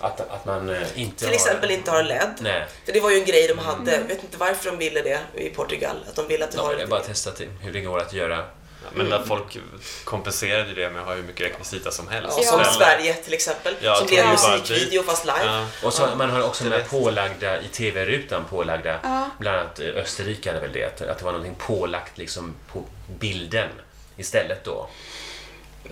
Att, 0.00 0.20
att 0.20 0.44
man 0.46 0.68
eh, 0.70 0.82
inte 0.94 1.16
Till 1.18 1.26
har... 1.28 1.34
exempel 1.34 1.70
inte 1.70 1.90
har 1.90 2.02
LED. 2.02 2.34
Nej. 2.40 2.66
För 2.84 2.92
det 2.92 3.00
var 3.00 3.10
ju 3.10 3.18
en 3.18 3.24
grej 3.24 3.48
de 3.48 3.58
hade. 3.58 3.92
Jag 3.92 4.00
vet 4.00 4.22
inte 4.22 4.36
varför 4.38 4.70
de 4.70 4.78
ville 4.78 5.02
det 5.02 5.20
i 5.34 5.48
Portugal. 5.50 5.96
Att 6.08 6.16
de 6.16 6.28
ville 6.28 6.44
att 6.44 6.50
du 6.50 6.56
Ja, 6.58 6.62
har 6.64 6.72
jag 6.72 6.80
har 6.80 6.86
bara 6.86 7.00
testat 7.02 7.40
hur 7.60 7.72
det 7.72 7.80
går 7.80 7.98
att 7.98 8.12
göra. 8.12 8.44
Ja, 8.90 8.98
Men 9.02 9.06
när 9.08 9.22
folk 9.22 9.58
kompenserade 10.04 10.74
det 10.74 10.90
med 10.90 11.00
att 11.02 11.06
ha 11.08 11.14
hur 11.14 11.22
mycket 11.22 11.46
rekvisita 11.46 11.90
som 11.90 12.08
helst. 12.08 12.38
Ja, 12.42 12.44
som. 12.44 12.64
Sverige 12.64 13.14
till 13.14 13.34
exempel. 13.34 13.74
Ja, 13.80 13.94
som 13.94 14.06
det 14.06 14.12
blev 14.12 14.24
en 14.24 14.30
musikvideo 14.30 15.02
fast 15.02 15.24
live. 15.24 15.44
Ja. 15.44 15.66
Och 15.84 15.92
så 15.92 16.08
man 16.16 16.30
har 16.30 16.42
också 16.42 16.64
vet. 16.68 16.90
pålagda, 16.90 17.60
i 17.62 17.68
TV-rutan 17.68 18.44
pålagda, 18.50 18.98
Ja. 19.02 19.30
bland 19.38 19.56
annat 19.58 19.80
eh, 19.80 19.86
Österrike 19.86 20.48
hade 20.50 20.60
väl 20.60 20.72
det, 20.72 20.84
att, 20.84 21.00
att 21.02 21.18
det 21.18 21.24
var 21.24 21.32
någonting 21.32 21.54
pålagt 21.58 22.18
liksom 22.18 22.54
på 22.72 22.84
bilden 23.20 23.68
istället 24.16 24.64
då. 24.64 24.88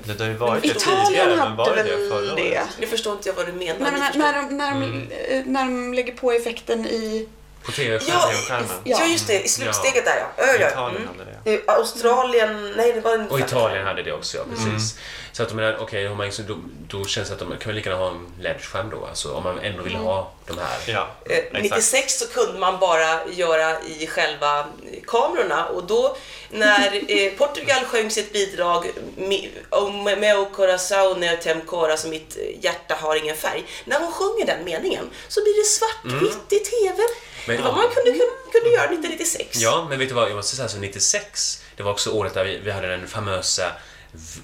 Det 0.05 0.21
har 0.21 0.27
ju 0.27 0.35
varit 0.35 0.63
det 0.63 0.69
Italien 0.69 1.07
tidigare, 1.07 1.29
hade 1.31 1.49
men 1.49 1.57
var 1.57 1.77
det 1.77 1.83
det 1.83 1.97
väl 1.97 2.09
förra 2.11 2.35
det. 2.35 2.51
året? 2.51 2.69
Nu 2.81 2.87
förstår 2.87 3.13
inte 3.13 3.29
jag 3.29 3.35
vad 3.37 3.47
du 3.47 3.53
menar. 3.53 3.91
När, 3.91 4.01
förstår. 4.07 4.19
när, 4.19 4.33
de, 4.43 4.57
när, 4.57 4.71
de, 4.71 5.11
eh, 5.11 5.43
när 5.47 5.65
de 5.65 5.95
lägger 5.95 6.13
på 6.15 6.33
effekten 6.33 6.87
i... 6.87 7.29
På 7.67 7.73
TV 7.73 7.95
Ja, 7.95 7.99
TV-skärmen. 8.31 8.69
Ja. 8.85 8.97
ja, 9.01 9.07
just 9.07 9.27
det. 9.27 9.41
I 9.45 9.49
slutsteget 9.49 10.05
där 10.05 10.17
ja. 10.37 10.45
ja, 10.47 10.53
ja. 10.61 10.69
Italien 10.71 11.03
Mm. 11.03 11.19
hade 11.19 11.31
det. 11.57 11.73
Australien, 11.73 12.73
nej 12.77 12.93
det 12.93 13.01
var 13.01 13.15
en 13.15 13.29
Och 13.31 13.41
Italien 13.41 13.87
hade 13.87 14.03
det 14.03 14.13
också, 14.13 14.37
ja, 14.39 14.45
precis. 14.51 14.99
Så 15.33 15.43
att 15.43 15.49
de 15.49 15.55
menar, 15.55 15.77
okej, 15.81 16.09
om 16.09 16.17
man 16.17 16.27
liksom- 16.27 16.47
då, 16.47 16.57
då 16.99 17.05
känns 17.05 17.29
det 17.29 17.35
att 17.35 17.41
de 17.41 17.49
kan 17.49 17.67
väl 17.67 17.77
lika 17.77 17.91
gärna 17.91 18.03
ha 18.03 18.11
en 18.11 18.27
LED-skärm 18.41 18.91
då, 18.91 19.07
alltså 19.07 19.33
om 19.35 19.43
man 19.45 19.59
ändå 19.59 19.83
vill 19.83 19.95
ha 19.95 20.33
de 20.47 20.59
här. 20.59 20.79
Ja, 20.87 21.09
Eh, 21.31 21.37
exakt. 21.37 21.63
96 21.63 22.19
så 22.19 22.27
kunde 22.27 22.59
man 22.59 22.79
bara 22.79 23.27
göra 23.31 23.81
i 23.83 24.07
själva 24.07 24.67
kamerorna 25.07 25.67
och 25.67 25.85
då 25.85 26.17
när 26.51 26.95
eh, 27.09 27.33
Portugal 27.33 27.85
sjöng 27.85 28.11
sitt 28.11 28.33
bidrag 28.33 28.91
Mi- 29.17 29.51
O 29.71 29.91
meu 30.17 30.45
corazón 30.57 31.23
é 31.23 31.37
temcor, 31.37 31.91
alltså 31.91 32.09
mitt 32.09 32.37
eh, 32.37 32.65
hjärta 32.65 32.95
har 33.01 33.17
ingen 33.17 33.37
färg. 33.37 33.65
När 33.85 34.01
hon 34.01 34.13
sjunger 34.13 34.47
den 34.47 34.65
meningen 34.65 35.11
så 35.29 35.41
blir 35.43 35.57
det 35.63 35.67
svartvitt 35.69 36.53
i 36.53 36.59
TV. 36.65 37.03
Men- 37.47 37.63
vad 37.63 37.75
man 37.75 37.85
kunde, 37.95 38.11
kunde, 38.11 38.33
kunde 38.53 38.69
göra 38.71 38.85
1996. 38.85 39.57
Ja, 39.61 39.87
men 39.91 39.99
vet 39.99 40.09
du 40.09 40.15
vad, 40.15 40.29
jag 40.31 40.37
måste 40.37 40.57
säga 40.57 40.69
så 40.69 40.79
96, 40.79 41.63
det 41.77 41.83
var 41.83 41.91
också 41.93 42.11
året 42.11 42.35
där 42.35 42.45
vi, 42.45 42.59
vi 42.59 42.71
hade 42.71 42.87
den 42.89 43.07
famösa 43.09 43.73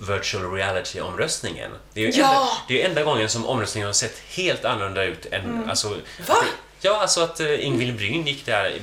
virtual 0.08 0.52
reality-omröstningen. 0.52 1.70
Det 1.94 2.00
är 2.00 2.04
ju 2.04 2.10
Ja! 2.20 2.26
enda, 2.28 2.48
det 2.68 2.82
är 2.82 2.88
enda 2.88 3.02
gången 3.02 3.28
som 3.28 3.46
omröstningen 3.46 3.86
har 3.86 3.92
sett 3.92 4.18
helt 4.28 4.64
annorlunda 4.64 5.04
ut 5.04 5.26
än... 5.30 5.70
Alltså, 5.70 5.88
Va? 5.88 5.96
att- 6.28 6.44
Ja, 6.84 7.00
alltså 7.00 7.20
att 7.20 7.40
uh, 7.40 7.64
Ingvild 7.66 7.96
Bryn 7.96 8.26
gick 8.26 8.46
där, 8.46 8.78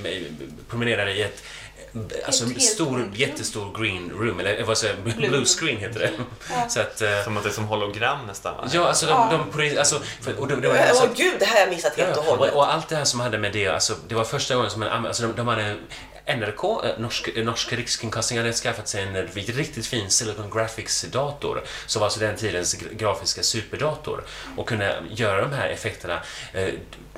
promenerade 0.70 1.12
i 1.14 1.22
ett 1.22 1.44
Alltså 2.26 2.46
Helt- 2.46 2.62
stor, 2.62 3.12
jättestor 3.16 3.78
green 3.84 4.12
room, 4.12 4.40
eller 4.40 4.64
vad 4.64 4.78
säger 4.78 4.96
jag, 5.06 5.16
blue 5.18 5.46
screen 5.46 5.78
heter 5.78 6.00
det. 6.00 6.12
Så 6.70 6.80
att, 6.80 7.02
eh, 7.02 7.24
Som 7.24 7.38
att 7.38 7.44
det 7.44 7.50
är 7.50 7.54
som 7.54 7.66
hologram 7.66 8.28
nästan 8.28 8.58
va? 8.58 8.68
ja, 8.74 8.88
alltså 8.88 9.06
de, 9.06 9.12
Ja. 9.12 9.40
de, 9.54 9.70
det- 9.70 9.78
alltså, 9.80 10.02
för, 10.22 10.40
och 10.40 10.48
det, 10.48 10.56
det 10.56 10.68
var 10.68 10.76
Åh 10.76 10.90
alltså, 10.90 11.10
gud, 11.16 11.34
det 11.40 11.46
här 11.46 11.54
har 11.54 11.60
jag 11.62 11.70
missat 11.70 11.96
helt 11.98 12.18
och 12.18 12.24
Ja, 12.28 12.30
hållet. 12.36 12.54
och, 12.54 12.58
och 12.58 12.74
allt 12.74 12.90
det 12.90 12.96
här 12.96 13.06
som 13.06 13.20
hade 13.20 13.38
med 13.38 13.54
det, 13.54 13.68
alltså, 13.68 13.96
det 14.08 14.16
var 14.16 14.24
första 14.24 14.56
gången 14.56 14.70
som 14.72 14.80
man 14.80 15.06
alltså 15.06 15.24
de, 15.24 15.34
de 15.36 15.48
hade 15.48 15.76
NRK, 16.38 16.64
eh, 16.84 17.00
norsk, 17.00 17.28
eh, 17.36 17.46
norska 17.46 17.76
rikskringkasting, 17.76 18.38
hade 18.38 18.54
skaffat 18.54 18.88
sig 18.88 19.04
en 19.04 19.28
riktigt 19.28 19.86
fin 19.86 20.10
Silicon 20.10 20.50
Graphics-dator, 20.52 21.64
som 21.86 22.00
var 22.00 22.08
alltså 22.08 22.20
den 22.20 22.36
tidens 22.38 22.76
gra- 22.76 22.94
grafiska 22.98 23.44
superdator, 23.44 24.24
och 24.58 24.68
kunde 24.68 24.96
göra 25.12 25.42
de 25.42 25.54
här 25.54 25.70
effekterna. 25.70 26.20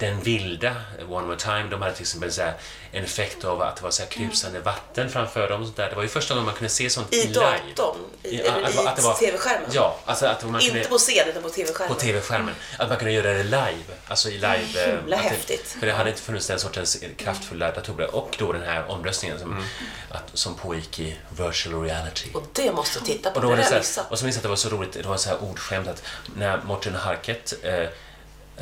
Den 0.01 0.19
vilda, 0.23 0.75
One 1.09 1.27
More 1.27 1.37
Time, 1.37 1.63
de 1.71 1.81
hade 1.81 1.93
till 1.93 2.01
exempel 2.01 2.31
så 2.31 2.41
här, 2.41 2.53
en 2.91 3.03
effekt 3.03 3.43
av 3.45 3.61
att 3.61 3.75
det 3.75 3.83
var 3.83 3.91
så 3.91 4.01
här 4.03 4.09
krusande 4.09 4.59
vatten 4.59 5.09
framför 5.09 5.49
dem. 5.49 5.63
Sånt 5.65 5.77
där. 5.77 5.89
Det 5.89 5.95
var 5.95 6.03
ju 6.03 6.09
första 6.09 6.33
gången 6.33 6.45
man 6.45 6.55
kunde 6.55 6.69
se 6.69 6.89
sånt 6.89 7.13
I 7.13 7.27
live. 7.27 7.33
datorn? 7.75 7.97
I, 8.23 8.27
I- 8.35 8.39
eller 8.41 8.67
att- 8.67 8.77
att 8.87 8.95
det 9.19 9.25
i 9.25 9.27
TV-skärmen? 9.27 9.69
Ja, 9.73 9.99
alltså 10.05 10.25
att 10.25 10.43
man 10.45 10.61
kunde... 10.61 10.77
Inte 10.77 10.89
på 10.89 10.97
scen, 10.97 11.29
utan 11.29 11.43
på 11.43 11.49
TV-skärmen? 11.49 11.93
På 11.95 11.99
TV-skärmen. 12.01 12.55
Att 12.79 12.89
man 12.89 12.97
kunde 12.97 13.11
göra 13.13 13.33
det 13.33 13.43
live. 13.43 13.83
Alltså 14.07 14.29
i 14.29 14.33
live. 14.33 14.67
eh, 14.85 14.87
Himla 14.97 15.15
att 15.15 15.23
det, 15.23 15.29
häftigt. 15.29 15.75
För 15.79 15.85
det 15.87 15.93
hade 15.93 16.09
inte 16.09 16.21
funnits 16.21 16.47
den 16.47 16.59
sortens 16.59 17.03
kraftfulla 17.17 17.71
datorer. 17.71 18.15
Och 18.15 18.35
då 18.39 18.51
den 18.53 18.61
här 18.63 18.91
omröstningen 18.91 19.39
som, 19.39 19.65
att, 20.09 20.23
som 20.33 20.55
pågick 20.55 20.99
i 20.99 21.17
virtual 21.37 21.83
reality. 21.83 22.29
Och 22.33 22.43
det 22.53 22.71
måste 22.71 22.99
jag 22.99 23.05
titta 23.05 23.31
på, 23.31 23.35
Och, 23.39 23.41
då 23.45 23.55
det 23.55 23.61
här, 23.63 23.77
missat. 23.77 24.11
och 24.11 24.19
så 24.19 24.25
minns 24.25 24.35
jag 24.35 24.39
att 24.39 24.43
det 24.43 24.49
var 24.49 24.55
så 24.55 24.69
roligt, 24.69 24.93
det 24.93 25.07
var 25.07 25.17
så 25.17 25.29
här 25.29 25.43
ordskämt 25.43 25.87
att 25.87 26.03
när 26.35 26.61
Morten 26.63 26.95
Harket 26.95 27.53
eh, 27.63 27.73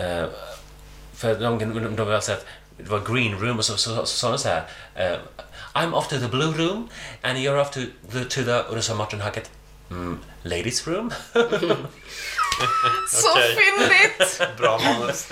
eh, 0.06 0.26
för 1.20 1.36
de, 1.36 1.60
de, 1.60 1.96
de 1.96 2.08
har 2.08 2.20
sett, 2.20 2.46
det 2.78 2.90
var 2.90 3.00
green 3.00 3.40
room 3.40 3.58
och 3.58 3.66
så, 3.66 3.78
så, 3.78 3.96
så, 3.96 4.06
så 4.06 4.18
sa 4.18 4.32
de 4.32 4.38
så 4.38 4.50
här 4.50 4.64
Uh, 5.00 5.20
I'm 5.74 5.94
off 5.94 6.08
to 6.08 6.20
the 6.20 6.28
blue 6.28 6.52
room 6.54 6.90
and 7.22 7.38
you're 7.38 7.62
off 7.62 7.72
to 7.72 7.80
the, 8.12 8.26
to 8.26 8.44
the 8.44 8.60
och 8.60 8.76
då 8.76 8.82
sa 8.82 8.96
Martin 8.96 9.22
Hackett, 9.22 9.52
mm, 9.90 10.20
ladies 10.44 10.88
room. 10.88 11.12
Så 13.10 13.36
fyndigt! 13.36 14.42
Bra 14.58 14.80
manus. 14.84 15.28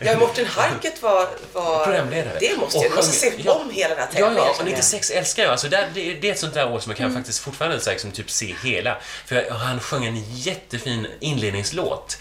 Ja, 0.00 0.18
Morten 0.18 0.46
Harket 0.46 1.02
var, 1.02 1.28
var 1.52 1.84
Programledare. 1.84 2.36
Det 2.40 2.56
måste 2.56 2.78
Och 2.78 2.84
jag, 2.84 2.90
jag 2.90 2.96
måste 2.96 3.12
se 3.12 3.32
ja. 3.44 3.52
om 3.52 3.70
hela 3.70 3.94
den 3.94 3.98
här 3.98 4.08
Ja, 4.12 4.12
tävlingen. 4.26 4.36
ja, 4.44 4.50
och 4.50 4.56
känner 4.56 4.70
jag. 4.70 4.76
96 4.78 5.10
älskar 5.10 5.42
jag. 5.42 5.52
Alltså, 5.52 5.68
det, 5.68 5.88
det 5.94 6.28
är 6.28 6.32
ett 6.32 6.38
sånt 6.38 6.54
där 6.54 6.72
år 6.72 6.80
som 6.80 6.90
jag 6.90 6.96
kan 6.96 7.14
faktiskt 7.14 7.38
fortfarande 7.38 7.80
så 7.80 7.84
här, 7.90 7.94
liksom, 7.94 8.12
typ, 8.12 8.30
se 8.30 8.54
hela. 8.64 8.96
För 9.26 9.34
jag, 9.36 9.54
han 9.54 9.80
sjöng 9.80 10.04
en 10.06 10.24
jättefin 10.34 11.06
inledningslåt. 11.20 12.18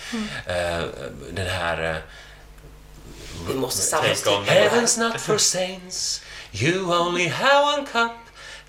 Eh, 0.47 0.81
den 1.31 1.47
här... 1.47 1.83
eh, 1.91 1.95
Vi 3.47 3.53
måste 3.53 3.95
här. 3.95 4.03
Heaven's 4.45 4.99
not 4.99 5.21
for 5.21 5.37
saints, 5.37 6.21
you 6.53 6.97
only 6.99 7.27
have 7.27 7.73
one 7.77 7.85
cup. 7.91 8.11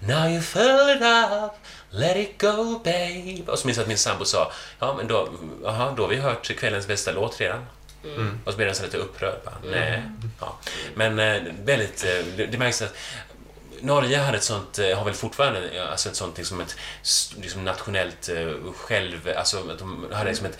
Now 0.00 0.28
you 0.28 0.42
fill 0.42 0.88
it 0.96 1.02
up, 1.02 1.52
let 1.94 2.16
it 2.16 2.40
go 2.40 2.78
babe. 2.84 3.42
Och 3.46 3.58
så 3.58 3.66
minns 3.66 3.76
jag 3.78 3.82
att 3.82 3.88
min 3.88 3.98
sambo 3.98 4.24
sa, 4.24 4.52
ja 4.78 4.94
men 4.96 5.06
då, 5.08 5.28
aha, 5.66 5.94
då 5.96 6.02
har 6.02 6.08
vi 6.08 6.16
hört 6.16 6.56
kvällens 6.56 6.86
bästa 6.86 7.12
låt 7.12 7.40
redan. 7.40 7.66
Och 8.44 8.52
så 8.52 8.56
blev 8.56 8.66
den 8.66 8.74
så 8.76 8.82
lite 8.82 8.96
upprörd. 8.96 9.40
Bara, 9.44 9.54
Nej. 9.70 10.02
Ja. 10.40 10.58
Men 10.94 11.18
eh, 11.18 11.42
väldigt, 11.64 12.04
eh, 12.04 12.24
det, 12.36 12.46
det 12.46 12.58
märks 12.58 12.82
att 12.82 12.94
Norge 13.80 14.18
hade 14.18 14.36
ett 14.38 14.44
sånt, 14.44 14.78
eh, 14.78 14.98
har 14.98 15.04
väl 15.04 15.14
fortfarande 15.14 15.86
alltså 15.90 16.08
ett 16.08 16.16
sånt 16.16 16.38
liksom 16.38 16.60
ett 16.60 16.76
liksom 17.36 17.64
nationellt 17.64 18.30
själv, 18.76 19.32
alltså 19.36 19.70
att 19.70 19.78
de 19.78 20.06
hade 20.12 20.28
liksom 20.30 20.46
ett, 20.46 20.58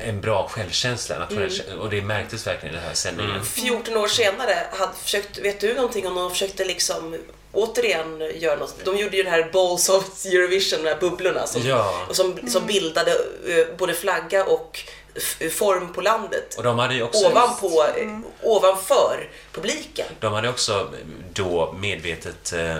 en 0.00 0.20
bra 0.20 0.48
självkänsla 0.48 1.26
kä- 1.30 1.72
och 1.74 1.90
det 1.90 2.02
märktes 2.02 2.46
verkligen 2.46 2.74
i 2.74 2.78
den 2.78 2.86
här 2.86 2.94
sändningen. 2.94 3.44
14 3.44 3.96
år 3.96 4.08
senare, 4.08 4.66
hade 4.72 4.92
försökt, 5.02 5.38
vet 5.38 5.60
du 5.60 5.74
någonting 5.74 6.06
om 6.06 6.14
de 6.14 6.30
försökte 6.30 6.64
liksom 6.64 7.16
återigen 7.54 8.30
gör 8.34 8.56
något. 8.56 8.74
De 8.84 8.96
gjorde 8.96 9.16
ju 9.16 9.22
det 9.22 9.30
här 9.30 9.50
Balls 9.52 9.88
of 9.88 10.24
Eurovision, 10.26 10.82
de 10.82 10.88
här 10.88 11.00
bubblorna 11.00 11.46
som, 11.46 11.62
Ja. 11.62 12.06
och 12.08 12.16
som, 12.16 12.38
som 12.48 12.66
bildade 12.66 13.10
eh, 13.48 13.76
både 13.78 13.94
flagga 13.94 14.44
och 14.44 14.80
f- 15.16 15.52
form 15.52 15.92
på 15.92 16.00
landet. 16.00 16.54
Och 16.56 16.62
de 16.62 16.78
hade 16.78 17.02
också... 17.02 17.26
Ovanpå, 17.26 17.84
eh, 17.96 18.18
ovanför 18.42 19.28
publiken. 19.52 20.06
De 20.20 20.32
hade 20.32 20.48
också 20.48 20.90
då 21.32 21.72
medvetet 21.78 22.52
eh, 22.52 22.76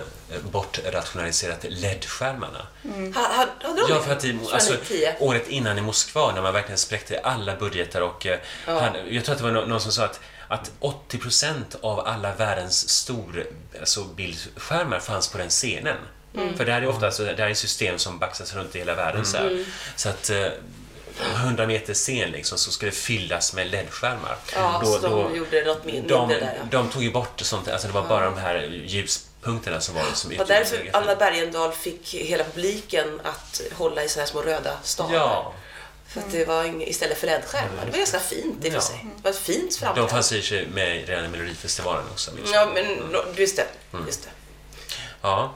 bortrationaliserat 0.52 1.64
LED-skärmarna. 1.68 2.66
Ha, 3.14 3.22
ha, 3.22 3.46
hade 3.62 3.80
de 3.80 3.86
Ja, 3.88 3.94
det? 3.94 4.02
för 4.02 4.12
att 4.12 4.24
i, 4.24 4.32
2010? 4.32 4.54
alltså, 4.54 5.24
året 5.24 5.48
innan 5.48 5.78
i 5.78 5.80
Moskva 5.80 6.32
när 6.34 6.42
man 6.42 6.52
verkligen 6.52 6.78
spräckte 6.78 7.20
alla 7.20 7.56
budgetar 7.56 8.00
och 8.00 8.26
eh, 8.26 8.38
han, 8.66 8.90
jag 9.10 9.24
tror 9.24 9.32
att 9.32 9.38
det 9.38 9.44
var 9.44 9.52
nå- 9.52 9.66
någon 9.66 9.80
som 9.80 9.92
sa 9.92 10.04
att, 10.04 10.20
att 10.48 10.70
80% 10.80 11.54
av 11.82 12.00
alla 12.00 12.34
världens 12.34 12.88
stor 12.88 13.46
alltså 13.80 14.04
bildskärmar 14.04 15.00
fanns 15.00 15.28
på 15.28 15.38
den 15.38 15.48
scenen. 15.50 15.96
Mm. 16.36 16.56
För 16.56 16.64
det 16.64 16.72
här 16.72 16.82
är 16.82 16.88
ofta 16.88 17.06
alltså, 17.06 17.24
det 17.24 17.42
här 17.42 17.50
är 17.50 17.54
system 17.54 17.98
som 17.98 18.18
baxas 18.18 18.54
runt 18.54 18.76
i 18.76 18.78
hela 18.78 18.94
världen 18.94 19.24
så 19.24 19.36
här. 19.36 19.64
Så 19.96 20.08
att 20.08 20.30
eh, 20.30 20.46
100 21.34 21.66
meter 21.66 21.94
scen 21.94 22.30
liksom, 22.30 22.58
så 22.58 22.70
ska 22.70 22.86
det 22.86 22.92
fyllas 22.92 23.54
med 23.54 23.66
LED-skärmar. 23.66 24.36
Ja, 24.54 24.82
så 24.84 24.98
de 24.98 25.36
gjorde 25.36 25.64
något 25.64 25.84
min- 25.84 26.06
de, 26.06 26.28
mindre 26.28 26.46
där, 26.46 26.54
ja. 26.58 26.66
de 26.70 26.88
tog 26.88 27.02
ju 27.02 27.12
bort 27.12 27.40
sånt, 27.40 27.68
alltså 27.68 27.88
det 27.88 27.94
var 27.94 28.08
bara 28.08 28.24
de 28.24 28.38
här 28.38 28.82
ljuspunkterna 28.86 29.80
som 29.80 29.94
var 29.94 30.02
Det 30.30 30.38
var 30.38 30.46
därför. 30.46 30.90
Anna 30.92 31.16
Bergendahl 31.16 31.72
fick 31.72 32.14
hela 32.14 32.44
publiken 32.44 33.20
att 33.24 33.60
hålla 33.72 34.04
i 34.04 34.08
sådana 34.08 34.24
här 34.24 34.30
små 34.30 34.42
röda 34.42 34.76
stavar. 34.82 35.14
Ja, 35.14 35.52
För 36.14 36.20
att 36.20 36.30
det 36.30 36.44
var 36.44 36.88
istället 36.88 37.18
för 37.18 37.26
LED-skärmar. 37.26 37.84
Det 37.84 37.90
var 37.90 37.98
ganska 37.98 38.18
fint 38.18 38.64
i 38.64 38.68
och 38.68 38.72
för 38.72 38.80
sig. 38.80 39.06
Det 39.16 39.22
var 39.24 39.30
ett 39.30 39.38
fint 39.38 39.70
de 39.70 39.76
framträdande. 39.76 40.12
fanns 40.12 40.32
i 40.32 40.66
med 40.74 41.08
redan 41.08 41.24
i 41.24 41.28
Melodifestivalen 41.28 42.04
också. 42.12 42.30
Liksom. 42.36 42.54
Ja, 42.54 42.68
men 42.74 42.84
nå- 43.12 43.24
just 43.36 43.56
det. 43.56 43.66
Mm. 43.92 44.06
Just 44.06 44.22
det. 44.22 44.30
Ja, 45.22 45.54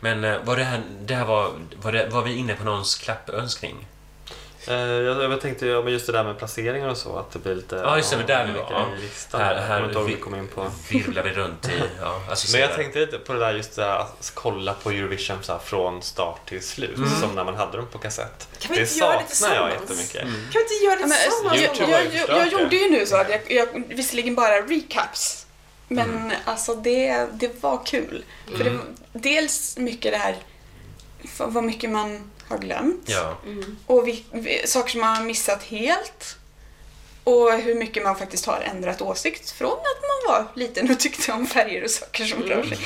men 0.00 0.24
eh, 0.24 0.38
var 0.44 0.56
det 0.56 0.64
här, 0.64 0.82
det 1.00 1.14
här 1.14 1.24
var, 1.24 1.52
var, 1.82 1.92
det, 1.92 2.06
var 2.08 2.22
vi 2.22 2.36
inne 2.36 2.54
på 2.54 2.64
någons 2.64 2.94
klappönskning? 2.94 3.86
Eh, 4.68 4.74
jag, 4.74 5.32
jag 5.32 5.40
tänkte 5.40 5.66
ja, 5.66 5.82
men 5.82 5.92
just 5.92 6.06
det 6.06 6.12
där 6.12 6.24
med 6.24 6.38
placeringar 6.38 6.88
och 6.88 6.96
så, 6.96 7.16
att 7.18 7.30
det 7.32 7.38
blir 7.38 7.54
lite... 7.54 7.76
Ja, 7.76 7.96
just 7.96 8.10
det, 8.10 8.16
men 8.16 8.26
där 8.26 8.46
vi 8.46 8.52
var. 8.52 8.66
Ja. 8.70 8.86
i 8.98 9.00
listan. 9.00 9.40
Här, 9.40 9.54
jag 9.54 9.62
här 9.62 9.96
om 9.96 10.06
vi 10.06 10.14
kom 10.16 10.34
in 10.34 10.48
på. 10.48 10.70
virvlar 10.90 11.22
vi 11.22 11.30
runt 11.30 11.68
i... 11.68 11.82
Ja, 12.00 12.20
alltså 12.30 12.52
Men 12.52 12.60
jag 12.60 12.74
tänkte 12.74 12.98
lite 12.98 13.18
på 13.18 13.32
det 13.32 13.38
där 13.38 13.54
just 13.54 13.76
det 13.76 13.82
där, 13.82 13.98
att 13.98 14.30
kolla 14.34 14.74
på 14.74 14.90
Eurovision 14.90 15.36
så 15.42 15.52
här, 15.52 15.58
från 15.58 16.02
start 16.02 16.48
till 16.48 16.62
slut, 16.62 16.96
Mm. 16.96 17.20
som 17.20 17.34
när 17.34 17.44
man 17.44 17.54
hade 17.54 17.76
dem 17.76 17.86
på 17.92 17.98
kassett. 17.98 18.48
Kan 18.58 18.70
vi 18.70 18.76
det 18.76 18.82
inte 18.82 18.98
göra 18.98 19.22
det 19.50 19.54
jag 19.56 19.70
jättemycket. 19.70 20.22
Mm. 20.22 20.34
Kan 20.34 20.62
vi 20.68 20.74
inte 20.74 20.84
göra 20.84 20.96
det 20.96 21.02
tillsammans? 21.02 21.60
jag, 21.60 21.64
YouTube 21.64 21.90
jag, 21.92 22.06
jag, 22.14 22.28
jag 22.38 22.46
det. 22.46 22.50
gjorde 22.62 22.76
ju 22.76 22.90
nu 22.90 23.06
så 23.06 23.16
att 23.16 23.28
jag, 23.30 23.40
jag 23.52 23.82
visserligen 23.88 24.34
bara 24.34 24.60
recaps, 24.60 25.46
men 25.88 26.10
Mm. 26.10 26.32
alltså 26.44 26.74
det, 26.74 27.26
det 27.32 27.62
var 27.62 27.80
kul. 27.86 28.24
För 28.56 28.64
det 28.64 28.70
var 28.70 28.80
dels 29.12 29.76
mycket 29.76 30.12
det 30.12 30.18
här, 30.18 30.36
vad 31.38 31.64
mycket 31.64 31.90
man 31.90 32.30
har 32.48 32.58
glömt 32.58 33.02
Ja, 33.06 33.38
och 33.86 34.08
vi, 34.08 34.24
vi, 34.32 34.66
saker 34.66 34.90
som 34.90 35.00
man 35.00 35.16
har 35.16 35.24
missat 35.24 35.62
helt. 35.62 36.36
Och 37.24 37.52
hur 37.52 37.74
mycket 37.74 38.02
man 38.02 38.16
faktiskt 38.18 38.46
har 38.46 38.60
ändrat 38.60 39.02
åsikt 39.02 39.50
från 39.50 39.72
att 39.72 40.02
man 40.02 40.34
var 40.34 40.46
liten 40.54 40.90
och 40.90 41.00
tyckte 41.00 41.32
om 41.32 41.46
färger 41.46 41.84
och 41.84 41.90
saker 41.90 42.24
som 42.24 42.42
rör 42.42 42.62
sig. 42.62 42.78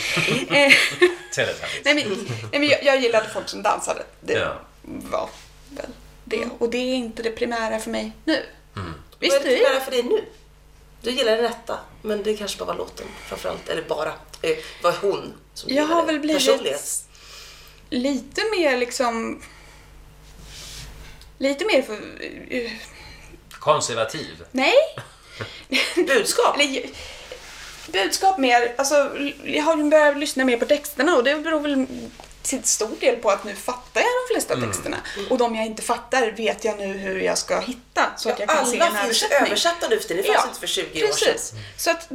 Eh, 0.51 0.73
Teletubbies. 1.35 1.85
nej, 1.85 1.95
men, 1.95 2.27
nej, 2.53 2.61
men 2.61 2.69
jag, 2.69 2.85
jag 2.85 3.01
gillade 3.03 3.29
folk 3.35 3.49
som 3.49 3.63
dansade. 3.63 4.03
Det 4.21 4.33
Ja. 4.33 4.55
var 4.83 5.29
väl 5.71 5.91
det. 6.25 6.49
Och 6.59 6.71
det 6.71 6.79
är 6.79 6.95
inte 6.95 7.23
det 7.23 7.31
primära 7.31 7.79
för 7.79 7.91
mig 7.91 8.13
nu. 8.25 8.35
Mm. 8.77 8.93
Vad 9.11 9.21
Visst, 9.21 9.37
är 9.37 9.41
det 9.45 9.57
primära 9.57 9.81
för 9.81 9.91
dig 9.91 10.03
nu? 10.03 10.25
Du 11.03 11.11
gillar 11.11 11.33
den 11.33 11.43
rätta, 11.43 11.79
men 12.03 12.23
det 12.23 12.37
kanske 12.37 12.59
bara 12.59 12.65
var 12.65 12.75
låten 12.75 13.07
framförallt. 13.29 13.69
Eller 13.69 13.83
bara. 13.83 14.13
Eh, 14.43 14.57
var 14.83 14.95
hon 15.03 15.33
som 15.55 15.75
Jag 15.75 15.85
har 15.85 16.07
väl 16.07 16.21
blivit. 16.21 16.43
Lite 17.91 18.43
mer 18.57 18.77
liksom... 18.77 19.43
Lite 21.39 21.65
mer 21.65 21.83
för... 21.83 21.95
eh, 22.51 22.71
Konservativ. 23.53 24.45
Nej! 24.53 24.75
Budskap. 26.07 26.57
Budskap 27.93 28.39
mer. 28.39 28.75
Alltså, 28.79 29.17
jag 29.45 29.63
har 29.63 29.91
börjat 29.91 30.17
lyssna 30.19 30.45
mer 30.45 30.57
på 30.57 30.67
texterna 30.67 31.17
och 31.17 31.25
det 31.25 31.35
beror 31.35 31.61
väl 31.61 31.87
till 32.43 32.65
stor 32.65 32.97
del 33.01 33.17
på 33.17 33.31
att 33.31 33.45
nu 33.45 33.55
fattar 33.55 34.01
jag 34.01 34.11
de 34.29 34.35
flesta 34.35 34.55
Mm. 34.55 34.69
texterna. 34.71 34.97
Och 35.31 35.39
de 35.39 35.55
jag 35.55 35.67
inte 35.67 35.83
fattar 35.83 36.31
vet 36.31 36.65
jag 36.65 36.79
nu 36.79 36.87
hur 36.87 37.21
jag 37.21 37.39
ska 37.39 37.61
hitta 37.61 38.11
så 38.17 38.31
att 38.31 38.39
jag 38.39 38.49
kan 38.49 38.67
se 38.67 38.77
en 38.77 38.83
Alla 38.83 38.91
finns 38.91 39.05
översättning. 39.05 39.47
översatta 39.47 39.89
nu 39.89 40.01
för. 40.01 40.15
Det 40.15 40.23
fanns 40.23 40.47
inte 40.47 40.61
för 40.61 40.67
20 40.67 41.05
år 41.05 41.13
sedan. 41.13 41.33
Precis. 41.33 41.53
Så 41.77 41.91
att 41.91 42.09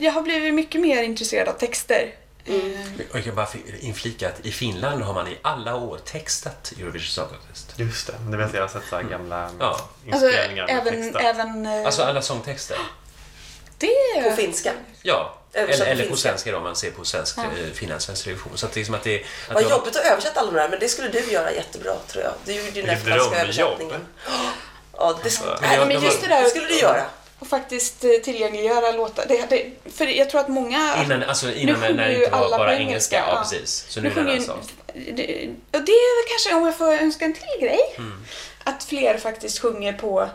jag 0.00 0.12
har 0.12 0.22
blivit 0.22 0.54
mycket 0.54 0.80
mer 0.80 1.02
intresserad 1.02 1.48
av 1.48 1.52
texter. 1.52 2.14
Mm. 2.46 3.00
Och 3.10 3.16
jag 3.16 3.24
kan 3.24 3.34
bara 3.34 3.48
inflika 3.80 4.28
att 4.28 4.46
i 4.46 4.52
Finland 4.52 5.02
har 5.02 5.14
man 5.14 5.28
i 5.28 5.38
alla 5.42 5.74
år 5.76 5.98
textat 6.04 6.72
Eurovision 6.78 7.00
Song 7.10 7.28
Contest. 7.28 7.72
Just 7.76 8.06
det, 8.06 8.12
det 8.30 8.36
vet 8.36 8.46
jag. 8.52 8.56
Jag 8.56 8.62
har 8.62 8.68
sett 8.68 8.88
så 8.90 8.96
här 8.96 9.02
gamla 9.02 9.50
Ja. 9.60 9.88
Alltså, 10.12 10.26
inspelningar 10.26 10.66
med 10.66 10.76
även, 10.86 11.16
även 11.16 11.66
eh, 11.66 11.86
Alltså 11.86 12.02
alla 12.02 12.22
sångtexter. 12.22 12.76
det... 13.78 14.22
På 14.30 14.36
finska. 14.36 14.72
Ja, 15.02 15.38
eller, 15.52 15.78
på 15.78 15.84
eller 15.84 16.08
på 16.10 16.16
svenska 16.16 16.50
då, 16.50 16.56
om 16.56 16.62
man 16.62 16.76
ser 16.76 16.90
på 16.90 17.04
svensk, 17.04 17.38
Ja. 17.38 17.42
eh, 17.42 17.72
finlandssvensk 17.74 18.24
television. 18.24 18.52
Så 18.58 18.66
att 18.66 18.72
det 18.72 18.76
är 18.78 18.80
liksom 18.80 18.94
att 18.94 19.02
det... 19.04 19.18
Att 19.48 19.54
Vad 19.54 19.62
jag- 19.62 19.70
jobbigt 19.70 19.96
att 19.96 20.04
översätta 20.04 20.40
alla 20.40 20.50
de 20.50 20.56
där, 20.58 20.68
men 20.68 20.78
det 20.78 20.88
skulle 20.88 21.08
du 21.08 21.20
göra 21.32 21.52
jättebra 21.52 21.92
tror 22.08 22.24
jag. 22.24 22.32
Du 22.44 22.52
gjorde 22.52 22.70
ju 22.80 22.82
den 22.86 22.86
där 22.86 23.04
franska 23.04 23.30
drömjobb. 23.30 23.42
översättningen. 23.42 24.06
Ja, 24.98 25.18
det, 25.24 25.40
Men 25.44 25.56
Nej, 25.62 25.86
men 25.86 26.02
just 26.02 26.20
det 26.22 26.28
där 26.28 26.42
det 26.42 26.50
skulle 26.50 26.66
du 26.68 26.78
göra. 26.78 27.04
Och 27.42 27.48
faktiskt 27.48 28.04
eh, 28.04 28.10
tillgängliggöra 28.10 28.92
låtar. 28.92 29.24
Det, 29.28 29.46
det, 29.50 29.70
för 29.92 30.06
jag 30.06 30.30
tror 30.30 30.40
att 30.40 30.48
många... 30.48 31.02
Innan, 31.04 31.22
alltså 31.22 31.52
innan 31.52 31.80
Nu 31.80 31.88
när 31.94 32.08
det 32.08 32.14
sjunger 32.14 32.18
inte 32.24 32.30
var 32.30 32.38
alla 32.44 32.58
bara 32.58 32.76
engelska. 32.76 33.16
engelska, 33.16 33.16
Ja, 33.16 33.34
ja. 33.34 33.42
precis. 33.42 33.86
Så 33.88 34.00
nu 34.00 34.08
nu 34.14 34.20
är 34.20 34.24
det 34.24 34.30
sjunger, 34.30 34.52
alltså... 34.52 34.74
det, 34.94 35.48
och 35.72 35.84
det 35.84 35.92
är 35.92 36.22
väl 36.22 36.28
kanske, 36.30 36.54
om 36.54 36.66
jag 36.66 36.76
får 36.78 36.92
önska 36.92 37.24
en 37.24 37.34
till 37.34 37.60
grej, 37.60 37.80
Mm. 37.98 38.24
att 38.64 38.84
fler 38.84 39.18
faktiskt 39.18 39.58
sjunger 39.58 39.92
på 39.92 40.28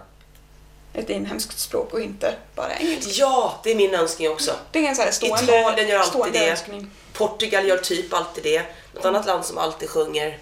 ett 0.93 1.09
inhemskt 1.09 1.59
språk 1.59 1.93
och 1.93 2.01
inte 2.01 2.33
bara 2.55 2.75
engelska. 2.79 3.11
Ja, 3.13 3.59
det 3.63 3.71
är 3.71 3.75
min 3.75 3.93
önskning 3.95 4.29
också. 4.29 4.51
Det 4.71 4.79
är 4.85 4.89
en 4.89 4.95
sån 4.95 5.05
här 5.05 5.11
stående, 5.11 5.43
Italien 5.59 5.87
gör 5.87 5.97
alltid 5.99 6.09
stående 6.11 6.39
det. 6.39 6.49
önskning. 6.49 6.91
Portugal 7.13 7.67
gör 7.67 7.77
typ 7.77 8.13
alltid 8.13 8.43
det. 8.43 8.61
Något 8.93 9.05
annat 9.05 9.25
land 9.25 9.45
som 9.45 9.57
alltid 9.57 9.89
sjunger 9.89 10.37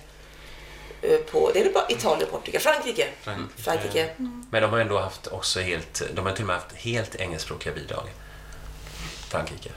på, 1.31 1.51
det 1.53 1.59
är 1.59 1.63
väl 1.63 1.73
bara 1.73 1.89
Italien 1.89 2.27
och 2.27 2.31
Portugal. 2.31 2.61
Frankrike. 2.61 3.07
Frankrike. 3.21 3.63
Frankrike. 3.63 4.09
Men 4.49 4.61
de 4.61 4.71
har 4.71 4.79
ändå 4.79 4.97
haft 4.99 5.27
också 5.27 5.59
helt... 5.59 6.01
De 6.13 6.25
har 6.25 6.31
till 6.33 6.43
och 6.43 6.47
med 6.47 6.55
haft 6.55 6.75
helt 6.75 7.15
engelskspråkiga 7.15 7.73
bidrag. 7.73 8.09
Frankrike. 9.29 9.69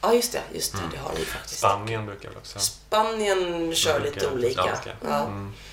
Ja, 0.00 0.14
just 0.14 0.32
det. 0.32 0.42
Just 0.52 0.72
det, 0.72 0.78
Mm. 0.78 0.90
det 0.92 0.98
har 0.98 1.12
ni 1.18 1.24
faktiskt. 1.24 1.58
Spanien 1.58 2.06
brukar 2.06 2.28
väl 2.28 2.38
också... 2.38 2.58
Spanien 2.58 3.74
kör 3.74 3.98
De 4.00 4.04
lite 4.04 4.26
olika. 4.30 4.78
Ja. 5.04 5.30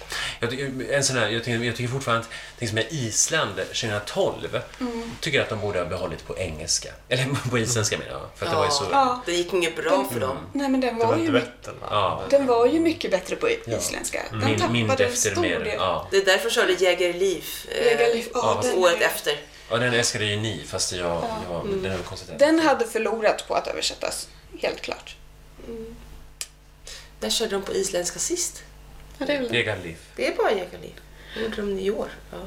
Mm. 0.08 0.38
Jag 0.40 0.50
tycker, 0.50 0.94
en 0.94 1.04
sån 1.04 1.18
här, 1.18 1.30
jag, 1.30 1.44
tycker, 1.44 1.64
jag 1.66 1.76
tycker 1.76 1.92
fortfarande 1.92 2.24
att 2.26 2.30
det 2.60 2.68
som 2.68 2.78
är 2.78 2.94
Island 2.94 3.56
2012 3.56 4.60
Mm. 4.80 5.12
tycker 5.22 5.42
att 5.42 5.50
de 5.50 5.60
borde 5.60 5.80
ha 5.80 5.86
behållit 5.86 6.28
på 6.28 6.38
engelska. 6.38 6.90
Eller 7.10 7.50
på 7.50 7.58
isländska 7.60 7.98
menar 7.98 8.12
jag. 8.12 8.22
För 8.36 8.46
att 8.46 8.52
det 8.52 8.58
var 8.58 8.66
ju 8.66 8.72
så... 8.72 8.86
Ja. 8.92 9.22
Det 9.26 9.32
gick 9.32 9.54
inget 9.54 9.76
bra 9.76 10.08
för 10.12 10.20
dem. 10.20 10.38
Nej 10.54 10.70
men 10.70 10.82
den 10.82 10.98
Det 10.98 11.06
var, 11.06 11.12
var 11.12 11.24
ju, 11.24 11.32
va? 11.32 11.42
Ja. 11.90 12.24
den 12.30 12.46
var 12.46 12.66
ju 12.68 12.80
mycket 12.80 13.12
bättre 13.12 13.36
på 13.36 13.50
isländska. 13.50 14.22
Den 14.32 14.40
Min, 14.72 14.88
tappade 14.88 15.04
en 15.04 15.10
efter 15.12 15.32
stor 15.32 15.42
mer. 15.42 15.60
del. 15.60 15.76
Ja. 15.78 16.08
Det 16.12 16.18
är 16.18 16.26
därför 16.26 16.50
körde 16.50 16.74
Jägerliv 16.74 17.46
eh, 17.70 18.02
ja, 18.02 18.20
Ja, 18.34 18.60
den, 18.64 18.78
året 18.78 19.02
efter. 19.02 19.34
ja, 19.70 19.78
den 19.78 19.94
älskade 19.94 20.26
ju 20.26 20.36
ni, 20.36 20.64
fast 20.68 20.92
jag... 20.92 21.06
Ja. 21.08 21.40
jag 21.50 21.68
den 21.68 21.86
är 21.86 21.90
väl 21.90 22.04
konstigt. 22.04 22.40
den 22.40 22.60
hade 22.60 22.86
förlorat 22.88 23.48
på 23.48 23.56
att 23.56 23.68
översättas, 23.68 24.28
helt 24.60 24.82
klart. 24.82 25.16
När 27.20 27.30
körde 27.30 27.52
de 27.52 27.62
på 27.62 27.74
isländska 27.74 28.20
sist? 28.20 28.64
Ja, 29.18 29.26
det 29.26 29.34
är 29.34 29.40
väl 29.40 29.52
det. 29.84 29.96
Det 30.16 30.28
är 30.28 30.36
bara 30.36 30.52
Jägerliv. 30.52 31.00
Det 31.36 31.42
gjorde 31.42 31.56
de 31.56 31.80
i 31.80 31.92
år. 31.92 32.10
Ja. 32.32 32.38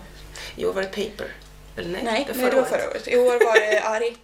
I 0.56 0.64
år 0.66 0.72
var 0.72 0.82
det 0.82 0.88
Paper. 0.88 1.32
Eller 1.76 1.88
nej, 1.90 2.02
Nej, 2.04 2.24
det 2.32 2.42
var 2.42 2.50
det 2.50 2.56
var 2.56 2.64
förra 2.64 2.78
förra 2.78 2.90
året. 2.90 3.08
I 3.08 3.16
år 3.16 3.44
var 3.46 3.60
det 3.60 3.80
Ari. 3.84 4.16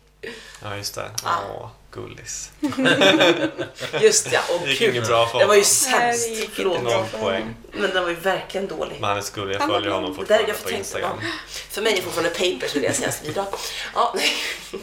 Ja, 0.63 0.77
just 0.77 0.95
det. 0.95 1.11
Ah. 1.23 1.39
Åh, 1.61 1.69
gullis. 1.91 2.51
Just 4.03 4.33
ja, 4.33 4.41
och 4.55 4.61
Det 4.65 4.69
gick 4.71 4.79
kul. 4.79 4.91
inget 4.97 5.07
bra 5.09 5.27
för 5.27 5.39
Den 5.39 5.49
var 5.49 5.55
ju 5.55 5.65
sämst. 5.65 6.29
Nej, 6.29 6.31
det 6.31 6.41
gick 6.41 6.51
Förlåt. 6.55 6.79
inte 6.79 6.85
bra. 6.91 6.99
Noll 7.01 7.07
poäng. 7.21 7.55
Men 7.73 7.91
den 7.91 8.03
var 8.03 8.11
ju 8.11 8.17
verkligen 8.17 8.67
dålig. 8.67 8.97
Men 9.01 9.09
han 9.09 9.19
är 9.19 9.23
skullig. 9.23 9.55
Jag 9.55 9.67
följer 9.69 9.91
honom 9.91 10.11
Det 10.11 10.17
där, 10.17 10.17
fortfarande 10.19 10.49
jag 10.49 10.57
får 10.57 10.71
på 10.71 10.77
Instagram. 10.77 11.19
ja. 11.23 11.29
För 11.71 11.83
mig 11.83 11.99
är 11.99 12.03
fortfarande 12.03 12.31
Paper 12.31 12.69
som 12.69 12.79
är 12.79 12.83
deras 12.83 12.97
senaste 12.97 13.27
bidrag. 13.27 13.47
Ja, 13.95 14.15
nej. 14.17 14.31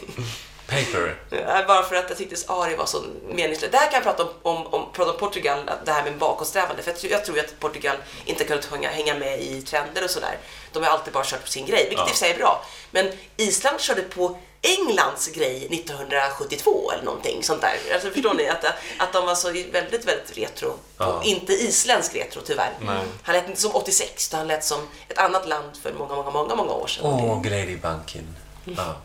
Paper. 0.66 1.16
Ja, 1.30 1.64
Bara 1.68 1.82
för 1.82 1.96
att 1.96 2.04
jag 2.08 2.18
tyckte 2.18 2.36
Ari 2.52 2.76
var 2.76 2.86
så 2.86 3.02
meningslös. 3.28 3.70
Det 3.70 3.76
här 3.78 3.86
kan 3.90 3.94
jag 3.94 4.02
prata 4.02 4.22
om, 4.22 4.30
om, 4.42 4.66
om, 4.66 4.92
prata 4.92 5.10
om 5.10 5.16
Portugal, 5.18 5.70
det 5.84 5.92
här 5.92 6.04
med 6.04 6.18
bakåtsträvande. 6.18 6.82
För 6.82 6.90
jag, 6.90 6.98
tror- 7.00 7.12
jag 7.12 7.24
tror 7.24 7.38
att 7.38 7.60
Portugal 7.60 7.96
inte 8.24 8.44
kunnat 8.44 8.64
hänga, 8.64 8.88
hänga 8.90 9.14
med 9.14 9.40
i 9.42 9.62
trender 9.62 10.04
och 10.04 10.10
sådär. 10.10 10.38
De 10.72 10.82
har 10.82 10.90
alltid 10.90 11.12
bara 11.12 11.24
kört 11.24 11.42
på 11.44 11.48
sin 11.50 11.66
grej, 11.66 11.86
vilket 11.88 11.98
Ja. 11.98 12.02
i 12.02 12.06
och 12.06 12.10
för 12.10 12.16
sig 12.16 12.30
är 12.30 12.36
bra. 12.38 12.64
Men 12.90 13.12
Island 13.36 13.80
körde 13.80 14.02
på 14.02 14.38
Englands 14.62 15.28
grej 15.28 15.56
1972 15.70 16.90
eller 16.92 17.04
någonting 17.04 17.42
sånt 17.42 17.60
där. 17.60 17.76
Alltså 17.94 18.10
förstår 18.10 18.34
ni? 18.34 18.48
Att, 18.48 18.64
att 18.98 19.12
de 19.12 19.26
var 19.26 19.34
så 19.34 19.48
väldigt, 19.48 20.04
väldigt 20.04 20.36
retro. 20.38 20.72
Ja. 20.98 21.20
Inte 21.24 21.52
isländsk 21.52 22.14
retro 22.14 22.40
tyvärr. 22.46 22.70
Nej. 22.80 23.04
Han 23.22 23.34
lät 23.34 23.48
inte 23.48 23.60
som 23.60 23.74
86, 23.74 24.28
utan 24.28 24.38
han 24.38 24.48
lät 24.48 24.64
som 24.64 24.88
ett 25.08 25.18
annat 25.18 25.48
land 25.48 25.70
för 25.82 25.92
många, 25.92 26.14
många, 26.14 26.30
många, 26.30 26.54
många 26.54 26.72
år 26.72 26.86
sedan. 26.86 27.04
Åh, 27.04 27.42
Gleidibanken. 27.42 28.36
Ja. 28.64 28.96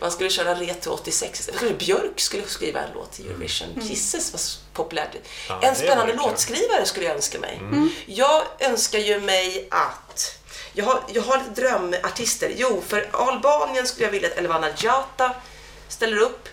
Man 0.00 0.10
skulle 0.10 0.30
köra 0.30 0.54
Retro 0.54 0.92
86. 0.92 1.48
Jag 1.52 1.60
tror 1.60 1.72
Björk 1.72 2.20
skulle 2.20 2.42
skriva 2.46 2.80
en 2.80 2.90
låt 2.94 3.12
till 3.12 3.26
Eurovision. 3.26 3.80
Kisses 3.88 4.32
var 4.32 4.40
populärt. 4.84 5.10
Ja, 5.48 5.60
en 5.62 5.74
spännande 5.76 6.12
låtskrivare 6.14 6.84
skulle 6.84 7.06
jag 7.06 7.14
önska 7.14 7.38
mig. 7.38 7.60
Jag 8.06 8.42
önskar 8.58 8.98
ju 8.98 9.20
mig 9.20 9.68
att... 9.70 10.38
Jag 10.72 10.84
har, 10.84 11.02
jag 11.12 11.22
har 11.22 11.38
lite 11.38 11.60
drömartister. 11.60 12.52
Jo, 12.56 12.82
för 12.86 13.08
Albanien 13.12 13.86
skulle 13.86 14.06
jag 14.06 14.12
vilja 14.12 14.28
att 14.28 14.38
Elvana 14.38 14.68
Jata 14.78 15.34
ställer 15.88 16.16
upp. 16.16 16.48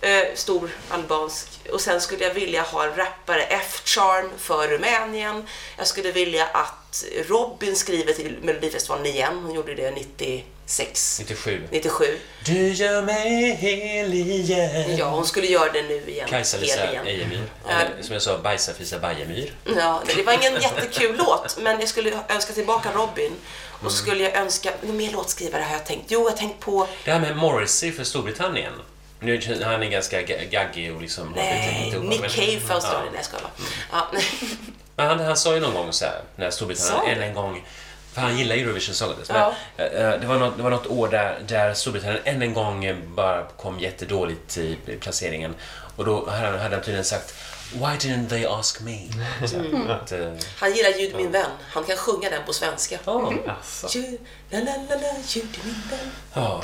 Eh, 0.00 0.24
stor 0.34 0.70
albansk. 0.88 1.55
Och 1.72 1.80
sen 1.80 2.00
skulle 2.00 2.24
jag 2.24 2.34
vilja 2.34 2.62
ha 2.62 2.84
en 2.84 2.96
rappare, 2.96 3.42
F-Charm, 3.42 4.30
för 4.38 4.68
Rumänien. 4.68 5.46
Jag 5.76 5.86
skulle 5.86 6.12
vilja 6.12 6.46
att 6.46 7.04
Robin 7.28 7.76
skriver 7.76 8.12
till 8.12 8.36
Melodifestivalen 8.42 9.06
igen. 9.06 9.38
Hon 9.42 9.54
gjorde 9.54 9.74
det 9.74 9.90
96. 9.90 11.18
97. 11.18 11.62
97. 11.70 12.04
Du 12.44 12.68
gör 12.68 13.02
mig 13.02 13.54
hel 13.54 14.14
igen. 14.14 14.96
Ja, 14.96 15.08
hon 15.10 15.26
skulle 15.26 15.46
göra 15.46 15.72
det 15.72 15.82
nu 15.82 16.02
igen. 16.08 16.28
Kajsa-Lisa. 16.28 16.80
Ejemyr. 17.04 17.42
Eller, 17.68 18.02
Som 18.02 18.12
jag 18.12 18.22
sa, 18.22 18.38
Bajsa-Fisa 18.38 18.98
Bajemyr. 18.98 19.52
Ja, 19.76 20.02
det 20.16 20.22
var 20.22 20.32
ingen 20.32 20.60
jättekul 20.60 21.16
låt, 21.18 21.58
men 21.60 21.80
jag 21.80 21.88
skulle 21.88 22.12
önska 22.28 22.52
tillbaka 22.52 22.92
Robin. 22.94 23.32
Och 23.82 23.92
så 23.92 23.96
skulle 23.98 24.22
jag 24.22 24.36
önska, 24.36 24.72
mer 24.82 25.12
låtskrivare 25.12 25.62
har 25.62 25.72
jag 25.72 25.86
tänkt. 25.86 26.04
Jo, 26.08 26.20
jag 26.20 26.30
har 26.30 26.36
tänkt 26.36 26.60
på, 26.60 26.88
Det 27.04 27.10
här 27.12 27.20
med 27.20 27.36
Morrissey 27.36 27.92
för 27.92 28.04
Storbritannien. 28.04 28.72
Nu, 29.20 29.40
känns- 29.40 29.62
han 29.62 29.82
är 29.82 29.86
ganska 29.86 30.20
ga- 30.22 30.48
gaggig 30.50 30.94
och 30.94 31.00
liksom... 31.02 31.32
nej, 31.36 31.82
lite 31.84 31.96
ihop, 31.96 32.08
Nick 32.08 32.20
Cave 32.36 32.60
för 32.60 32.74
Australien. 32.74 33.04
Ja. 33.04 33.10
Nej, 33.12 33.16
jag 33.16 33.24
skojar 33.24 33.42
bara. 33.92 34.20
Men 34.96 35.06
han, 35.06 35.20
han 35.20 35.36
sa 35.36 35.54
ju 35.54 35.60
någon 35.60 35.74
gång 35.74 35.92
så 35.92 36.04
här, 36.04 36.20
när 36.36 36.50
Storbritannien 36.50 37.16
än 37.16 37.22
en 37.28 37.34
gång... 37.34 37.64
För 38.12 38.20
han 38.22 38.38
gillar 38.38 38.56
Eurovision 38.56 38.94
Song 38.94 39.08
Contest. 39.08 39.30
Ja. 39.34 39.54
Men, 39.76 39.86
eh, 39.86 40.04
eh, 40.12 40.20
det, 40.20 40.26
var 40.26 40.36
något, 40.38 40.56
det 40.56 40.62
var 40.62 40.70
något 40.70 40.86
år 40.86 41.08
där, 41.08 41.38
där 41.46 41.74
Storbritannien 41.74 42.22
än 42.24 42.42
en 42.42 42.54
gång 42.54 43.02
bara 43.14 43.42
kom 43.46 43.80
jättedåligt 43.80 44.56
i 44.56 44.78
i 44.86 44.96
placeringen. 45.00 45.54
Och 45.96 46.04
då 46.04 46.30
hade 46.30 46.48
han, 46.48 46.58
hade 46.58 46.74
han 46.76 46.84
tydligen 46.84 47.04
sagt 47.04 47.34
Why 47.72 47.80
didn't 47.80 48.28
they 48.28 48.44
ask 48.46 48.80
me? 48.80 48.98
Så, 49.46 49.56
Mm. 49.56 49.90
att, 49.90 50.12
eh, 50.12 50.32
Han 50.58 50.74
gillar 50.74 50.90
Ljud 50.90 51.14
min 51.16 51.30
vän. 51.30 51.50
Han 51.68 51.84
kan 51.84 51.96
sjunga 51.96 52.30
den 52.30 52.42
på 52.46 52.52
svenska. 52.52 52.98
ja. 53.04 53.32
Alltså. 53.48 53.98
Ljud, 53.98 54.20
la, 54.50 54.58
la, 54.58 54.64
la, 54.88 54.94
la, 54.96 55.08
ljud 55.26 55.58
min 55.64 55.82
vän. 55.90 56.10
Ja. 56.34 56.62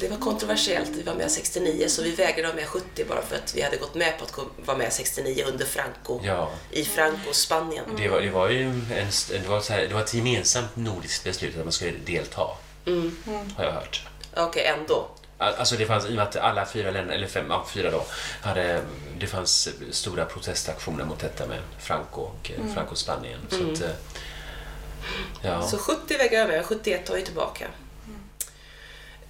Det 0.00 0.08
var 0.08 0.16
kontroversiellt. 0.16 0.90
Vi 0.94 1.02
var 1.02 1.14
med 1.14 1.30
69, 1.30 1.88
så 1.88 2.02
vi 2.02 2.10
vägrade 2.10 2.42
vara 2.42 2.56
med 2.56 2.66
70 2.66 3.04
bara 3.04 3.22
för 3.22 3.36
att 3.36 3.54
vi 3.56 3.62
hade 3.62 3.76
gått 3.76 3.94
med 3.94 4.18
på 4.18 4.24
att 4.24 4.32
gå- 4.32 4.50
vara 4.64 4.76
med 4.76 4.92
69 4.92 5.44
under 5.48 5.64
Franco. 5.64 6.20
Ja. 6.24 6.50
I 6.70 6.84
Franco, 6.84 7.32
Spanien. 7.32 7.84
Det 7.96 8.08
var, 8.08 8.20
det 8.20 8.30
var 8.30 8.48
ju 8.48 8.62
en, 8.62 8.88
det 9.30 9.48
var 9.48 9.60
så 9.60 9.72
här, 9.72 9.86
det 9.88 9.94
var 9.94 10.00
ett 10.00 10.14
gemensamt 10.14 10.76
nordiskt 10.76 11.24
beslut 11.24 11.58
att 11.58 11.64
man 11.64 11.72
skulle 11.72 11.92
delta. 12.06 12.48
Har 13.56 13.64
jag 13.64 13.72
hört. 13.72 14.06
Okej, 14.36 14.64
ändå. 14.78 15.08
Alltså 15.38 15.76
det 15.76 15.86
fanns, 15.86 16.04
i 16.04 16.08
och 16.08 16.12
med 16.12 16.22
att 16.24 16.36
alla 16.36 16.66
fyra 16.66 16.90
länder, 16.90 17.14
eller 17.14 17.26
fem, 17.26 17.46
ja, 17.48 17.66
fyra 17.74 17.90
då, 17.90 18.04
hade, 18.42 18.80
det 19.18 19.26
fanns 19.26 19.68
stora 19.90 20.24
protestaktioner 20.24 21.04
mot 21.04 21.18
detta 21.18 21.46
med 21.46 21.58
Franco 21.78 22.20
och 22.20 22.50
mm. 22.56 22.74
Franco-Spanien. 22.74 23.40
Så 23.50 23.70
att, 23.72 23.80
eh, 23.90 23.96
ja. 25.42 25.62
Så 25.62 25.78
70 25.78 26.18
vägrar 26.18 26.38
jag 26.38 26.48
med, 26.48 26.64
71 26.64 27.06
tar 27.06 27.16
jag 27.16 27.24
tillbaka. 27.24 27.66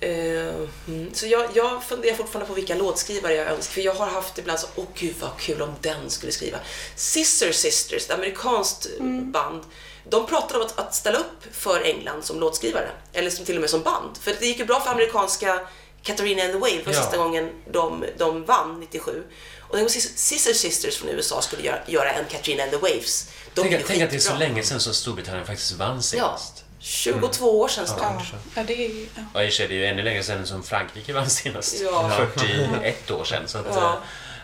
Eh, 0.01 0.55
mm. 0.89 1.11
Så 1.15 1.27
jag, 1.27 1.51
jag 1.55 1.85
funderar 1.85 2.17
fortfarande 2.17 2.49
på 2.49 2.55
vilka 2.55 2.75
låtskrivare 2.75 3.35
jag 3.35 3.47
önskar. 3.47 3.73
För 3.75 3.81
jag 3.81 3.95
har 3.95 4.07
haft 4.07 4.39
ibland 4.39 4.61
så, 4.61 4.67
åh 4.77 4.85
gud 4.95 5.15
vad 5.21 5.37
kul 5.39 5.63
om 5.63 5.75
den 5.81 6.11
skulle 6.11 6.33
skriva. 6.33 6.59
Sister 6.97 7.53
Sisters, 7.53 8.05
ett 8.05 8.11
amerikanskt 8.11 8.87
band. 9.33 9.63
De 10.09 10.27
pratade 10.27 10.61
om 10.61 10.67
att, 10.67 10.79
att 10.79 10.95
ställa 10.95 11.19
upp 11.19 11.45
för 11.53 11.81
England 11.81 12.25
som 12.25 12.41
låtskrivare. 12.41 12.91
Eller 13.13 13.31
som, 13.31 13.45
till 13.45 13.55
och 13.55 13.61
med 13.61 13.71
som 13.71 13.83
band. 13.83 14.17
För 14.21 14.37
det 14.41 14.47
gick 14.47 14.59
ju 14.59 14.65
bra 14.65 14.81
för 14.81 14.91
amerikanska 14.91 15.61
Katarina 16.03 16.43
and 16.43 16.53
the 16.53 16.59
Wave. 16.59 16.83
Var 16.85 16.93
Ja. 16.93 17.03
sista 17.03 17.17
gången 17.17 17.51
de, 17.73 18.05
de 18.19 18.45
vann, 18.45 18.81
97. 18.81 19.23
Och 19.61 19.77
den 19.77 19.91
Sister 19.91 20.53
Sisters 20.53 20.97
från 20.97 21.09
USA 21.09 21.43
skulle 21.43 21.63
göra, 21.63 21.79
göra 21.87 22.11
en 22.11 22.25
Katarina 22.25 22.63
and 22.63 22.73
the 22.73 22.79
Waves. 22.79 23.29
De 23.55 23.63
Tänk, 23.69 23.87
tänk 23.87 24.03
att 24.03 24.11
det 24.11 24.17
är 24.17 24.21
så 24.21 24.35
länge 24.35 24.63
sedan 24.63 24.81
som 24.81 24.95
Storbritannien 24.95 25.47
faktiskt 25.47 25.73
vann 25.73 26.03
senast. 26.03 26.65
22 26.87 27.61
år 27.61 27.69
sedan 27.69 27.87
snart. 27.87 28.33
Ja, 28.33 28.39
ja 28.55 28.63
det 28.67 28.73
är 28.85 28.89
ju... 28.89 29.07
Ja. 29.15 29.23
Ja, 29.35 29.43
i 29.43 29.49
och 29.49 29.53
det 29.59 29.65
är 29.65 29.79
ju 29.79 29.87
ännu 29.87 30.03
längre 30.03 30.23
sedan 30.23 30.47
som 30.47 30.63
Frankrike 30.63 31.13
vann 31.13 31.31
senast. 31.31 31.81
Ja. 31.83 32.11
41 32.37 33.11
år 33.11 33.25
sedan. 33.25 33.43
Så 33.47 33.59
att, 33.59 33.67
Ja. 33.75 33.99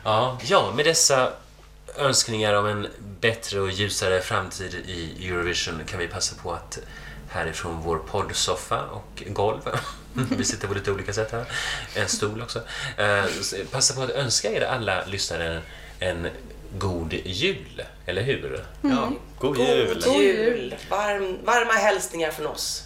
ja. 0.04 0.38
ja, 0.44 0.72
med 0.76 0.84
dessa 0.84 1.32
önskningar 1.96 2.54
om 2.54 2.66
en 2.66 2.88
bättre 3.20 3.60
och 3.60 3.70
ljusare 3.70 4.20
framtid 4.20 4.74
i 4.86 5.28
Eurovision 5.28 5.80
kan 5.86 5.98
vi 5.98 6.08
passa 6.08 6.36
på 6.42 6.52
att 6.52 6.78
härifrån 7.28 7.80
vår 7.80 7.98
poddsoffa 7.98 8.82
och 8.84 9.22
golv, 9.26 9.60
vi 10.12 10.44
sitter 10.44 10.68
på 10.68 10.74
lite 10.74 10.92
olika 10.92 11.12
sätt 11.12 11.32
här, 11.32 11.44
en 11.94 12.08
stol 12.08 12.42
också, 12.42 12.60
eh, 12.96 13.24
passa 13.70 13.94
på 13.94 14.02
att 14.02 14.10
önska 14.10 14.50
er 14.50 14.60
alla 14.60 15.04
lyssnare 15.06 15.62
en 15.98 16.28
god 16.78 17.12
jul, 17.24 17.82
eller 18.06 18.22
hur? 18.22 18.66
Ja, 18.82 19.12
god 19.38 19.58
jul! 19.58 20.02
God 20.04 20.22
jul! 20.22 20.76
Varm, 20.90 21.38
varma 21.44 21.72
hälsningar 21.72 22.30
från 22.30 22.46
oss. 22.46 22.82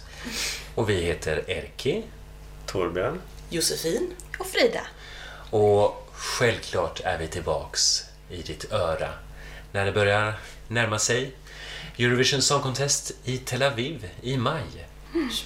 Och 0.75 0.89
vi 0.89 1.01
heter 1.01 1.43
Erki 1.47 2.03
Torbjörn. 2.65 3.21
Josefin. 3.49 4.13
Och 4.39 4.47
Frida. 4.47 4.81
Och 5.49 6.09
självklart 6.13 6.99
är 7.03 7.17
vi 7.17 7.27
tillbaks 7.27 8.03
i 8.29 8.41
ditt 8.41 8.71
öra 8.71 9.09
när 9.71 9.85
det 9.85 9.91
börjar 9.91 10.33
närma 10.67 10.99
sig 10.99 11.31
Eurovision 11.99 12.41
Song 12.41 12.61
Contest 12.61 13.11
i 13.25 13.37
Tel 13.37 13.63
Aviv 13.63 14.09
i 14.21 14.37
maj 14.37 14.63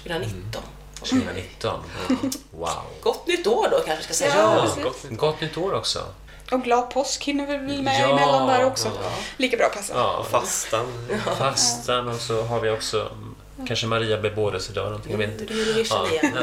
2019. 0.04 0.62
2019. 0.94 1.80
Wow! 2.50 2.68
Gott 3.00 3.26
nytt 3.26 3.46
år 3.46 3.68
då 3.70 3.80
kanske 3.86 4.04
ska 4.04 4.14
säga. 4.14 4.36
Ja, 4.36 4.76
gott, 4.82 5.06
gott 5.10 5.40
nytt 5.40 5.56
år 5.56 5.72
också. 5.74 6.14
Och 6.52 6.62
glad 6.64 6.90
påsk 6.90 7.24
hinner 7.24 7.46
vi 7.46 7.52
väl 7.56 7.82
med 7.82 8.00
Ja, 8.00 8.10
emellan 8.10 8.46
där 8.48 8.64
också. 8.64 8.88
ja. 9.02 9.10
Lika 9.36 9.56
bra 9.56 9.68
passa. 9.68 9.92
Ja, 9.94 10.26
Fastan. 10.30 10.86
fastan 11.38 12.08
och 12.08 12.20
så 12.20 12.42
har 12.42 12.60
vi 12.60 12.70
också 12.70 13.00
mm, 13.00 13.34
kanske 13.66 13.86
Maria 13.86 14.18
bebådelsedag 14.18 14.84
någonting, 14.84 15.10
jag 15.12 15.18
vet 15.18 15.40
inte. 15.40 15.54
Eurovision 15.54 15.98
Ja. 16.12 16.28
igen. 16.28 16.36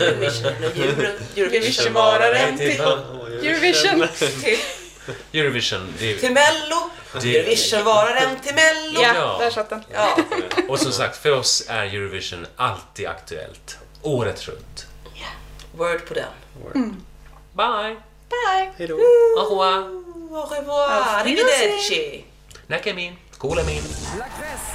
Eurovision. 0.00 0.52
Eurovision. 0.64 1.12
Eurovision-vararen 1.36 2.58
till 2.58 2.80
Eurovision. 2.80 4.08
Till, 4.18 4.58
Eurovision, 5.40 5.94
till 5.98 6.32
Mello. 6.32 6.90
Det- 7.20 7.38
Eurovision-vararen 7.38 8.40
till 8.40 8.54
Mello. 8.54 9.00
Ja, 9.02 9.12
Ja. 9.14 9.36
där 9.40 9.50
satt 9.50 9.70
den. 9.70 9.82
Ja. 9.92 10.16
och 10.68 10.78
som 10.80 10.92
sagt, 10.92 11.16
för 11.16 11.32
oss 11.32 11.64
är 11.68 11.84
Eurovision 11.86 12.46
alltid 12.56 13.06
aktuellt. 13.06 13.78
Året 14.02 14.48
runt. 14.48 14.86
Word 15.76 16.06
på 16.08 16.14
den. 16.14 16.96
Bye! 17.52 17.96
Bye! 18.30 18.70
Hej 18.78 18.86
då. 18.88 18.94
Au 18.94 19.44
revoir! 19.50 19.78
Au 20.30 20.44
revoir. 20.56 20.90
Arrivederci. 20.90 22.24
Näkemin! 22.66 23.16
Kuulemin! 23.38 23.82
La 24.18 24.26
Cresse, 24.36 24.70